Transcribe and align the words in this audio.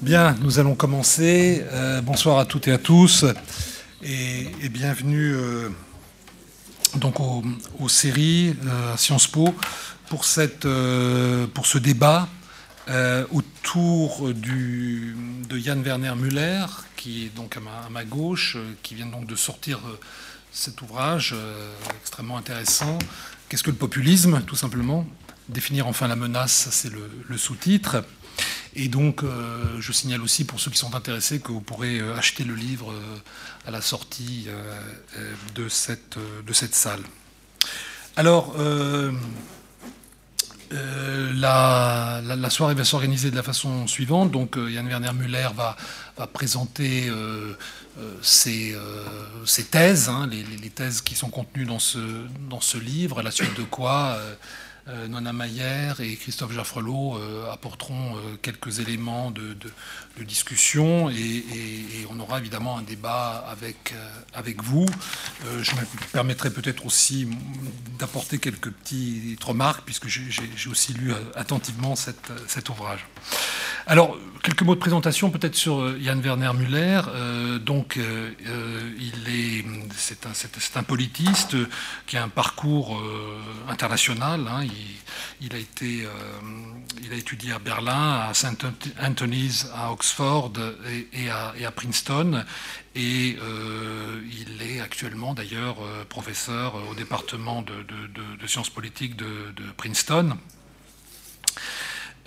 Bien, 0.00 0.36
nous 0.42 0.60
allons 0.60 0.76
commencer. 0.76 1.64
Euh, 1.72 2.00
bonsoir 2.02 2.38
à 2.38 2.44
toutes 2.44 2.68
et 2.68 2.72
à 2.72 2.78
tous 2.78 3.24
et, 4.00 4.46
bienvenue 4.68 5.34
euh, 5.34 5.70
donc 6.94 7.18
aux, 7.18 7.88
séries 7.88 8.54
euh, 8.64 8.96
Sciences 8.96 9.26
Po 9.26 9.52
pour, 10.08 10.24
cette, 10.24 10.68
pour 11.52 11.66
ce 11.66 11.78
débat 11.78 12.28
autour 13.32 14.32
du, 14.32 15.16
de 15.48 15.58
Yann 15.58 15.82
Werner 15.82 16.14
Müller, 16.14 16.66
qui 16.94 17.24
est 17.24 17.34
donc 17.34 17.56
à 17.56 17.90
ma, 17.90 18.04
gauche, 18.04 18.56
qui 18.84 18.94
vient 18.94 19.06
donc 19.06 19.26
de 19.26 19.34
sortir 19.34 19.80
cet 20.52 20.80
ouvrage 20.80 21.34
extrêmement 22.00 22.38
intéressant. 22.38 22.98
Qu'est-ce 23.48 23.64
que 23.64 23.70
le 23.70 23.76
populisme, 23.76 24.42
tout 24.46 24.56
simplement? 24.56 25.04
Définir 25.48 25.88
enfin 25.88 26.06
la 26.06 26.16
menace, 26.16 26.68
c'est 26.70 26.92
le 26.92 27.36
sous-titre. 27.36 28.04
Et 28.74 28.88
donc, 28.88 29.22
euh, 29.22 29.80
je 29.80 29.92
signale 29.92 30.22
aussi 30.22 30.44
pour 30.44 30.60
ceux 30.60 30.70
qui 30.70 30.78
sont 30.78 30.94
intéressés 30.94 31.40
que 31.40 31.50
vous 31.50 31.60
pourrez 31.60 31.98
euh, 31.98 32.16
acheter 32.16 32.44
le 32.44 32.54
livre 32.54 32.92
euh, 32.92 33.16
à 33.66 33.70
la 33.72 33.80
sortie 33.80 34.46
de, 35.54 35.68
cette, 35.68 36.16
de 36.46 36.52
cette 36.52 36.74
salle. 36.74 37.02
Alors, 38.16 38.54
la, 40.70 42.22
la, 42.24 42.50
soirée 42.50 42.74
va 42.74 42.84
s'organiser 42.84 43.30
de 43.30 43.36
la 43.36 43.42
façon 43.42 43.86
suivante. 43.86 44.30
Donc, 44.30 44.56
Yann 44.56 44.86
Werner 44.86 45.12
Müller 45.12 45.48
va, 45.54 45.76
va 46.16 46.26
présenter 46.26 47.10
ses, 48.22 48.74
ses, 49.44 49.64
thèses, 49.64 50.08
hein, 50.08 50.28
les, 50.30 50.42
les, 50.42 50.70
thèses 50.70 51.02
qui 51.02 51.14
sont 51.14 51.30
contenues 51.30 51.66
dans 51.66 51.78
ce, 51.78 51.98
dans 52.48 52.60
ce 52.60 52.78
livre, 52.78 53.18
à 53.18 53.22
la 53.22 53.30
suite 53.30 53.54
de 53.56 53.64
quoi 53.64 54.18
Nona 55.08 55.32
Mayer 55.32 55.92
et 56.00 56.16
Christophe 56.16 56.52
Jaffrelot 56.52 57.16
euh, 57.16 57.50
apporteront 57.52 58.16
euh, 58.16 58.36
quelques 58.42 58.80
éléments 58.80 59.30
de, 59.30 59.56
discussion 60.24 61.08
et, 61.10 61.44
on 62.10 62.18
aura 62.18 62.38
évidemment 62.38 62.76
un 62.76 62.82
débat 62.82 63.44
avec 64.34 64.62
vous. 64.62 64.86
je 65.44 65.72
me 65.76 65.80
permettrai 66.12 66.50
peut-être 66.50 66.84
aussi 66.86 67.28
d'apporter 68.00 68.38
quelques 68.38 68.70
petites 68.70 69.42
remarques 69.44 69.84
puisque 69.84 70.08
j'ai 70.08 70.68
aussi 70.68 70.92
lu 70.92 71.12
attentivement 71.36 71.94
cet 71.94 72.68
ouvrage. 72.68 73.06
Alors, 73.86 74.16
quelques 74.42 74.62
mots 74.62 74.74
de 74.74 74.80
présentation 74.80 75.30
peut-être 75.30 75.54
sur 75.54 75.96
Yann 75.98 76.20
Werner 76.20 76.52
Müller. 76.54 77.00
donc, 77.64 77.98
il 77.98 79.28
est, 79.28 79.64
c'est 79.96 80.76
un, 80.76 80.82
politiste 80.82 81.56
qui 82.06 82.16
a 82.16 82.24
un 82.24 82.28
parcours 82.28 83.00
international. 83.68 84.46
Hein. 84.48 84.66
Il, 85.40 85.52
a 85.52 85.56
euh, 85.56 87.16
étudié 87.16 87.52
à 87.52 87.58
Berlin, 87.58 88.20
à 88.28 88.34
St. 88.34 88.64
Anthony's, 89.00 89.66
à 89.74 89.92
Oxford 89.92 90.52
et, 91.12 91.30
à, 91.30 91.70
Princeton. 91.70 92.44
Et 92.94 93.36
euh, 93.40 94.20
il 94.30 94.62
est 94.62 94.80
actuellement 94.80 95.34
d'ailleurs 95.34 95.76
euh, 95.82 96.04
professeur 96.08 96.74
au 96.90 96.94
département 96.94 97.62
de, 97.62 98.46
sciences 98.46 98.70
politiques 98.70 99.16
de 99.16 99.52
Princeton. 99.76 100.36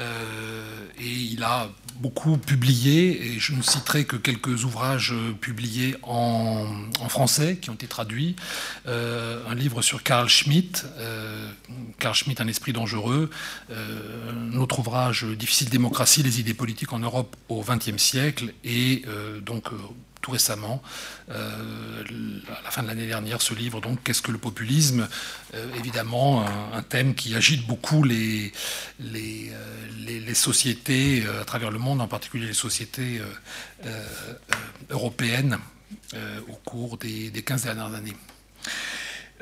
Euh, 0.02 0.86
et 1.00 1.10
il 1.10 1.44
a 1.44 1.70
beaucoup 2.00 2.38
publié, 2.38 3.34
et 3.34 3.40
je 3.40 3.54
ne 3.54 3.62
citerai 3.62 4.06
que 4.06 4.16
quelques 4.16 4.66
ouvrages 4.66 5.14
publiés 5.40 5.96
en, 6.04 6.66
français 7.10 7.58
qui 7.62 7.70
ont 7.70 7.74
été 7.76 7.88
traduits. 7.88 8.36
Euh, 8.88 9.44
un 9.48 9.56
livre 9.56 9.82
sur 9.82 10.02
Carl 10.02 10.28
Schmitt, 10.28 10.86
euh, 10.98 11.48
Carl 12.00 12.16
Schmitt, 12.16 12.42
Un 12.42 12.48
esprit 12.48 12.74
dangereux. 12.74 13.30
un 13.70 14.58
autre 14.58 14.80
ouvrage, 14.80 15.26
Difficile 15.26 15.70
démocratie, 15.70 16.24
les 16.24 16.40
idées 16.40 16.54
politiques 16.54 16.94
en 16.94 17.00
Europe 17.00 17.36
au 17.50 17.64
XXe 17.64 17.98
siècle. 17.98 18.54
Et 18.64 19.04
donc 19.46 19.70
tout 20.22 20.31
récemment, 20.31 20.81
euh, 21.30 22.39
à 22.47 22.64
la 22.64 22.72
fin 22.72 22.83
de 22.83 22.88
l'année 22.88 23.08
dernière, 23.08 23.41
ce 23.41 23.53
livre, 23.53 23.81
donc 23.81 24.03
Qu'est-ce 24.03 24.22
que 24.22 24.31
le 24.31 24.38
populisme 24.38 25.08
euh, 25.53 25.67
Évidemment, 25.77 26.45
un, 26.73 26.82
thème 26.82 27.15
qui 27.15 27.36
agite 27.36 27.67
beaucoup 27.67 28.04
les, 28.04 28.52
euh, 29.02 30.33
sociétés 30.33 31.23
à 31.42 31.45
travers 31.45 31.71
le 31.71 31.80
monde, 31.80 32.02
en 32.02 32.08
particulier 32.08 32.48
les 32.48 32.54
sociétés 32.54 33.21
européennes, 34.89 35.58
au 36.49 36.54
cours 36.64 36.98
des, 36.98 37.30
des 37.30 37.42
15 37.43 37.64
dernières 37.64 37.93
années. 37.93 38.15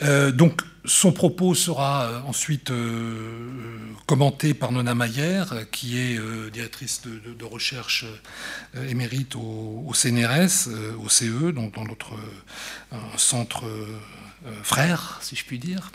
Euh, 0.01 0.31
donc 0.31 0.61
son 0.85 1.11
propos 1.11 1.55
sera 1.55 2.05
euh, 2.05 2.21
ensuite 2.21 2.71
euh, 2.71 3.49
commenté 4.05 4.53
par 4.53 4.71
Nona 4.71 4.95
Mayer, 4.95 5.43
qui 5.71 5.99
est 5.99 6.19
directrice 6.51 7.01
de, 7.03 7.45
recherche 7.45 8.05
émérite 8.89 9.35
au, 9.35 9.91
CNRS, 9.93 10.69
au 11.03 11.09
CE, 11.09 11.51
donc 11.51 11.75
dans 11.75 11.83
notre 11.83 12.11
centre 13.17 13.63
frère, 14.63 15.19
si 15.21 15.35
je 15.35 15.45
puis 15.45 15.59
dire 15.59 15.91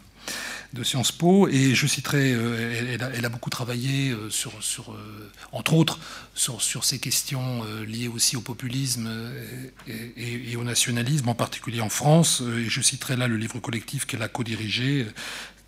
de 0.75 0.83
Sciences 0.83 1.13
Po, 1.13 1.49
et 1.49 1.75
je 1.75 1.87
citerai, 1.87 2.33
euh, 2.33 2.99
elle, 3.15 3.25
a, 3.25 3.29
beaucoup 3.29 3.49
travaillé 3.49 4.11
euh, 4.11 4.29
sur, 4.29 4.53
sur 4.63 4.93
euh, 4.93 5.31
entre 5.53 5.75
autres, 5.75 5.99
sur, 6.35 6.85
ces 6.85 6.99
questions 6.99 7.63
liées 7.87 8.09
aussi 8.09 8.37
au 8.37 8.41
populisme 8.41 9.09
et, 9.87 10.57
au 10.57 10.65
nationalisme, 10.65 11.29
en 11.29 11.35
particulier 11.35 11.81
en 11.81 11.89
France, 11.89 12.43
et 12.59 12.69
je 12.69 12.81
citerai 12.81 13.17
là 13.17 13.29
le 13.29 13.37
livre 13.37 13.61
collectif 13.61 14.05
qu'elle 14.05 14.23
a 14.23 14.29
co-dirigé, 14.29 15.07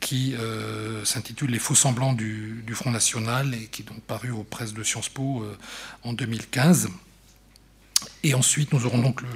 qui 0.00 0.34
s'intitule 1.04 1.50
Les 1.50 1.60
faux 1.60 1.76
semblants 1.76 2.12
du, 2.12 2.62
du, 2.66 2.74
Front 2.74 2.90
National, 2.90 3.54
et 3.54 3.66
qui 3.68 3.82
est 3.82 3.84
donc 3.84 4.02
paru 4.02 4.32
aux 4.32 4.42
presses 4.42 4.74
de 4.74 4.82
Sciences 4.82 5.08
Po 5.08 5.46
en 6.02 6.12
2015. 6.12 6.88
Et 8.26 8.34
ensuite, 8.34 8.72
nous 8.72 8.86
aurons 8.86 8.98
donc 8.98 9.22
le, 9.22 9.28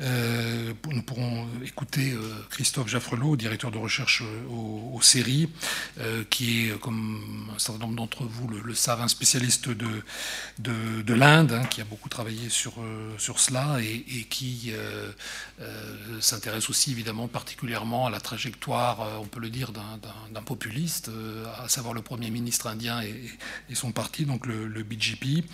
euh, 0.00 0.72
nous 0.90 1.02
pourrons 1.02 1.48
écouter 1.64 2.12
euh, 2.12 2.20
Christophe 2.50 2.88
Jaffrelot, 2.88 3.36
directeur 3.36 3.70
de 3.70 3.78
recherche 3.78 4.22
euh, 4.22 4.46
aux, 4.48 5.00
qui 6.30 6.68
est, 6.68 6.80
comme 6.80 7.50
un 7.54 7.58
certain 7.58 7.80
nombre 7.80 7.96
d'entre 7.96 8.24
vous 8.24 8.48
le, 8.48 8.74
savent, 8.74 9.00
un 9.00 9.08
spécialiste 9.08 9.70
de, 9.70 10.02
de, 10.58 11.14
l'Inde, 11.14 11.52
hein, 11.52 11.64
qui 11.64 11.80
a 11.80 11.84
beaucoup 11.84 12.08
travaillé 12.08 12.48
sur, 12.48 12.74
sur 13.18 13.40
cela 13.40 13.78
et, 13.80 14.24
qui 14.28 14.72
s'intéresse 16.20 16.68
aussi 16.68 16.90
évidemment 16.90 17.28
particulièrement 17.28 18.06
à 18.06 18.10
la 18.10 18.20
trajectoire, 18.20 19.20
on 19.20 19.26
peut 19.26 19.40
le 19.40 19.50
dire, 19.50 19.72
d'un 19.72 20.42
populiste, 20.42 21.10
à 21.58 21.68
savoir 21.68 21.94
le 21.94 22.02
Premier 22.02 22.30
ministre 22.30 22.66
indien 22.66 23.02
et, 23.02 23.74
son 23.74 23.92
parti, 23.92 24.24
donc 24.24 24.46
le, 24.46 24.82
BJP. 24.82 25.44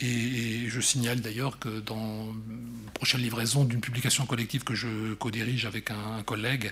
Et, 0.00 0.68
je 0.68 0.80
signale 0.80 1.20
d'ailleurs 1.20 1.58
que 1.58 1.80
dans 1.90 2.28
prochaine 3.00 3.22
livraison 3.22 3.64
d'une 3.64 3.80
publication 3.80 4.26
collective 4.26 4.62
que 4.62 4.74
je 4.74 5.14
co-dirige 5.14 5.64
avec 5.64 5.90
un, 5.90 6.22
collègue 6.22 6.70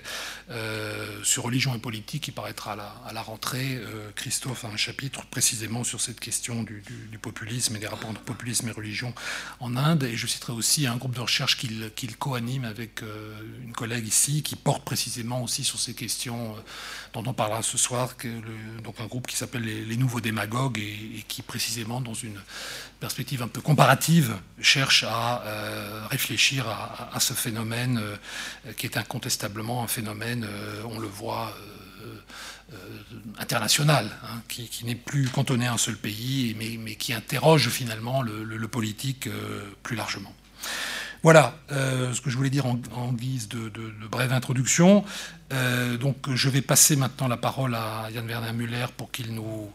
euh, 0.51 1.23
sur 1.23 1.41
religion 1.41 1.73
et 1.73 1.79
politique 1.79 2.21
qui 2.21 2.31
paraîtra 2.31 2.73
à 3.07 3.13
la, 3.13 3.21
rentrée. 3.23 3.77
Euh, 3.77 4.11
Christophe 4.15 4.63
a 4.63 4.67
un 4.67 4.77
chapitre 4.77 5.25
précisément 5.25 5.83
sur 5.83 5.99
cette 5.99 6.19
question 6.19 6.61
du, 6.61 6.83
populisme 7.19 7.75
et 7.75 7.79
des 7.79 7.87
rapports 7.87 8.11
entre 8.11 8.21
populisme 8.21 8.69
et 8.69 8.71
religion 8.71 9.11
en 9.59 9.75
Inde. 9.75 10.03
Et 10.03 10.15
je 10.15 10.27
citerai 10.27 10.53
aussi 10.53 10.85
un 10.85 10.97
groupe 10.97 11.15
de 11.15 11.21
recherche 11.21 11.57
qu'il 11.57 12.17
co-anime 12.19 12.65
avec 12.65 13.01
euh, 13.01 13.33
une 13.63 13.73
collègue 13.73 14.07
ici 14.07 14.43
qui 14.43 14.55
porte 14.55 14.85
précisément 14.85 15.41
aussi 15.41 15.63
sur 15.63 15.79
ces 15.79 15.95
questions 15.95 16.55
dont 17.13 17.23
on 17.25 17.33
parlera 17.33 17.63
ce 17.63 17.77
soir, 17.79 18.15
donc 18.83 18.99
un 18.99 19.07
groupe 19.07 19.25
qui 19.25 19.35
s'appelle 19.35 19.63
les, 19.63 19.97
Nouveaux 19.97 20.21
Démagogues 20.21 20.77
et, 20.77 21.25
qui 21.27 21.41
précisément 21.41 22.01
dans 22.01 22.13
une 22.13 22.39
perspective 22.99 23.41
un 23.41 23.47
peu 23.47 23.61
comparative 23.61 24.35
cherche 24.61 25.03
euh, 25.09 26.01
réfléchir 26.09 26.67
à, 26.67 27.19
ce 27.19 27.33
phénomène 27.33 27.99
euh, 27.99 28.73
qui 28.73 28.85
est 28.85 28.97
incontestablement 28.97 29.83
un 29.83 29.87
phénomène, 29.87 30.45
euh, 30.47 30.83
on 30.89 30.99
le 30.99 31.07
voit, 31.07 31.53
international, 33.39 34.07
hein, 34.23 34.41
qui, 34.47 34.85
n'est 34.85 34.93
plus 34.93 35.27
cantonné 35.27 35.65
à 35.65 35.73
un 35.73 35.77
seul 35.79 35.97
pays, 35.97 36.55
mais, 36.57 36.95
qui 36.95 37.13
interroge 37.13 37.69
finalement 37.69 38.21
le, 38.21 38.67
politique 38.67 39.27
plus 39.81 39.95
largement. 39.95 40.33
Voilà 41.23 41.57
ce 41.69 42.21
que 42.21 42.29
je 42.29 42.37
voulais 42.37 42.51
dire 42.51 42.67
en, 42.67 43.11
guise 43.11 43.49
de, 43.49 43.71
brève 44.11 44.31
introduction. 44.31 45.03
donc 45.99 46.31
je 46.31 46.49
vais 46.49 46.61
passer 46.61 46.95
maintenant 46.95 47.27
la 47.27 47.37
parole 47.37 47.73
à 47.73 48.07
Yann 48.13 48.27
Werner 48.27 48.53
Müller 48.53 48.85
pour 48.95 49.09
qu'il 49.09 49.33
nous 49.33 49.73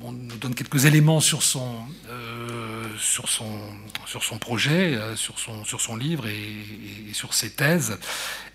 nous 0.00 0.36
donne 0.36 0.54
quelques 0.54 0.84
éléments 0.84 1.20
sur 1.20 1.42
son, 1.42 1.80
euh, 2.08 2.86
sur 2.98 3.28
son, 3.28 3.58
sur 4.06 4.22
son 4.22 4.38
projet, 4.38 4.94
euh, 4.94 5.16
sur, 5.16 5.38
son, 5.38 5.64
sur 5.64 5.80
son 5.80 5.96
livre 5.96 6.26
et, 6.26 7.12
sur 7.12 7.34
ses 7.34 7.50
thèses. 7.50 7.98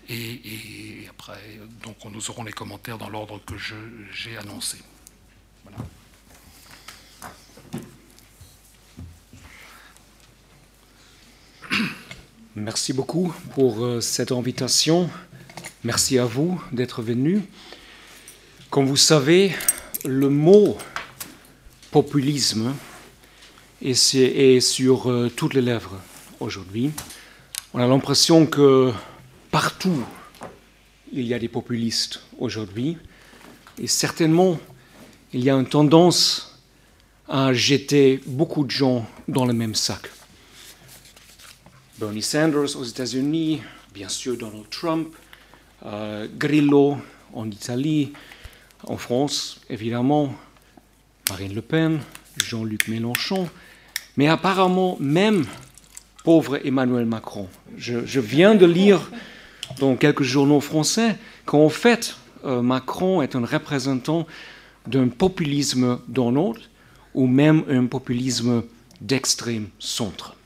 Et, 0.08 1.06
après, 1.10 1.38
donc, 1.82 1.96
nous 2.10 2.30
aurons 2.30 2.44
les 2.44 2.52
commentaires 2.52 2.98
dans 2.98 3.08
l'ordre 3.08 3.40
que 3.44 3.54
j'ai 3.56 4.36
annoncé. 4.36 4.78
Merci 12.56 12.92
beaucoup 12.92 13.34
pour 13.54 13.84
euh, 13.84 14.00
cette 14.00 14.30
invitation. 14.30 15.10
Merci 15.82 16.18
à 16.18 16.24
vous 16.24 16.62
d'être 16.70 17.02
venu. 17.02 17.42
Comme 18.70 18.86
vous 18.86 18.96
savez, 18.96 19.54
le 20.04 20.28
mot 20.28 20.78
populisme 21.94 22.74
et 23.80 23.94
c'est 23.94 24.58
sur 24.58 25.08
euh, 25.08 25.30
toutes 25.30 25.54
les 25.54 25.60
lèvres 25.60 26.00
aujourd'hui. 26.40 26.90
On 27.72 27.78
a 27.78 27.86
l'impression 27.86 28.46
que 28.46 28.90
partout 29.52 30.04
il 31.12 31.24
y 31.24 31.34
a 31.34 31.38
des 31.38 31.46
populistes 31.46 32.20
aujourd'hui, 32.40 32.98
et 33.78 33.86
certainement 33.86 34.58
il 35.32 35.44
y 35.44 35.50
a 35.50 35.54
une 35.54 35.68
tendance 35.68 36.60
à 37.28 37.52
jeter 37.52 38.20
beaucoup 38.26 38.64
de 38.64 38.72
gens 38.72 39.06
dans 39.28 39.44
le 39.44 39.52
même 39.52 39.76
sac. 39.76 40.10
Bernie 42.00 42.22
Sanders 42.22 42.76
aux 42.76 42.82
États-Unis, 42.82 43.62
bien 43.94 44.08
sûr 44.08 44.36
Donald 44.36 44.68
Trump, 44.68 45.14
euh, 45.86 46.26
Grillo 46.36 46.98
en 47.32 47.48
Italie, 47.48 48.12
en 48.82 48.96
France, 48.96 49.60
évidemment, 49.70 50.34
Marine 51.30 51.54
Le 51.54 51.62
Pen, 51.62 52.00
Jean-Luc 52.36 52.88
Mélenchon, 52.88 53.48
mais 54.16 54.28
apparemment 54.28 54.96
même 55.00 55.46
pauvre 56.22 56.58
Emmanuel 56.64 57.06
Macron. 57.06 57.48
Je, 57.76 58.20
viens 58.20 58.54
de 58.54 58.66
lire 58.66 59.10
dans 59.78 59.96
quelques 59.96 60.22
journaux 60.22 60.60
français 60.60 61.16
qu'en 61.46 61.68
fait, 61.68 62.16
euh, 62.44 62.60
Macron 62.60 63.22
est 63.22 63.36
un 63.36 63.44
représentant 63.44 64.26
d'un 64.86 65.08
populisme 65.08 65.98
dans 66.08 66.30
l'autre, 66.30 66.60
ou 67.14 67.26
même 67.26 67.64
un 67.70 67.86
populisme 67.86 68.62
d'extrême 69.00 69.68
centre. 69.78 70.36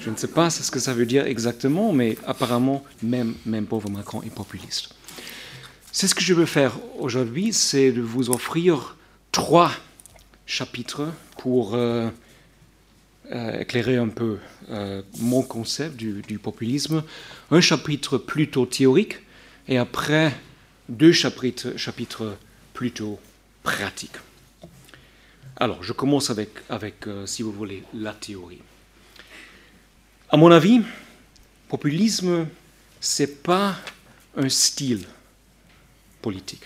Je 0.00 0.10
ne 0.10 0.16
sais 0.16 0.28
pas 0.28 0.50
ce 0.50 0.70
que 0.70 0.78
ça 0.78 0.94
veut 0.94 1.06
dire 1.06 1.26
exactement, 1.26 1.92
mais 1.92 2.16
apparemment, 2.26 2.84
même, 3.02 3.34
même 3.44 3.66
pauvre 3.66 3.90
Macron 3.90 4.22
est 4.22 4.32
populiste. 4.32 4.90
C'est 5.90 6.06
ce 6.06 6.14
que 6.14 6.22
je 6.22 6.34
veux 6.34 6.46
faire 6.46 6.78
aujourd'hui, 6.98 7.52
c'est 7.52 7.90
de 7.90 8.02
vous 8.02 8.30
offrir 8.30 8.95
trois 9.36 9.70
chapitres 10.46 11.12
pour 11.36 11.74
euh, 11.74 12.08
euh, 13.32 13.60
éclairer 13.60 13.98
un 13.98 14.08
peu 14.08 14.38
euh, 14.70 15.02
mon 15.18 15.42
concept 15.42 15.94
du, 15.94 16.38
populisme. 16.38 17.04
Un 17.50 17.60
chapitre 17.60 18.16
plutôt 18.16 18.64
théorique 18.64 19.18
et 19.68 19.76
après 19.76 20.34
deux 20.88 21.12
chapitres, 21.12 21.76
chapitres 21.76 22.38
plutôt 22.72 23.20
pratiques. 23.62 24.16
Alors, 25.58 25.82
je 25.82 25.92
commence 25.92 26.30
avec, 26.30 26.52
avec 26.70 27.04
si 27.26 27.42
vous 27.42 27.52
voulez, 27.52 27.82
la 27.92 28.14
théorie. 28.14 28.62
À 30.30 30.38
mon 30.38 30.50
avis, 30.50 30.80
populisme, 31.68 32.46
c'est 33.00 33.42
pas 33.42 33.76
un 34.34 34.48
style 34.48 35.04
politique. 36.22 36.64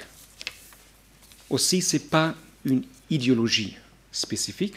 Aussi, 1.50 1.82
c'est 1.82 2.08
pas 2.08 2.36
une 2.64 2.82
idéologie 3.08 3.76
spécifique. 4.12 4.76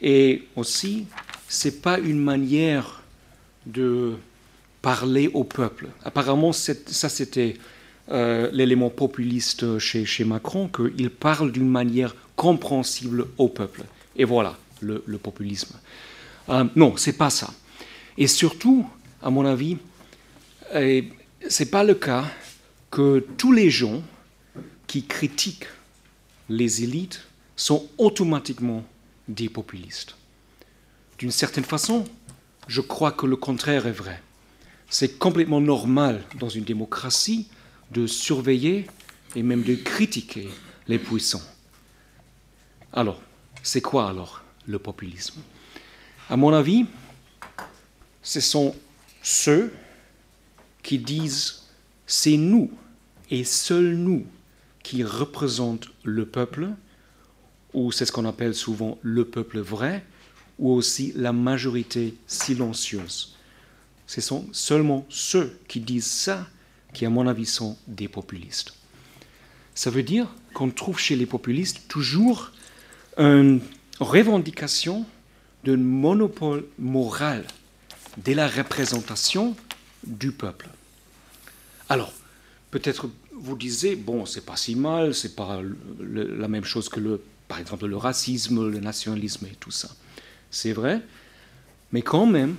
Et 0.00 0.44
aussi, 0.56 1.06
c'est 1.48 1.80
pas 1.80 1.98
une 1.98 2.18
manière 2.18 3.02
de 3.64 4.16
parler 4.82 5.28
au 5.28 5.44
peuple. 5.44 5.88
Apparemment, 6.04 6.52
ça 6.52 7.08
c'était 7.08 7.56
euh, 8.10 8.50
l'élément 8.52 8.90
populiste 8.90 9.78
chez, 9.78 10.24
Macron, 10.24 10.68
qu'il 10.68 11.10
parle 11.10 11.50
d'une 11.50 11.68
manière 11.68 12.14
compréhensible 12.36 13.26
au 13.38 13.48
peuple. 13.48 13.82
Et 14.14 14.24
voilà, 14.24 14.56
le, 14.80 15.00
populisme. 15.18 15.74
Euh, 16.48 16.64
non, 16.76 16.96
c'est 16.96 17.14
pas 17.14 17.30
ça. 17.30 17.52
Et 18.16 18.28
surtout, 18.28 18.86
à 19.22 19.30
mon 19.30 19.44
avis, 19.44 19.76
euh, 20.74 21.02
c'est 21.48 21.70
pas 21.70 21.82
le 21.82 21.94
cas 21.94 22.24
que 22.90 23.24
tous 23.36 23.52
les 23.52 23.70
gens 23.70 24.02
qui 24.86 25.04
critiquent 25.04 25.66
les 26.48 26.82
élites 26.82 27.22
sont 27.56 27.88
automatiquement 27.98 28.84
des 29.28 29.48
populistes. 29.48 30.16
D'une 31.18 31.30
certaine 31.30 31.64
façon, 31.64 32.04
je 32.68 32.80
crois 32.80 33.12
que 33.12 33.26
le 33.26 33.36
contraire 33.36 33.86
est 33.86 33.92
vrai. 33.92 34.22
C'est 34.88 35.18
complètement 35.18 35.60
normal 35.60 36.24
dans 36.38 36.48
une 36.48 36.64
démocratie 36.64 37.48
de 37.90 38.06
surveiller 38.06 38.86
et 39.34 39.42
même 39.42 39.62
de 39.62 39.74
critiquer 39.74 40.48
les 40.86 40.98
puissants. 40.98 41.42
Alors, 42.92 43.20
c'est 43.62 43.80
quoi 43.80 44.08
alors 44.08 44.42
le 44.66 44.78
populisme? 44.78 45.40
À 46.28 46.36
mon 46.36 46.52
avis, 46.52 46.86
ce 48.22 48.40
sont 48.40 48.74
ceux 49.22 49.72
qui 50.82 50.98
disent 50.98 51.62
c'est 52.06 52.36
nous 52.36 52.70
et 53.30 53.44
seuls 53.44 53.96
nous 53.96 54.24
qui 54.86 55.02
représentent 55.02 55.88
le 56.04 56.26
peuple, 56.26 56.68
ou 57.74 57.90
c'est 57.90 58.06
ce 58.06 58.12
qu'on 58.12 58.24
appelle 58.24 58.54
souvent 58.54 58.98
le 59.02 59.24
peuple 59.24 59.58
vrai, 59.58 60.04
ou 60.60 60.70
aussi 60.70 61.12
la 61.16 61.32
majorité 61.32 62.14
silencieuse. 62.28 63.34
Ce 64.06 64.20
sont 64.20 64.46
seulement 64.52 65.04
ceux 65.08 65.58
qui 65.66 65.80
disent 65.80 66.06
ça 66.06 66.46
qui, 66.94 67.04
à 67.04 67.10
mon 67.10 67.26
avis, 67.26 67.46
sont 67.46 67.76
des 67.88 68.06
populistes. 68.06 68.74
Ça 69.74 69.90
veut 69.90 70.04
dire 70.04 70.28
qu'on 70.54 70.70
trouve 70.70 71.00
chez 71.00 71.16
les 71.16 71.26
populistes 71.26 71.88
toujours 71.88 72.52
une 73.18 73.60
revendication 73.98 75.04
d'un 75.64 75.78
monopole 75.78 76.64
moral 76.78 77.44
de 78.24 78.34
la 78.34 78.46
représentation 78.46 79.56
du 80.06 80.30
peuple. 80.30 80.68
Alors, 81.88 82.12
peut-être 82.70 83.10
vous 83.38 83.56
disiez, 83.56 83.96
bon, 83.96 84.26
c'est 84.26 84.44
pas 84.44 84.56
si 84.56 84.74
mal, 84.74 85.14
c'est 85.14 85.36
pas 85.36 85.60
la 86.00 86.48
même 86.48 86.64
chose 86.64 86.88
que, 86.88 87.00
le, 87.00 87.20
par 87.48 87.58
exemple, 87.58 87.86
le 87.86 87.96
racisme, 87.96 88.70
le 88.70 88.80
nationalisme 88.80 89.46
et 89.46 89.56
tout 89.58 89.70
ça. 89.70 89.90
C'est 90.50 90.72
vrai, 90.72 91.00
mais 91.92 92.02
quand 92.02 92.26
même, 92.26 92.56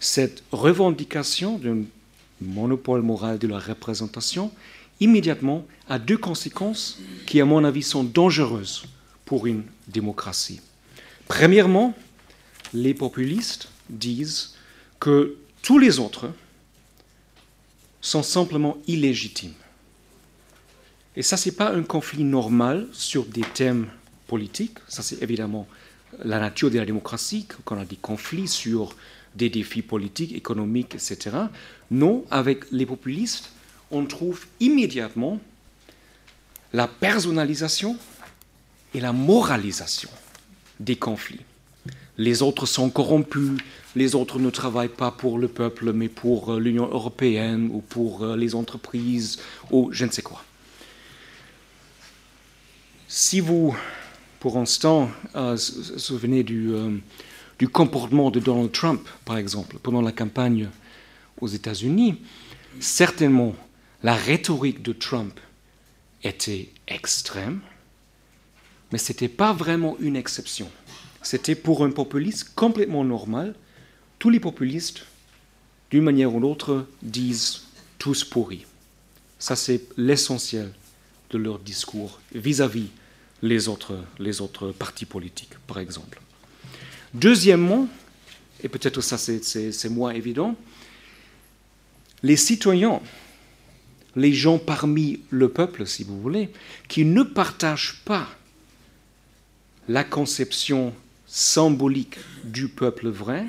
cette 0.00 0.42
revendication 0.52 1.58
d'un 1.58 1.82
monopole 2.40 3.02
moral 3.02 3.38
de 3.38 3.48
la 3.48 3.58
représentation, 3.58 4.52
immédiatement, 5.00 5.66
a 5.88 5.98
deux 5.98 6.18
conséquences 6.18 6.98
qui, 7.26 7.40
à 7.40 7.44
mon 7.44 7.64
avis, 7.64 7.82
sont 7.82 8.04
dangereuses 8.04 8.84
pour 9.24 9.46
une 9.46 9.64
démocratie. 9.88 10.60
Premièrement, 11.28 11.94
les 12.72 12.94
populistes 12.94 13.68
disent 13.88 14.54
que 15.00 15.36
tous 15.62 15.78
les 15.78 15.98
autres, 15.98 16.30
sont 18.06 18.22
simplement 18.22 18.78
illégitimes. 18.86 19.54
Et 21.16 21.22
ça, 21.22 21.36
ce 21.36 21.48
n'est 21.48 21.54
pas 21.54 21.72
un 21.72 21.82
conflit 21.82 22.24
normal 22.24 22.86
sur 22.92 23.24
des 23.24 23.42
thèmes 23.42 23.86
politiques. 24.26 24.78
Ça, 24.88 25.02
c'est 25.02 25.22
évidemment 25.22 25.66
la 26.24 26.38
nature 26.38 26.70
de 26.70 26.78
la 26.78 26.84
démocratie, 26.84 27.46
quand 27.64 27.76
on 27.76 27.80
a 27.80 27.84
des 27.84 27.96
conflits 27.96 28.48
sur 28.48 28.94
des 29.34 29.50
défis 29.50 29.82
politiques, 29.82 30.34
économiques, 30.34 30.94
etc. 30.94 31.36
Non, 31.90 32.24
avec 32.30 32.70
les 32.70 32.86
populistes, 32.86 33.50
on 33.90 34.04
trouve 34.06 34.46
immédiatement 34.60 35.40
la 36.72 36.88
personnalisation 36.88 37.96
et 38.94 39.00
la 39.00 39.12
moralisation 39.12 40.10
des 40.80 40.96
conflits 40.96 41.40
les 42.18 42.42
autres 42.42 42.66
sont 42.66 42.90
corrompus, 42.90 43.58
les 43.94 44.14
autres 44.14 44.38
ne 44.38 44.50
travaillent 44.50 44.88
pas 44.88 45.10
pour 45.10 45.38
le 45.38 45.48
peuple, 45.48 45.92
mais 45.92 46.08
pour 46.08 46.52
euh, 46.54 46.60
l'Union 46.60 46.86
européenne 46.86 47.68
ou 47.72 47.80
pour 47.80 48.22
euh, 48.22 48.36
les 48.36 48.54
entreprises 48.54 49.38
ou 49.70 49.90
je 49.92 50.04
ne 50.04 50.10
sais 50.10 50.22
quoi. 50.22 50.42
Si 53.08 53.40
vous, 53.40 53.76
pour 54.40 54.58
l'instant, 54.58 55.10
euh, 55.34 55.56
souvenez 55.56 56.42
du, 56.42 56.72
du 57.58 57.68
comportement 57.68 58.30
de 58.30 58.40
Donald 58.40 58.72
Trump, 58.72 59.08
par 59.24 59.38
exemple, 59.38 59.78
pendant 59.82 60.02
la 60.02 60.12
campagne 60.12 60.68
aux 61.40 61.48
États-Unis, 61.48 62.20
certainement 62.80 63.54
la 64.02 64.14
rhétorique 64.14 64.82
de 64.82 64.92
Trump 64.92 65.38
était 66.22 66.68
extrême, 66.88 67.60
mais 68.92 68.98
ce 68.98 69.12
n'était 69.12 69.28
pas 69.28 69.52
vraiment 69.52 69.96
une 70.00 70.16
exception 70.16 70.68
c'était 71.26 71.56
pour 71.56 71.84
un 71.84 71.90
populiste 71.90 72.54
complètement 72.54 73.04
normal. 73.04 73.56
Tous 74.20 74.30
les 74.30 74.38
populistes, 74.38 75.06
d'une 75.90 76.04
manière 76.04 76.32
ou 76.32 76.38
l'autre, 76.38 76.86
disent 77.02 77.62
tous 77.98 78.22
pourris. 78.22 78.64
Ça, 79.38 79.56
c'est 79.56 79.82
l'essentiel 79.96 80.72
de 81.30 81.38
leur 81.38 81.58
discours 81.58 82.20
vis-à-vis 82.34 82.88
les 83.42 83.68
autres, 83.68 84.72
partis 84.78 85.04
politiques, 85.04 85.54
par 85.66 85.78
exemple. 85.78 86.20
Deuxièmement, 87.14 87.88
et 88.62 88.68
peut-être 88.68 89.00
ça 89.00 89.18
c'est 89.18 89.88
moins 89.88 90.12
évident, 90.12 90.56
les 92.22 92.36
citoyens, 92.36 93.00
les 94.16 94.32
gens 94.32 94.58
parmi 94.58 95.20
le 95.30 95.50
peuple, 95.50 95.86
si 95.86 96.02
vous 96.02 96.20
voulez, 96.20 96.50
qui 96.88 97.04
ne 97.04 97.22
partagent 97.22 98.00
pas 98.04 98.28
la 99.88 100.02
conception 100.02 100.94
symbolique 101.26 102.16
du 102.44 102.68
peuple 102.68 103.08
vrai, 103.08 103.46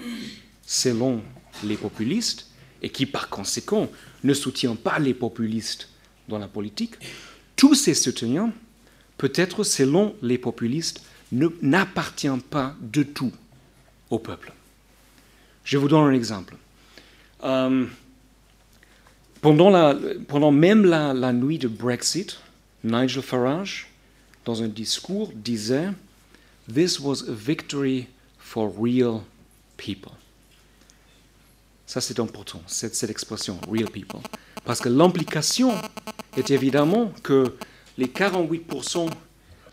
selon 0.66 1.22
les 1.64 1.78
populistes, 1.78 2.48
et 2.82 2.90
qui 2.90 3.06
par 3.06 3.30
conséquent 3.30 3.90
ne 4.24 4.34
soutient 4.34 4.76
pas 4.76 5.00
les 5.00 5.14
populistes 5.14 5.90
dans 6.28 6.38
la 6.38 6.48
politique, 6.48 6.96
tous 7.58 7.76
ces 7.76 7.94
soutiens, 7.94 8.54
peut-être 9.18 9.66
selon 9.66 10.16
les 10.22 10.38
populistes, 10.38 11.02
n'appartient 11.32 12.30
pas 12.50 12.76
de 12.80 13.04
tout 13.04 13.34
au 14.10 14.20
peuple. 14.20 14.54
Je 15.66 15.78
vous 15.78 15.90
donne 15.90 16.06
un 16.06 16.14
exemple. 16.14 16.56
Euh, 17.44 17.86
pendant, 19.42 20.52
même 20.52 20.86
la, 20.86 21.34
nuit 21.34 21.58
de 21.58 21.68
Brexit, 21.68 22.40
Nigel 22.84 23.22
Farage, 23.22 23.88
dans 24.46 24.64
un 24.64 24.68
discours, 24.68 25.32
disait 25.36 25.90
This 26.74 27.00
was 27.00 27.24
a 27.28 27.34
victory 27.34 28.08
for 28.40 28.72
real 28.82 29.22
people. 29.76 30.12
Ça, 31.86 32.02
c'est 32.02 32.20
important, 32.20 32.62
cette 32.68 33.02
expression, 33.10 33.60
real 33.70 33.90
people. 33.90 34.20
Parce 34.66 34.82
que 34.82 34.90
l'implication 34.90 35.74
est 36.38 36.51
évidemment 36.51 37.12
que 37.24 37.56
les 37.98 38.08
48% 38.08 39.10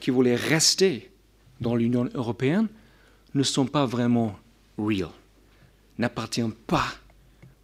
qui 0.00 0.10
voulaient 0.10 0.34
rester 0.34 1.10
dans 1.60 1.76
l'Union 1.76 2.08
européenne 2.14 2.68
ne 3.34 3.42
sont 3.42 3.66
pas 3.66 3.86
vraiment 3.86 4.36
real, 4.78 5.10
n'appartiennent 5.98 6.52
pas 6.52 6.86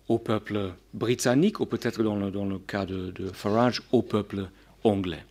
au 0.09 0.19
peuple 0.19 0.73
britannique, 0.93 1.61
ou 1.61 1.67
peut-être 1.67 2.03
dans 2.03 2.17
le, 2.17 2.31
dans 2.31 2.45
le 2.45 2.59
cas 2.59 2.85
de, 2.85 3.13
Farage, 3.33 3.81
au 3.93 4.03
peuple 4.03 4.49
anglais. 4.85 5.25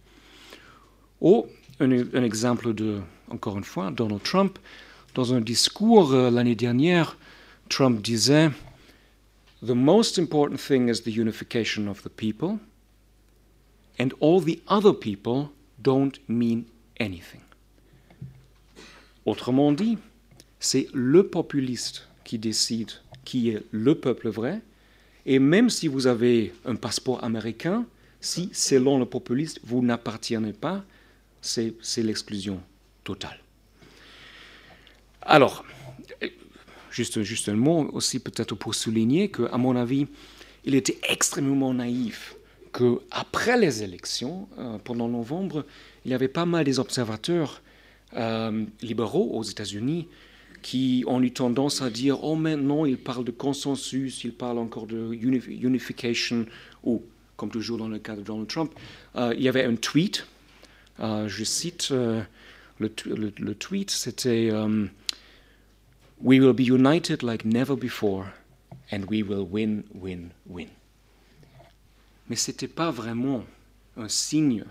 Ou 1.21 1.47
un, 1.79 2.23
exemple 2.23 2.73
de, 2.73 3.01
encore 3.29 3.57
une 3.57 3.63
fois, 3.63 3.91
Donald 3.91 4.23
Trump, 4.23 4.57
dans 5.15 5.33
un 5.33 5.41
discours 5.41 6.13
euh, 6.13 6.31
l'année 6.31 6.55
dernière, 6.55 7.17
Trump 7.67 8.01
disait 8.01 8.49
The 9.65 9.71
most 9.71 10.17
important 10.17 10.57
thing 10.57 10.87
is 10.87 11.01
the 11.01 11.13
unification 11.13 11.87
of 11.87 12.01
the 12.03 12.09
people, 12.09 12.57
and 13.99 14.09
all 14.21 14.41
the 14.41 14.59
other 14.67 14.93
people 14.93 15.49
don't 15.81 16.19
mean 16.27 16.63
anything. 16.99 17.41
Autrement 19.25 19.71
dit, 19.71 19.97
c'est 20.59 20.87
le 20.93 21.27
populiste 21.27 22.07
qui 22.23 22.39
décide 22.39 22.91
qui 23.25 23.49
est 23.49 23.63
le 23.71 23.95
peuple 23.95 24.29
vrai, 24.29 24.61
et 25.25 25.37
même 25.37 25.69
si 25.69 25.87
vous 25.87 26.07
avez 26.07 26.53
un 26.65 26.75
passeport 26.75 27.23
américain, 27.23 27.85
si 28.21 28.49
selon 28.53 28.97
le 28.97 29.05
populiste 29.05 29.59
vous 29.63 29.83
n'appartenez 29.83 30.53
pas, 30.53 30.83
c'est 31.41 31.75
l'exclusion 31.97 32.61
totale. 33.03 33.39
Alors, 35.21 35.63
juste, 36.89 37.21
juste 37.21 37.49
un 37.49 37.55
mot 37.55 37.89
aussi 37.93 38.19
peut-être 38.19 38.55
pour 38.55 38.73
souligner 38.73 39.29
qu'à 39.29 39.57
mon 39.57 39.75
avis, 39.75 40.07
il 40.65 40.73
était 40.73 40.97
extrêmement 41.07 41.73
naïf 41.73 42.35
qu'après 42.71 43.57
les 43.57 43.83
élections, 43.83 44.47
euh, 44.57 44.77
pendant 44.83 45.07
novembre, 45.07 45.65
il 46.05 46.11
y 46.11 46.13
avait 46.13 46.27
pas 46.27 46.45
mal 46.45 46.65
des 46.65 46.79
observateurs 46.79 47.61
euh, 48.15 48.65
libéraux 48.81 49.31
aux 49.33 49.43
États-Unis 49.43 50.07
qui 50.61 51.03
ont 51.07 51.21
eu 51.21 51.31
tendance 51.31 51.81
à 51.81 51.89
dire 51.89 52.23
Oh, 52.23 52.35
maintenant, 52.35 52.85
il 52.85 52.97
parle 52.97 53.23
de 53.23 53.31
consensus, 53.31 54.23
il 54.23 54.33
parle 54.33 54.57
encore 54.57 54.87
de 54.87 55.13
unification, 55.13 56.45
ou, 56.83 57.01
comme 57.37 57.49
toujours 57.49 57.77
dans 57.77 57.87
le 57.87 57.99
cas 57.99 58.15
de 58.15 58.21
Donald 58.21 58.47
Trump, 58.47 58.73
euh, 59.15 59.33
il 59.37 59.43
y 59.43 59.47
avait 59.47 59.63
un 59.63 59.75
tweet, 59.75 60.27
je 60.99 61.43
cite, 61.45 61.91
le, 61.91 63.53
tweet, 63.53 63.89
c'était 63.89 64.51
We 66.21 66.41
will 66.41 66.53
be 66.53 66.67
united 66.67 67.23
like 67.23 67.45
never 67.45 67.77
before, 67.77 68.25
and 68.91 69.05
we 69.09 69.23
will 69.23 69.47
win, 69.49 69.85
win, 69.93 70.31
win. 70.45 70.67
Mais 72.29 72.35
ce 72.35 72.51
n'était 72.51 72.67
pas 72.67 72.91
vraiment 72.91 73.45
un 73.97 74.07
signe 74.07 74.63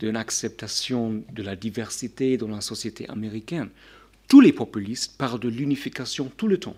d'une 0.00 0.16
acceptation 0.16 1.22
de 1.32 1.42
la 1.42 1.54
diversité 1.54 2.36
dans 2.36 2.48
la 2.48 2.60
société 2.60 3.08
américaine. 3.08 3.68
Tous 4.28 4.40
les 4.40 4.52
populistes 4.52 5.16
parlent 5.16 5.40
de 5.40 5.48
l'unification 5.48 6.30
tout 6.36 6.48
le 6.48 6.58
temps. 6.58 6.76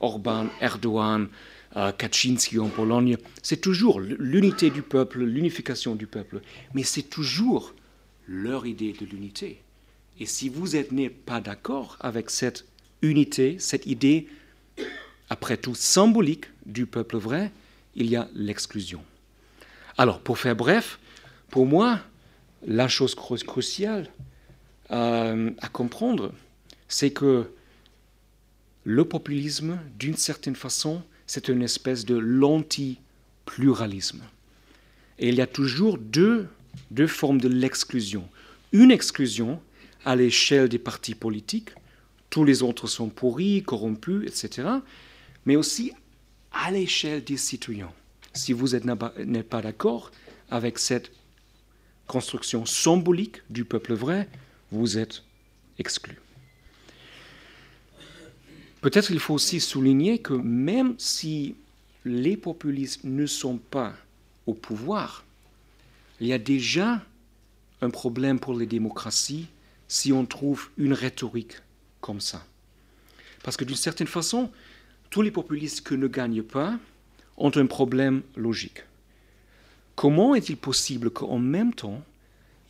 Orban, 0.00 0.46
Erdogan, 0.60 1.28
euh, 1.76 1.92
Kaczynski 1.92 2.58
en 2.58 2.68
Pologne, 2.68 3.16
c'est 3.42 3.60
toujours 3.60 4.00
l'unité 4.00 4.70
du 4.70 4.82
peuple, 4.82 5.22
l'unification 5.22 5.94
du 5.94 6.06
peuple, 6.06 6.40
mais 6.74 6.82
c'est 6.82 7.02
toujours 7.02 7.74
leur 8.26 8.66
idée 8.66 8.92
de 8.92 9.06
l'unité. 9.06 9.60
Et 10.20 10.26
si 10.26 10.48
vous 10.48 10.68
n'êtes 10.68 11.24
pas 11.24 11.40
d'accord 11.40 11.96
avec 12.00 12.30
cette 12.30 12.66
unité, 13.00 13.56
cette 13.58 13.86
idée, 13.86 14.28
après 15.30 15.56
tout 15.56 15.74
symbolique 15.74 16.46
du 16.66 16.86
peuple 16.86 17.16
vrai, 17.16 17.50
il 17.94 18.06
y 18.10 18.16
a 18.16 18.28
l'exclusion. 18.34 19.02
Alors, 19.98 20.20
pour 20.20 20.38
faire 20.38 20.56
bref, 20.56 20.98
pour 21.50 21.66
moi, 21.66 22.00
la 22.66 22.88
chose 22.88 23.14
cruciale 23.14 24.08
euh, 24.90 25.50
à 25.60 25.68
comprendre, 25.68 26.32
c'est 26.88 27.10
que 27.10 27.50
le 28.84 29.04
populisme, 29.04 29.78
d'une 29.98 30.16
certaine 30.16 30.56
façon, 30.56 31.02
c'est 31.26 31.48
une 31.48 31.62
espèce 31.62 32.04
de 32.04 32.16
l'anti-pluralisme. 32.16 34.22
Et 35.18 35.28
il 35.28 35.36
y 35.36 35.40
a 35.40 35.46
toujours 35.46 35.98
deux, 35.98 36.48
deux 36.90 37.06
formes 37.06 37.40
de 37.40 37.48
l'exclusion. 37.48 38.28
Une 38.72 38.90
exclusion 38.90 39.60
à 40.04 40.16
l'échelle 40.16 40.68
des 40.68 40.78
partis 40.78 41.14
politiques, 41.14 41.70
tous 42.30 42.44
les 42.44 42.62
autres 42.62 42.86
sont 42.86 43.08
pourris, 43.08 43.62
corrompus, 43.62 44.26
etc. 44.26 44.68
Mais 45.46 45.56
aussi 45.56 45.92
à 46.50 46.70
l'échelle 46.70 47.22
des 47.22 47.36
citoyens. 47.36 47.92
Si 48.34 48.52
vous 48.52 48.68
n'êtes 48.68 49.48
pas 49.48 49.62
d'accord 49.62 50.10
avec 50.50 50.78
cette 50.78 51.12
construction 52.06 52.66
symbolique 52.66 53.42
du 53.50 53.64
peuple 53.64 53.94
vrai, 53.94 54.28
vous 54.70 54.98
êtes 54.98 55.22
exclu. 55.78 56.18
Peut-être 58.80 59.10
il 59.10 59.20
faut 59.20 59.34
aussi 59.34 59.60
souligner 59.60 60.18
que 60.18 60.32
même 60.32 60.94
si 60.98 61.54
les 62.04 62.36
populistes 62.36 63.04
ne 63.04 63.26
sont 63.26 63.58
pas 63.58 63.94
au 64.46 64.54
pouvoir, 64.54 65.24
il 66.20 66.26
y 66.26 66.32
a 66.32 66.38
déjà 66.38 67.00
un 67.80 67.90
problème 67.90 68.40
pour 68.40 68.54
les 68.54 68.66
démocraties 68.66 69.46
si 69.88 70.12
on 70.12 70.26
trouve 70.26 70.68
une 70.78 70.94
rhétorique 70.94 71.54
comme 72.00 72.20
ça. 72.20 72.44
Parce 73.42 73.56
que 73.56 73.64
d'une 73.64 73.76
certaine 73.76 74.06
façon, 74.06 74.50
tous 75.10 75.22
les 75.22 75.30
populistes 75.30 75.86
qui 75.86 75.96
ne 75.96 76.08
gagnent 76.08 76.42
pas 76.42 76.78
ont 77.36 77.52
un 77.54 77.66
problème 77.66 78.22
logique. 78.36 78.84
Comment 79.94 80.34
est-il 80.34 80.56
possible 80.56 81.10
qu'en 81.10 81.38
même 81.38 81.74
temps, 81.74 82.02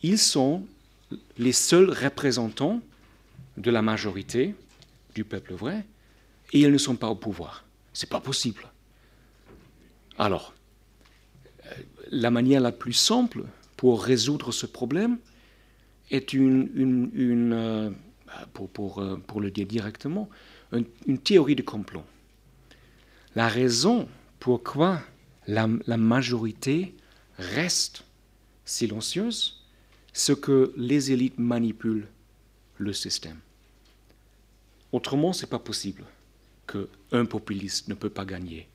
ils 0.01 0.19
sont 0.19 0.65
les 1.37 1.51
seuls 1.51 1.89
représentants 1.89 2.81
de 3.57 3.71
la 3.71 3.81
majorité 3.81 4.55
du 5.15 5.23
peuple 5.23 5.53
vrai 5.53 5.85
et 6.51 6.61
ils 6.61 6.71
ne 6.71 6.77
sont 6.77 6.95
pas 6.95 7.07
au 7.07 7.15
pouvoir? 7.15 7.63
C'est 7.93 8.09
pas 8.09 8.19
possible. 8.19 8.67
Alors, 10.17 10.53
euh, 11.65 11.69
la 12.11 12.31
manière 12.31 12.61
la 12.61 12.71
plus 12.71 12.93
simple 12.93 13.43
pour 13.77 14.03
résoudre 14.03 14.51
ce 14.51 14.65
problème 14.65 15.17
est 16.11 16.33
une, 16.33 17.51
euh, 17.53 17.89
pour, 18.53 18.69
pour, 18.69 18.99
euh, 18.99 19.17
pour, 19.27 19.41
le 19.41 19.51
dire 19.51 19.65
directement, 19.65 20.29
une, 20.71 21.17
théorie 21.17 21.55
de 21.55 21.61
complot. 21.61 22.03
La 23.35 23.47
raison 23.47 24.07
pourquoi 24.43 25.01
la, 25.47 25.67
majorité 25.67 26.93
reste 27.37 28.03
silencieuse, 28.65 29.63
c'est 30.11 30.37
que 30.37 30.73
les 30.75 31.13
élites 31.13 31.39
manipulent 31.39 32.09
le 32.77 32.91
système. 32.91 33.37
Autrement, 34.91 35.31
ce 35.31 35.43
n'est 35.43 35.49
pas 35.49 35.59
possible 35.59 36.03
qu'un 36.67 37.23
populiste 37.23 37.87
ne 37.87 37.93
peut 37.93 38.09
pas 38.09 38.25
gagner 38.25 38.67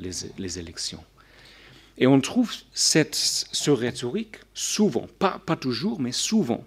les, 0.00 0.10
les 0.38 0.58
élections. 0.58 1.04
Et 1.98 2.08
on 2.08 2.20
trouve 2.20 2.52
cette, 2.74 3.14
ce 3.14 3.70
rhétorique 3.70 4.38
souvent, 4.54 5.06
pas, 5.20 5.40
pas 5.46 5.54
toujours, 5.54 6.00
mais 6.00 6.10
souvent, 6.10 6.64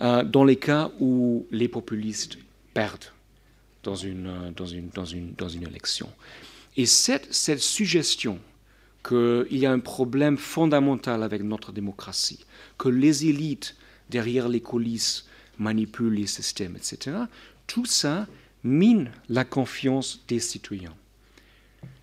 euh, 0.00 0.24
dans 0.24 0.44
les 0.44 0.56
cas 0.56 0.90
où 0.98 1.46
les 1.52 1.68
populistes 1.68 2.38
perdent 2.74 3.12
dans 3.84 3.94
une, 3.94 4.26
euh, 4.26 4.50
dans 4.50 4.66
une, 4.66 4.88
dans 4.88 5.04
une, 5.04 5.32
dans 5.34 5.48
une 5.48 5.62
élection. 5.62 6.10
Et 6.78 6.86
cette, 6.86 7.32
suggestion 7.32 8.38
qu'il 9.06 9.46
y 9.50 9.66
a 9.66 9.72
un 9.72 9.80
problème 9.80 10.38
fondamental 10.38 11.24
avec 11.24 11.42
notre 11.42 11.72
démocratie, 11.72 12.46
que 12.78 12.88
les 12.88 13.26
élites 13.26 13.74
derrière 14.10 14.48
les 14.48 14.60
coulisses 14.60 15.26
manipulent 15.58 16.14
les 16.14 16.28
systèmes, 16.28 16.76
etc., 16.76 17.16
tout 17.66 17.84
ça 17.84 18.28
mine 18.62 19.10
la 19.28 19.44
confiance 19.44 20.20
des 20.28 20.38
citoyens. 20.38 20.94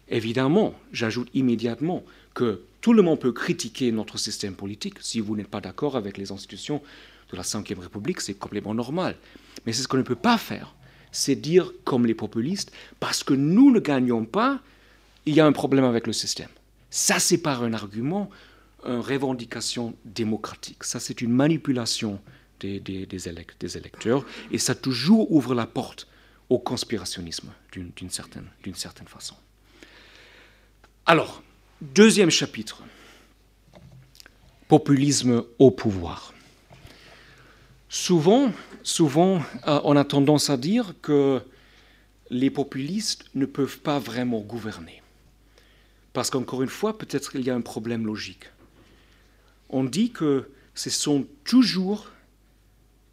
Évidemment, 0.10 0.76
j'ajoute 0.92 1.30
immédiatement 1.34 2.04
que 2.34 2.62
tout 2.82 2.92
le 2.92 3.02
monde 3.02 3.22
peut 3.22 3.32
critiquer 3.32 3.94
notre 3.94 4.18
système 4.18 4.56
politique 4.56 4.96
si 5.00 5.22
vous 5.22 5.38
n'êtes 5.38 5.48
pas 5.48 5.62
d'accord 5.62 5.96
avec 5.96 6.18
les 6.18 6.34
institutions 6.34 6.82
de 7.32 7.38
la 7.38 7.44
Ve 7.44 7.80
République, 7.80 8.20
c'est 8.20 8.34
complètement 8.34 8.76
normal. 8.76 9.16
Mais 9.66 9.72
c'est 9.72 9.84
ce 9.84 9.88
qu'on 9.88 9.98
ne 9.98 10.04
peut 10.04 10.16
pas 10.16 10.38
faire, 10.38 10.76
c'est 11.16 11.36
dire 11.36 11.72
comme 11.84 12.06
les 12.06 12.14
populistes, 12.14 12.72
parce 13.00 13.24
que 13.24 13.34
nous 13.34 13.72
ne 13.72 13.80
gagnons 13.80 14.26
pas, 14.26 14.60
il 15.26 15.34
y 15.34 15.40
a 15.40 15.46
un 15.46 15.54
problème 15.54 15.86
avec 15.86 16.08
le 16.08 16.14
système. 16.14 16.50
Ça, 16.90 17.20
c'est 17.20 17.38
pas 17.38 17.56
un 17.56 17.74
argument, 17.74 18.30
une 18.86 19.00
revendication 19.00 19.96
démocratique. 20.04 20.84
Ça, 20.84 21.00
c'est 21.00 21.22
une 21.22 21.32
manipulation 21.32 22.20
des, 22.60 23.28
électeurs, 23.28 24.26
et 24.52 24.58
ça 24.58 24.76
toujours 24.76 25.32
ouvre 25.32 25.56
la 25.56 25.66
porte 25.66 26.08
au 26.50 26.60
conspirationnisme 26.60 27.50
d'une 27.72 28.10
certaine 28.10 29.08
façon. 29.08 29.36
Alors, 31.06 31.44
deuxième 31.82 32.30
chapitre, 32.30 32.84
populisme 34.68 35.44
au 35.60 35.72
pouvoir. 35.72 36.35
Souvent, 37.90 38.52
souvent 38.84 39.42
euh, 39.68 39.80
on 39.84 39.96
a 39.96 40.04
tendance 40.04 40.50
à 40.50 40.58
dire 40.58 40.96
que 41.02 41.42
les 42.30 42.50
populistes 42.50 43.26
ne 43.36 43.46
peuvent 43.46 43.80
pas 43.80 44.00
vraiment 44.00 44.40
gouverner. 44.40 45.02
Parce 46.14 46.30
qu'encore 46.30 46.64
une 46.64 46.70
fois, 46.70 46.98
peut-être 46.98 47.32
qu'il 47.32 47.42
y 47.42 47.50
a 47.50 47.56
un 47.56 47.62
problème 47.62 48.06
logique. 48.06 48.46
On 49.70 49.84
dit 49.84 50.12
que 50.12 50.50
ce 50.74 50.90
sont 50.90 51.28
toujours 51.44 52.10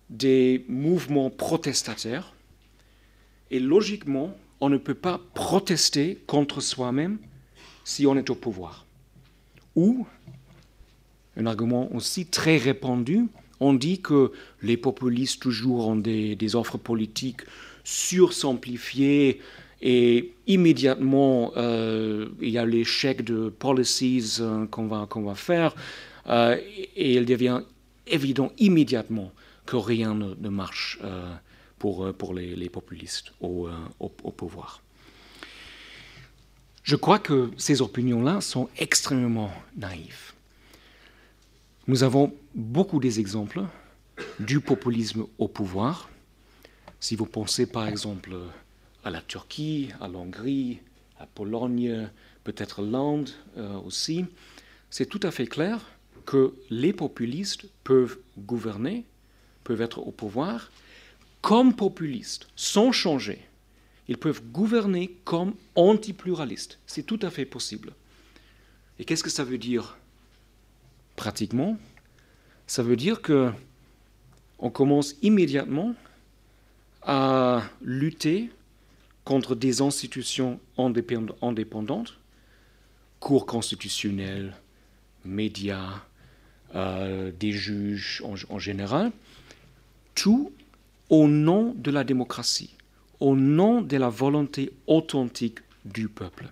des 0.08 0.64
mouvements 0.68 1.30
protestataires 1.30 2.34
et 3.50 3.60
logiquement, 3.60 4.36
on 4.60 4.68
ne 4.68 4.78
peut 4.78 4.94
pas 4.94 5.20
protester 5.34 6.22
contre 6.26 6.60
soi-même 6.60 7.18
si 7.84 8.06
on 8.06 8.16
est 8.16 8.30
au 8.30 8.34
pouvoir. 8.34 8.86
Ou, 9.74 10.06
un 11.36 11.46
argument 11.46 11.92
aussi 11.94 12.26
très 12.26 12.56
répandu, 12.56 13.28
on 13.62 13.74
dit 13.74 14.00
que 14.00 14.32
les 14.60 14.76
populistes 14.76 15.40
toujours 15.40 15.86
ont 15.88 15.96
des, 15.96 16.56
offres 16.56 16.78
politiques 16.78 17.42
sursimplifiées 17.84 19.40
et 19.80 20.34
immédiatement 20.46 21.52
euh, 21.56 22.28
il 22.40 22.50
y 22.50 22.58
a 22.58 22.66
chèques 22.84 23.24
de 23.24 23.48
policies 23.48 24.38
euh, 24.40 24.66
qu'on 24.66 24.86
va, 24.86 25.08
va 25.14 25.34
faire 25.34 25.74
euh, 26.28 26.56
et 26.96 27.14
il 27.14 27.24
devient 27.24 27.62
évident 28.06 28.52
immédiatement 28.58 29.32
que 29.64 29.76
rien 29.76 30.14
ne, 30.14 30.48
marche 30.48 30.98
pour, 31.78 32.12
pour 32.14 32.34
les, 32.34 32.68
populistes 32.68 33.32
au, 33.40 33.68
au, 34.00 34.08
pouvoir. 34.08 34.82
Je 36.82 36.96
crois 36.96 37.20
que 37.20 37.50
ces 37.56 37.80
opinions-là 37.80 38.40
sont 38.40 38.68
extrêmement 38.76 39.52
naïves. 39.76 40.31
Nous 41.88 42.04
avons 42.04 42.32
beaucoup 42.54 43.00
d'exemples 43.00 43.64
du 44.38 44.60
populisme 44.60 45.26
au 45.38 45.48
pouvoir. 45.48 46.08
Si 47.00 47.16
vous 47.16 47.26
pensez 47.26 47.66
par 47.66 47.88
exemple 47.88 48.36
à 49.02 49.10
la 49.10 49.20
Turquie, 49.20 49.88
à 50.00 50.06
l'Hongrie, 50.06 50.78
à 51.18 51.26
Pologne, 51.26 52.08
peut-être 52.44 52.82
l'Inde 52.82 53.30
euh, 53.56 53.74
aussi, 53.80 54.26
c'est 54.90 55.06
tout 55.06 55.18
à 55.24 55.32
fait 55.32 55.48
clair 55.48 55.84
que 56.24 56.54
les 56.70 56.92
populistes 56.92 57.64
peuvent 57.82 58.18
gouverner, 58.38 59.04
peuvent 59.64 59.80
être 59.80 59.98
au 59.98 60.12
pouvoir 60.12 60.70
comme 61.40 61.74
populistes, 61.74 62.46
sans 62.54 62.92
changer. 62.92 63.40
Ils 64.06 64.18
peuvent 64.18 64.42
gouverner 64.52 65.16
comme 65.24 65.54
antipluralistes. 65.74 66.78
C'est 66.86 67.02
tout 67.02 67.18
à 67.22 67.30
fait 67.30 67.44
possible. 67.44 67.92
Et 69.00 69.04
qu'est-ce 69.04 69.24
que 69.24 69.30
ça 69.30 69.42
veut 69.42 69.58
dire 69.58 69.96
pratiquement, 71.16 71.76
ça 72.66 72.82
veut 72.82 72.96
dire 72.96 73.20
que 73.22 73.50
on 74.58 74.70
commence 74.70 75.16
immédiatement 75.22 75.94
à 77.02 77.62
lutter 77.82 78.50
contre 79.24 79.54
des 79.54 79.80
institutions 79.80 80.60
indépendantes, 80.78 82.18
cours 83.18 83.46
constitutionnels, 83.46 84.56
médias, 85.24 86.02
euh, 86.74 87.32
des 87.38 87.52
juges 87.52 88.22
en, 88.24 88.34
en, 88.54 88.58
général, 88.58 89.12
tout 90.14 90.52
au 91.10 91.28
nom 91.28 91.74
de 91.76 91.90
la 91.90 92.04
démocratie, 92.04 92.74
au 93.20 93.36
nom 93.36 93.82
de 93.82 93.96
la 93.96 94.08
volonté 94.08 94.72
authentique 94.86 95.58
du 95.84 96.08
peuple. 96.08 96.46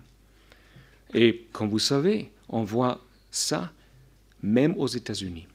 Et 1.13 1.47
comme 1.51 1.69
vous 1.69 1.79
savez, 1.79 2.31
on 2.49 2.63
voit 2.63 3.01
ça 3.31 3.71
même 4.43 4.75
aux 4.77 4.87
États-Unis, 4.87 5.47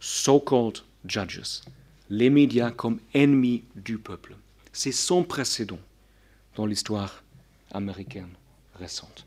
so-called 0.00 0.78
judges, 1.06 1.62
les 2.10 2.30
médias 2.30 2.70
comme 2.70 3.00
ennemis 3.14 3.64
du 3.74 3.98
peuple. 3.98 4.36
C'est 4.72 4.92
sans 4.92 5.22
précédent 5.22 5.80
dans 6.56 6.66
l'histoire 6.66 7.22
américaine 7.72 8.30
récente. 8.74 9.26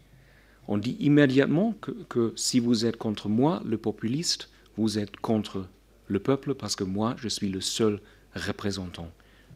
On 0.67 0.77
dit 0.77 0.95
immédiatement 0.99 1.75
que, 2.09 2.33
si 2.35 2.59
vous 2.59 2.85
êtes 2.85 2.97
contre 2.97 3.27
moi, 3.29 3.61
le 3.65 3.77
populiste, 3.77 4.49
vous 4.77 4.97
êtes 4.99 5.17
contre 5.17 5.67
le 6.07 6.19
peuple 6.19 6.53
parce 6.53 6.75
que 6.75 6.83
moi, 6.83 7.15
je 7.17 7.27
suis 7.27 7.49
le 7.49 7.61
seul 7.61 7.99
représentant 8.35 9.11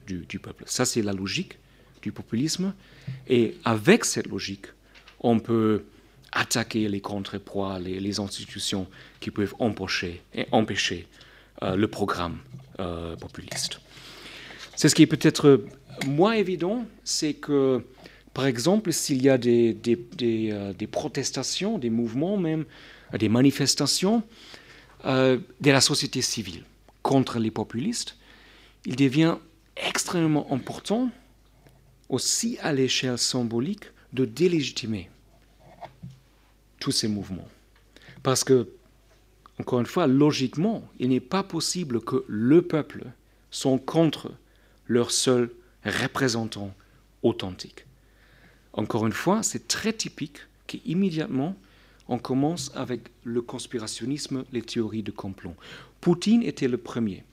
du, 0.07 0.25
du 0.25 0.39
peuple. 0.39 0.63
Ça, 0.67 0.85
c'est 0.85 1.01
la 1.01 1.13
logique 1.13 1.57
du 2.01 2.11
populisme. 2.11 2.73
Et 3.27 3.55
avec 3.63 4.05
cette 4.05 4.27
logique, 4.27 4.67
on 5.19 5.39
peut 5.39 5.83
attaquer 6.35 6.87
les 6.87 7.01
contrepoids, 7.01 7.79
les, 7.79 7.99
les 7.99 8.19
institutions 8.19 8.87
qui 9.19 9.31
peuvent 9.31 9.55
empêcher, 9.57 10.21
empêcher 10.51 11.07
euh, 11.63 11.75
le 11.77 11.87
programme 11.87 12.37
euh, 12.79 13.15
populiste. 13.15 13.79
C'est 14.75 14.89
ce 14.89 14.95
qui 14.95 15.03
est 15.03 15.07
peut-être 15.07 15.63
moins 16.05 16.33
évident, 16.33 16.85
c'est 17.05 17.33
que, 17.33 17.81
par 18.33 18.45
exemple, 18.45 18.91
s'il 18.91 19.21
y 19.21 19.29
a 19.29 19.37
des, 19.37 19.77
euh, 20.21 20.73
des, 20.73 20.87
protestations, 20.87 21.77
des 21.77 21.89
mouvements 21.89 22.35
même, 22.35 22.65
des 23.17 23.29
manifestations 23.29 24.21
de 25.05 25.39
la 25.71 25.81
société 25.81 26.21
civile 26.21 26.63
contre 27.03 27.37
les 27.37 27.51
populistes, 27.51 28.17
il 28.85 28.95
devient 28.95 29.35
extrêmement 29.77 30.51
important, 30.51 31.11
aussi 32.09 32.57
à 32.61 32.73
l'échelle 32.73 33.19
symbolique, 33.19 33.85
de 34.13 34.25
délégitimer 34.25 35.09
ces 36.91 37.07
mouvements. 37.07 37.47
Parce 38.23 38.43
que, 38.43 38.67
encore 39.59 39.79
une 39.79 39.85
fois, 39.85 40.07
logiquement, 40.07 40.87
il 40.99 41.09
n'est 41.09 41.19
pas 41.19 41.43
possible 41.43 42.01
que 42.01 42.25
le 42.27 42.61
peuple 42.61 43.05
soit 43.51 43.79
contre 43.79 44.31
leur 44.87 45.11
seul 45.11 45.49
représentant 45.85 46.73
authentique. 47.23 47.85
Encore 48.73 49.05
une 49.05 49.13
fois, 49.13 49.43
c'est 49.43 49.67
très 49.67 49.93
typique 49.93 50.39
qu'immédiatement, 50.67 51.55
on 52.07 52.19
commence 52.19 52.71
avec 52.75 53.01
le 53.23 53.41
conspirationnisme, 53.41 54.43
les 54.51 54.61
théories 54.61 55.03
de 55.03 55.11
complot. 55.11 55.55
Poutine 56.01 56.43
était 56.43 56.67
le 56.67 56.77
premier 56.77 57.23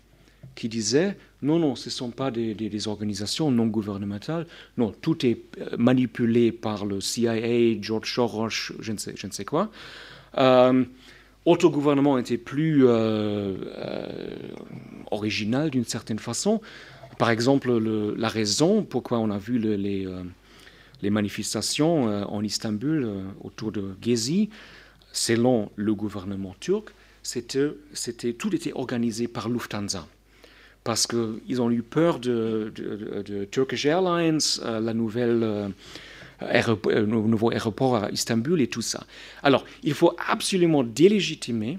qui 0.54 0.68
disait 0.68 1.16
non, 1.42 1.58
non, 1.58 1.74
ce 1.74 1.88
ne 1.88 1.92
sont 1.92 2.10
pas 2.10 2.30
des, 2.30 2.88
organisations 2.88 3.50
non 3.50 3.66
gouvernementales, 3.66 4.46
non, 4.76 4.92
tout 5.00 5.26
est 5.26 5.40
euh, 5.60 5.76
manipulé 5.76 6.52
par 6.52 6.86
le 6.86 7.00
CIA, 7.00 7.80
George 7.80 8.12
Soros, 8.12 8.48
je 8.48 8.92
ne 8.92 8.98
sais, 8.98 9.14
je 9.16 9.26
ne 9.26 9.32
sais 9.32 9.44
quoi. 9.44 9.70
Euh, 10.38 10.84
autogouvernement 11.44 12.18
était 12.18 12.38
plus 12.38 12.86
euh, 12.86 13.56
euh, 13.76 14.48
original 15.10 15.70
d'une 15.70 15.84
certaine 15.84 16.18
façon. 16.18 16.60
Par 17.18 17.30
exemple, 17.30 17.72
la 18.16 18.28
raison 18.28 18.82
pourquoi 18.82 19.18
on 19.18 19.30
a 19.30 19.38
vu 19.38 19.58
les, 19.58 20.06
les, 21.02 21.10
manifestations 21.10 22.04
en 22.04 22.42
Istanbul 22.42 23.06
autour 23.42 23.70
de 23.70 23.94
Gezi, 24.00 24.48
selon 25.12 25.70
le 25.76 25.94
gouvernement 25.94 26.56
turc, 26.58 26.92
c'était, 27.22 28.32
tout 28.32 28.54
était 28.54 28.72
organisé 28.72 29.28
par 29.28 29.48
Lufthansa 29.48 30.08
parce 30.84 31.06
qu'ils 31.06 31.62
ont 31.62 31.70
eu 31.70 31.82
peur 31.82 32.18
de, 32.18 32.72
Turkish 33.50 33.86
Airlines, 33.86 34.40
euh, 34.62 34.80
la 34.80 34.94
nouvelle, 34.94 35.42
euh, 35.42 35.68
euh, 36.42 37.06
nouveau 37.06 37.50
aéroport 37.50 37.96
à 37.96 38.10
Istanbul 38.10 38.60
et 38.60 38.66
tout 38.66 38.82
ça. 38.82 39.04
Alors, 39.42 39.64
il 39.82 39.94
faut 39.94 40.14
absolument 40.28 40.82
délégitimer 40.82 41.78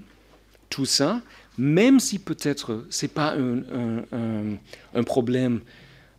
tout 0.70 0.86
ça, 0.86 1.20
même 1.58 2.00
si 2.00 2.18
peut-être 2.18 2.86
ce 2.88 3.04
n'est 3.04 3.12
pas 3.12 3.36
un, 3.36 5.02
problème 5.04 5.60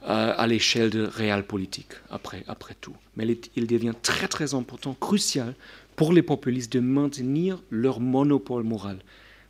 à 0.08 0.46
l'échelle 0.46 0.92
de 0.92 1.04
réel 1.04 1.44
politique, 1.44 1.94
après, 2.12 2.44
après 2.48 2.76
tout. 2.80 2.96
Mais 3.18 3.26
il 3.56 3.66
devient 3.66 3.94
très 4.04 4.28
très 4.28 4.54
important, 4.54 4.94
crucial 4.94 5.56
pour 5.96 6.14
les 6.14 6.22
populistes 6.22 6.72
de 6.72 6.80
maintenir 6.80 7.60
leur 7.72 8.00
monopole 8.00 8.64
moral 8.64 9.00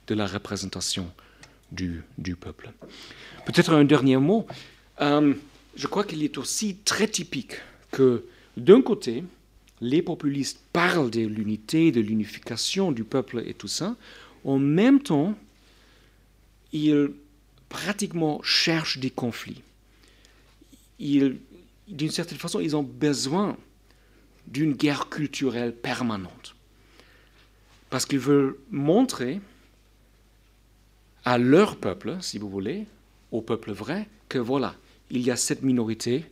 de 0.07 0.15
la 0.15 0.25
représentation 0.25 1.11
du, 1.71 2.03
peuple. 2.35 2.71
Peut-être 3.45 3.73
un 3.73 3.83
dernier 3.83 4.17
mot. 4.17 4.47
Euh, 5.01 5.33
je 5.75 5.87
crois 5.87 6.03
qu'il 6.03 6.23
est 6.23 6.37
aussi 6.37 6.77
très 6.77 7.07
typique 7.07 7.61
que, 7.91 8.25
d'un 8.57 8.81
côté, 8.81 9.23
les 9.81 10.01
populistes 10.01 10.59
parlent 10.71 11.09
de 11.09 11.21
l'unité, 11.21 11.91
de 11.91 12.01
l'unification 12.01 12.91
du 12.91 13.03
peuple 13.03 13.43
et 13.45 13.53
tout 13.53 13.67
ça. 13.67 13.95
En 14.43 14.57
même 14.57 15.01
temps, 15.01 15.35
ils 16.71 17.11
pratiquement 17.69 18.41
cherchent 18.43 18.99
des 18.99 19.09
conflits. 19.09 19.61
D'une 20.99 22.11
certaine 22.11 22.37
façon, 22.37 22.59
ils 22.59 22.75
ont 22.75 22.83
besoin 22.83 23.57
d'une 24.47 24.73
guerre 24.73 25.09
culturelle 25.09 25.75
permanente. 25.75 26.55
Parce 27.89 28.05
qu'ils 28.05 28.19
veulent 28.19 28.55
montrer 28.71 29.41
à 31.25 31.39
leur 31.39 31.75
peuple, 31.75 32.17
si 32.21 32.37
vous 32.37 32.49
voulez, 32.49 32.85
au 33.31 33.41
peuple 33.41 33.71
vrai 33.71 34.07
que 34.29 34.37
voilà, 34.37 34.75
il 35.09 35.21
y 35.21 35.31
a 35.31 35.35
cette 35.35 35.63
minorité 35.63 36.23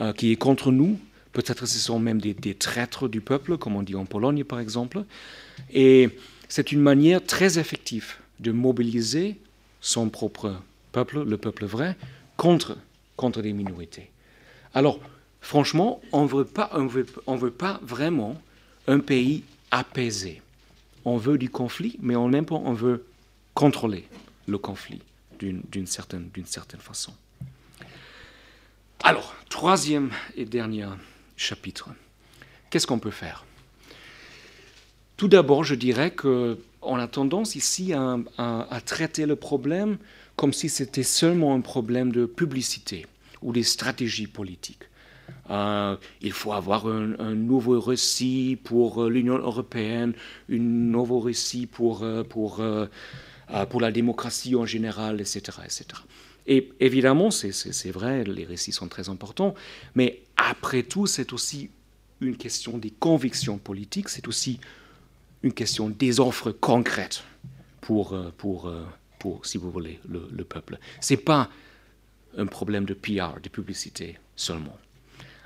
euh, 0.00 0.12
qui 0.12 0.32
est 0.32 0.36
contre 0.36 0.70
nous. 0.70 0.98
Peut-être 1.32 1.66
ce 1.66 1.78
sont 1.78 1.98
même 1.98 2.20
des, 2.20 2.54
traîtres 2.54 3.08
du 3.08 3.20
peuple, 3.20 3.58
comme 3.58 3.76
on 3.76 3.82
dit 3.82 3.96
en 3.96 4.06
Pologne 4.06 4.44
par 4.44 4.60
exemple. 4.60 5.04
Et 5.74 6.10
c'est 6.48 6.72
une 6.72 6.80
manière 6.80 7.24
très 7.24 7.58
effective 7.58 8.14
de 8.40 8.52
mobiliser 8.52 9.36
son 9.80 10.08
propre 10.08 10.54
peuple, 10.92 11.24
le 11.24 11.36
peuple 11.36 11.66
vrai, 11.66 11.96
contre, 12.36 12.78
contre 13.16 13.42
des 13.42 13.52
minorités. 13.52 14.10
Alors, 14.74 15.00
franchement, 15.40 16.00
on 16.12 16.22
ne 16.24 16.28
veut, 16.28 16.44
pas, 16.44 16.70
on 16.72 17.36
veut, 17.36 17.50
pas 17.50 17.80
vraiment 17.82 18.40
un 18.86 19.00
pays 19.00 19.42
apaisé. 19.70 20.40
On 21.04 21.18
veut 21.18 21.38
du 21.38 21.50
conflit, 21.50 21.96
mais 22.00 22.16
on 22.16 22.72
veut 22.72 23.04
contrôler 23.54 24.06
le 24.46 24.58
conflit 24.58 25.00
d'une 25.38 25.86
certaine, 25.86 26.30
certaine 26.44 26.80
façon. 26.80 27.12
Alors, 29.02 29.34
troisième 29.48 30.10
et 30.36 30.44
dernier 30.44 30.86
chapitre. 31.36 31.90
Qu'est-ce 32.70 32.86
qu'on 32.86 32.98
peut 32.98 33.10
faire? 33.10 33.44
Tout 35.16 35.28
d'abord, 35.28 35.64
je 35.64 35.74
dirais 35.74 36.10
qu'on 36.10 36.56
a 36.82 37.06
tendance 37.06 37.56
ici 37.56 37.92
à, 37.94 38.80
traiter 38.84 39.26
le 39.26 39.36
problème 39.36 39.98
comme 40.36 40.52
si 40.52 40.68
c'était 40.68 41.02
seulement 41.02 41.54
un 41.54 41.60
problème 41.60 42.12
de 42.12 42.26
publicité 42.26 43.06
ou 43.40 43.52
des 43.52 43.62
stratégies 43.62 44.26
politiques. 44.26 44.84
Euh, 45.50 45.96
il 46.20 46.32
faut 46.32 46.52
avoir 46.52 46.86
un, 46.86 47.34
nouveau 47.34 47.80
récit 47.80 48.58
pour 48.62 49.04
euh, 49.04 49.08
l'Union 49.08 49.38
européenne, 49.38 50.12
un 50.50 50.58
nouveau 50.58 51.20
récit 51.20 51.66
pour, 51.66 52.02
euh, 52.02 52.22
pour, 52.22 52.60
pour 53.70 53.80
la 53.80 53.92
démocratie 53.92 54.56
en 54.56 54.66
général, 54.66 55.20
etc. 55.20 55.58
etc. 55.64 55.86
Et 56.46 56.70
évidemment, 56.80 57.30
c'est 57.30 57.90
vrai, 57.90 58.24
les 58.24 58.44
récits 58.44 58.72
sont 58.72 58.88
très 58.88 59.08
importants, 59.08 59.54
mais 59.94 60.22
après 60.36 60.82
tout, 60.82 61.06
c'est 61.06 61.32
aussi 61.32 61.70
une 62.20 62.36
question 62.36 62.78
des 62.78 62.90
convictions 62.90 63.58
politiques, 63.58 64.08
c'est 64.08 64.28
aussi 64.28 64.60
une 65.42 65.52
question 65.52 65.88
des 65.88 66.20
offres 66.20 66.52
concrètes 66.52 67.24
pour, 67.80 68.16
pour, 68.36 68.72
pour 69.18 69.44
si 69.44 69.58
vous 69.58 69.70
voulez, 69.70 69.98
le, 70.08 70.28
le 70.30 70.44
peuple. 70.44 70.78
Ce 71.00 71.14
n'est 71.14 71.20
pas 71.20 71.50
un 72.36 72.46
problème 72.46 72.84
de 72.84 72.94
PR, 72.94 73.40
de 73.42 73.48
publicité 73.48 74.18
seulement. 74.36 74.76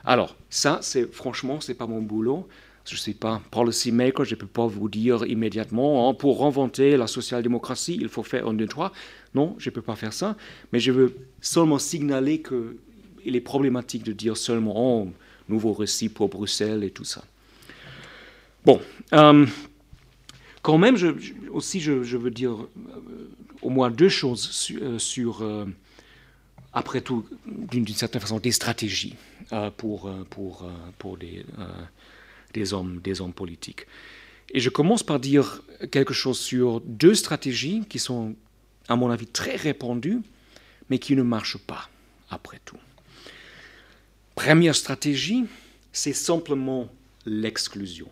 Alors, 0.05 0.37
ça, 0.49 0.81
c'est 0.83 1.13
franchement, 1.13 1.61
ce 1.61 1.73
n'est 1.73 1.77
pas 1.77 1.87
mon 1.87 2.03
boulot. 2.03 2.49
Je 2.87 2.95
ne 2.95 2.99
suis 2.99 3.14
pas 3.14 3.40
policy 3.51 3.93
maker, 3.93 4.25
je 4.25 4.35
ne 4.35 4.40
peux 4.40 4.47
pas 4.47 4.66
vous 4.66 4.88
dire 4.88 5.25
immédiatement, 5.27 6.09
hein, 6.09 6.14
pour 6.14 6.45
inventer 6.45 6.97
la 6.97 7.07
social-démocratie, 7.07 7.99
il 8.01 8.09
faut 8.09 8.23
faire 8.23 8.49
un, 8.49 8.55
deux, 8.55 8.66
trois. 8.66 8.93
Non, 9.35 9.55
je 9.59 9.71
ne 9.71 9.75
peux 9.75 9.83
pas 9.83 9.97
faire 9.97 10.12
ça. 10.12 10.37
Mais 10.73 10.81
je 10.81 10.90
veux 10.90 11.14
seulement 11.40 11.79
signaler 11.79 12.43
qu'il 12.43 13.37
est 13.37 13.40
problématique 13.40 14.03
de 14.03 14.12
dire 14.12 14.37
seulement, 14.37 14.75
oh, 14.77 15.09
nouveau 15.49 15.73
récit 15.73 16.09
pour 16.09 16.29
Bruxelles 16.29 16.83
et 16.83 16.90
tout 16.90 17.05
ça. 17.05 17.23
Bon, 18.64 18.81
euh, 19.12 19.47
quand 20.62 20.79
même, 20.79 20.97
aussi, 21.51 21.81
je, 21.81 21.93
veux 21.93 22.31
dire 22.31 22.53
euh, 22.53 23.31
au 23.62 23.71
moins 23.71 23.90
deux 23.90 24.09
choses 24.09 24.71
euh, 24.81 24.99
sur 24.99 25.45
après 26.73 27.01
tout, 27.01 27.27
d'une 27.47 27.87
certaine 27.88 28.21
façon, 28.21 28.38
des 28.38 28.53
stratégies 28.53 29.16
pour, 29.77 30.11
pour, 30.31 30.71
pour 30.99 31.16
des, 31.16 31.45
des, 32.53 32.75
hommes, 32.75 33.01
des 33.03 33.21
hommes 33.21 33.33
politiques. 33.33 33.87
Et 34.53 34.61
je 34.61 34.71
commence 34.71 35.03
par 35.03 35.21
dire 35.21 35.63
quelque 35.91 36.13
chose 36.13 36.39
sur 36.39 36.81
deux 36.81 37.15
stratégies 37.15 37.83
qui 37.89 37.99
sont, 37.99 38.35
à 38.89 38.97
mon 38.97 39.11
avis, 39.11 39.27
très 39.27 39.57
répandues, 39.57 40.21
mais 40.89 40.99
qui 40.99 41.15
ne 41.15 41.23
marchent 41.23 41.59
pas, 41.59 41.89
après 42.31 42.61
tout. 42.65 42.79
Première 44.35 44.75
stratégie, 44.75 45.45
c'est 45.93 46.13
simplement 46.13 46.89
l'exclusion. 47.27 48.09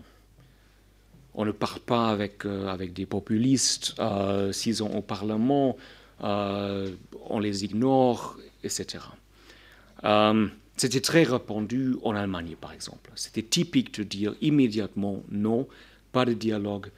On 1.34 1.44
ne 1.44 1.52
part 1.52 1.80
pas 1.80 2.10
avec, 2.10 2.44
avec 2.44 2.92
des 2.92 3.06
populistes, 3.06 3.94
s'ils 4.52 4.76
sont 4.76 4.90
au 4.90 5.02
Parlement, 5.02 5.76
on 6.20 7.38
les 7.40 7.64
ignore, 7.64 8.38
etc. 8.62 8.98
Euh, 10.78 10.80
c'était 10.80 11.00
très 11.00 11.24
répandu 11.24 11.96
en 12.02 12.14
Allemagne, 12.14 12.56
par 12.60 12.72
exemple. 12.72 13.10
C'était 13.14 13.42
typique 13.42 13.98
de 13.98 14.04
dire 14.04 14.34
immédiatement 14.40 15.22
non, 15.30 15.66
pas 16.12 16.24
de 16.24 16.32
dialogue, 16.34 16.88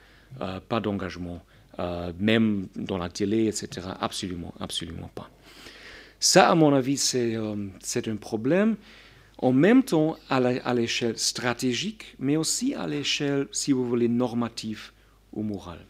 euh, 0.40 0.60
pas 0.60 0.80
d'engagement, 0.80 1.42
euh, 1.78 2.12
même 2.18 2.68
dans 2.76 2.98
la 2.98 3.08
télé, 3.08 3.46
etc. 3.46 3.88
Absolument, 4.00 4.54
absolument 4.60 5.10
pas. 5.14 5.30
Ça, 6.18 6.50
à 6.50 6.54
mon 6.54 6.74
avis, 6.74 6.98
c'est 6.98 7.36
un 7.36 8.16
problème, 8.16 8.76
en 9.38 9.52
même 9.52 9.82
temps 9.82 10.18
à 10.28 10.74
l'échelle 10.74 11.16
stratégique, 11.16 12.14
mais 12.18 12.36
aussi 12.36 12.74
à 12.74 12.86
l'échelle, 12.86 13.48
si 13.52 13.72
vous 13.72 13.88
voulez, 13.88 14.08
normative 14.08 14.90
ou 15.32 15.42
morale. 15.42 15.86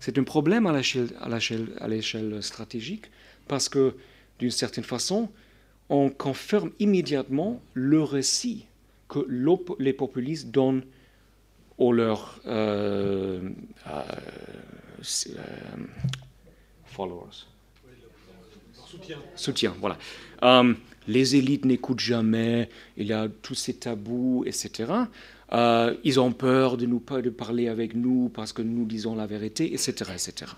C'est 0.00 0.16
un 0.18 0.24
problème 0.24 0.66
à 0.66 0.72
l'échelle 0.72 2.42
stratégique 2.42 3.04
parce 3.48 3.68
que 3.68 3.94
d'une 4.38 4.50
certaine 4.50 4.84
façon, 4.84 5.28
on 5.88 6.10
confirme 6.10 6.70
immédiatement 6.78 7.60
le 7.74 8.02
récit 8.02 8.66
que 9.08 9.20
les 9.78 9.92
populistes 9.92 10.50
donnent 10.50 10.82
aux 11.78 11.92
leurs 11.92 12.40
euh, 12.46 13.50
euh, 13.86 14.02
euh, 15.02 15.42
followers. 16.84 17.46
Soutien. 18.72 19.18
Soutien, 19.34 19.74
voilà. 19.80 19.98
les 21.06 21.36
élites 21.36 21.64
n'écoutent 21.64 22.00
jamais, 22.00 22.70
il 22.96 23.06
y 23.06 23.12
a 23.12 23.28
tous 23.42 23.54
ces 23.54 23.74
tabous, 23.74 24.44
etc. 24.46 24.92
ils 25.52 26.20
ont 26.20 26.32
peur 26.32 26.76
de 26.76 26.86
nous 26.86 27.00
de 27.00 27.30
parler 27.30 27.68
avec 27.68 27.94
nous 27.94 28.30
parce 28.32 28.52
que 28.52 28.62
nous 28.62 28.86
disons 28.86 29.14
la 29.14 29.26
vérité, 29.26 29.74
etc. 29.74 30.12
etc. 30.14 30.52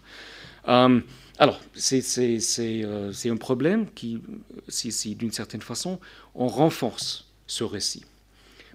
Alors, 1.38 1.60
euh, 1.92 3.12
c'est 3.12 3.30
un 3.30 3.36
problème 3.36 3.88
qui, 3.92 4.20
si, 4.68 5.14
d'une 5.14 5.30
certaine 5.30 5.62
façon, 5.62 6.00
on 6.34 6.48
renforce 6.48 7.30
ce 7.46 7.62
récit. 7.62 8.04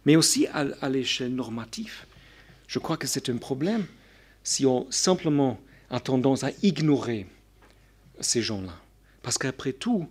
Mais 0.06 0.15
aussi 0.15 0.47
à, 0.47 0.89
l'échelle 0.89 1.36
normative, 1.36 2.06
je 2.67 2.80
crois 2.80 2.97
que 2.97 3.08
c'est 3.08 3.30
un 3.30 3.38
problème 3.38 3.86
si 4.43 4.65
on 4.65 4.89
simplement 4.89 5.60
a 5.89 5.99
tendance 5.99 6.43
à 6.43 6.52
ignorer 6.62 7.28
ces 8.19 8.41
gens-là. 8.41 8.73
Parce 9.21 9.38
qu'après 9.38 9.73
tout, 9.73 10.10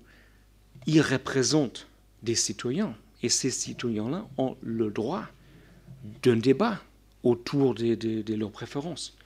ils 0.87 1.01
représentent 1.01 1.87
des 2.23 2.35
citoyens. 2.35 2.95
Et 3.23 3.29
ces 3.29 3.51
citoyens-là 3.51 4.27
ont 4.37 4.57
le 4.63 4.91
droit 4.91 5.25
d'un 6.23 6.37
débat 6.37 6.83
autour 7.23 7.75
de 7.75 8.35
leurs 8.35 8.51
préférences. 8.51 9.17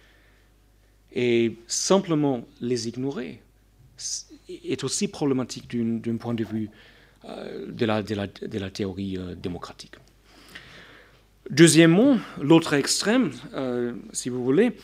Et 1.18 1.56
simplement 1.66 2.46
les 2.60 2.88
ignorer 2.88 3.40
est 4.48 4.84
aussi 4.84 5.08
problématique 5.08 5.74
d'un 5.74 6.16
point 6.18 6.34
de 6.34 6.44
vue 6.44 6.68
euh, 7.24 7.72
de, 7.72 7.86
la, 7.86 8.70
théorie 8.70 9.16
euh, 9.16 9.34
démocratique. 9.34 9.94
Deuxièmement, 11.48 12.18
l'autre 12.38 12.74
extrême, 12.74 13.32
euh, 13.54 13.94
si 14.12 14.28
vous 14.28 14.44
voulez, 14.44 14.76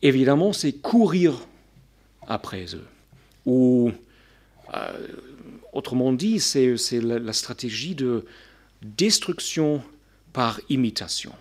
évidemment, 0.00 0.52
c'est 0.52 0.72
courir 0.72 1.34
après 2.28 2.76
eux. 2.76 2.86
Ou, 3.44 3.90
autrement 5.72 6.12
dit, 6.12 6.38
c'est 6.38 6.76
la, 7.00 7.18
la, 7.18 7.32
stratégie 7.32 7.96
de 7.96 8.26
destruction 8.82 9.82
par 10.32 10.60
imitation 10.68 11.32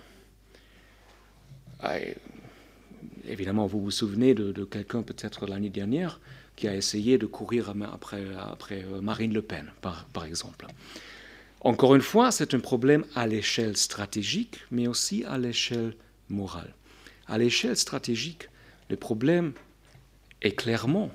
évidemment, 3.28 3.68
vous 3.68 3.82
vous 3.82 3.92
souvenez 3.92 4.34
de, 4.34 4.64
quelqu'un 4.64 5.04
peut-être 5.04 5.48
l'année 5.48 5.70
dernière 5.70 6.20
qui 6.56 6.68
a 6.68 6.76
essayé 6.76 7.18
de 7.18 7.26
courir 7.26 7.74
après, 7.92 8.24
euh, 8.24 9.02
Marine 9.02 9.34
Le 9.34 9.42
Pen, 9.42 9.72
par, 9.82 10.06
par 10.06 10.26
exemple. 10.26 10.68
Encore 11.62 11.96
une 11.96 12.02
fois, 12.02 12.32
c'est 12.32 12.54
un 12.54 12.60
problème 12.60 13.06
à 13.16 13.28
l'échelle 13.28 13.78
stratégique, 13.78 14.60
mais 14.72 14.88
aussi 14.88 15.24
à 15.26 15.38
l'échelle 15.38 15.96
morale. 16.30 16.74
À 17.28 17.38
l'échelle 17.38 17.78
stratégique, 17.78 18.50
le 18.90 18.96
problème 18.96 19.54
est 20.42 20.54
clairement 20.54 21.12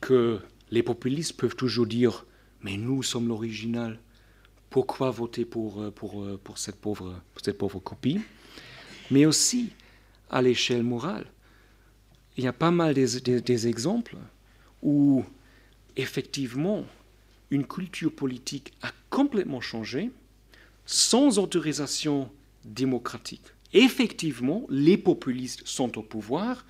que 0.00 0.40
les 0.70 0.82
populistes 0.82 1.36
peuvent 1.36 1.56
toujours 1.56 1.86
dire 1.86 2.24
Mais 2.62 2.76
nous 2.76 3.02
sommes 3.02 3.28
l'original, 3.28 3.98
pourquoi 4.70 5.10
voter 5.10 5.44
pour, 5.44 5.82
euh, 5.82 5.90
pour, 5.90 6.22
euh, 6.22 6.40
pour, 6.42 6.58
cette, 6.58 6.76
pauvre, 6.76 7.20
pour 7.34 7.44
cette 7.44 7.58
pauvre 7.58 7.80
copie? 7.80 8.20
Mais 9.10 9.26
aussi, 9.26 9.70
à 10.30 10.42
l'échelle 10.42 10.82
morale. 10.82 11.26
Il 12.36 12.44
y 12.44 12.48
a 12.48 12.52
pas 12.52 12.70
mal 12.70 12.94
des, 12.94 13.68
exemples 13.68 14.16
où 14.82 15.24
effectivement 15.96 16.84
une 17.50 17.66
culture 17.66 18.12
politique 18.12 18.72
a 18.82 18.90
complètement 19.10 19.60
changé 19.60 20.10
sans 20.86 21.38
autorisation 21.38 22.30
démocratique. 22.64 23.44
Effectivement, 23.72 24.66
les 24.68 24.96
populistes 24.98 25.62
sont 25.64 25.96
au 25.98 26.02
pouvoir, 26.02 26.66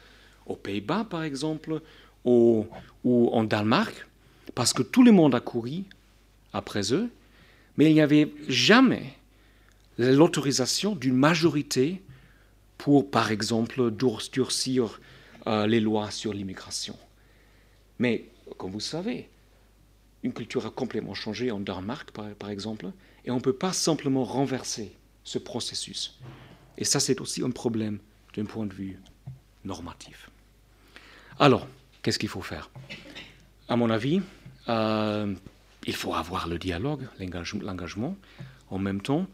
aux 0.46 0.56
Pays-Bas 0.56 1.06
par 1.08 1.22
exemple, 1.22 1.80
ou 2.24 2.66
en 3.04 3.44
Danemark, 3.44 4.06
parce 4.54 4.72
que 4.72 4.82
tout 4.82 5.02
le 5.02 5.12
monde 5.12 5.34
a 5.34 5.40
couru 5.40 5.84
après 6.52 6.92
eux, 6.92 7.10
mais 7.76 7.90
il 7.90 7.94
n'y 7.94 8.00
avait 8.00 8.32
jamais 8.48 9.14
l'autorisation 9.98 10.94
d'une 10.94 11.16
majorité 11.16 12.02
pour, 12.84 13.10
par 13.10 13.30
exemple, 13.30 13.90
durcir 13.90 15.00
euh, 15.46 15.66
les 15.66 15.80
lois 15.80 16.10
sur 16.10 16.34
l'immigration. 16.34 16.94
Mais, 17.98 18.26
comme 18.58 18.72
vous 18.72 18.78
savez, 18.78 19.30
une 20.22 20.34
culture 20.34 20.66
a 20.66 20.70
complètement 20.70 21.14
changé 21.14 21.50
en 21.50 21.60
Danemark, 21.60 22.10
par, 22.10 22.50
exemple, 22.50 22.90
et 23.24 23.30
on 23.30 23.36
ne 23.36 23.40
peut 23.40 23.54
pas 23.54 23.72
simplement 23.72 24.22
renverser 24.22 24.92
ce 25.22 25.38
processus. 25.38 26.18
Et 26.76 26.84
ça, 26.84 27.00
c'est 27.00 27.22
aussi 27.22 27.42
un 27.42 27.52
problème 27.52 28.00
d'un 28.36 28.44
point 28.44 28.66
de 28.66 28.74
vue 28.74 28.98
normatif. 29.64 30.28
Alors, 31.38 31.66
qu'est-ce 32.02 32.18
qu'il 32.18 32.28
faut 32.28 32.42
faire? 32.42 32.68
À 33.66 33.76
mon 33.76 33.88
avis, 33.88 34.20
euh, 34.68 35.34
il 35.86 35.94
faut 35.94 36.12
avoir 36.12 36.48
le 36.48 36.58
dialogue, 36.58 37.08
l'engagement. 37.18 38.14
En 38.68 38.78
même 38.78 39.00
temps, 39.00 39.26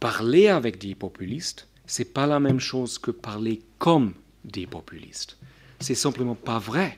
parler 0.00 0.48
avec 0.48 0.78
des 0.78 0.94
populistes, 0.94 1.66
c'est 1.90 2.04
pas 2.14 2.28
la 2.28 2.38
même 2.38 2.60
chose 2.60 2.98
que 2.98 3.10
parler 3.10 3.62
comme 3.78 4.14
des 4.44 4.64
populistes. 4.64 5.36
C'est 5.80 5.96
simplement 5.96 6.36
pas 6.36 6.60
vrai 6.60 6.96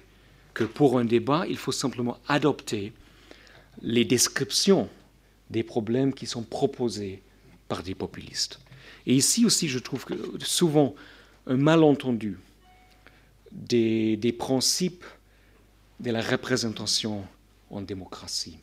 que 0.53 0.65
pour 0.65 0.99
un 0.99 1.07
débat, 1.07 1.47
il 1.49 1.57
faut 1.57 1.73
simplement 1.73 2.19
adopter 2.29 2.93
les 3.81 4.05
descriptions 4.05 4.91
des 5.49 5.63
problèmes 5.63 6.13
qui 6.13 6.27
sont 6.27 6.43
proposés 6.43 7.23
par 7.69 7.83
des 7.83 7.95
populistes. 7.95 8.61
Et 9.07 9.15
ici 9.15 9.47
aussi, 9.47 9.67
je 9.67 9.79
trouve 9.79 10.05
souvent 10.41 10.95
un 11.47 11.57
malentendu 11.57 12.39
des, 13.51 14.19
des 14.19 14.33
principes 14.33 15.07
de 16.01 16.11
la 16.11 16.21
représentation 16.21 17.25
en 17.71 17.81
démocratie. 17.81 18.59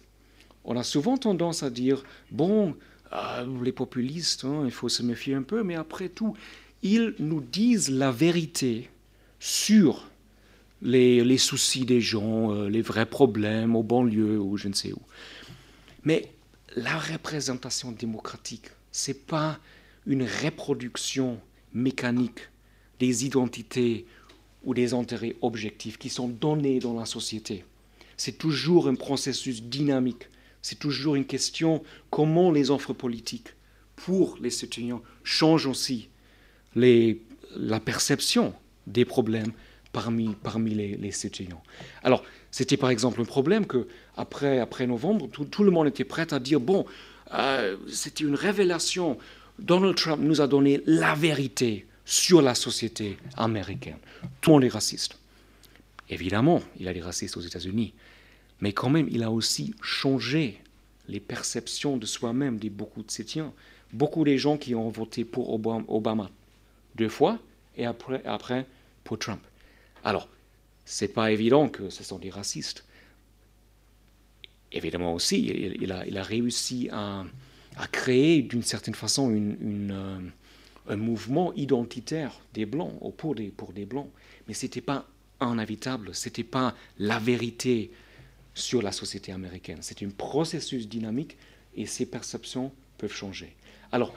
On 0.63 0.77
a 0.77 0.83
souvent 0.83 1.17
tendance 1.17 1.63
à 1.63 1.71
dire, 1.71 2.03
bon, 2.29 2.75
euh, 3.13 3.63
les 3.63 3.71
populistes, 3.71 4.45
hein, 4.45 4.63
il 4.65 4.71
faut 4.71 4.89
se 4.89 5.03
méfier 5.03 5.33
un 5.33 5.41
peu, 5.43 5.63
mais 5.63 5.75
après 5.75 6.09
tout, 6.09 6.35
ils 6.81 7.15
nous 7.19 7.41
disent 7.41 7.89
la 7.89 8.11
vérité 8.11 8.89
sur 9.39 10.09
les, 10.81 11.37
soucis 11.37 11.85
des 11.85 12.01
gens, 12.01 12.53
euh, 12.53 12.69
les 12.69 12.81
vrais 12.81 13.05
problèmes 13.05 13.75
au 13.75 13.83
banlieue 13.83 14.39
ou 14.39 14.57
je 14.57 14.67
ne 14.67 14.73
sais 14.73 14.93
où. 14.93 15.01
Mais 16.03 16.31
la 16.75 16.97
représentation 16.97 17.91
démocratique, 17.91 18.69
ce 18.91 19.11
n'est 19.11 19.17
pas 19.17 19.59
une 20.05 20.23
reproduction 20.23 21.39
mécanique 21.73 22.49
des 22.99 23.25
identités 23.25 24.05
ou 24.63 24.73
des 24.73 24.93
intérêts 24.93 25.35
objectifs 25.41 25.97
qui 25.97 26.09
sont 26.09 26.27
donnés 26.27 26.79
dans 26.79 26.97
la 26.97 27.05
société. 27.05 27.65
C'est 28.17 28.37
toujours 28.37 28.87
un 28.87 28.95
processus 28.95 29.63
dynamique. 29.63 30.27
C'est 30.61 30.79
toujours 30.79 31.15
une 31.15 31.25
question 31.25 31.83
comment 32.09 32.51
les 32.51 32.71
offres 32.71 32.93
politiques 32.93 33.55
pour 33.95 34.37
les 34.41 34.49
citoyens 34.49 35.01
changent 35.23 35.67
aussi 35.67 36.09
la 36.75 37.79
perception 37.79 38.53
des 38.87 39.05
problèmes 39.05 39.51
parmi, 39.91 40.35
parmi 40.43 40.73
les, 40.73 40.95
les 40.95 41.25
étudiants. 41.25 41.63
Alors, 42.03 42.23
c'était 42.51 42.77
par 42.77 42.89
exemple 42.89 43.21
un 43.21 43.25
problème 43.25 43.65
que 43.65 43.87
après, 44.17 44.59
après 44.59 44.87
novembre, 44.87 45.27
tout, 45.27 45.63
le 45.63 45.71
monde 45.71 45.87
était 45.87 46.03
prêt 46.03 46.33
à 46.33 46.39
dire 46.39 46.59
bon, 46.59 46.85
euh, 47.33 47.77
c'était 47.87 48.23
une 48.23 48.35
révélation. 48.35 49.17
Donald 49.57 49.95
Trump 49.95 50.21
nous 50.21 50.41
a 50.41 50.47
donné 50.47 50.81
la 50.85 51.15
vérité 51.15 51.85
sur 52.05 52.41
la 52.41 52.55
société 52.55 53.17
américaine. 53.35 53.97
Tout 54.41 54.51
le 54.51 54.55
monde 54.55 54.63
est 54.63 54.69
raciste. 54.69 55.17
Évidemment, 56.09 56.61
il 56.79 56.85
y 56.85 56.89
a 56.89 56.93
des 56.93 57.01
racistes 57.01 57.37
aux 57.37 57.41
États-Unis, 57.41 57.93
mais 58.61 58.73
quand 58.73 58.89
même, 58.89 59.07
il 59.09 59.23
a 59.23 59.31
aussi 59.31 59.73
changé 59.81 60.61
les 61.07 61.19
perceptions 61.19 61.97
de 61.97 62.05
soi-même 62.05 62.59
de 62.59 62.69
beaucoup 62.69 63.03
de 63.03 63.11
citoyens. 63.11 63.53
Beaucoup 63.91 64.23
des 64.23 64.37
gens 64.37 64.57
qui 64.57 64.75
ont 64.75 64.89
voté 64.89 65.25
pour 65.25 65.51
Obama 65.53 66.29
deux 66.95 67.09
fois 67.09 67.39
et 67.77 67.85
après, 67.85 68.23
après 68.25 68.65
pour 69.03 69.17
Trump. 69.17 69.41
Alors, 70.03 70.29
c'est 70.85 71.13
pas 71.13 71.31
évident 71.31 71.69
que 71.69 71.89
ce 71.89 72.03
sont 72.03 72.19
des 72.19 72.29
racistes. 72.29 72.85
Évidemment 74.71 75.13
aussi, 75.15 75.45
il, 75.45 75.91
a, 75.91 76.23
réussi 76.23 76.89
à, 76.91 77.25
créer 77.91 78.43
d'une 78.43 78.61
certaine 78.61 78.93
façon 78.93 79.31
euh, 79.31 80.19
un 80.87 80.95
mouvement 80.95 81.53
identitaire 81.53 82.39
des 82.53 82.65
Blancs, 82.65 82.93
pour 83.17 83.33
des, 83.33 83.47
pour 83.47 83.73
des 83.73 83.85
Blancs. 83.85 84.09
Mais 84.47 84.53
ce 84.53 84.65
n'était 84.65 84.81
pas 84.81 85.07
inévitable, 85.41 86.13
ce 86.13 86.27
n'était 86.27 86.43
pas 86.43 86.75
la 86.99 87.17
vérité 87.17 87.91
sur 88.53 88.81
la 88.81 88.91
société 88.91 89.31
américaine. 89.31 89.79
C'est 89.81 90.03
un 90.03 90.09
processus 90.09 90.87
dynamique 90.87 91.37
et 91.75 91.85
ces 91.85 92.05
perceptions 92.05 92.71
peuvent 92.97 93.13
changer. 93.13 93.55
Alors, 93.91 94.13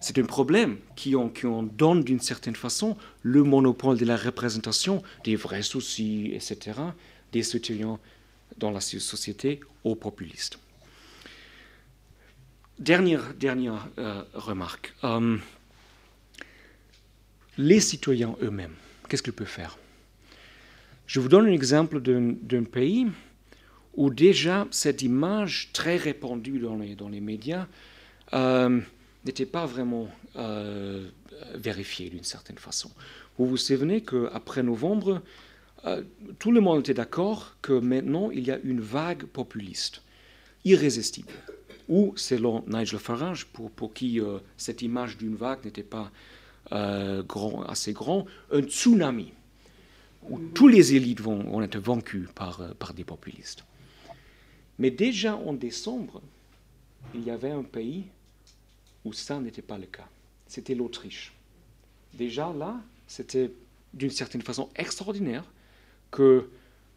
c'est 0.00 0.18
un 0.18 0.24
problème 0.24 0.78
qui 0.96 1.16
en, 1.16 1.28
qui 1.30 1.46
donne 1.72 2.04
d'une 2.04 2.20
certaine 2.20 2.56
façon 2.56 2.96
le 3.22 3.42
monopole 3.42 3.96
de 3.96 4.04
la 4.04 4.16
représentation 4.16 5.02
des 5.24 5.36
vrais 5.36 5.62
soucis, 5.62 6.32
etc., 6.34 6.78
des 7.32 7.42
citoyens 7.42 7.98
dans 8.58 8.70
la 8.70 8.80
société 8.80 9.60
aux 9.82 9.94
populistes. 9.94 10.58
Dernière, 12.78 13.34
dernière 13.34 13.88
euh, 13.98 14.22
remarque. 14.34 14.94
Euh, 15.04 15.38
les 17.56 17.80
citoyens 17.80 18.36
eux-mêmes, 18.42 18.74
qu'est-ce 19.08 19.22
qu'ils 19.22 19.32
peuvent 19.32 19.46
faire? 19.46 19.78
Je 21.06 21.20
vous 21.20 21.28
donne 21.28 21.46
un 21.46 21.52
exemple 21.52 22.00
d'un 22.00 22.64
pays 22.64 23.06
où 23.96 24.10
déjà 24.10 24.66
cette 24.70 25.02
image 25.02 25.70
très 25.72 25.96
répandue 25.96 26.58
dans 26.58 26.76
les, 26.76 26.94
dans 26.94 27.08
les 27.08 27.20
médias 27.20 27.66
euh, 28.32 28.80
n'était 29.24 29.46
pas 29.46 29.66
vraiment 29.66 30.08
euh, 30.36 31.08
vérifié 31.54 32.10
d'une 32.10 32.24
certaine 32.24 32.58
façon. 32.58 32.90
Vous 33.38 33.46
vous 33.46 33.56
souvenez 33.56 34.02
qu'après 34.02 34.62
novembre, 34.62 35.22
euh, 35.84 36.02
tout 36.38 36.50
le 36.50 36.60
monde 36.60 36.80
était 36.80 36.94
d'accord 36.94 37.56
que 37.62 37.72
maintenant 37.72 38.30
il 38.30 38.44
y 38.44 38.50
a 38.50 38.58
une 38.64 38.80
vague 38.80 39.24
populiste, 39.24 40.02
irrésistible. 40.64 41.32
Ou, 41.88 42.14
selon 42.16 42.64
Nigel 42.66 42.98
Farage, 42.98 43.44
pour, 43.46 43.70
pour 43.70 43.92
qui 43.92 44.18
cette 44.56 44.80
image 44.80 45.18
d'une 45.18 45.36
vague 45.36 45.62
n'était 45.66 45.82
pas 45.82 46.10
assez 46.70 47.92
grand, 47.92 48.24
un 48.50 48.62
tsunami, 48.62 49.34
où 50.30 50.38
tous 50.54 50.66
les 50.66 50.94
élites 50.94 51.20
vont, 51.20 51.42
vont 51.42 51.60
être 51.60 51.76
vaincus 51.76 52.26
par, 52.34 52.74
par 52.76 52.94
des 52.94 53.04
populistes. 53.04 53.64
Mais 54.78 54.90
déjà 54.90 55.36
en 55.36 55.52
décembre, 55.52 56.22
il 57.14 57.24
y 57.24 57.30
avait 57.30 57.50
un 57.50 57.62
pays 57.62 58.04
où 59.04 59.12
ça 59.12 59.38
n'était 59.40 59.62
pas 59.62 59.78
le 59.78 59.86
cas. 59.86 60.08
C'était 60.46 60.74
l'Autriche. 60.74 61.32
Déjà 62.14 62.52
là, 62.52 62.80
c'était 63.06 63.52
d'une 63.92 64.10
certaine 64.10 64.42
façon 64.42 64.68
extraordinaire 64.76 65.44
que 66.10 66.48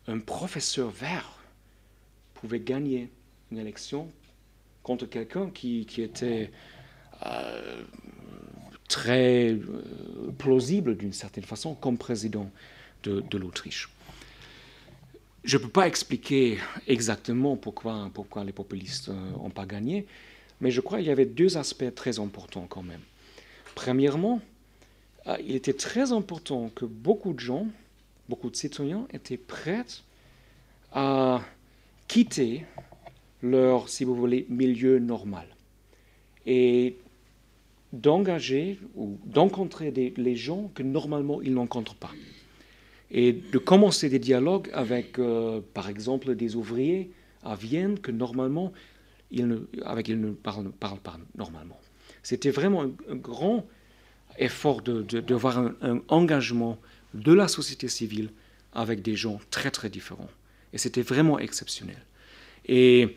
un 0.07 0.19
professeur 0.19 0.89
vert 0.89 1.37
pouvait 2.35 2.59
gagner 2.59 3.09
une 3.51 3.57
élection 3.57 4.09
contre 4.83 5.05
quelqu'un 5.05 5.49
qui, 5.49 5.85
était 5.97 6.49
euh, 7.25 7.83
très 8.87 9.51
euh, 9.51 10.31
plausible 10.37 10.95
d'une 10.95 11.13
certaine 11.13 11.43
façon 11.43 11.75
comme 11.75 11.97
président 11.97 12.49
de, 13.03 13.37
l'Autriche. 13.37 13.89
Je 15.47 15.55
ne 15.55 15.61
peux 15.61 15.69
pas 15.69 15.87
expliquer 15.87 16.57
exactement 16.87 17.55
pourquoi, 17.55 18.11
les 18.45 18.51
populistes 18.51 19.07
n'ont 19.07 19.49
pas 19.49 19.65
gagné, 19.65 20.05
mais 20.59 20.71
je 20.71 20.81
crois 20.81 20.97
qu'il 20.97 21.07
y 21.07 21.09
avait 21.09 21.25
deux 21.25 21.55
aspects 21.55 21.95
très 21.95 22.19
importants 22.19 22.67
quand 22.67 22.83
même. 22.83 22.99
Premièrement, 23.73 24.41
euh, 25.25 25.37
il 25.47 25.55
était 25.55 25.71
très 25.71 26.11
important 26.11 26.69
que 26.75 26.83
beaucoup 26.83 27.31
de 27.31 27.39
gens, 27.39 27.65
beaucoup 28.27 28.49
de 28.49 28.57
citoyens 28.57 29.07
étaient 29.13 29.37
prêts 29.37 29.85
à 30.91 31.39
quitter 32.09 32.65
leur, 33.41 33.87
si 33.87 34.03
vous 34.03 34.15
voulez, 34.15 34.45
milieu 34.49 34.99
normal 34.99 35.47
et 36.45 36.97
d'engager 37.93 38.81
ou 38.97 39.17
d'encontrer 39.23 39.91
les 39.91 40.35
gens 40.35 40.69
que 40.75 40.83
normalement 40.83 41.41
ils 41.41 41.53
n'encontrent 41.53 41.95
pas. 41.95 42.11
Et 43.09 43.31
de 43.33 43.57
commencer 43.57 44.09
des 44.09 44.19
dialogues 44.19 44.69
avec, 44.73 45.17
euh, 45.17 45.61
par 45.73 45.87
exemple, 45.89 46.35
des 46.35 46.55
ouvriers 46.55 47.11
à 47.43 47.55
Vienne 47.55 47.99
que 47.99 48.11
normalement 48.11 48.73
avec 49.83 50.07
ils 50.07 50.19
ne 50.19 50.31
parlent, 50.31 50.71
pas 50.79 51.17
normalement. 51.35 51.79
C'était 52.23 52.49
vraiment 52.49 52.83
un, 52.83 53.15
grand 53.15 53.65
effort 54.37 54.81
de, 54.81 55.01
de, 55.01 55.35
voir 55.35 55.57
un, 55.57 56.01
engagement 56.07 56.77
de 57.13 57.33
la 57.33 57.47
société 57.47 57.87
civile 57.87 58.29
avec 58.73 59.01
des 59.01 59.15
gens 59.15 59.39
très 59.49 59.71
très 59.71 59.89
différents. 59.89 60.29
Et 60.73 60.77
c'était 60.77 61.01
vraiment 61.01 61.39
exceptionnel. 61.39 61.97
Et 62.65 63.15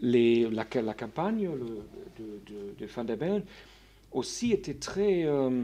la, 0.00 0.64
campagne 0.64 1.48
de, 2.18 2.54
de, 2.78 2.86
Van 2.86 3.04
der 3.04 3.16
Bellen 3.16 3.42
aussi 4.12 4.52
était 4.52 4.74
très, 4.74 5.24
euh, 5.24 5.62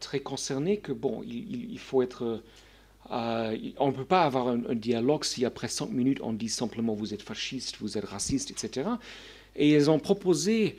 très 0.00 0.20
concernée 0.20 0.78
que 0.78 0.92
bon, 0.92 1.22
il, 1.24 1.78
faut 1.78 2.02
être 2.02 2.42
Euh, 3.10 3.56
on 3.78 3.88
ne 3.88 3.92
peut 3.92 4.04
pas 4.04 4.24
avoir 4.24 4.48
un, 4.48 4.74
dialogue 4.74 5.24
si 5.24 5.44
après 5.44 5.68
cinq 5.68 5.90
minutes 5.90 6.18
on 6.22 6.32
dit 6.32 6.48
simplement 6.48 6.94
vous 6.94 7.14
êtes 7.14 7.22
fasciste, 7.22 7.76
vous 7.80 7.96
êtes 7.96 8.04
raciste, 8.04 8.50
etc. 8.50 8.88
Et 9.54 9.72
ils 9.72 9.90
ont 9.90 9.98
proposé 9.98 10.76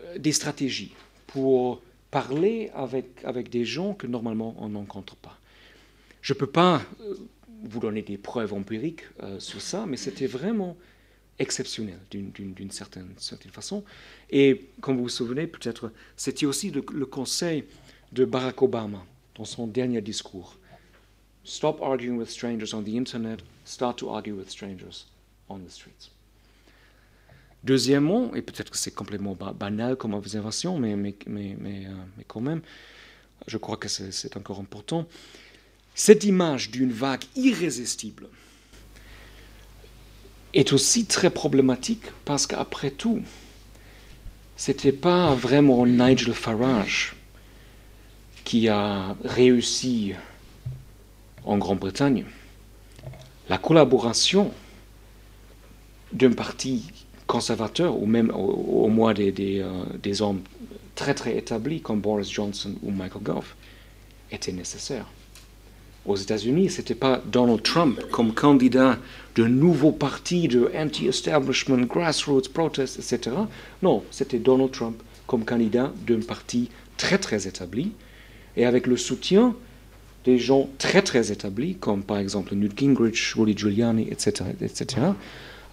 euh, 0.00 0.18
des 0.18 0.32
stratégies 0.32 0.94
pour 1.26 1.82
parler 2.10 2.70
avec, 2.74 3.22
avec 3.24 3.50
des 3.50 3.64
gens 3.64 3.92
que 3.92 4.06
normalement 4.06 4.54
on 4.58 4.70
n'encontre 4.70 5.16
pas. 5.16 5.38
Je 6.22 6.32
ne 6.32 6.38
peux 6.38 6.46
pas 6.46 6.82
euh, 7.00 7.14
vous 7.64 7.80
donner 7.80 8.02
des 8.02 8.16
preuves 8.16 8.54
empiriques 8.54 9.02
sur 9.40 9.60
ça, 9.60 9.84
mais 9.84 9.96
c'était 9.96 10.28
vraiment 10.28 10.76
exceptionnel 11.40 11.98
d'une 12.10 12.70
certaine, 12.70 13.08
certaine, 13.16 13.50
façon. 13.50 13.82
Et 14.30 14.68
comme 14.80 14.96
vous 14.96 15.04
vous 15.04 15.08
souvenez, 15.08 15.48
peut-être, 15.48 15.90
c'était 16.16 16.46
aussi 16.46 16.70
le 16.70 17.06
conseil 17.06 17.64
de 18.12 18.24
Barack 18.24 18.62
Obama 18.62 19.04
dans 19.36 19.44
son 19.44 19.66
dernier 19.66 20.00
discours. 20.00 20.56
Stop 21.44 21.80
arguing 21.82 22.18
with 22.18 22.28
strangers 22.28 22.74
on 22.74 22.82
the 22.82 22.94
internet, 22.94 23.40
start 23.64 23.96
to 23.98 24.10
argue 24.10 24.34
with 24.34 24.50
strangers 24.50 25.06
on 25.48 25.58
the 25.58 25.70
streets. 25.70 26.10
Deuxièmement, 27.64 28.34
et 28.34 28.42
peut-être 28.42 28.70
que 28.70 28.76
c'est 28.76 28.94
complètement 28.94 29.34
banal 29.34 29.96
comme 29.96 30.14
observation, 30.14 30.78
mais, 30.78 30.94
mais, 30.94 31.16
mais, 31.26 31.56
mais, 31.58 31.86
euh, 31.86 32.22
quand 32.26 32.40
même, 32.40 32.60
je 33.46 33.56
crois 33.56 33.76
que 33.76 33.88
c'est 33.88 34.36
encore 34.36 34.60
important, 34.60 35.06
cette 35.94 36.24
image 36.24 36.70
d'une 36.70 36.92
vague 36.92 37.24
irrésistible 37.34 38.28
est 40.54 40.72
aussi 40.72 41.06
très 41.06 41.30
problématique 41.30 42.04
parce 42.24 42.46
qu'après 42.46 42.90
tout, 42.90 43.22
c'était 44.56 44.92
pas 44.92 45.34
vraiment 45.34 45.86
Nigel 45.86 46.34
Farage 46.34 47.17
qui 48.48 48.66
a 48.66 49.14
réussi 49.26 50.14
en 51.44 51.58
Grande-Bretagne, 51.58 52.24
la 53.50 53.58
collaboration 53.58 54.52
d'un 56.14 56.32
parti 56.32 56.90
conservateur 57.26 58.00
ou 58.00 58.06
même 58.06 58.30
au, 58.34 58.88
moins 58.88 59.12
des, 59.12 59.34
euh, 59.38 59.68
des, 60.02 60.22
hommes 60.22 60.40
très 60.94 61.12
très 61.12 61.36
établis 61.36 61.82
comme 61.82 62.00
Boris 62.00 62.30
Johnson 62.30 62.74
ou 62.82 62.90
Michael 62.90 63.22
Gove 63.22 63.54
était 64.32 64.52
nécessaire. 64.52 65.04
Aux 66.06 66.16
États-Unis, 66.16 66.70
ce 66.70 66.78
n'était 66.78 66.94
pas 66.94 67.20
Donald 67.26 67.62
Trump 67.62 68.00
comme 68.10 68.32
candidat 68.32 68.96
d'un 69.36 69.50
nouveau 69.50 69.92
parti 69.92 70.48
de 70.48 70.72
anti-establishment, 70.74 71.84
grassroots, 71.84 72.48
protest, 72.54 72.98
etc. 72.98 73.36
Non, 73.82 74.02
c'était 74.10 74.38
Donald 74.38 74.70
Trump 74.70 75.02
comme 75.26 75.44
candidat 75.44 75.92
d'un 76.06 76.20
parti 76.20 76.70
très 76.96 77.18
très 77.18 77.46
établi 77.46 77.92
et 78.58 78.66
avec 78.66 78.86
le 78.86 78.96
soutien 78.98 79.54
des 80.24 80.38
gens 80.38 80.68
très 80.78 81.00
très 81.00 81.32
établis, 81.32 81.76
comme 81.76 82.02
par 82.02 82.18
exemple 82.18 82.54
Newt 82.54 82.76
Gingrich, 82.76 83.34
Rudy 83.36 83.56
Giuliani, 83.56 84.08
etc., 84.10 84.50
etc., 84.60 84.84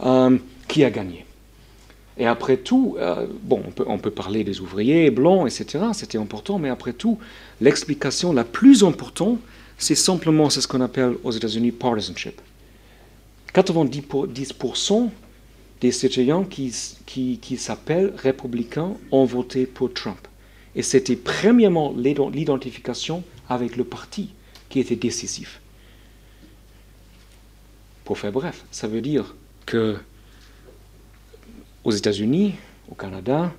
euh, 0.02 0.38
qui 0.68 0.84
a 0.86 0.92
gagné. 0.92 1.26
Et 2.18 2.28
après 2.28 2.58
tout, 2.58 2.96
euh, 2.98 3.26
bon, 3.44 3.62
on 3.88 3.98
peut, 3.98 4.12
parler 4.12 4.44
des 4.46 4.62
ouvriers 4.62 5.10
blancs, 5.10 5.48
etc., 5.48 5.86
c'était 5.94 6.20
important, 6.20 6.60
mais 6.60 6.70
après 6.70 6.94
tout, 6.94 7.18
l'explication 7.60 8.32
la 8.32 8.46
plus 8.46 8.84
importante, 8.84 9.40
c'est 9.78 9.96
simplement 9.96 10.50
ce 10.50 10.66
qu'on 10.66 10.80
appelle 10.80 11.16
aux 11.24 11.32
États-Unis 11.32 11.72
partisanship. 11.72 12.40
90% 13.54 15.10
des 15.82 15.92
citoyens 15.92 16.44
qui, 16.44 16.74
qui, 17.06 17.40
qui 17.40 17.58
s'appellent 17.58 18.14
républicains 18.16 18.94
ont 19.12 19.26
voté 19.26 19.66
pour 19.66 19.92
Trump. 19.92 20.28
Et 20.76 20.84
c'était 20.84 21.16
premièrement 21.16 21.94
l'identification 21.96 23.24
avec 23.50 23.78
le 23.78 23.84
parti 23.84 24.30
qui 24.70 24.80
était 24.80 24.96
décisif. 24.96 25.62
Pour 28.04 28.18
faire 28.18 28.32
bref, 28.32 28.66
ça 28.72 28.88
veut 28.88 29.02
dire 29.02 29.36
que 29.66 29.98
aux 31.84 31.92
États-Unis, 31.92 32.56
au 32.90 32.96
Canada 32.96 33.54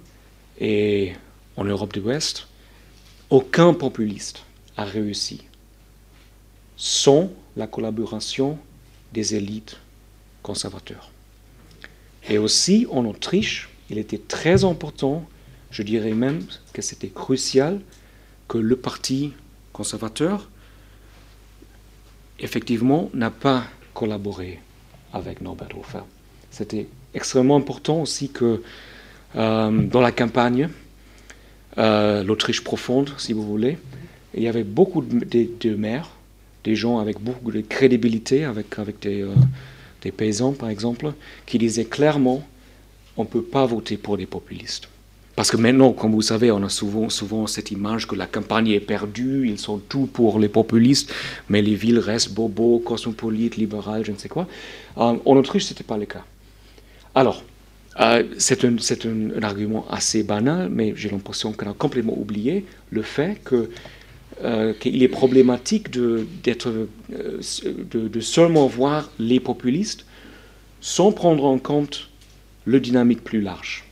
et 0.60 1.12
en 1.56 1.64
Europe 1.64 1.94
de 1.94 2.00
l'Ouest, 2.00 2.48
aucun 3.30 3.72
populiste 3.72 4.44
a 4.76 4.84
réussi 4.84 5.42
sans 6.76 7.30
la 7.56 7.66
collaboration 7.66 8.58
des 9.12 9.34
élites 9.34 9.78
conservateurs. 10.42 11.10
Et 12.28 12.38
aussi 12.38 12.86
en 12.90 13.04
Autriche, 13.06 13.68
il 13.88 13.98
était 13.98 14.18
très 14.18 14.64
important, 14.64 15.26
je 15.76 15.82
dirais 15.82 16.14
même 16.14 16.40
que 16.72 16.80
c'était 16.80 17.08
crucial, 17.08 17.80
que 18.48 18.56
le 18.56 18.76
parti 18.76 19.34
conservateur 19.74 20.48
effectivement, 22.38 23.10
n'a 23.14 23.30
pas 23.30 23.64
collaboré 23.94 24.60
avec 25.12 25.40
Norbert 25.40 25.76
Hofer. 25.78 26.04
C'était 26.50 26.86
extrêmement 27.14 27.56
important 27.56 28.00
aussi 28.02 28.30
que 28.30 28.62
euh, 29.36 29.70
dans 29.70 30.00
la 30.00 30.12
campagne, 30.12 30.68
euh, 31.78 32.22
l'Autriche 32.22 32.62
profonde, 32.62 33.12
si 33.18 33.32
vous 33.32 33.42
voulez, 33.42 33.78
il 34.34 34.42
y 34.42 34.48
avait 34.48 34.64
beaucoup 34.64 35.02
de, 35.02 35.74
maires, 35.74 36.10
des 36.64 36.76
gens 36.76 36.98
avec 36.98 37.20
beaucoup 37.20 37.50
de 37.50 37.60
crédibilité, 37.60 38.44
avec, 38.44 38.66
des, 39.00 39.22
euh, 39.22 39.34
des 40.02 40.12
paysans 40.12 40.52
par 40.52 40.68
exemple, 40.68 41.12
qui 41.46 41.58
disaient 41.58 41.84
clairement 41.84 42.46
on 43.18 43.22
ne 43.22 43.28
peut 43.28 43.42
pas 43.42 43.64
voter 43.64 43.96
pour 43.96 44.18
des 44.18 44.26
populistes. 44.26 44.88
Parce 45.36 45.50
que 45.50 45.58
maintenant, 45.58 45.92
comme 45.92 46.12
vous 46.12 46.22
savez, 46.22 46.50
on 46.50 46.62
a 46.62 46.70
souvent, 46.70 47.46
cette 47.46 47.70
image 47.70 48.08
que 48.08 48.14
la 48.14 48.26
campagne 48.26 48.68
est 48.68 48.80
perdue, 48.80 49.46
ils 49.46 49.58
sont 49.58 49.76
tout 49.76 50.06
pour 50.06 50.38
les 50.38 50.48
populistes, 50.48 51.12
mais 51.50 51.60
les 51.60 51.74
villes 51.74 51.98
restent 51.98 52.32
bobo, 52.32 52.78
cosmopolites, 52.78 53.56
libérales, 53.56 54.02
je 54.04 54.12
ne 54.12 54.16
sais 54.16 54.30
quoi. 54.30 54.48
Euh, 54.96 55.16
en 55.22 55.36
Autriche, 55.36 55.64
ce 55.64 55.74
n'était 55.74 55.84
pas 55.84 55.98
le 55.98 56.06
cas. 56.06 56.24
Alors, 57.14 57.44
euh, 58.00 58.24
c'est 58.38 58.64
un, 58.64 59.42
argument 59.42 59.86
assez 59.90 60.22
banal, 60.22 60.70
mais 60.70 60.94
j'ai 60.96 61.10
l'impression 61.10 61.52
qu'on 61.52 61.70
a 61.70 61.74
complètement 61.74 62.18
oublié 62.18 62.64
le 62.90 63.02
fait 63.02 63.38
euh, 64.42 64.72
qu'il 64.80 65.02
est 65.02 65.08
problématique 65.08 65.90
de, 65.90 66.26
de, 66.44 68.20
seulement 68.20 68.66
voir 68.66 69.10
les 69.18 69.40
populistes 69.40 70.06
sans 70.80 71.12
prendre 71.12 71.44
en 71.44 71.58
compte 71.58 72.08
le 72.64 72.80
dynamique 72.80 73.22
plus 73.22 73.42
large 73.42 73.85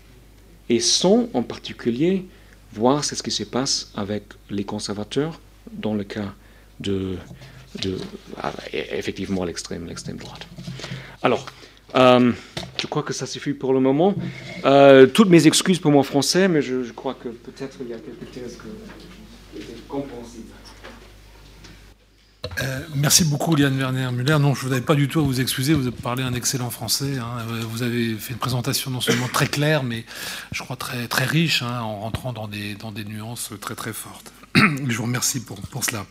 et 0.68 0.80
sans 0.80 1.28
en 1.34 1.42
particulier 1.42 2.24
voir 2.72 3.04
ce 3.04 3.14
qui 3.22 3.30
se 3.30 3.44
passe 3.44 3.92
avec 3.94 4.24
les 4.50 4.64
conservateurs 4.64 5.40
dans 5.72 5.94
le 5.94 6.04
cas 6.04 6.34
de, 6.80 7.16
ah, 8.42 8.52
effectivement 8.72 9.44
l'extrême, 9.44 9.86
l'extrême 9.86 10.16
droite. 10.16 10.46
Alors, 11.22 11.46
euh, 11.94 12.32
je 12.80 12.86
crois 12.86 13.02
que 13.02 13.12
ça 13.12 13.26
suffit 13.26 13.52
pour 13.52 13.72
le 13.72 13.80
moment. 13.80 14.14
Euh, 14.64 15.06
toutes 15.06 15.28
mes 15.28 15.46
excuses 15.46 15.78
pour 15.78 15.92
mon 15.92 16.02
français, 16.02 16.48
mais 16.48 16.62
je, 16.62 16.90
crois 16.92 17.14
que 17.14 17.28
peut-être 17.28 17.78
il 17.80 17.88
y 17.88 17.92
a 17.92 17.98
quelques 17.98 18.30
thèses 18.32 18.56
que, 18.56 19.58
que. 19.88 19.96
Euh, 22.62 22.80
merci 22.94 23.24
beaucoup, 23.24 23.54
Liane 23.56 23.76
Werner-Muller. 23.76 24.38
Non, 24.38 24.54
je 24.54 24.64
ne 24.64 24.68
vous 24.68 24.72
avais 24.72 24.84
pas 24.84 24.94
du 24.94 25.08
tout 25.08 25.20
à 25.20 25.22
vous 25.22 25.40
excuser. 25.40 25.74
Vous 25.74 25.86
avez 25.86 25.96
parlé 25.96 26.22
un 26.22 26.34
excellent 26.34 26.70
français. 26.70 27.18
Hein. 27.18 27.44
Vous 27.68 27.82
avez 27.82 28.14
fait 28.14 28.32
une 28.32 28.38
présentation 28.38 28.90
non 28.90 29.00
seulement 29.00 29.28
très 29.28 29.46
claire, 29.46 29.82
mais 29.82 30.04
je 30.52 30.62
crois 30.62 30.76
très, 30.76 31.08
très 31.08 31.24
riche, 31.24 31.62
hein, 31.62 31.80
en 31.80 32.00
rentrant 32.00 32.32
dans 32.32 32.48
des, 32.48 32.74
dans 32.74 32.92
des 32.92 33.04
nuances 33.04 33.50
très 33.60 33.74
très 33.74 33.92
fortes. 33.92 34.32
je 34.54 34.96
vous 34.96 35.04
remercie 35.04 35.40
pour, 35.40 35.60
pour 35.60 35.84
cela. 35.84 36.06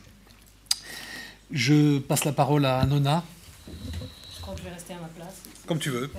Je 1.52 2.00
passe 2.00 2.26
la 2.26 2.34
parole 2.34 2.65
à 2.65 2.86
Nona. 2.86 3.24
Je 3.67 4.41
crois 4.41 4.54
que 4.56 4.60
je 4.60 4.65
vais 4.65 4.74
rester 4.74 4.93
à 4.93 4.98
ma 4.98 5.08
place. 5.08 5.36
Comme 5.67 5.80
tu 5.80 5.91
veux. 5.91 6.10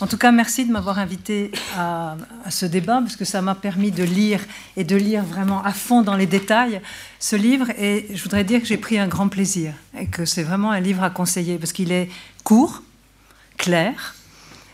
En 0.00 0.06
tout 0.06 0.18
cas, 0.18 0.32
merci 0.32 0.66
de 0.66 0.72
m'avoir 0.72 0.98
invité 0.98 1.52
à, 1.78 2.16
ce 2.50 2.66
débat, 2.66 3.00
parce 3.00 3.16
que 3.16 3.24
ça 3.24 3.40
m'a 3.40 3.54
permis 3.54 3.90
de 3.90 4.02
lire 4.02 4.40
et 4.76 4.84
de 4.84 4.96
lire 4.96 5.24
vraiment 5.24 5.62
à 5.62 5.72
fond 5.72 6.02
dans 6.02 6.16
les 6.16 6.26
détails 6.26 6.80
ce 7.20 7.36
livre. 7.36 7.70
Et 7.78 8.08
je 8.12 8.22
voudrais 8.22 8.44
dire 8.44 8.60
que 8.60 8.66
j'ai 8.66 8.76
pris 8.76 8.98
un 8.98 9.08
grand 9.08 9.28
plaisir 9.28 9.72
et 9.98 10.06
que 10.06 10.24
c'est 10.24 10.42
vraiment 10.42 10.72
un 10.72 10.80
livre 10.80 11.02
à 11.02 11.10
conseiller, 11.10 11.58
parce 11.58 11.72
qu'il 11.72 11.92
est 11.92 12.10
court, 12.42 12.82
clair, 13.56 14.14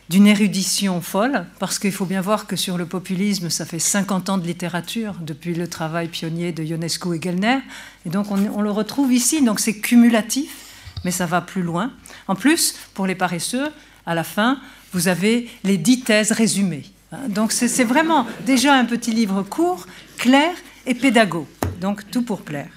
d'une 0.09 0.27
érudition 0.27 1.01
folle, 1.01 1.47
parce 1.61 1.79
qu'il 1.79 1.93
faut 1.93 2.07
bien 2.07 2.23
voir 2.23 2.47
que 2.47 2.57
sur 2.57 2.77
le 2.77 2.87
populisme, 2.87 3.51
ça 3.51 3.65
fait 3.65 3.79
50 3.79 4.31
ans 4.31 4.39
de 4.39 4.47
littérature 4.47 5.15
depuis 5.21 5.55
le 5.55 5.69
travail 5.69 6.09
pionnier 6.09 6.51
de 6.51 6.65
Ionesco 6.65 7.15
et 7.15 7.21
Gellner, 7.23 7.59
et 8.05 8.11
donc 8.11 8.33
on, 8.33 8.51
on 8.53 8.63
le 8.63 8.71
retrouve 8.73 9.13
ici, 9.13 9.45
donc 9.45 9.61
c'est 9.61 9.79
cumulatif, 9.79 10.51
mais 11.05 11.13
ça 11.13 11.27
va 11.27 11.41
plus 11.41 11.63
loin. 11.63 11.93
En 12.27 12.35
plus, 12.35 12.75
pour 12.95 13.07
les 13.07 13.15
paresseux, 13.15 13.71
à 14.11 14.15
la 14.17 14.25
fin, 14.25 14.59
vous 14.93 15.07
avez 15.07 15.49
les 15.63 15.77
dix 15.77 16.01
thèses 16.01 16.33
résumées. 16.33 16.83
Hein, 17.13 17.29
donc 17.29 17.53
c'est 17.53 17.85
vraiment 17.85 18.27
déjà 18.45 18.75
un 18.75 18.85
petit 18.85 19.13
livre 19.13 19.45
court, 19.45 19.87
clair 20.19 20.53
et 20.85 20.95
pédago. 20.95 21.47
Donc 21.81 22.11
tout 22.11 22.23
pour 22.23 22.43
plaire. 22.43 22.73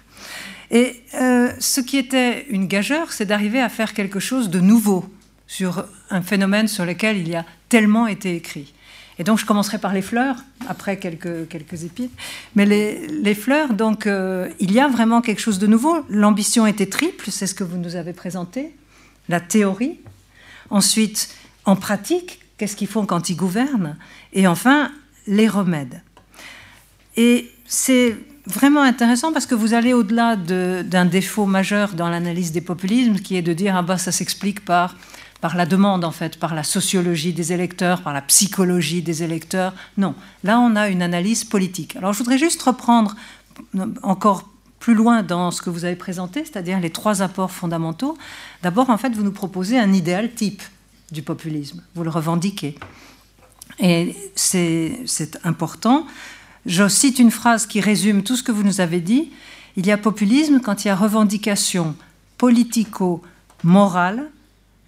Et 0.69 1.01
euh, 1.15 1.51
ce 1.57 1.81
qui 1.81 1.97
était 1.97 2.45
une 2.49 2.67
gageure, 2.67 3.11
c'est 3.11 3.25
d'arriver 3.25 3.59
à 3.59 3.69
faire 3.69 3.95
quelque 3.95 4.19
chose 4.19 4.51
de 4.51 4.59
nouveau 4.59 5.05
sur 5.47 5.86
un 6.11 6.21
phénomène 6.21 6.67
sur 6.67 6.86
lequel 6.86 7.17
il 7.17 7.27
y 7.27 7.36
a 7.36 7.45
tellement 7.67 8.05
été 8.05 8.36
écrit. 8.36 8.71
Et 9.17 9.23
donc 9.23 9.39
je 9.39 9.45
commencerai 9.45 9.79
par 9.79 9.91
les 9.91 10.03
fleurs, 10.03 10.36
après 10.67 10.97
quelques, 10.97 11.47
quelques 11.47 11.84
épines. 11.84 12.11
Mais 12.55 12.67
les, 12.67 13.36
fleurs, 13.36 13.73
donc 13.73 14.05
euh, 14.05 14.49
il 14.59 14.71
y 14.71 14.79
a 14.79 14.88
vraiment 14.88 15.21
quelque 15.21 15.41
chose 15.41 15.57
de 15.57 15.65
nouveau. 15.65 16.05
L'ambition 16.09 16.67
était 16.67 16.86
triple, 16.86 17.31
c'est 17.31 17.47
ce 17.47 17.55
que 17.55 17.63
vous 17.63 17.77
nous 17.77 17.95
avez 17.95 18.13
présenté. 18.13 18.75
La 19.29 19.39
théorie. 19.39 19.99
Ensuite, 20.74 21.30
en 21.65 21.76
pratique, 21.76 22.39
qu'est-ce 22.57 22.76
qu'ils 22.76 22.88
font 22.88 23.05
quand 23.05 23.30
ils 23.30 23.36
gouvernent 23.36 23.95
Et 24.34 24.47
enfin, 24.47 24.91
les 25.28 25.47
remèdes. 25.47 26.01
Et 27.15 27.51
c'est 27.67 28.17
vraiment 28.47 28.82
intéressant 28.82 29.32
parce 29.32 29.45
que 29.45 29.53
vous 29.53 29.76
allez 29.76 29.93
au-delà 29.93 30.36
d'un 30.36 31.05
défaut 31.05 31.45
majeur 31.45 31.93
dans 31.93 32.09
l'analyse 32.09 32.51
des 32.51 32.59
populismes, 32.59 33.19
qui 33.19 33.38
est 33.38 33.43
de 33.43 33.53
dire 33.53 33.76
ah 33.76 33.84
bah 33.84 33.99
ça 33.99 34.11
s'explique 34.11 34.65
par 34.65 34.95
par 35.41 35.55
la 35.55 35.67
demande 35.67 36.05
en 36.05 36.11
fait, 36.11 36.39
par 36.39 36.55
la 36.55 36.63
sociologie 36.63 37.34
des 37.34 37.53
électeurs, 37.53 38.01
par 38.01 38.13
la 38.13 38.21
psychologie 38.21 39.03
des 39.03 39.21
électeurs. 39.21 39.74
Non, 39.97 40.15
là 40.43 40.59
on 40.59 40.76
a 40.76 40.89
une 40.89 41.03
analyse 41.03 41.43
politique. 41.43 41.95
Alors 41.97 42.13
je 42.13 42.17
voudrais 42.17 42.39
juste 42.39 42.61
reprendre 42.63 43.15
encore 44.01 44.49
plus 44.84 44.95
loin 44.95 45.23
dans 45.23 45.49
ce 45.49 45.61
que 45.61 45.69
vous 45.69 45.86
avez 45.86 45.95
présenté, 45.95 46.43
c'est-à-dire 46.43 46.77
les 46.77 46.89
trois 46.89 47.21
apports 47.21 47.51
fondamentaux. 47.51 48.17
D'abord, 48.63 48.89
en 48.89 48.97
fait, 48.97 49.15
vous 49.15 49.23
nous 49.23 49.31
proposez 49.31 49.79
un 49.79 49.93
idéal 49.93 50.34
type 50.34 50.61
du 51.09 51.21
populisme. 51.21 51.81
Vous 51.95 52.03
le 52.03 52.09
revendiquez. 52.09 52.75
Et 53.79 54.13
c'est 54.36 55.39
important 55.45 56.05
je 56.65 56.88
cite 56.88 57.19
une 57.19 57.31
phrase 57.31 57.65
qui 57.65 57.81
résume 57.81 58.23
tout 58.23 58.36
ce 58.36 58.43
que 58.43 58.51
vous 58.51 58.63
nous 58.63 58.79
avez 58.79 59.01
dit. 59.01 59.31
Il 59.75 59.86
y 59.86 59.91
a 59.91 59.97
populisme 59.97 60.61
quand 60.61 60.86
il 60.86 60.88
y 60.88 60.91
a 60.91 60.95
revendication 60.95 61.95
politico-morale 62.38 64.29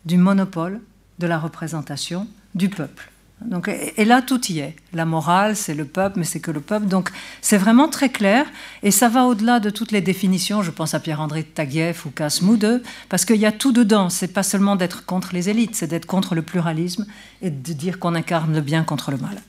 du 0.05 0.17
monopole 0.17 0.79
de 1.19 1.27
la 1.27 1.37
représentation 1.39 2.27
du 2.53 2.69
peuple. 2.69 3.11
Donc, 3.45 3.69
et 3.69 4.05
là, 4.05 4.21
tout 4.21 4.51
y 4.51 4.59
est. 4.59 4.75
La 4.93 5.05
morale, 5.05 5.55
c'est 5.55 5.73
le 5.73 5.85
peuple, 5.85 6.19
mais 6.19 6.25
c'est 6.25 6.39
que 6.39 6.51
le 6.51 6.61
peuple. 6.61 6.87
Donc, 6.87 7.09
c'est 7.41 7.57
vraiment 7.57 7.87
très 7.87 8.09
clair. 8.09 8.45
Et 8.83 8.91
ça 8.91 9.09
va 9.09 9.25
au-delà 9.25 9.59
de 9.59 9.69
toutes 9.69 9.91
les 9.91 10.01
définitions. 10.01 10.61
Je 10.61 10.71
pense 10.71 10.93
à 10.93 10.99
Pierre-André 10.99 11.43
Taguieff 11.43 12.05
ou 12.05 12.09
Casmoude, 12.09 12.81
parce 13.09 13.25
qu'il 13.25 13.37
y 13.37 13.45
a 13.45 13.51
tout 13.51 13.71
dedans. 13.71 14.09
C'est 14.09 14.33
pas 14.33 14.43
seulement 14.43 14.75
d'être 14.75 15.05
contre 15.05 15.33
les 15.33 15.49
élites, 15.49 15.75
c'est 15.75 15.87
d'être 15.87 16.05
contre 16.05 16.35
le 16.35 16.41
pluralisme 16.41 17.05
et 17.41 17.49
de 17.49 17.73
dire 17.73 17.99
qu'on 17.99 18.15
incarne 18.15 18.53
le 18.53 18.61
bien 18.61 18.83
contre 18.83 19.11
le 19.11 19.17
mal. 19.17 19.41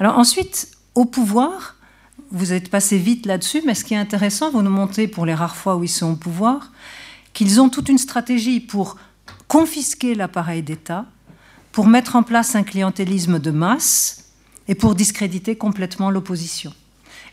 Alors, 0.00 0.18
ensuite, 0.18 0.68
au 0.94 1.04
pouvoir, 1.04 1.76
vous 2.30 2.52
êtes 2.52 2.70
passé 2.70 2.98
vite 2.98 3.26
là-dessus, 3.26 3.62
mais 3.64 3.74
ce 3.74 3.84
qui 3.84 3.94
est 3.94 3.98
intéressant, 3.98 4.50
vous 4.50 4.62
nous 4.62 4.70
montrez 4.70 5.06
pour 5.06 5.26
les 5.26 5.34
rares 5.34 5.56
fois 5.56 5.76
où 5.76 5.84
ils 5.84 5.88
sont 5.88 6.12
au 6.12 6.16
pouvoir, 6.16 6.72
qu'ils 7.32 7.60
ont 7.60 7.68
toute 7.68 7.88
une 7.88 7.98
stratégie 7.98 8.60
pour 8.60 8.96
confisquer 9.46 10.14
l'appareil 10.14 10.62
d'État, 10.62 11.06
pour 11.76 11.88
mettre 11.88 12.16
en 12.16 12.22
place 12.22 12.54
un 12.54 12.62
clientélisme 12.62 13.38
de 13.38 13.50
masse 13.50 14.30
et 14.66 14.74
pour 14.74 14.94
discréditer 14.94 15.56
complètement 15.56 16.10
l'opposition. 16.10 16.72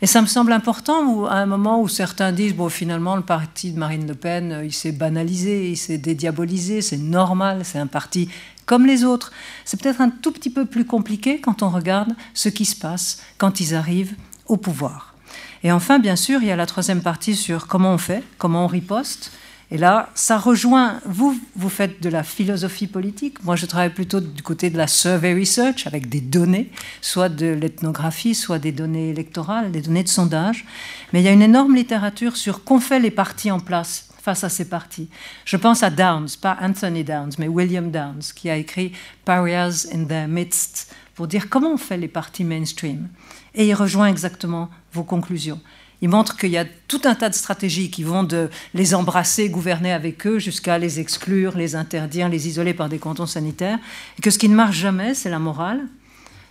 Et 0.02 0.06
ça 0.06 0.20
me 0.20 0.26
semble 0.26 0.52
important 0.52 1.24
à 1.24 1.36
un 1.36 1.46
moment 1.46 1.80
où 1.80 1.88
certains 1.88 2.30
disent 2.30 2.54
bon 2.54 2.68
finalement 2.68 3.16
le 3.16 3.22
parti 3.22 3.72
de 3.72 3.78
Marine 3.78 4.06
Le 4.06 4.14
Pen 4.14 4.52
euh, 4.52 4.66
il 4.66 4.74
s'est 4.74 4.92
banalisé, 4.92 5.70
il 5.70 5.78
s'est 5.78 5.96
dédiabolisé, 5.96 6.82
c'est 6.82 6.98
normal, 6.98 7.62
c'est 7.64 7.78
un 7.78 7.86
parti 7.86 8.28
comme 8.66 8.84
les 8.84 9.02
autres. 9.02 9.32
C'est 9.64 9.80
peut-être 9.80 10.02
un 10.02 10.10
tout 10.10 10.30
petit 10.30 10.50
peu 10.50 10.66
plus 10.66 10.84
compliqué 10.84 11.40
quand 11.40 11.62
on 11.62 11.70
regarde 11.70 12.12
ce 12.34 12.50
qui 12.50 12.66
se 12.66 12.76
passe 12.76 13.22
quand 13.38 13.60
ils 13.60 13.74
arrivent 13.74 14.14
au 14.44 14.58
pouvoir. 14.58 15.14
Et 15.62 15.72
enfin, 15.72 15.98
bien 15.98 16.16
sûr, 16.16 16.42
il 16.42 16.48
y 16.48 16.52
a 16.52 16.56
la 16.56 16.66
troisième 16.66 17.00
partie 17.00 17.34
sur 17.34 17.66
comment 17.66 17.94
on 17.94 17.98
fait, 17.98 18.22
comment 18.36 18.66
on 18.66 18.68
riposte. 18.68 19.32
Et 19.74 19.76
là, 19.76 20.08
ça 20.14 20.38
rejoint, 20.38 21.00
vous, 21.04 21.36
vous 21.56 21.68
faites 21.68 22.00
de 22.00 22.08
la 22.08 22.22
philosophie 22.22 22.86
politique. 22.86 23.42
Moi, 23.42 23.56
je 23.56 23.66
travaille 23.66 23.92
plutôt 23.92 24.20
du 24.20 24.40
côté 24.40 24.70
de 24.70 24.76
la 24.76 24.86
survey 24.86 25.34
research, 25.34 25.88
avec 25.88 26.08
des 26.08 26.20
données, 26.20 26.70
soit 27.00 27.28
de 27.28 27.46
l'ethnographie, 27.46 28.36
soit 28.36 28.60
des 28.60 28.70
données 28.70 29.10
électorales, 29.10 29.72
des 29.72 29.80
données 29.80 30.04
de 30.04 30.08
sondage. 30.08 30.64
Mais 31.12 31.22
il 31.22 31.24
y 31.24 31.28
a 31.28 31.32
une 31.32 31.42
énorme 31.42 31.74
littérature 31.74 32.36
sur 32.36 32.62
qu'ont 32.62 32.78
fait 32.78 33.00
les 33.00 33.10
partis 33.10 33.50
en 33.50 33.58
place 33.58 34.10
face 34.22 34.44
à 34.44 34.48
ces 34.48 34.68
partis. 34.68 35.08
Je 35.44 35.56
pense 35.56 35.82
à 35.82 35.90
Downs, 35.90 36.28
pas 36.40 36.56
Anthony 36.62 37.02
Downs, 37.02 37.32
mais 37.40 37.48
William 37.48 37.90
Downs, 37.90 38.22
qui 38.32 38.50
a 38.50 38.56
écrit 38.56 38.92
Parias 39.24 39.88
in 39.92 40.04
their 40.04 40.28
midst, 40.28 40.94
pour 41.16 41.26
dire 41.26 41.48
comment 41.48 41.72
on 41.72 41.78
fait 41.78 41.98
les 41.98 42.06
partis 42.06 42.44
mainstream. 42.44 43.08
Et 43.56 43.66
il 43.66 43.74
rejoint 43.74 44.06
exactement 44.06 44.70
vos 44.92 45.02
conclusions. 45.02 45.60
Il 46.04 46.10
montre 46.10 46.36
qu'il 46.36 46.50
y 46.50 46.58
a 46.58 46.66
tout 46.86 47.00
un 47.04 47.14
tas 47.14 47.30
de 47.30 47.34
stratégies 47.34 47.90
qui 47.90 48.02
vont 48.02 48.24
de 48.24 48.50
les 48.74 48.94
embrasser, 48.94 49.48
gouverner 49.48 49.90
avec 49.90 50.26
eux, 50.26 50.38
jusqu'à 50.38 50.76
les 50.76 51.00
exclure, 51.00 51.56
les 51.56 51.76
interdire, 51.76 52.28
les 52.28 52.46
isoler 52.46 52.74
par 52.74 52.90
des 52.90 52.98
cantons 52.98 53.24
sanitaires, 53.24 53.78
et 54.18 54.20
que 54.20 54.28
ce 54.30 54.38
qui 54.38 54.50
ne 54.50 54.54
marche 54.54 54.76
jamais, 54.76 55.14
c'est 55.14 55.30
la 55.30 55.38
morale, 55.38 55.80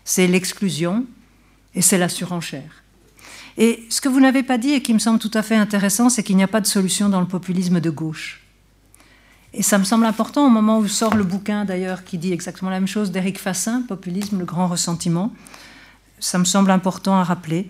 c'est 0.05 0.25
l'exclusion 0.25 1.05
et 1.75 1.83
c'est 1.83 1.99
la 1.99 2.09
surenchère. 2.09 2.81
Et 3.59 3.85
ce 3.89 4.01
que 4.01 4.09
vous 4.09 4.19
n'avez 4.19 4.41
pas 4.41 4.57
dit 4.57 4.71
et 4.71 4.81
qui 4.81 4.91
me 4.91 4.97
semble 4.97 5.19
tout 5.19 5.29
à 5.35 5.43
fait 5.43 5.55
intéressant, 5.55 6.09
c'est 6.09 6.23
qu'il 6.23 6.35
n'y 6.35 6.41
a 6.41 6.47
pas 6.47 6.59
de 6.59 6.65
solution 6.65 7.07
dans 7.07 7.21
le 7.21 7.27
populisme 7.27 7.79
de 7.79 7.91
gauche. 7.91 8.41
Et 9.53 9.61
ça 9.61 9.77
me 9.77 9.83
semble 9.83 10.07
important 10.07 10.47
au 10.47 10.49
moment 10.49 10.79
où 10.79 10.87
sort 10.87 11.13
le 11.13 11.23
bouquin 11.23 11.63
d'ailleurs 11.63 12.03
qui 12.03 12.17
dit 12.17 12.33
exactement 12.33 12.71
la 12.71 12.79
même 12.79 12.87
chose 12.87 13.11
d'Éric 13.11 13.37
Fassin, 13.37 13.83
Populisme, 13.87 14.39
le 14.39 14.45
grand 14.45 14.67
ressentiment. 14.67 15.31
Ça 16.17 16.39
me 16.39 16.43
semble 16.43 16.71
important 16.71 17.19
à 17.19 17.23
rappeler. 17.23 17.69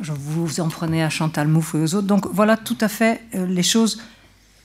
Je 0.00 0.12
vous 0.12 0.60
en 0.60 0.68
prenez 0.68 1.02
à 1.02 1.10
Chantal 1.10 1.48
Mouffe 1.48 1.74
et 1.74 1.78
aux 1.78 1.94
autres. 1.94 2.06
Donc 2.06 2.26
voilà 2.32 2.56
tout 2.56 2.78
à 2.80 2.88
fait 2.88 3.22
euh, 3.34 3.46
les 3.46 3.62
choses 3.62 4.00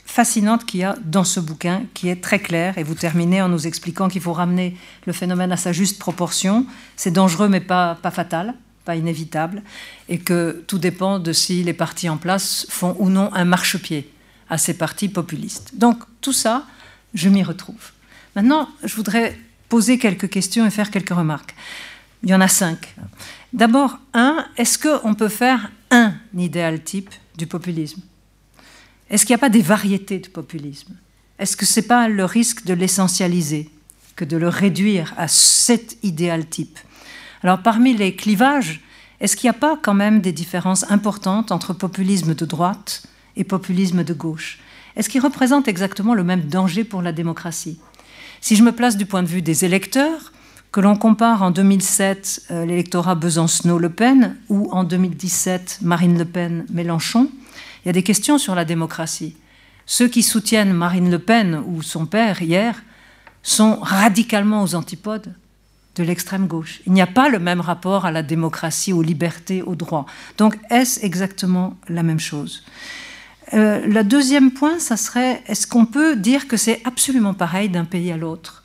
fascinantes 0.05 0.65
qu'il 0.65 0.81
y 0.81 0.83
a 0.83 0.95
dans 1.03 1.23
ce 1.23 1.39
bouquin, 1.39 1.83
qui 1.93 2.09
est 2.09 2.21
très 2.21 2.39
clair. 2.39 2.77
Et 2.77 2.83
vous 2.83 2.95
terminez 2.95 3.41
en 3.41 3.49
nous 3.49 3.67
expliquant 3.67 4.09
qu'il 4.09 4.21
faut 4.21 4.33
ramener 4.33 4.77
le 5.05 5.13
phénomène 5.13 5.51
à 5.51 5.57
sa 5.57 5.71
juste 5.71 5.99
proportion. 5.99 6.65
C'est 6.95 7.11
dangereux 7.11 7.49
mais 7.49 7.61
pas, 7.61 7.95
pas 8.01 8.11
fatal 8.11 8.53
pas 8.85 8.95
inévitable, 8.95 9.63
et 10.09 10.19
que 10.19 10.63
tout 10.67 10.77
dépend 10.77 11.19
de 11.19 11.33
si 11.33 11.63
les 11.63 11.73
partis 11.73 12.09
en 12.09 12.17
place 12.17 12.65
font 12.69 12.95
ou 12.99 13.09
non 13.09 13.33
un 13.33 13.45
marchepied 13.45 14.11
à 14.49 14.57
ces 14.57 14.73
partis 14.73 15.09
populistes. 15.09 15.71
Donc 15.75 16.03
tout 16.21 16.33
ça, 16.33 16.65
je 17.13 17.29
m'y 17.29 17.43
retrouve. 17.43 17.91
Maintenant, 18.35 18.69
je 18.83 18.95
voudrais 18.95 19.37
poser 19.69 19.97
quelques 19.97 20.29
questions 20.29 20.65
et 20.65 20.69
faire 20.69 20.91
quelques 20.91 21.13
remarques. 21.13 21.55
Il 22.23 22.29
y 22.29 22.35
en 22.35 22.41
a 22.41 22.47
cinq. 22.47 22.95
D'abord, 23.53 23.99
un, 24.15 24.45
est-ce 24.57 24.79
qu'on 24.79 25.13
peut 25.13 25.29
faire 25.29 25.71
un 25.91 26.13
idéal 26.35 26.83
type 26.83 27.11
du 27.37 27.45
populisme? 27.45 28.01
Est-ce 29.11 29.27
qu'il 29.27 29.33
n'y 29.33 29.39
a 29.39 29.45
pas 29.45 29.49
des 29.49 29.61
variétés 29.61 30.17
de 30.17 30.27
populisme? 30.27 30.93
Est-ce 31.37 31.55
que 31.55 31.65
ce 31.65 31.79
n'est 31.79 31.85
pas 31.85 32.09
le 32.09 32.25
risque 32.25 32.65
de 32.65 32.73
l'essentialiser 32.73 33.69
que 34.15 34.25
de 34.25 34.37
le 34.37 34.49
réduire 34.49 35.13
à 35.17 35.27
cet 35.27 35.97
idéal 36.03 36.47
type? 36.47 36.79
Alors 37.43 37.61
parmi 37.61 37.95
les 37.95 38.15
clivages, 38.15 38.81
est-ce 39.19 39.35
qu'il 39.35 39.47
n'y 39.47 39.55
a 39.55 39.59
pas 39.59 39.77
quand 39.79 39.93
même 39.93 40.19
des 40.19 40.31
différences 40.31 40.89
importantes 40.89 41.51
entre 41.51 41.73
populisme 41.73 42.33
de 42.33 42.45
droite 42.45 43.03
et 43.35 43.43
populisme 43.43 44.03
de 44.03 44.13
gauche? 44.15 44.59
Est-ce 44.95 45.09
qu'ils 45.09 45.21
représentent 45.21 45.67
exactement 45.67 46.15
le 46.15 46.23
même 46.23 46.45
danger 46.45 46.83
pour 46.83 47.03
la 47.03 47.11
démocratie? 47.11 47.77
Si 48.41 48.55
je 48.55 48.63
me 48.63 48.71
place 48.71 48.97
du 48.97 49.05
point 49.05 49.21
de 49.21 49.27
vue 49.27 49.43
des 49.43 49.63
électeurs, 49.63 50.31
que 50.73 50.81
l'on 50.81 50.95
compare 50.95 51.43
en 51.43 51.51
2007 51.51 52.47
euh, 52.49 52.65
l'électorat 52.65 53.13
Besancenot-Le 53.13 53.89
Pen 53.89 54.35
ou 54.49 54.69
en 54.71 54.83
2017 54.83 55.77
Marine 55.83 56.17
Le 56.17 56.25
Pen-Mélenchon, 56.25 57.29
il 57.85 57.87
y 57.87 57.89
a 57.89 57.93
des 57.93 58.01
questions 58.01 58.39
sur 58.39 58.55
la 58.55 58.65
démocratie. 58.65 59.37
Ceux 59.85 60.07
qui 60.07 60.23
soutiennent 60.23 60.73
Marine 60.73 61.11
Le 61.11 61.19
Pen 61.19 61.61
ou 61.67 61.83
son 61.83 62.07
père 62.07 62.41
hier 62.41 62.81
sont 63.43 63.77
radicalement 63.81 64.63
aux 64.63 64.73
antipodes 64.73 65.35
de 65.95 66.03
l'extrême 66.03 66.47
gauche. 66.47 66.81
Il 66.87 66.93
n'y 66.93 67.03
a 67.03 67.07
pas 67.07 67.29
le 67.29 67.37
même 67.37 67.61
rapport 67.61 68.07
à 68.07 68.11
la 68.11 68.23
démocratie, 68.23 68.93
aux 68.93 69.03
libertés, 69.03 69.61
aux 69.61 69.75
droits. 69.75 70.07
Donc 70.39 70.57
est-ce 70.71 71.05
exactement 71.05 71.77
la 71.87 72.01
même 72.01 72.19
chose? 72.19 72.63
Euh, 73.53 73.85
Le 73.85 74.03
deuxième 74.03 74.49
point, 74.49 74.79
ça 74.79 74.97
serait, 74.97 75.43
est-ce 75.45 75.67
qu'on 75.67 75.85
peut 75.85 76.15
dire 76.15 76.47
que 76.47 76.57
c'est 76.57 76.81
absolument 76.83 77.35
pareil 77.35 77.69
d'un 77.69 77.85
pays 77.85 78.11
à 78.11 78.17
l'autre? 78.17 78.62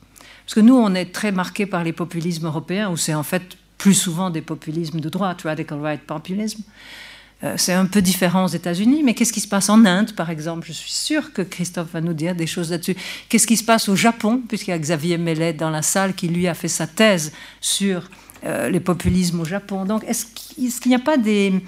Parce 0.49 0.55
que 0.55 0.61
nous, 0.61 0.77
on 0.77 0.95
est 0.95 1.13
très 1.13 1.31
marqué 1.31 1.67
par 1.67 1.85
les 1.85 1.93
populismes 1.93 2.47
européens, 2.47 2.89
où 2.89 2.97
c'est 2.97 3.13
en 3.13 3.23
fait 3.23 3.59
plus 3.77 3.93
souvent 3.93 4.31
des 4.31 4.41
populismes 4.41 4.99
de 4.99 5.11
droite, 5.11 5.43
radical 5.43 5.79
right 5.79 6.01
populism. 6.01 6.63
Euh, 7.45 7.53
c'est 7.59 7.75
un 7.75 7.85
peu 7.85 8.01
différent 8.01 8.47
aux 8.47 8.49
États-Unis, 8.49 9.03
mais 9.05 9.13
qu'est-ce 9.13 9.35
qui 9.35 9.43
se 9.43 9.47
passe 9.47 9.69
en 9.69 9.85
Inde, 9.85 10.15
par 10.15 10.31
exemple? 10.31 10.67
Je 10.67 10.73
suis 10.73 10.91
sûre 10.91 11.35
que 11.35 11.43
Christophe 11.43 11.93
va 11.93 12.01
nous 12.01 12.15
dire 12.15 12.35
des 12.35 12.47
choses 12.47 12.71
là-dessus. 12.71 12.97
Qu'est-ce 13.29 13.47
qui 13.47 13.59
se 13.59 13.63
passe 13.63 13.91
au 13.91 13.95
Japon, 13.95 14.41
puisqu'il 14.49 14.71
y 14.71 14.73
a 14.73 14.79
Xavier 14.79 15.19
Mellet 15.19 15.53
dans 15.53 15.69
la 15.69 15.83
salle 15.83 16.15
qui, 16.15 16.29
lui, 16.29 16.49
a 16.49 16.55
fait 16.55 16.69
sa 16.69 16.87
thèse 16.87 17.31
sur 17.61 18.09
euh, 18.47 18.71
les 18.71 18.81
populismes 18.81 19.41
au 19.41 19.45
Japon. 19.45 19.85
Donc, 19.85 20.03
est-ce 20.05 20.25
qu'il 20.25 20.89
n'y 20.89 20.95
a 20.95 20.99
pas 20.99 21.19
des, 21.19 21.61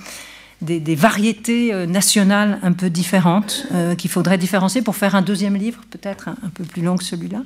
variétés 0.97 1.75
euh, 1.75 1.85
nationales 1.85 2.59
un 2.63 2.73
peu 2.73 2.89
différentes 2.89 3.67
qu'il 3.99 4.09
faudrait 4.09 4.39
différencier 4.39 4.81
pour 4.81 4.97
faire 4.97 5.15
un 5.15 5.23
deuxième 5.23 5.55
livre, 5.55 5.83
peut-être 5.91 6.29
un, 6.29 6.49
peu 6.55 6.65
plus 6.65 6.81
long 6.81 6.97
que 6.97 7.05
celui-là? 7.05 7.43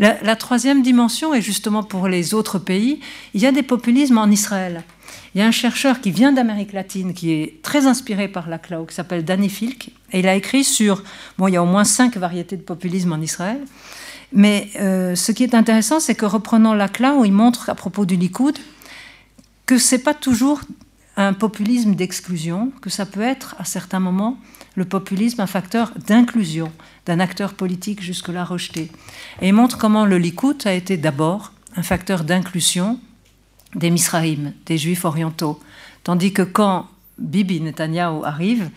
La 0.00 0.36
troisième 0.36 0.82
dimension 0.82 1.34
est 1.34 1.42
justement 1.42 1.82
pour 1.82 2.08
les 2.08 2.34
autres 2.34 2.58
pays. 2.58 3.00
Il 3.32 3.40
y 3.40 3.46
a 3.46 3.52
des 3.52 3.62
populismes 3.62 4.18
en 4.18 4.26
Israël. 4.26 4.82
Il 5.34 5.38
y 5.38 5.42
a 5.42 5.46
un 5.46 5.52
chercheur 5.52 6.00
qui 6.00 6.12
vient 6.12 6.32
d'Amérique 6.32 6.72
latine, 6.72 7.12
qui 7.12 7.32
est 7.32 7.62
très 7.62 7.86
inspiré 7.86 8.28
par 8.28 8.48
la 8.48 8.58
qui 8.58 8.94
s'appelle 8.94 9.24
Danny 9.24 9.48
Filk, 9.48 9.90
et 10.12 10.20
il 10.20 10.28
a 10.28 10.34
écrit 10.36 10.62
sur, 10.62 11.02
bon, 11.38 11.48
il 11.48 11.54
y 11.54 11.56
a 11.56 11.62
au 11.62 11.66
moins 11.66 11.84
cinq 11.84 12.16
variétés 12.16 12.56
de 12.56 12.62
populisme 12.62 13.12
en 13.12 13.20
Israël, 13.20 13.60
Mais 14.32 14.70
euh, 14.80 15.16
ce 15.16 15.32
qui 15.32 15.42
est 15.42 15.54
intéressant, 15.54 15.98
c'est 15.98 16.14
que 16.14 16.26
reprenant 16.26 16.74
où 17.18 17.24
il 17.24 17.32
montre 17.32 17.68
à 17.68 17.74
propos 17.74 18.04
du 18.04 18.16
Likoud 18.16 18.56
que 19.66 19.78
c'est 19.78 19.98
pas 19.98 20.14
toujours 20.14 20.60
un 21.16 21.32
populisme 21.32 21.94
d'exclusion, 21.94 22.72
que 22.80 22.90
ça 22.90 23.06
peut 23.06 23.22
être 23.22 23.54
à 23.58 23.64
certains 23.64 24.00
moments 24.00 24.36
le 24.74 24.84
populisme 24.84 25.40
un 25.40 25.46
facteur 25.46 25.92
d'inclusion 26.06 26.72
d'un 27.06 27.20
acteur 27.20 27.54
politique 27.54 28.02
jusque-là 28.02 28.44
rejeté. 28.44 28.90
Et 29.40 29.48
il 29.48 29.54
montre 29.54 29.78
comment 29.78 30.06
le 30.06 30.18
Likoud 30.18 30.66
a 30.66 30.72
été 30.72 30.96
d'abord 30.96 31.52
un 31.76 31.82
facteur 31.82 32.24
d'inclusion 32.24 32.98
des 33.74 33.90
Misraïm, 33.90 34.52
des 34.66 34.78
Juifs 34.78 35.04
orientaux, 35.04 35.60
tandis 36.02 36.32
que 36.32 36.42
quand 36.42 36.88
Bibi 37.18 37.60
Netanyahu 37.60 38.24
arrive, 38.24 38.70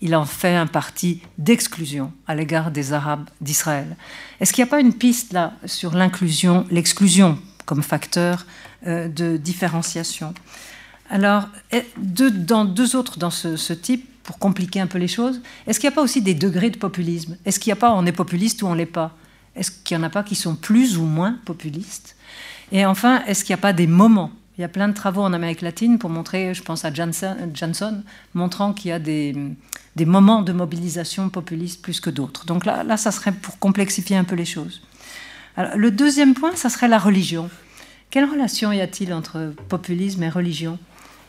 il 0.00 0.16
en 0.16 0.24
fait 0.24 0.56
un 0.56 0.66
parti 0.66 1.22
d'exclusion 1.38 2.12
à 2.26 2.34
l'égard 2.34 2.70
des 2.70 2.92
Arabes 2.92 3.28
d'Israël. 3.40 3.96
Est-ce 4.40 4.52
qu'il 4.52 4.64
n'y 4.64 4.68
a 4.68 4.70
pas 4.70 4.80
une 4.80 4.94
piste 4.94 5.32
là 5.32 5.54
sur 5.64 5.94
l'inclusion, 5.94 6.66
l'exclusion 6.70 7.38
comme 7.66 7.82
facteur 7.82 8.46
euh, 8.86 9.08
de 9.08 9.36
différenciation? 9.36 10.34
Alors, 11.12 11.46
dans 11.98 12.64
deux 12.64 12.96
autres 12.96 13.18
dans 13.18 13.30
ce, 13.30 13.72
type, 13.74 14.08
pour 14.22 14.38
compliquer 14.38 14.80
un 14.80 14.86
peu 14.86 14.96
les 14.96 15.08
choses, 15.08 15.42
est-ce 15.66 15.78
qu'il 15.78 15.86
n'y 15.90 15.92
a 15.92 15.96
pas 15.96 16.02
aussi 16.02 16.22
des 16.22 16.32
degrés 16.32 16.70
de 16.70 16.78
populisme? 16.78 17.36
Est-ce 17.44 17.60
qu'il 17.60 17.68
n'y 17.68 17.74
a 17.74 17.80
pas 17.80 17.92
on 17.92 18.06
est 18.06 18.12
populiste 18.12 18.62
ou 18.62 18.66
on 18.66 18.72
l'est 18.72 18.86
pas? 18.86 19.14
Est-ce 19.54 19.70
qu'il 19.70 19.98
n'y 19.98 20.02
en 20.02 20.06
a 20.06 20.10
pas 20.10 20.22
qui 20.22 20.34
sont 20.34 20.54
plus 20.54 20.96
ou 20.96 21.04
moins 21.04 21.38
populistes? 21.44 22.16
Et 22.72 22.86
enfin, 22.86 23.22
est-ce 23.26 23.44
qu'il 23.44 23.54
n'y 23.54 23.60
a 23.60 23.60
pas 23.60 23.74
des 23.74 23.86
moments? 23.86 24.30
Il 24.56 24.62
y 24.62 24.64
a 24.64 24.68
plein 24.68 24.88
de 24.88 24.94
travaux 24.94 25.20
en 25.20 25.34
Amérique 25.34 25.60
latine 25.60 25.98
pour 25.98 26.08
montrer, 26.08 26.54
je 26.54 26.62
pense 26.62 26.86
à 26.86 26.92
Johnson, 26.94 28.02
montrant 28.32 28.72
qu'il 28.72 28.88
y 28.88 28.92
a 28.92 28.98
des, 28.98 29.36
moments 30.06 30.40
de 30.40 30.52
mobilisation 30.52 31.28
populiste 31.28 31.82
plus 31.82 32.00
que 32.00 32.08
d'autres. 32.08 32.46
Donc 32.46 32.64
là, 32.64 32.96
ça 32.96 33.10
serait 33.10 33.32
pour 33.32 33.58
complexifier 33.58 34.16
un 34.16 34.24
peu 34.24 34.34
les 34.34 34.46
choses. 34.46 34.80
Le 35.76 35.90
deuxième 35.90 36.32
point, 36.32 36.56
ça 36.56 36.70
serait 36.70 36.88
la 36.88 36.98
religion. 36.98 37.50
Quelle 38.08 38.24
relation 38.24 38.72
y 38.72 38.80
a-t-il 38.80 39.12
entre 39.12 39.54
populisme 39.68 40.22
et 40.22 40.30
religion? 40.30 40.78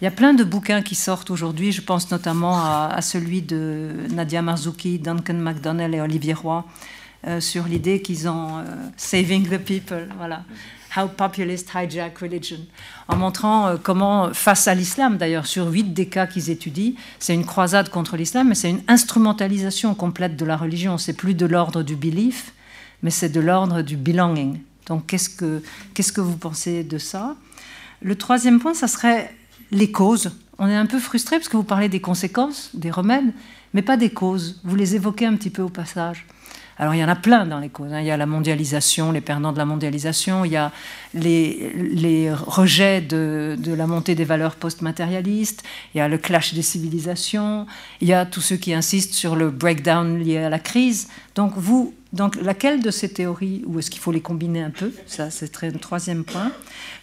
Il 0.03 0.07
y 0.07 0.09
a 0.09 0.11
plein 0.11 0.33
de 0.33 0.43
bouquins 0.43 0.81
qui 0.81 0.95
sortent 0.95 1.31
aujourd'hui. 1.31 1.71
Je 1.71 1.81
pense 1.81 2.11
notamment 2.11 2.59
à, 2.61 2.99
celui 3.01 3.41
de 3.41 3.89
Nadia 4.09 4.41
Marzouki, 4.41 4.99
Duncan 4.99 5.35
MacDonnell 5.35 5.95
et 5.95 6.01
Olivier 6.01 6.33
Roy 6.33 6.65
euh, 7.25 7.39
sur 7.39 7.63
l'idée 7.67 8.01
qu'ils 8.01 8.27
ont 8.27 8.57
euh, 8.57 8.63
saving 8.97 9.47
the 9.47 9.57
people. 9.57 10.09
Voilà. 10.17 10.43
How 10.97 11.07
Populists 11.07 11.69
Hijack 11.73 12.17
Religion, 12.17 12.57
en 13.07 13.15
montrant 13.15 13.67
euh, 13.67 13.77
comment, 13.81 14.33
face 14.33 14.67
à 14.67 14.75
l'islam 14.75 15.15
d'ailleurs, 15.15 15.45
sur 15.45 15.67
huit 15.69 15.93
des 15.93 16.07
cas 16.07 16.27
qu'ils 16.27 16.49
étudient, 16.49 16.95
c'est 17.17 17.33
une 17.33 17.45
croisade 17.45 17.87
contre 17.87 18.17
l'islam, 18.17 18.49
mais 18.49 18.55
c'est 18.55 18.71
une 18.71 18.83
instrumentalisation 18.89 19.95
complète 19.95 20.35
de 20.35 20.43
la 20.43 20.57
religion. 20.57 20.97
C'est 20.97 21.13
plus 21.13 21.33
de 21.33 21.45
l'ordre 21.45 21.81
du 21.81 21.95
belief, 21.95 22.51
mais 23.03 23.09
c'est 23.09 23.29
de 23.29 23.39
l'ordre 23.39 23.81
du 23.81 23.95
belonging. 23.95 24.59
Donc 24.87 25.07
qu'est-ce 25.07 25.29
que, 25.29 25.63
qu'est-ce 25.93 26.11
que 26.11 26.19
vous 26.19 26.35
pensez 26.35 26.83
de 26.83 26.97
ça? 26.97 27.37
Le 28.01 28.17
troisième 28.17 28.59
point, 28.59 28.73
ça 28.73 28.89
serait 28.89 29.33
les 29.73 29.91
causes. 29.91 30.31
On 30.59 30.67
est 30.67 30.75
un 30.75 30.85
peu 30.85 30.99
frustré 30.99 31.37
parce 31.37 31.49
que 31.49 31.57
vous 31.57 31.63
parlez 31.63 31.89
des 31.89 31.99
conséquences, 31.99 32.69
des 32.73 32.91
remèdes, 32.91 33.33
mais 33.73 33.81
pas 33.81 33.97
des 33.97 34.11
causes. 34.11 34.61
Vous 34.63 34.75
les 34.75 34.95
évoquez 34.95 35.25
un 35.25 35.35
petit 35.35 35.49
peu 35.49 35.63
au 35.63 35.69
passage. 35.69 36.25
Alors 36.79 36.95
il 36.95 36.99
y 36.99 37.03
en 37.03 37.09
a 37.09 37.15
plein 37.15 37.45
dans 37.45 37.59
les 37.59 37.69
causes. 37.69 37.93
Hein. 37.93 38.01
Il 38.01 38.07
y 38.07 38.11
a 38.11 38.17
la 38.17 38.25
mondialisation, 38.25 39.11
les 39.11 39.21
perdants 39.21 39.51
de 39.51 39.57
la 39.57 39.65
mondialisation, 39.65 40.43
il 40.45 40.51
y 40.51 40.57
a 40.57 40.71
les, 41.13 42.31
rejets 42.31 43.01
de, 43.01 43.55
la 43.65 43.87
montée 43.87 44.15
des 44.15 44.25
valeurs 44.25 44.55
post-matérialistes, 44.55 45.63
il 45.93 45.99
y 45.99 46.01
a 46.01 46.07
le 46.07 46.17
clash 46.17 46.53
des 46.53 46.61
civilisations, 46.61 47.67
il 48.01 48.07
y 48.07 48.13
a 48.13 48.25
tous 48.25 48.41
ceux 48.41 48.57
qui 48.57 48.73
insistent 48.73 49.13
sur 49.13 49.35
le 49.35 49.51
breakdown 49.51 50.17
lié 50.19 50.37
à 50.37 50.49
la 50.49 50.59
crise. 50.59 51.09
Donc 51.35 51.53
vous, 51.55 51.93
donc 52.11 52.35
laquelle 52.35 52.81
de 52.81 52.91
ces 52.91 53.09
théories, 53.09 53.63
ou 53.65 53.79
est-ce 53.79 53.89
qu'il 53.89 54.01
faut 54.01 54.11
les 54.11 54.21
combiner 54.21 54.61
un 54.61 54.69
peu? 54.69 54.91
Ça, 55.07 55.29
c'est 55.29 55.61
le 55.63 55.79
troisième 55.79 56.23
point. 56.23 56.51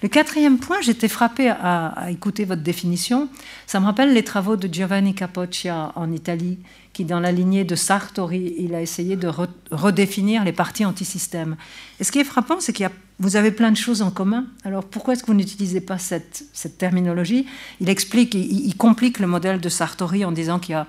Le 0.03 0.09
quatrième 0.09 0.59
point, 0.59 0.81
j'étais 0.83 1.09
frappée 1.09 1.49
à, 1.49 1.89
à, 1.89 2.11
écouter 2.11 2.45
votre 2.45 2.63
définition. 2.63 3.29
Ça 3.67 3.81
me 3.81 3.87
rappelle 3.87 4.15
les 4.15 4.25
travaux 4.25 4.57
de 4.57 4.73
Giovanni 4.73 5.15
Capoccia 5.15 5.93
en 5.97 6.13
Italie, 6.13 6.59
qui, 6.93 7.05
dans 7.05 7.21
la 7.21 7.33
lignée 7.33 7.65
de 7.65 7.75
Sartori, 7.77 8.55
il 8.59 8.75
a 8.75 8.83
essayé 8.83 9.17
de 9.17 9.31
redéfinir 9.71 10.45
les 10.45 10.53
partis 10.53 10.85
antisystèmes. 10.85 11.57
Et 12.01 12.05
ce 12.05 12.13
qui 12.13 12.19
est 12.19 12.25
frappant, 12.25 12.61
c'est 12.61 12.73
qu'il 12.73 12.89
vous 13.21 13.37
avez 13.37 13.51
plein 13.51 13.71
de 13.71 13.77
choses 13.77 14.01
en 14.01 14.11
commun. 14.11 14.47
Alors 14.65 14.83
pourquoi 14.85 15.13
est-ce 15.13 15.23
que 15.23 15.29
vous 15.29 15.35
n'utilisez 15.35 15.83
pas 15.83 15.99
cette, 15.99 16.45
terminologie? 16.79 17.47
Il 17.81 17.91
explique, 17.91 18.35
il, 18.35 18.75
complique 18.77 19.19
le 19.19 19.27
modèle 19.27 19.61
de 19.61 19.69
Sartori 19.69 20.25
en 20.25 20.33
disant 20.33 20.59
qu'il 20.59 20.73
y 20.73 20.77
a 20.77 20.87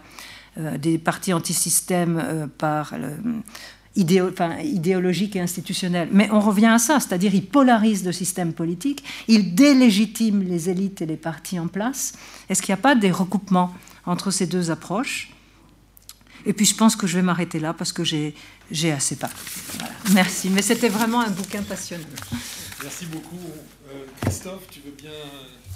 euh, 0.57 0.77
des 0.77 0.97
partis 0.97 1.33
antisystèmes 1.33 2.21
euh, 2.23 2.47
par 2.47 2.93
idéologique 3.95 5.35
et 5.35 5.41
institutionnel. 5.41 6.07
Mais 6.11 6.29
on 6.31 6.39
revient 6.39 6.67
à 6.67 6.79
ça, 6.79 7.01
c'est-à-dire 7.01 7.35
il 7.35 7.45
polarise 7.45 8.05
le 8.05 8.13
système 8.13 8.53
politique, 8.53 9.03
il 9.27 9.53
délégitime 9.53 10.43
les 10.43 10.69
élites 10.69 11.01
et 11.01 11.05
les 11.05 11.17
partis 11.17 11.59
en 11.59 11.67
place. 11.67 12.13
Est-ce 12.49 12.61
qu'il 12.61 12.73
n'y 12.73 12.79
a 12.79 12.81
pas 12.81 12.95
des 12.95 13.11
recoupements 13.11 13.73
entre 14.05 14.31
ces 14.31 14.47
deux 14.47 14.71
approches? 14.71 15.33
Et 16.45 16.53
puis 16.53 16.65
je 16.65 16.75
pense 16.75 16.95
que 16.95 17.07
je 17.07 17.15
vais 17.15 17.21
m'arrêter 17.21 17.59
là 17.59 17.73
parce 17.73 17.93
que 17.93 18.03
j'ai 18.03 18.91
assez 18.91 19.15
parlé. 19.15 19.35
Merci, 20.13 20.49
mais 20.49 20.61
c'était 20.61 20.89
vraiment 20.89 21.21
un 21.21 21.29
bouquin 21.29 21.61
passionnant. 21.63 22.05
Merci 22.83 23.05
beaucoup. 23.05 23.39
Euh, 23.89 24.05
Christophe, 24.21 24.63
tu 24.71 24.79
veux 24.79 24.95
bien 24.97 25.11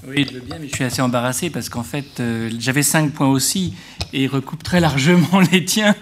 oui, 0.08 0.26
je 0.28 0.36
veux 0.36 0.42
bien, 0.42 0.58
mais 0.60 0.68
je 0.68 0.76
suis 0.76 0.84
assez 0.84 1.02
embarrassé 1.02 1.50
parce 1.50 1.70
qu'en 1.70 1.84
fait, 1.84 2.20
euh, 2.20 2.50
j'avais 2.60 2.84
cinq 2.84 3.12
points 3.12 3.28
aussi 3.28 3.74
et 4.14 4.24
il 4.24 4.28
recoupe 4.28 4.64
très 4.64 4.80
largement 4.80 5.40
les 5.52 5.66
tiens. 5.66 5.96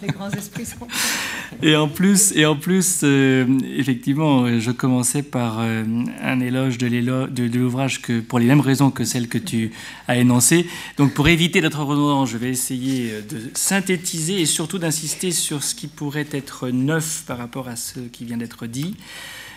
Les 0.00 0.08
grands 0.08 0.30
esprits 0.30 0.64
sont. 0.64 0.86
et 1.62 1.76
en 1.76 1.88
plus, 1.88 2.32
et 2.34 2.46
en 2.46 2.56
plus 2.56 3.00
euh, 3.02 3.46
effectivement, 3.76 4.58
je 4.58 4.70
commençais 4.70 5.22
par 5.22 5.58
euh, 5.60 5.84
un 6.22 6.40
éloge 6.40 6.78
de 6.78 7.58
l'ouvrage 7.58 8.00
que 8.00 8.20
pour 8.20 8.38
les 8.38 8.46
mêmes 8.46 8.60
raisons 8.60 8.90
que 8.90 9.04
celles 9.04 9.28
que 9.28 9.38
tu 9.38 9.72
as 10.08 10.16
énoncées. 10.16 10.66
Donc, 10.96 11.12
pour 11.12 11.28
éviter 11.28 11.60
d'être 11.60 11.82
redondant, 11.82 12.26
je 12.26 12.38
vais 12.38 12.50
essayer 12.50 13.12
de 13.28 13.50
synthétiser 13.54 14.40
et 14.40 14.46
surtout 14.46 14.78
d'insister 14.78 15.30
sur 15.30 15.62
ce 15.62 15.74
qui 15.74 15.88
pourrait 15.88 16.28
être 16.32 16.68
neuf 16.70 17.24
par 17.26 17.38
rapport 17.38 17.68
à 17.68 17.76
ce 17.76 18.00
qui 18.00 18.24
vient 18.24 18.38
d'être 18.38 18.66
dit. 18.66 18.96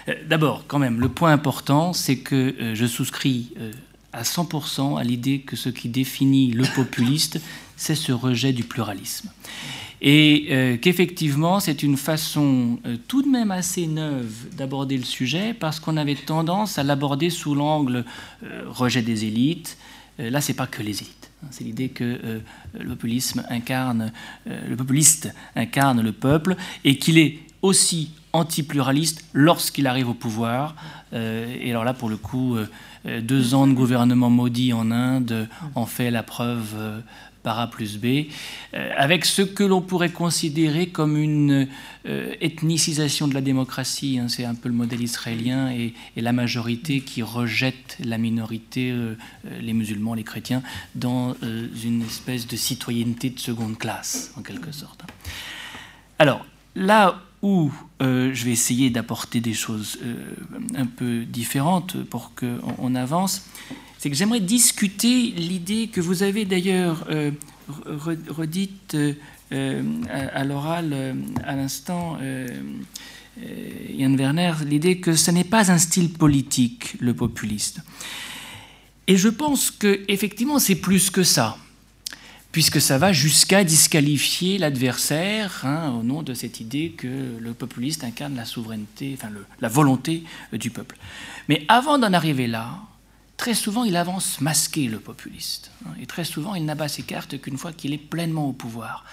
Euh, 0.08 0.14
d'abord, 0.28 0.66
quand 0.68 0.80
même, 0.80 1.00
le 1.00 1.10
point 1.10 1.32
important, 1.32 1.94
c'est 1.94 2.18
que 2.18 2.56
euh, 2.60 2.76
je 2.76 2.86
souscris 2.86 3.52
euh, 3.60 3.72
à 4.14 4.24
100% 4.24 5.00
à 5.00 5.04
l'idée 5.04 5.40
que 5.40 5.56
ce 5.56 5.70
qui 5.70 5.90
définit 5.90 6.52
le 6.52 6.64
populiste, 6.76 7.42
c'est 7.76 7.96
ce 7.96 8.12
rejet 8.12 8.54
du 8.54 8.64
pluralisme. 8.64 9.30
Et 10.02 10.78
qu'effectivement, 10.82 11.60
c'est 11.60 11.82
une 11.82 11.98
façon 11.98 12.80
tout 13.08 13.24
de 13.24 13.28
même 13.28 13.50
assez 13.50 13.88
neuve 13.88 14.50
d'aborder 14.56 14.98
le 14.98 15.04
sujet, 15.04 15.54
parce 15.54 15.80
qu'on 15.80 15.98
avait 15.98 16.16
tendance 16.16 16.78
à 16.78 16.84
l'aborder 16.84 17.32
sous 17.32 17.56
l'angle 17.56 18.06
rejet 18.68 19.02
des 19.02 19.26
élites. 19.26 19.78
là, 20.20 20.42
c'est 20.42 20.54
pas 20.54 20.68
que 20.68 20.84
les 20.84 21.02
élites. 21.02 21.32
Hein. 21.44 21.48
C'est 21.50 21.64
l'idée 21.64 21.90
que 21.90 22.42
le 22.78 22.90
populisme 22.90 23.46
incarne, 23.50 24.12
le 24.46 24.76
populiste 24.76 25.34
incarne 25.56 26.02
le 26.02 26.12
peuple 26.12 26.56
et 26.84 26.98
qu'il 26.98 27.18
est 27.18 27.40
aussi 27.62 28.12
anti-pluraliste 28.36 29.26
lorsqu'il 29.34 29.88
arrive 29.88 30.10
au 30.10 30.14
pouvoir. 30.14 30.76
Euh, 31.14 31.56
et 31.60 31.72
alors 31.72 31.84
là, 31.84 31.94
pour 31.94 32.10
le 32.10 32.18
coup, 32.18 32.56
euh, 32.56 32.68
euh, 33.06 33.22
deux 33.22 33.56
ans 33.56 33.68
de 33.68 33.74
gouvernement 33.74 34.30
maudit 34.30 34.74
en 34.74 34.92
Inde 34.92 35.48
en 35.76 35.86
fait 35.86 36.12
la 36.12 36.24
preuve 36.24 37.02
par 37.44 37.60
A 37.60 37.70
plus 37.70 38.00
B, 38.00 38.26
avec 38.74 39.24
ce 39.24 39.44
que 39.44 39.64
l'on 39.64 39.80
pourrait 39.80 40.10
considérer 40.10 40.88
comme 40.88 41.16
une 41.16 41.68
ethnicisation 42.42 43.28
de 43.28 43.36
la 43.36 43.42
démocratie. 43.42 44.18
Hein. 44.18 44.30
c'est 44.30 44.46
un 44.46 44.56
peu 44.56 44.68
le 44.68 44.74
modèle 44.74 45.04
israélien 45.04 45.70
et, 45.70 45.94
la 46.18 46.34
majorité 46.34 47.02
qui 47.02 47.22
rejette 47.22 47.98
la 48.04 48.18
minorité, 48.18 48.96
les 49.62 49.74
musulmans, 49.74 50.16
les 50.16 50.24
chrétiens, 50.24 50.64
dans 50.96 51.36
une 51.44 52.02
espèce 52.02 52.48
de 52.48 52.56
citoyenneté 52.56 53.30
de 53.30 53.40
seconde 53.40 53.78
classe, 53.78 54.34
en 54.38 54.42
quelque 54.42 54.72
sorte. 54.72 55.04
Alors, 56.18 56.48
là 56.76 57.22
où 57.46 57.72
euh, 58.02 58.32
je 58.34 58.44
vais 58.44 58.52
essayer 58.52 58.90
d'apporter 58.90 59.40
des 59.40 59.54
choses 59.54 60.00
euh, 60.02 60.16
un 60.76 60.88
peu 60.88 61.26
différentes 61.26 62.04
pour 62.06 62.32
qu'on 62.34 62.96
avance, 62.96 63.46
c'est 64.00 64.10
que 64.10 64.16
j'aimerais 64.16 64.40
discuter 64.40 65.28
l'idée 65.30 65.88
que 65.88 66.02
vous 66.02 66.24
avez 66.24 66.46
d'ailleurs 66.46 67.06
euh, 67.12 67.30
redite 67.88 68.98
à, 69.52 70.44
l'oral 70.44 71.16
à 71.44 71.56
l'instant, 71.56 72.18
Yann 73.90 74.16
Werner, 74.16 74.54
l'idée 74.66 75.00
que 75.00 75.16
ce 75.16 75.30
n'est 75.30 75.44
pas 75.44 75.72
un 75.72 75.78
style 75.78 76.12
politique, 76.12 76.96
le 77.00 77.14
populiste. 77.14 77.82
Et 79.08 79.18
je 79.18 79.30
pense 79.30 79.70
que 79.70 80.02
effectivement 80.08 80.58
c'est 80.58 80.76
plus 80.76 81.12
que 81.12 81.24
ça 81.24 81.58
puisque 82.56 82.80
ça 82.80 82.98
va 82.98 83.12
jusqu'à 83.12 83.66
disqualifier 83.66 84.58
l'adversaire 84.58 85.60
hein, 85.66 85.92
au 86.00 86.04
nom 86.04 86.24
de 86.24 86.34
cette 86.34 86.62
idée 86.62 86.92
que 86.92 87.38
le 87.38 87.54
populiste 87.54 88.06
incarne 88.06 88.34
la 88.34 88.46
souveraineté, 88.46 89.18
enfin 89.20 89.28
la 89.60 89.68
volonté 89.68 90.24
euh, 90.54 90.58
du 90.58 90.70
peuple. 90.70 90.96
Mais 91.50 91.66
avant 91.68 91.98
d'en 91.98 92.14
arriver 92.14 92.48
là, 92.48 92.80
très 93.36 93.56
souvent 93.56 93.84
il 93.84 93.98
avance 93.98 94.40
masqué 94.40 94.88
le 94.88 95.00
populiste, 95.00 95.70
hein, 95.86 95.90
et 96.02 96.06
très 96.06 96.24
souvent 96.24 96.56
il 96.56 96.64
n'abat 96.64 96.88
ses 96.88 97.04
cartes 97.04 97.42
qu'une 97.42 97.58
fois 97.58 97.74
qu'il 97.74 97.92
est 97.92 97.98
pleinement 97.98 98.48
au 98.48 98.54
pouvoir. 98.54 99.04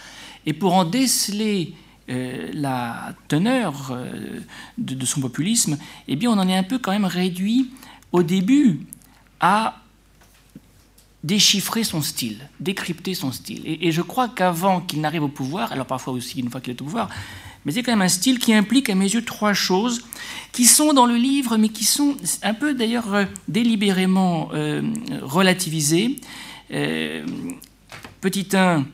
Et 0.47 0.53
pour 0.53 0.75
en 0.75 0.85
déceler 0.85 1.75
la 2.07 3.13
teneur 3.27 3.99
de, 4.79 5.05
son 5.05 5.21
populisme, 5.21 5.79
eh 6.07 6.15
bien, 6.15 6.31
on 6.31 6.39
en 6.39 6.49
est 6.49 6.57
un 6.57 6.63
peu 6.63 6.79
quand 6.79 6.93
même 6.93 7.07
réduit 7.07 7.71
au 8.13 8.23
début 8.23 8.87
à 9.41 9.82
déchiffrer 11.25 11.85
son 11.85 12.03
style, 12.03 12.49
décrypter 12.61 13.15
son 13.15 13.33
style. 13.33 13.63
Et, 13.65 13.93
je 13.93 14.03
crois 14.03 14.29
qu'avant 14.29 14.81
qu'il 14.81 15.01
n'arrive 15.01 15.23
au 15.23 15.29
pouvoir, 15.29 15.73
alors 15.73 15.87
parfois 15.87 16.13
aussi 16.13 16.41
une 16.41 16.51
fois 16.51 16.61
qu'il 16.61 16.73
est 16.73 16.81
au 16.83 16.85
pouvoir, 16.85 17.09
mais 17.65 17.73
c'est 17.73 17.83
quand 17.83 17.93
même 17.93 18.03
un 18.03 18.09
style 18.09 18.41
qui 18.41 18.53
implique 18.53 18.91
à 18.91 18.95
mes 18.97 19.09
yeux 19.09 19.25
trois 19.25 19.53
choses 19.53 20.05
qui 20.51 20.65
sont 20.65 20.93
dans 20.93 21.07
le 21.07 21.15
livre, 21.15 21.57
mais 21.59 21.69
qui 21.69 21.85
sont 21.85 22.17
un 22.43 22.55
peu 22.55 22.75
d'ailleurs 22.75 23.15
euh, 23.15 23.25
délibérément 23.47 24.51
euh, 24.53 24.83
relativisées. 25.23 26.17
Euh, 26.73 27.25
petit 28.21 28.49
1, 28.53 28.85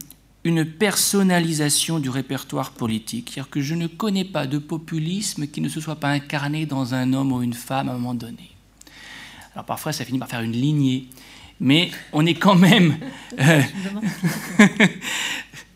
une 0.44 0.66
personnalisation 0.66 1.98
du 1.98 2.10
répertoire 2.10 2.72
politique, 2.72 3.30
c'est-à-dire 3.32 3.50
que 3.50 3.60
je 3.62 3.74
ne 3.74 3.86
connais 3.86 4.24
pas 4.24 4.46
de 4.46 4.58
populisme 4.58 5.46
qui 5.46 5.62
ne 5.62 5.68
se 5.68 5.80
soit 5.80 5.96
pas 5.96 6.08
incarné 6.08 6.66
dans 6.66 6.94
un 6.94 7.14
homme 7.14 7.32
ou 7.32 7.42
une 7.42 7.54
femme 7.54 7.88
à 7.88 7.92
un 7.92 7.94
moment 7.94 8.14
donné. 8.14 8.50
Alors 9.54 9.64
parfois 9.64 9.92
ça 9.92 10.04
finit 10.04 10.18
par 10.18 10.28
faire 10.28 10.42
une 10.42 10.52
lignée, 10.52 11.08
mais 11.60 11.90
on 12.12 12.26
est 12.26 12.34
quand 12.34 12.54
même... 12.54 12.98
Euh, 13.38 13.62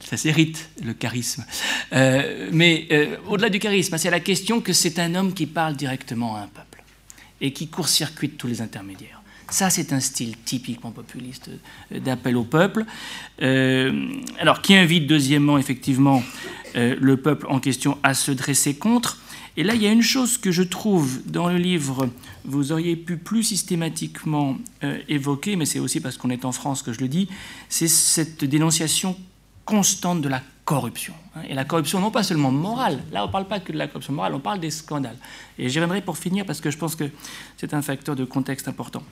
ça 0.00 0.16
s'hérite, 0.16 0.68
le 0.84 0.92
charisme. 0.92 1.44
Euh, 1.92 2.48
mais 2.52 2.86
euh, 2.90 3.16
au-delà 3.28 3.48
du 3.48 3.58
charisme, 3.58 3.96
c'est 3.98 4.10
la 4.10 4.20
question 4.20 4.60
que 4.60 4.72
c'est 4.72 4.98
un 4.98 5.14
homme 5.14 5.32
qui 5.32 5.46
parle 5.46 5.74
directement 5.74 6.36
à 6.36 6.40
un 6.40 6.48
peuple 6.48 6.82
et 7.40 7.52
qui 7.52 7.68
court-circuite 7.68 8.36
tous 8.36 8.46
les 8.46 8.60
intermédiaires. 8.60 9.22
Ça, 9.50 9.68
c'est 9.70 9.92
un 9.92 10.00
style 10.00 10.36
typiquement 10.44 10.92
populiste 10.92 11.50
d'appel 11.90 12.36
au 12.36 12.44
peuple. 12.44 12.86
alors, 13.38 14.62
qui 14.62 14.74
invite, 14.74 15.06
deuxièmement, 15.06 15.58
effectivement, 15.58 16.22
le 16.74 17.16
peuple 17.16 17.46
en 17.50 17.60
question 17.60 17.98
à 18.02 18.14
se 18.14 18.32
dresser 18.32 18.76
contre? 18.76 19.18
Et 19.56 19.62
là, 19.64 19.74
il 19.74 19.82
y 19.82 19.86
a 19.86 19.92
une 19.92 20.02
chose 20.02 20.38
que 20.38 20.50
je 20.50 20.62
trouve 20.62 21.20
dans 21.26 21.48
le 21.48 21.58
livre, 21.58 22.08
vous 22.44 22.72
auriez 22.72 22.96
pu 22.96 23.18
plus 23.18 23.42
systématiquement 23.42 24.56
euh, 24.82 24.98
évoquer, 25.08 25.56
mais 25.56 25.66
c'est 25.66 25.78
aussi 25.78 26.00
parce 26.00 26.16
qu'on 26.16 26.30
est 26.30 26.44
en 26.44 26.52
France 26.52 26.82
que 26.82 26.92
je 26.92 27.00
le 27.00 27.08
dis, 27.08 27.28
c'est 27.68 27.88
cette 27.88 28.44
dénonciation 28.44 29.16
constante 29.66 30.22
de 30.22 30.28
la 30.28 30.42
corruption. 30.64 31.12
Hein. 31.34 31.42
Et 31.48 31.54
la 31.54 31.64
corruption, 31.64 32.00
non 32.00 32.10
pas 32.10 32.22
seulement 32.22 32.50
morale, 32.50 33.02
là 33.12 33.24
on 33.24 33.26
ne 33.26 33.32
parle 33.32 33.46
pas 33.46 33.60
que 33.60 33.72
de 33.72 33.78
la 33.78 33.88
corruption 33.88 34.14
morale, 34.14 34.34
on 34.34 34.40
parle 34.40 34.58
des 34.60 34.70
scandales. 34.70 35.18
Et 35.58 35.68
j'y 35.68 35.78
reviendrai 35.78 36.00
pour 36.00 36.16
finir 36.16 36.46
parce 36.46 36.60
que 36.60 36.70
je 36.70 36.78
pense 36.78 36.96
que 36.96 37.04
c'est 37.58 37.74
un 37.74 37.82
facteur 37.82 38.16
de 38.16 38.24
contexte 38.24 38.68
important. 38.68 39.02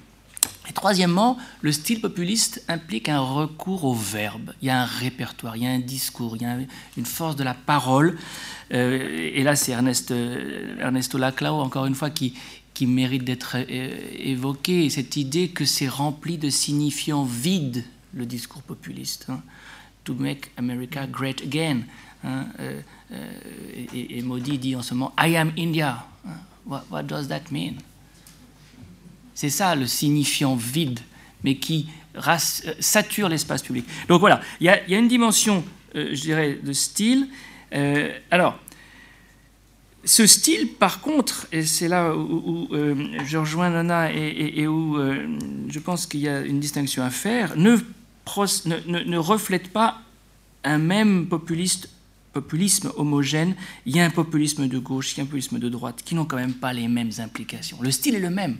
Et 0.68 0.72
troisièmement, 0.72 1.36
le 1.62 1.72
style 1.72 2.00
populiste 2.00 2.64
implique 2.68 3.08
un 3.08 3.20
recours 3.20 3.84
au 3.84 3.94
verbe. 3.94 4.52
Il 4.62 4.68
y 4.68 4.70
a 4.70 4.82
un 4.82 4.84
répertoire, 4.84 5.56
il 5.56 5.64
y 5.64 5.66
a 5.66 5.70
un 5.70 5.80
discours, 5.80 6.36
il 6.36 6.42
y 6.42 6.44
a 6.44 6.56
une 6.96 7.06
force 7.06 7.34
de 7.34 7.42
la 7.42 7.54
parole. 7.54 8.16
Euh, 8.72 9.30
et 9.34 9.42
là, 9.42 9.56
c'est 9.56 9.72
Ernest, 9.72 10.10
euh, 10.10 10.78
Ernesto 10.78 11.18
Laclau, 11.18 11.54
encore 11.54 11.86
une 11.86 11.94
fois, 11.94 12.10
qui, 12.10 12.34
qui 12.74 12.86
mérite 12.86 13.24
d'être 13.24 13.56
euh, 13.56 13.90
évoqué. 14.18 14.88
Cette 14.90 15.16
idée 15.16 15.48
que 15.48 15.64
c'est 15.64 15.88
rempli 15.88 16.38
de 16.38 16.50
signifiants 16.50 17.24
vides, 17.24 17.84
le 18.14 18.26
discours 18.26 18.62
populiste. 18.62 19.26
Hein. 19.28 19.42
To 20.04 20.14
make 20.14 20.50
America 20.56 21.06
great 21.06 21.42
again. 21.42 21.82
Hein, 22.24 22.46
et, 23.94 24.18
et, 24.18 24.22
Modi 24.22 24.58
dit 24.58 24.76
en 24.76 24.82
ce 24.82 24.94
moment 24.94 25.14
I 25.18 25.36
am 25.36 25.52
India. 25.58 26.06
Hein. 26.26 26.30
What, 26.66 27.02
does 27.04 27.28
that 27.28 27.50
mean? 27.50 27.74
C'est 29.34 29.50
ça 29.50 29.74
le 29.74 29.86
signifiant 29.86 30.54
vide, 30.54 31.00
mais 31.42 31.56
qui 31.56 31.88
euh, 32.16 32.36
sature 32.80 33.28
l'espace 33.28 33.62
public. 33.62 33.86
Donc 34.08 34.20
voilà, 34.20 34.40
il 34.60 34.66
y, 34.66 34.68
a 34.68 34.98
une 34.98 35.08
dimension, 35.08 35.64
euh, 35.94 36.10
je 36.12 36.20
dirais, 36.20 36.58
de 36.62 36.72
style. 36.72 37.28
Euh, 37.74 38.10
alors, 38.30 38.58
ce 40.04 40.26
style, 40.26 40.68
par 40.68 41.00
contre, 41.00 41.46
et 41.52 41.62
c'est 41.64 41.88
là 41.88 42.16
où, 42.16 42.68
je 42.70 43.36
rejoins 43.36 43.70
Nona 43.70 44.12
et, 44.12 44.66
où 44.66 44.96
je 45.68 45.78
pense 45.78 46.06
qu'il 46.06 46.20
y 46.20 46.28
a 46.28 46.40
une 46.40 46.58
distinction 46.58 47.02
à 47.02 47.10
faire, 47.10 47.54
ne, 47.56 47.76
reflète 49.18 49.68
pas 49.68 50.00
un 50.64 50.78
même 50.78 51.26
populisme 51.28 52.92
homogène. 52.96 53.54
Il 53.84 53.94
y 53.94 54.00
a 54.00 54.04
un 54.04 54.10
populisme 54.10 54.68
de 54.68 54.78
gauche, 54.78 55.12
il 55.12 55.18
y 55.18 55.20
a 55.20 55.24
un 55.24 55.26
populisme 55.26 55.58
de 55.58 55.68
droite, 55.68 56.02
qui 56.02 56.14
n'ont 56.14 56.24
quand 56.24 56.36
même 56.36 56.54
pas 56.54 56.72
les 56.72 56.88
mêmes 56.88 57.12
implications. 57.18 57.78
Le 57.82 57.90
style 57.90 58.14
est 58.14 58.20
le 58.20 58.30
même. 58.30 58.56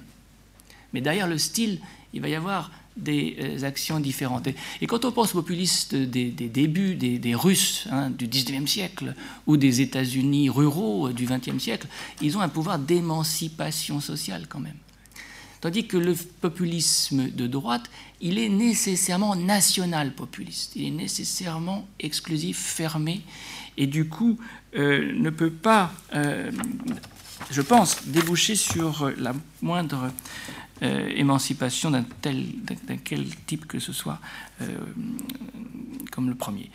Mais 0.92 1.00
derrière 1.00 1.26
le 1.26 1.38
style, 1.38 1.80
il 2.12 2.20
va 2.20 2.28
y 2.28 2.34
avoir 2.34 2.70
des 2.97 3.36
euh, 3.41 3.64
actions 3.64 4.01
différentes. 4.01 4.49
Et, 4.80 4.86
quand 4.86 5.05
on 5.05 5.12
pense 5.12 5.34
aux 5.34 5.41
populistes 5.41 5.95
des, 5.95 6.30
débuts 6.30 6.95
des, 6.95 7.34
Russes 7.34 7.86
hein, 7.91 8.11
du 8.11 8.26
19e 8.26 8.66
siècle 8.66 9.14
ou 9.47 9.57
des 9.57 9.80
États-Unis 9.80 10.51
ruraux 10.51 11.09
euh, 11.09 11.12
du 11.12 11.26
20e 11.26 11.59
siècle, 11.59 11.86
ils 12.20 12.36
ont 12.36 12.41
un 12.41 12.49
pouvoir 12.49 12.78
d'émancipation 12.78 14.01
sociale 14.01 14.47
quand 14.49 14.61
même. 14.61 14.76
Tandis 15.61 15.86
que 15.86 15.99
le 15.99 16.14
populisme 16.14 17.30
de 17.30 17.47
droite, 17.47 17.91
il 18.20 18.38
est 18.38 18.49
nécessairement 18.49 19.36
national 19.36 20.14
populiste, 20.14 20.72
il 20.74 20.86
est 20.86 20.91
nécessairement 20.91 21.86
exclusif, 21.99 22.59
fermé, 22.59 23.20
et 23.76 23.86
du 23.86 24.09
coup 24.09 24.38
euh, 24.74 25.12
ne 25.14 25.28
peut 25.28 25.51
pas, 25.51 25.93
je 27.51 27.61
pense, 27.61 28.07
déboucher 28.07 28.55
sur 28.55 29.11
la 29.18 29.34
moindre 29.61 30.11
euh, 30.83 31.11
émancipation 31.14 31.91
d'un 31.91 32.05
tel, 32.22 32.47
d'un 32.62 32.97
quel 32.97 33.26
type 33.45 33.66
que 33.66 33.78
ce 33.78 33.93
soit, 33.93 34.18
euh, 34.62 34.66
comme 36.11 36.31
le 36.31 36.35
premier. 36.35 36.70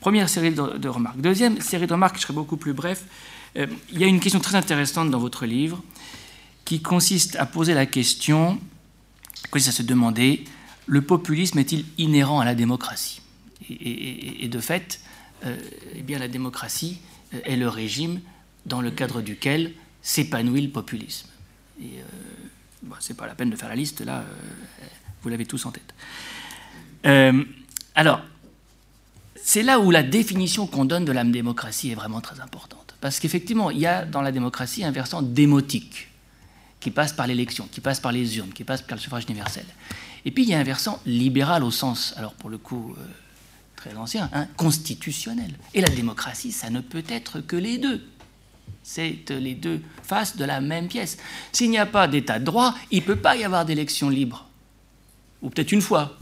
Première 0.00 0.28
série 0.28 0.52
de, 0.52 0.88
remarques. 0.88 1.20
Deuxième 1.20 1.60
série 1.60 1.88
de 1.88 1.92
remarques, 1.92 2.18
je 2.18 2.20
serai 2.20 2.34
beaucoup 2.34 2.56
plus 2.56 2.72
bref. 2.72 3.04
Euh, 3.56 3.66
il 3.90 3.98
y 3.98 4.04
a 4.04 4.06
une 4.06 4.20
question 4.20 4.38
très 4.38 4.54
intéressante 4.54 5.10
dans 5.10 5.18
votre 5.18 5.44
livre 5.44 5.82
qui 6.64 6.80
consiste 6.82 7.34
à 7.34 7.46
poser 7.46 7.74
la 7.74 7.84
question, 7.84 8.60
consiste 9.50 9.70
à 9.70 9.72
se 9.78 9.82
demander, 9.82 10.44
le 10.86 11.02
populisme 11.02 11.58
est-il 11.58 11.84
inhérent 11.98 12.38
à 12.38 12.44
la 12.44 12.54
démocratie? 12.54 13.22
Et, 13.68 14.46
de 14.46 14.60
fait, 14.60 15.00
eh 15.44 16.02
bien, 16.02 16.20
la 16.20 16.28
démocratie 16.28 16.98
est 17.44 17.56
le 17.56 17.68
régime 17.68 18.20
dans 18.66 18.80
le 18.80 18.92
cadre 18.92 19.20
duquel 19.20 19.72
s'épanouit 20.00 20.62
le 20.62 20.70
populisme. 20.70 21.28
Et, 21.82 21.98
Bon, 22.86 22.94
c'est 23.00 23.16
pas 23.16 23.26
la 23.26 23.34
peine 23.34 23.50
de 23.50 23.56
faire 23.56 23.68
la 23.68 23.74
liste, 23.74 24.00
là, 24.00 24.18
euh, 24.18 24.86
vous 25.22 25.28
l'avez 25.28 25.46
tous 25.46 25.66
en 25.66 25.72
tête. 25.72 25.94
Euh, 27.04 27.44
alors, 27.94 28.22
c'est 29.42 29.62
là 29.62 29.80
où 29.80 29.90
la 29.90 30.02
définition 30.02 30.66
qu'on 30.66 30.84
donne 30.84 31.04
de 31.04 31.12
la 31.12 31.24
démocratie 31.24 31.90
est 31.90 31.94
vraiment 31.94 32.20
très 32.20 32.40
importante. 32.40 32.94
Parce 33.00 33.20
qu'effectivement, 33.20 33.70
il 33.70 33.78
y 33.78 33.86
a 33.86 34.04
dans 34.04 34.22
la 34.22 34.32
démocratie 34.32 34.84
un 34.84 34.90
versant 34.90 35.22
démotique, 35.22 36.08
qui 36.80 36.90
passe 36.92 37.12
par 37.12 37.26
l'élection, 37.26 37.68
qui 37.70 37.80
passe 37.80 37.98
par 37.98 38.12
les 38.12 38.38
urnes, 38.38 38.52
qui 38.52 38.62
passe 38.62 38.82
par 38.82 38.96
le 38.96 39.02
suffrage 39.02 39.24
universel. 39.24 39.64
Et 40.24 40.30
puis 40.30 40.44
il 40.44 40.48
y 40.48 40.54
a 40.54 40.58
un 40.58 40.64
versant 40.64 41.00
libéral 41.04 41.64
au 41.64 41.72
sens, 41.72 42.14
alors 42.16 42.34
pour 42.34 42.50
le 42.50 42.58
coup 42.58 42.94
euh, 42.96 43.04
très 43.74 43.96
ancien, 43.96 44.30
hein, 44.32 44.46
constitutionnel. 44.56 45.52
Et 45.74 45.80
la 45.80 45.88
démocratie, 45.88 46.52
ça 46.52 46.70
ne 46.70 46.80
peut 46.80 47.02
être 47.08 47.40
que 47.40 47.56
les 47.56 47.78
deux. 47.78 48.04
C'est 48.88 49.30
les 49.30 49.54
deux 49.54 49.80
faces 50.04 50.36
de 50.36 50.44
la 50.44 50.60
même 50.60 50.86
pièce. 50.86 51.18
S'il 51.50 51.70
n'y 51.70 51.76
a 51.76 51.86
pas 51.86 52.06
d'état 52.06 52.38
de 52.38 52.44
droit, 52.44 52.72
il 52.92 53.00
ne 53.00 53.04
peut 53.04 53.16
pas 53.16 53.36
y 53.36 53.42
avoir 53.42 53.64
d'élection 53.64 54.08
libre. 54.08 54.46
Ou 55.42 55.50
peut-être 55.50 55.72
une 55.72 55.82
fois. 55.82 56.16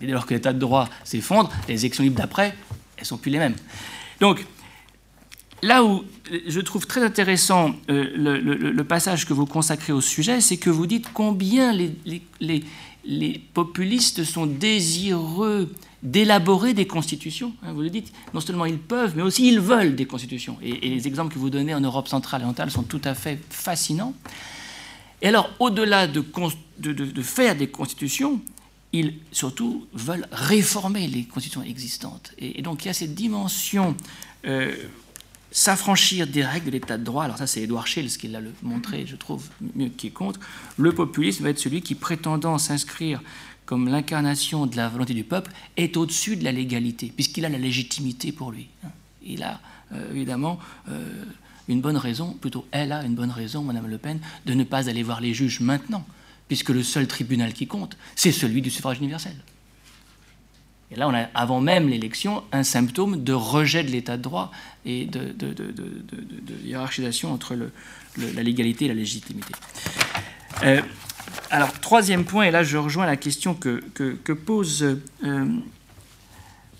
Et 0.00 0.06
dès 0.06 0.12
lors 0.12 0.26
que 0.26 0.34
l'état 0.34 0.52
de 0.52 0.60
droit 0.60 0.88
s'effondre, 1.02 1.50
les 1.66 1.84
élections 1.84 2.04
libres 2.04 2.16
d'après, 2.18 2.54
elles 2.96 3.02
ne 3.02 3.04
sont 3.04 3.18
plus 3.18 3.32
les 3.32 3.40
mêmes. 3.40 3.56
Donc, 4.20 4.46
là 5.60 5.82
où 5.82 6.04
je 6.46 6.60
trouve 6.60 6.86
très 6.86 7.02
intéressant 7.02 7.74
euh, 7.90 8.06
le, 8.14 8.84
passage 8.84 9.26
que 9.26 9.32
vous 9.32 9.44
consacrez 9.44 9.92
au 9.92 10.00
sujet, 10.00 10.40
c'est 10.40 10.56
que 10.56 10.70
vous 10.70 10.86
dites 10.86 11.12
combien 11.12 11.72
les 11.72 12.64
populistes 13.54 14.24
sont 14.24 14.46
désireux 14.46 15.72
d'élaborer 16.02 16.74
des 16.74 16.86
constitutions. 16.86 17.52
Hein, 17.62 17.72
vous 17.72 17.82
le 17.82 17.90
dites, 17.90 18.12
non 18.32 18.40
seulement 18.40 18.64
ils 18.64 18.78
peuvent, 18.78 19.12
mais 19.16 19.22
aussi 19.22 19.48
ils 19.48 19.60
veulent 19.60 19.94
des 19.94 20.06
constitutions. 20.06 20.56
Et, 20.62 20.88
les 20.88 21.06
exemples 21.06 21.34
que 21.34 21.38
vous 21.38 21.50
donnez 21.50 21.74
en 21.74 21.80
Europe 21.80 22.08
centrale 22.08 22.40
et 22.40 22.44
orientale 22.44 22.70
sont 22.70 22.82
tout 22.82 23.00
à 23.04 23.14
fait 23.14 23.38
fascinants. 23.50 24.14
Et 25.22 25.28
alors, 25.28 25.50
au-delà 25.58 26.06
de, 26.06 26.24
de, 26.78 27.22
faire 27.22 27.54
des 27.54 27.68
constitutions, 27.68 28.40
ils 28.92 29.14
surtout 29.30 29.86
veulent 29.92 30.26
réformer 30.32 31.06
les 31.06 31.24
constitutions 31.24 31.62
existantes. 31.62 32.32
Et, 32.38 32.62
donc 32.62 32.84
il 32.84 32.88
y 32.88 32.90
a 32.90 32.94
cette 32.94 33.14
dimension 33.14 33.94
euh, 34.46 34.74
s'affranchir 35.50 36.26
des 36.26 36.44
règles 36.44 36.66
de 36.66 36.70
l'état 36.70 36.98
de 36.98 37.04
droit. 37.04 37.24
Alors 37.24 37.38
ça, 37.38 37.46
c'est 37.46 37.62
Edouard 37.62 37.86
Schills 37.86 38.16
qui 38.18 38.28
l'a 38.28 38.40
montré, 38.62 39.04
je 39.06 39.16
trouve, 39.16 39.48
mieux 39.74 39.88
que 39.88 39.96
quiconque. 39.96 40.36
Le 40.78 40.92
populisme 40.92 41.44
va 41.44 41.50
être 41.50 41.58
celui 41.58 41.82
qui, 41.82 41.94
prétendant 41.94 42.58
s'inscrire 42.58 43.20
comme 43.66 43.88
l'incarnation 43.88 44.66
de 44.66 44.76
la 44.76 44.88
volonté 44.88 45.14
du 45.14 45.22
peuple, 45.22 45.52
est 45.76 45.96
au-dessus 45.96 46.36
de 46.36 46.44
la 46.44 46.50
légalité, 46.50 47.12
puisqu'il 47.14 47.44
a 47.44 47.48
la 47.48 47.58
légitimité 47.58 48.32
pour 48.32 48.50
lui. 48.50 48.68
Il 49.22 49.44
a 49.44 49.60
euh, 49.92 50.10
évidemment 50.12 50.58
euh, 50.88 51.24
une 51.68 51.80
bonne 51.80 51.96
raison, 51.96 52.32
plutôt 52.32 52.66
elle 52.72 52.90
a 52.90 53.04
une 53.04 53.14
bonne 53.14 53.30
raison, 53.30 53.62
Madame 53.62 53.86
Le 53.86 53.98
Pen, 53.98 54.18
de 54.46 54.54
ne 54.54 54.64
pas 54.64 54.88
aller 54.88 55.04
voir 55.04 55.20
les 55.20 55.34
juges 55.34 55.60
maintenant, 55.60 56.04
puisque 56.48 56.70
le 56.70 56.82
seul 56.82 57.06
tribunal 57.06 57.52
qui 57.52 57.68
compte, 57.68 57.96
c'est 58.16 58.32
celui 58.32 58.60
du 58.60 58.70
suffrage 58.70 58.98
universel. 58.98 59.36
Et 60.92 60.96
là, 60.96 61.08
on 61.08 61.14
a, 61.14 61.28
avant 61.34 61.60
même 61.60 61.88
l'élection, 61.88 62.42
un 62.52 62.64
symptôme 62.64 63.22
de 63.22 63.32
rejet 63.32 63.84
de 63.84 63.90
l'état 63.90 64.16
de 64.16 64.22
droit 64.22 64.50
et 64.84 65.06
de, 65.06 65.34
hiérarchisation 66.64 67.32
entre 67.32 67.56
la 68.16 68.42
légalité 68.42 68.86
et 68.86 68.88
la 68.88 68.94
légitimité. 68.94 69.52
Euh, 70.64 70.82
alors, 71.50 71.72
troisième 71.80 72.24
point, 72.24 72.44
et 72.44 72.50
là 72.50 72.62
je 72.62 72.76
rejoins 72.76 73.06
la 73.06 73.16
question 73.16 73.54
que, 73.54 74.32
pose 74.32 74.98
euh, 75.24 75.46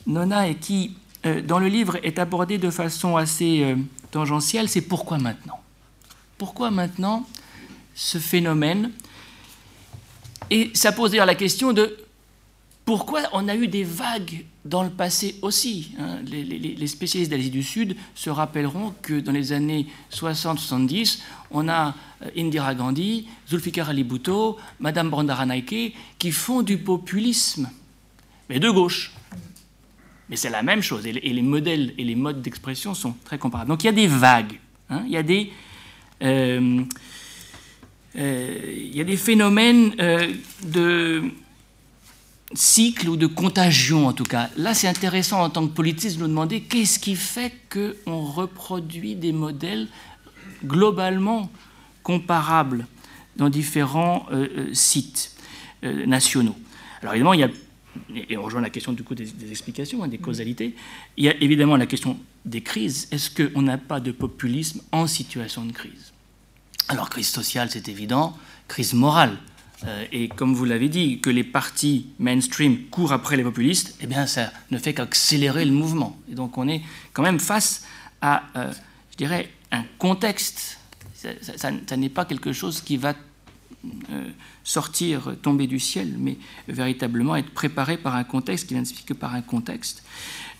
Nona 0.06 0.48
et 0.48 0.56
qui, 0.56 0.96
euh, 1.24 1.40
dans 1.40 1.60
le 1.60 1.68
livre, 1.68 1.98
est 2.02 2.18
abordée 2.18 2.58
de 2.58 2.70
façon 2.70 3.16
assez 3.16 3.76
tangentielle, 4.10 4.68
c'est 4.68 4.80
pourquoi 4.80 5.18
maintenant? 5.18 5.60
Pourquoi 6.36 6.70
maintenant 6.70 7.26
ce 7.94 8.18
phénomène? 8.18 8.90
Et 10.50 10.70
ça 10.74 10.90
pose 10.90 11.12
d'ailleurs 11.12 11.26
la 11.26 11.36
question 11.36 11.72
de 11.72 11.96
pourquoi 12.84 13.22
on 13.32 13.46
a 13.48 13.54
eu 13.54 13.68
des 13.68 13.84
vagues 13.84 14.44
dans 14.64 14.82
le 14.82 14.90
passé 14.90 15.36
aussi 15.42 15.92
hein? 15.98 16.18
les, 16.26 16.86
spécialistes 16.86 17.30
d'Asie 17.30 17.50
du 17.50 17.62
Sud 17.62 17.96
se 18.14 18.30
rappelleront 18.30 18.94
que 19.02 19.20
dans 19.20 19.32
les 19.32 19.52
années 19.52 19.86
60-70, 20.12 21.20
on 21.50 21.68
a 21.68 21.94
euh, 22.22 22.30
Indira 22.36 22.74
Gandhi, 22.74 23.26
Zulfikar 23.48 23.90
Ali 23.90 24.04
Bhutto, 24.04 24.58
Madame 24.80 25.10
Bandaranaike 25.10 25.94
qui 26.18 26.32
font 26.32 26.62
du 26.62 26.78
populisme, 26.78 27.70
mais 28.48 28.58
de 28.58 28.70
gauche. 28.70 29.12
Mais 30.28 30.36
c'est 30.36 30.50
la 30.50 30.62
même 30.62 30.82
chose, 30.82 31.06
et 31.06 31.12
les, 31.12 31.42
modèles 31.42 31.92
et 31.98 32.04
les 32.04 32.14
modes 32.14 32.40
d'expression 32.40 32.94
sont 32.94 33.14
très 33.24 33.38
comparables. 33.38 33.68
Donc 33.68 33.82
il 33.82 33.86
y 33.86 33.90
a 33.90 33.92
des 33.92 34.06
vagues, 34.06 34.60
hein? 34.88 35.04
euh, 36.22 36.82
euh, 38.16 38.74
il 38.76 38.96
y 38.96 39.00
a 39.00 39.04
des 39.04 39.16
phénomènes 39.16 39.90
de 40.64 41.30
cycle 42.54 43.08
ou 43.08 43.16
de 43.16 43.26
contagion 43.26 44.06
en 44.06 44.12
tout 44.12 44.24
cas. 44.24 44.50
Là, 44.56 44.74
c'est 44.74 44.88
intéressant 44.88 45.42
en 45.42 45.50
tant 45.50 45.66
que 45.66 45.72
politiste 45.72 46.16
de 46.16 46.22
nous 46.22 46.28
demander 46.28 46.62
qu'est-ce 46.62 46.98
qui 46.98 47.16
fait 47.16 47.52
qu'on 47.70 48.24
reproduit 48.24 49.14
des 49.14 49.32
modèles 49.32 49.88
globalement 50.64 51.50
comparables 52.02 52.86
dans 53.36 53.48
différents 53.48 54.26
euh, 54.32 54.48
euh, 54.56 54.74
sites 54.74 55.34
euh, 55.84 56.04
nationaux. 56.06 56.56
Alors 57.00 57.14
évidemment, 57.14 57.32
il 57.34 57.40
y 57.40 57.44
a, 57.44 57.50
et 58.28 58.36
on 58.36 58.42
rejoint 58.42 58.60
la 58.60 58.70
question 58.70 58.92
du 58.92 59.02
coup 59.02 59.14
des, 59.14 59.50
explications, 59.50 60.02
hein, 60.02 60.08
des 60.08 60.18
causalités, 60.18 60.74
il 61.16 61.24
y 61.24 61.28
a 61.28 61.36
évidemment 61.42 61.76
la 61.76 61.86
question 61.86 62.18
des 62.44 62.62
crises. 62.62 63.08
Est-ce 63.10 63.30
qu'on 63.30 63.62
n'a 63.62 63.78
pas 63.78 64.00
de 64.00 64.12
populisme 64.12 64.82
en 64.92 65.06
situation 65.06 65.64
de 65.64 65.72
crise? 65.72 66.12
Alors 66.88 67.08
crise 67.08 67.28
sociale, 67.28 67.68
c'est 67.70 67.88
évident, 67.88 68.36
crise 68.68 68.94
morale, 68.94 69.38
et 70.12 70.28
comme 70.28 70.54
vous 70.54 70.64
l'avez 70.64 70.88
dit, 70.88 71.20
que 71.20 71.30
les 71.30 71.44
partis 71.44 72.06
mainstream 72.18 72.86
courent 72.90 73.12
après 73.12 73.36
les 73.36 73.42
populistes, 73.42 73.96
eh 74.00 74.06
bien, 74.06 74.26
ça 74.26 74.52
ne 74.70 74.78
fait 74.78 74.94
qu'accélérer 74.94 75.64
le 75.64 75.72
mouvement. 75.72 76.18
Et 76.30 76.34
donc, 76.34 76.58
on 76.58 76.68
est 76.68 76.82
quand 77.12 77.22
même 77.22 77.40
face 77.40 77.84
à, 78.20 78.42
euh, 78.56 78.72
je 79.12 79.16
dirais, 79.16 79.50
un 79.72 79.84
contexte. 79.98 80.78
Ça, 81.14 81.96
n'est 81.96 82.08
pas 82.08 82.24
quelque 82.24 82.52
chose 82.52 82.80
qui 82.80 82.96
va 82.96 83.14
euh, 84.10 84.28
sortir, 84.64 85.34
tomber 85.42 85.66
du 85.66 85.78
ciel, 85.78 86.14
mais 86.18 86.36
véritablement 86.68 87.36
être 87.36 87.50
préparé 87.50 87.96
par 87.96 88.16
un 88.16 88.24
contexte 88.24 88.66
qui 88.66 88.74
vient 88.74 88.82
de 88.82 89.14
par 89.14 89.34
un 89.34 89.42
contexte. 89.42 90.02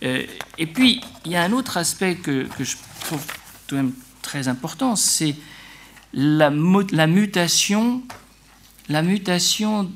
et 0.02 0.66
puis, 0.66 1.00
il 1.26 1.32
y 1.32 1.36
a 1.36 1.42
un 1.42 1.52
autre 1.52 1.76
aspect 1.76 2.16
que, 2.16 2.46
que 2.56 2.64
je 2.64 2.76
trouve 3.04 3.24
tout 3.66 3.76
de 3.76 3.82
même 3.82 3.92
très 4.22 4.48
important, 4.48 4.96
c'est 4.96 5.36
la 6.12 6.50
mutation 6.50 8.02
la 8.90 9.02
mutation 9.02 9.88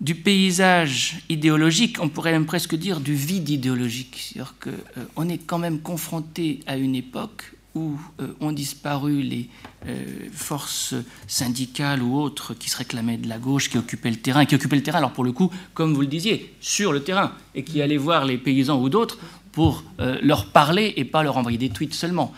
du 0.00 0.14
paysage 0.14 1.18
idéologique, 1.28 1.98
on 2.00 2.08
pourrait 2.08 2.30
même 2.30 2.46
presque 2.46 2.76
dire 2.76 3.00
du 3.00 3.14
vide 3.14 3.48
idéologique. 3.48 4.16
C'est-à-dire 4.16 4.54
qu'on 4.62 5.26
euh, 5.26 5.28
est 5.28 5.38
quand 5.38 5.58
même 5.58 5.80
confronté 5.80 6.60
à 6.68 6.76
une 6.76 6.94
époque 6.94 7.52
où 7.74 7.98
euh, 8.20 8.32
ont 8.40 8.52
disparu 8.52 9.22
les 9.22 9.48
euh, 9.86 10.28
forces 10.32 10.94
syndicales 11.26 12.00
ou 12.00 12.16
autres 12.16 12.54
qui 12.54 12.70
se 12.70 12.76
réclamaient 12.76 13.16
de 13.16 13.28
la 13.28 13.38
gauche, 13.38 13.70
qui 13.70 13.76
occupaient 13.76 14.10
le 14.10 14.16
terrain, 14.16 14.44
qui 14.46 14.54
occupaient 14.54 14.76
le 14.76 14.82
terrain, 14.84 14.98
alors 14.98 15.12
pour 15.12 15.24
le 15.24 15.32
coup, 15.32 15.50
comme 15.74 15.94
vous 15.94 16.02
le 16.02 16.06
disiez, 16.06 16.54
sur 16.60 16.92
le 16.92 17.02
terrain, 17.02 17.32
et 17.56 17.64
qui 17.64 17.82
allaient 17.82 17.96
voir 17.96 18.24
les 18.24 18.38
paysans 18.38 18.80
ou 18.80 18.88
d'autres 18.88 19.18
pour 19.50 19.82
leur 19.98 20.52
parler 20.52 20.94
et 20.96 21.04
pas 21.04 21.24
leur 21.24 21.36
envoyer 21.36 21.58
des 21.58 21.70
tweets 21.70 21.94
seulement. 21.94 22.32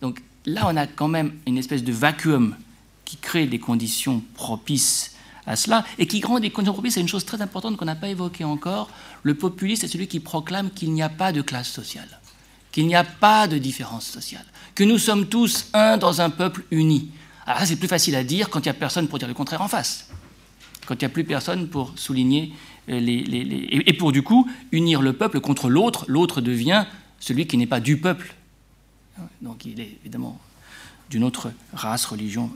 Donc 0.00 0.20
là, 0.44 0.66
on 0.68 0.76
a 0.76 0.88
quand 0.88 1.06
même 1.06 1.32
une 1.46 1.58
espèce 1.58 1.84
de 1.84 1.92
vacuum 1.92 2.56
qui 3.06 3.16
crée 3.16 3.46
des 3.46 3.58
conditions 3.58 4.22
propices 4.34 5.16
à 5.46 5.56
cela, 5.56 5.84
et 5.96 6.06
qui 6.06 6.22
rend 6.22 6.40
des 6.40 6.50
conditions 6.50 6.74
propices 6.74 6.98
à 6.98 7.00
une 7.00 7.08
chose 7.08 7.24
très 7.24 7.40
importante 7.40 7.76
qu'on 7.76 7.84
n'a 7.84 7.94
pas 7.94 8.08
évoquée 8.08 8.44
encore. 8.44 8.90
Le 9.22 9.34
populiste 9.34 9.84
est 9.84 9.88
celui 9.88 10.08
qui 10.08 10.20
proclame 10.20 10.70
qu'il 10.70 10.92
n'y 10.92 11.02
a 11.02 11.08
pas 11.08 11.32
de 11.32 11.40
classe 11.40 11.70
sociale, 11.70 12.20
qu'il 12.72 12.86
n'y 12.86 12.96
a 12.96 13.04
pas 13.04 13.46
de 13.46 13.56
différence 13.56 14.06
sociale, 14.06 14.44
que 14.74 14.84
nous 14.84 14.98
sommes 14.98 15.28
tous 15.28 15.70
un 15.72 15.96
dans 15.96 16.20
un 16.20 16.30
peuple 16.30 16.64
uni. 16.70 17.10
Alors 17.46 17.62
c'est 17.64 17.76
plus 17.76 17.88
facile 17.88 18.16
à 18.16 18.24
dire 18.24 18.50
quand 18.50 18.58
il 18.60 18.64
n'y 18.64 18.70
a 18.70 18.74
personne 18.74 19.06
pour 19.06 19.20
dire 19.20 19.28
le 19.28 19.34
contraire 19.34 19.62
en 19.62 19.68
face, 19.68 20.10
quand 20.84 20.94
il 20.94 20.98
n'y 20.98 21.06
a 21.06 21.10
plus 21.10 21.24
personne 21.24 21.68
pour 21.68 21.92
souligner 21.96 22.52
euh, 22.88 22.98
les, 22.98 23.22
les, 23.22 23.68
Et 23.86 23.92
pour 23.92 24.10
du 24.10 24.22
coup 24.22 24.50
unir 24.72 25.00
le 25.00 25.12
peuple 25.12 25.40
contre 25.40 25.68
l'autre, 25.68 26.04
l'autre 26.08 26.40
devient 26.40 26.86
celui 27.20 27.46
qui 27.46 27.56
n'est 27.56 27.66
pas 27.66 27.80
du 27.80 27.98
peuple. 27.98 28.34
Donc 29.40 29.64
il 29.64 29.80
est 29.80 29.96
évidemment 30.00 30.40
d'une 31.08 31.24
autre 31.24 31.52
race, 31.72 32.04
religion, 32.04 32.50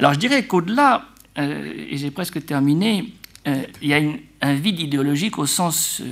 alors 0.00 0.14
je 0.14 0.18
dirais 0.18 0.46
qu'au-delà, 0.46 1.04
euh, 1.36 1.74
et 1.90 1.98
j'ai 1.98 2.10
presque 2.10 2.46
terminé, 2.46 3.12
euh, 3.46 3.62
il 3.82 3.88
y 3.88 3.92
a 3.92 4.00
un 4.40 4.54
vide 4.54 4.80
idéologique 4.80 5.38
au 5.38 5.44
sens 5.44 6.00
euh, 6.00 6.04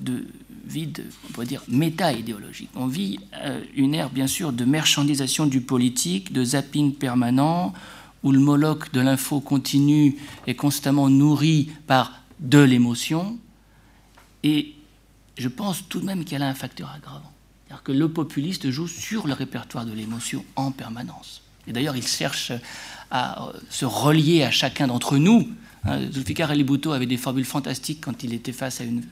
de 0.00 0.26
vide, 0.64 1.04
on 1.28 1.32
pourrait 1.32 1.44
dire 1.44 1.62
méta-idéologique. 1.68 2.70
On 2.74 2.86
vit 2.86 3.20
une 3.76 3.94
ère, 3.94 4.08
bien 4.08 4.26
sûr, 4.26 4.54
de 4.54 4.64
marchandisation 4.64 5.44
du 5.44 5.60
politique, 5.60 6.32
de 6.32 6.42
zapping 6.42 6.94
permanent, 6.94 7.74
où 8.22 8.32
le 8.32 8.38
moloch 8.38 8.90
de 8.92 9.02
l'info 9.02 9.40
continue 9.40 10.16
est 10.46 10.54
constamment 10.54 11.10
nourri 11.10 11.70
par 11.86 12.12
de 12.40 12.60
l'émotion. 12.60 13.38
Et 14.42 14.72
je 15.36 15.48
pense 15.48 15.86
tout 15.86 16.00
de 16.00 16.06
même 16.06 16.24
qu'il 16.24 16.38
y 16.38 16.42
a 16.42 16.46
un 16.46 16.54
facteur 16.54 16.90
aggravant. 16.96 17.30
C'est-à-dire 17.66 17.82
que 17.82 17.92
le 17.92 18.08
populiste 18.08 18.70
joue 18.70 18.88
sur 18.88 19.26
le 19.26 19.34
répertoire 19.34 19.84
de 19.84 19.92
l'émotion 19.92 20.42
en 20.56 20.70
permanence. 20.70 21.42
Et 21.66 21.72
d'ailleurs, 21.72 21.96
il 21.96 22.06
cherche 22.06 22.52
à 23.12 23.44
euh, 23.44 23.52
se 23.68 23.84
relier 23.84 24.42
à 24.42 24.50
chacun 24.50 24.88
d'entre 24.88 25.18
nous. 25.18 25.48
Hein, 25.84 26.10
Zulfikar 26.10 26.50
Ali 26.50 26.64
Bhutto 26.64 26.92
avait 26.92 27.06
des 27.06 27.18
formules 27.18 27.44
fantastiques 27.44 28.00
quand 28.00 28.24
il 28.24 28.32
était 28.32 28.52
face 28.52 28.80
à 28.80 28.84
une 28.84 29.02